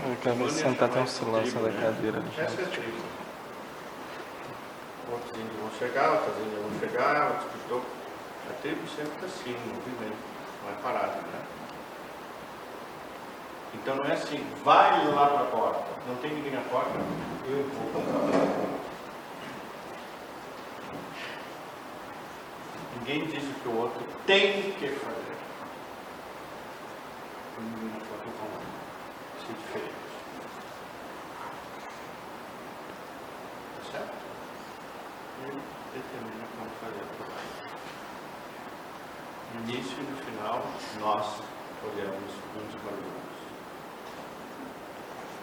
Eu 0.07 0.15
quero 0.22 0.49
sentar 0.52 0.88
até 0.88 0.99
um 0.99 1.07
silêncio 1.07 1.60
da 1.60 1.72
cadeira. 1.72 2.19
ali. 2.19 2.30
Essa 2.38 2.61
é. 2.61 2.65
Outros 5.11 5.32
índios 5.36 5.60
vão 5.60 5.72
chegar, 5.80 6.11
outras 6.11 6.38
índias 6.45 6.61
vão 6.61 6.80
chegar, 6.80 7.32
outros 7.32 7.56
estão. 7.56 7.82
A 8.48 8.53
tribo 8.61 8.88
sempre 8.88 9.15
está 9.15 9.26
assim, 9.26 9.57
movimento, 9.65 10.18
não 10.64 10.72
é 10.72 10.76
parada, 10.84 11.15
né? 11.15 11.41
Então 13.73 13.95
não 13.95 14.06
é 14.06 14.14
assim, 14.14 14.45
vai 14.64 15.07
lá 15.07 15.27
para 15.27 15.41
a 15.41 15.45
porta, 15.45 15.86
não 16.07 16.15
tem 16.18 16.36
ninguém 16.36 16.52
na 16.52 16.61
porta, 16.61 16.91
eu 17.48 17.68
vou 17.73 18.03
passar. 18.03 18.76
Ninguém 22.99 23.26
diz 23.26 23.44
o 23.44 23.53
que 23.60 23.68
o 23.69 23.77
outro 23.77 24.06
tem 24.27 24.72
que 24.73 24.88
fazer. 24.88 25.38
Ninguém 27.60 27.90
na 27.90 28.06
porta 28.06 28.26
vão 28.40 28.84
ser 29.45 29.53
diferente. 29.53 29.93
Tá 33.76 33.91
certo? 33.91 34.15
Ele 35.43 35.61
determina 35.93 36.47
como 36.57 36.69
fazer 36.81 37.03
o 37.03 37.09
trabalho. 37.17 37.53
No 39.53 39.61
início 39.61 39.97
e 39.99 40.03
no 40.03 40.17
final, 40.17 40.65
nós 40.99 41.41
olhamos 41.84 42.31
uns 42.57 42.76
para 42.81 42.93
os 42.93 43.05
outros. 43.05 43.45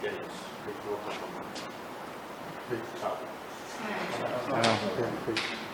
E 0.03 0.07
é 0.07 0.11
isso. 0.11 0.43
Eu 0.66 0.74
vou 0.85 0.97
voltar 0.97 1.15
para 1.19 1.41
a 1.41 1.53
Tchau. 3.01 3.19
Perfeito. 4.97 5.73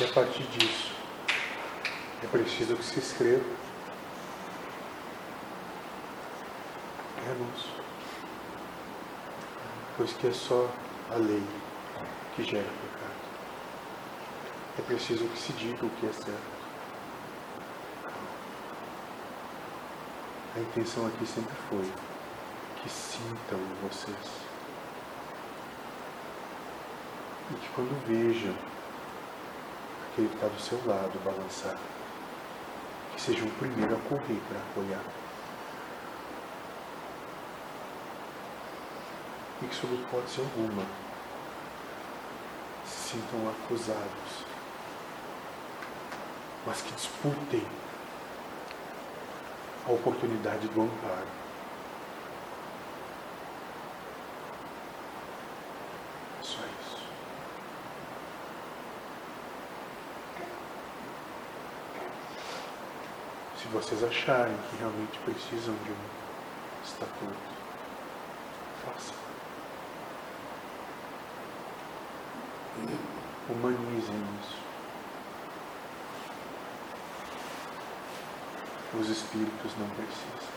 E 0.00 0.04
a 0.04 0.08
partir 0.08 0.44
disso, 0.44 0.92
é 2.22 2.26
preciso 2.26 2.76
que 2.76 2.84
se 2.84 2.98
escreva. 2.98 3.71
Nosso. 7.30 7.68
Pois 9.96 10.12
que 10.12 10.26
é 10.26 10.32
só 10.32 10.68
a 11.10 11.14
lei 11.14 11.42
que 12.34 12.42
gera 12.42 12.64
pecado. 12.64 13.12
É 14.78 14.82
preciso 14.82 15.28
que 15.28 15.38
se 15.38 15.52
diga 15.52 15.86
o 15.86 15.90
que 15.90 16.06
é 16.06 16.12
certo. 16.12 16.62
A 20.56 20.60
intenção 20.60 21.06
aqui 21.06 21.24
sempre 21.24 21.54
foi 21.70 21.90
que 22.82 22.90
sintam 22.90 23.58
vocês. 23.82 24.42
E 27.50 27.54
que 27.54 27.68
quando 27.74 28.06
vejam 28.06 28.54
aquele 30.10 30.28
que 30.28 30.34
está 30.34 30.48
do 30.48 30.60
seu 30.60 30.78
lado 30.86 31.24
balançar, 31.24 31.78
que 33.14 33.20
seja 33.20 33.44
o 33.44 33.50
primeiro 33.52 33.94
a 33.94 33.98
correr 34.08 34.40
para 34.48 34.58
apoiar. 34.58 35.21
E 39.62 39.66
que 39.66 39.74
sob 39.76 39.94
hipótese 39.94 40.40
alguma 40.40 40.82
se 42.84 43.12
sintam 43.12 43.48
acusados, 43.48 44.44
mas 46.66 46.82
que 46.82 46.92
disputem 46.92 47.64
a 49.86 49.92
oportunidade 49.92 50.66
do 50.66 50.82
amparo. 50.82 51.26
Só 56.42 56.58
isso. 56.80 57.02
Se 63.58 63.68
vocês 63.68 64.02
acharem 64.02 64.56
que 64.70 64.76
realmente 64.76 65.18
precisam 65.20 65.74
de 65.84 65.92
um 65.92 66.84
estatuto, 66.84 67.36
façam. 68.84 69.31
Humanizem 73.48 74.14
isso. 74.40 74.62
Os 79.00 79.08
espíritos 79.08 79.72
não 79.78 79.88
precisam. 79.88 80.52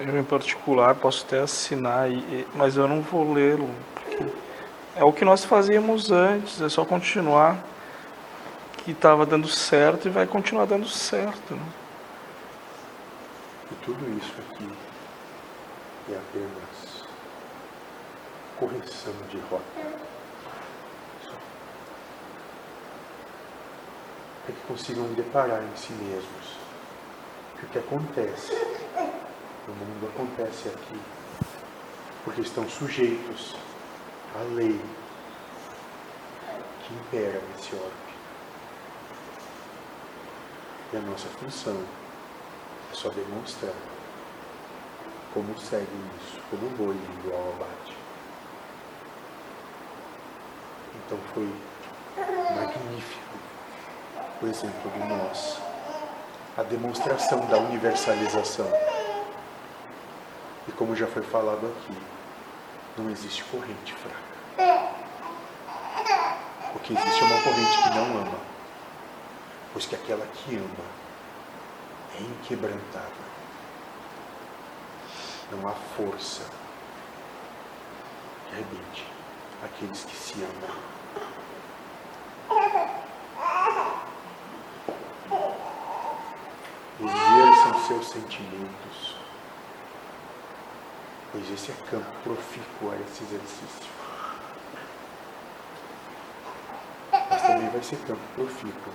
Eu, 0.00 0.18
em 0.18 0.24
particular, 0.24 0.94
posso 0.96 1.24
até 1.24 1.40
assinar, 1.40 2.08
mas 2.54 2.76
eu 2.76 2.88
não 2.88 3.02
vou 3.02 3.32
lê-lo, 3.32 3.70
é 4.96 5.04
o 5.04 5.12
que 5.12 5.24
nós 5.24 5.44
fazíamos 5.44 6.10
antes, 6.10 6.60
é 6.60 6.68
só 6.68 6.84
continuar 6.84 7.62
que 8.78 8.90
estava 8.90 9.24
dando 9.24 9.46
certo 9.46 10.08
e 10.08 10.10
vai 10.10 10.26
continuar 10.26 10.64
dando 10.64 10.88
certo. 10.88 11.54
Né? 11.54 11.66
E 13.70 13.74
tudo 13.84 14.18
isso 14.18 14.34
aqui 14.40 14.91
é 16.10 16.16
apenas 16.16 17.04
correção 18.58 19.14
de 19.30 19.38
rota. 19.50 19.62
Para 24.44 24.54
que 24.54 24.66
consigam 24.66 25.06
deparar 25.14 25.62
em 25.62 25.76
si 25.76 25.92
mesmos 25.92 26.56
que 27.58 27.66
o 27.66 27.68
que 27.68 27.78
acontece 27.78 28.52
no 29.68 29.74
mundo 29.74 30.10
acontece 30.12 30.68
aqui 30.68 31.00
porque 32.24 32.40
estão 32.40 32.68
sujeitos 32.68 33.56
à 34.34 34.42
lei 34.54 34.80
que 36.82 36.94
impera 36.94 37.40
nesse 37.50 37.74
orbe. 37.74 38.12
E 40.92 40.96
a 40.96 41.00
nossa 41.00 41.28
função 41.28 41.80
é 42.90 42.94
só 42.94 43.08
demonstrar 43.10 43.74
como 45.32 45.58
segue 45.58 45.86
isso, 46.20 46.40
como 46.50 46.66
o 46.66 46.70
boi 46.70 46.94
indo 46.94 47.34
ao 47.34 47.52
abate. 47.54 47.96
Então 50.94 51.18
foi 51.32 51.50
magnífico 52.54 53.32
o 54.42 54.46
exemplo 54.46 54.90
de 54.90 54.98
nós, 54.98 55.58
a 56.58 56.62
demonstração 56.62 57.40
da 57.46 57.56
universalização. 57.58 58.70
E 60.68 60.72
como 60.72 60.94
já 60.94 61.06
foi 61.06 61.22
falado 61.22 61.66
aqui, 61.66 61.96
não 62.98 63.10
existe 63.10 63.42
corrente 63.44 63.94
fraca. 63.94 64.92
O 66.74 66.78
que 66.80 66.92
existe 66.92 67.22
é 67.22 67.26
uma 67.26 67.42
corrente 67.42 67.82
que 67.82 67.90
não 67.90 68.20
ama, 68.20 68.38
pois 69.72 69.86
que 69.86 69.94
aquela 69.94 70.26
que 70.26 70.56
ama 70.56 70.84
é 72.18 72.22
inquebrantável. 72.22 73.31
Não 75.52 75.68
há 75.68 75.72
força 75.72 76.44
que 78.48 78.54
arrebente 78.54 79.06
aqueles 79.62 80.02
que 80.02 80.16
se 80.16 80.42
amam. 80.42 80.76
Exerçam 87.00 87.86
seus 87.86 88.08
sentimentos, 88.08 89.16
pois 91.30 91.50
esse 91.50 91.70
é 91.70 91.74
campo 91.90 92.10
profícuo 92.24 92.90
a 92.90 92.96
esse 92.96 93.22
exercício. 93.24 93.92
Mas 97.12 97.42
também 97.42 97.68
vai 97.68 97.82
ser 97.82 97.98
campo 98.06 98.22
profícuo 98.34 98.92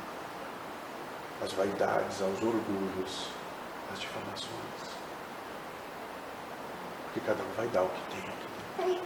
às 1.43 1.53
vaidades, 1.53 2.19
aos 2.19 2.41
orgulhos, 2.41 3.29
às 3.93 3.99
difamações. 3.99 4.96
Porque 7.07 7.19
cada 7.21 7.43
um 7.43 7.51
vai 7.55 7.67
dar 7.67 7.83
o 7.83 7.89
que 7.89 8.01
tem. 8.15 9.01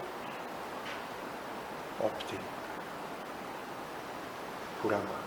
Optem 1.99 2.39
por 4.81 4.93
amar. 4.93 5.23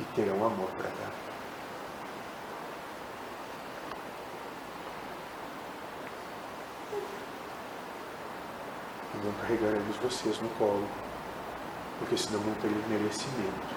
E 0.00 0.04
terão 0.14 0.44
amor 0.44 0.68
para 0.72 0.88
dar. 0.88 1.12
E 9.14 9.18
não 9.24 9.32
carregaremos 9.32 9.96
vocês 9.96 10.38
no 10.40 10.48
colo, 10.50 10.86
porque 11.98 12.16
senão 12.16 12.40
não 12.40 12.54
teria 12.56 12.76
merecimento. 12.88 13.76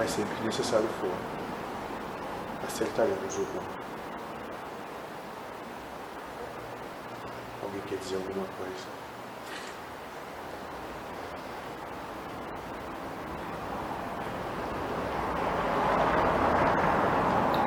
Mas 0.00 0.12
sempre 0.12 0.34
que 0.34 0.44
necessário 0.46 0.88
for, 0.98 1.10
acertaremos 2.66 3.36
o 3.36 3.42
rumo. 3.42 3.68
Alguém 7.62 7.82
quer 7.86 7.96
dizer 7.96 8.16
alguma 8.16 8.46
coisa? 8.56 8.86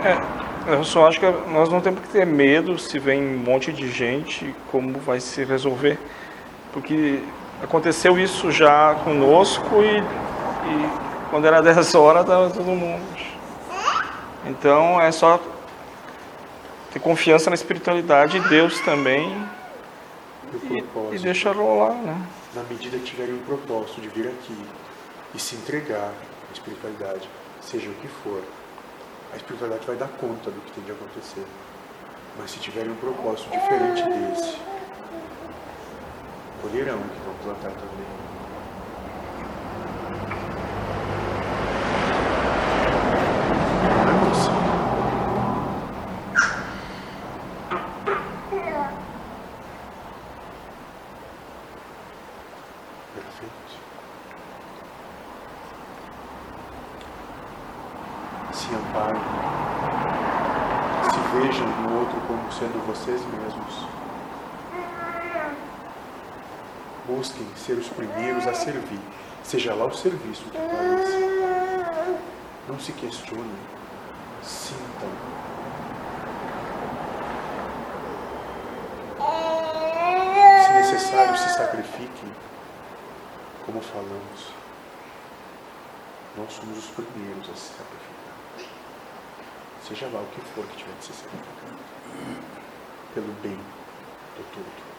É, 0.04 0.74
eu 0.74 0.84
só 0.84 1.08
acho 1.08 1.20
que 1.20 1.30
nós 1.52 1.70
não 1.70 1.82
temos 1.82 2.02
que 2.02 2.08
ter 2.08 2.26
medo 2.26 2.80
se 2.80 2.98
vem 2.98 3.22
um 3.22 3.38
monte 3.38 3.72
de 3.72 3.92
gente, 3.92 4.56
como 4.72 4.98
vai 4.98 5.20
se 5.20 5.44
resolver. 5.44 6.00
Porque 6.74 7.22
aconteceu 7.62 8.18
isso 8.18 8.52
já 8.52 8.96
conosco 9.04 9.84
e, 9.84 10.00
e 10.00 11.13
quando 11.34 11.46
era 11.46 11.64
10 11.64 11.96
horas 11.96 12.22
estava 12.22 12.48
todo 12.52 12.66
mundo. 12.66 13.02
Então 14.46 15.02
é 15.02 15.12
só 15.12 15.40
ter 16.92 17.00
confiança 17.00 17.50
na 17.50 17.56
espiritualidade 17.56 18.40
de 18.40 18.50
Deus 18.50 18.80
também 18.82 19.32
E 20.54 20.56
o 20.56 21.10
e, 21.12 21.16
e 21.16 21.20
deixa 21.20 21.52
rolar, 21.52 21.96
né? 21.96 22.16
na 22.54 22.62
medida 22.62 23.00
que 23.00 23.06
tiverem 23.06 23.34
um 23.34 23.40
propósito 23.40 24.00
de 24.00 24.10
vir 24.10 24.28
aqui 24.28 24.56
e 25.34 25.40
se 25.40 25.56
entregar 25.56 26.12
à 26.50 26.54
espiritualidade, 26.54 27.28
seja 27.62 27.90
o 27.90 27.94
que 27.96 28.08
for, 28.08 28.44
a 29.34 29.36
espiritualidade 29.36 29.88
vai 29.88 29.96
dar 29.96 30.10
conta 30.10 30.52
do 30.52 30.62
que 30.62 30.72
tem 30.74 30.84
de 30.84 30.92
acontecer. 30.92 31.48
Mas 32.38 32.52
se 32.52 32.60
tiverem 32.60 32.92
um 32.92 32.96
propósito 32.96 33.50
diferente 33.50 34.04
desse, 34.04 34.56
colherão 36.62 37.00
o 37.00 37.10
que 37.10 37.26
vão 37.26 37.34
plantar 37.44 37.72
também. 37.72 38.24
Não 43.84 44.10
é 44.10 44.30
você. 44.30 44.50
Perfeito. 53.14 53.54
Se 58.52 58.74
amparem, 58.74 59.22
se 61.12 61.20
vejam 61.38 61.68
no 61.68 62.00
outro 62.00 62.22
como 62.28 62.52
sendo 62.52 62.86
vocês 62.88 63.22
mesmos. 63.26 63.88
Busquem 67.08 67.46
ser 67.64 67.78
os 67.78 67.88
primeiros 67.88 68.46
a 68.46 68.54
servir, 68.54 69.00
seja 69.42 69.74
lá 69.74 69.86
o 69.86 69.94
serviço 69.94 70.44
que 70.44 70.58
pareça. 70.58 71.18
Não 72.68 72.78
se 72.78 72.92
questionem, 72.92 73.56
sintam. 74.42 75.10
Se 80.66 80.74
necessário, 80.74 81.38
se 81.38 81.54
sacrifiquem, 81.54 82.34
como 83.66 83.80
falamos. 83.82 84.54
Nós 86.36 86.52
somos 86.52 86.78
os 86.78 86.88
primeiros 86.88 87.50
a 87.50 87.56
se 87.56 87.72
sacrificar. 87.78 88.70
Seja 89.88 90.08
lá 90.08 90.20
o 90.20 90.26
que 90.26 90.42
for 90.54 90.66
que 90.66 90.78
tiver 90.78 90.98
de 91.00 91.06
se 91.06 91.14
sacrificar. 91.14 91.78
Pelo 93.14 93.32
bem 93.42 93.58
do 94.36 94.44
todo. 94.54 94.93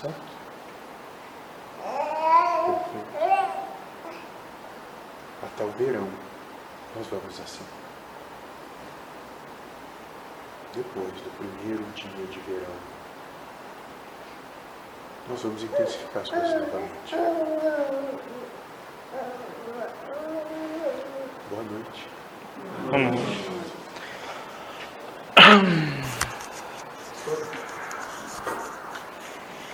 Certo? 0.00 0.14
Perfeito. 2.64 3.40
Até 5.42 5.64
o 5.64 5.70
verão 5.72 6.08
nós 6.96 7.06
vamos 7.06 7.40
assim. 7.40 7.64
depois 10.74 11.12
do 11.12 11.30
primeiro 11.36 11.84
dia 11.94 12.26
de 12.26 12.40
verão, 12.40 12.74
nós 15.28 15.42
vamos 15.42 15.62
intensificar 15.62 16.22
as 16.22 16.30
coisas 16.30 16.50
novamente. 16.50 17.14
Boa 21.50 21.62
noite. 21.64 22.08
Boa 22.88 22.98
noite. 22.98 23.49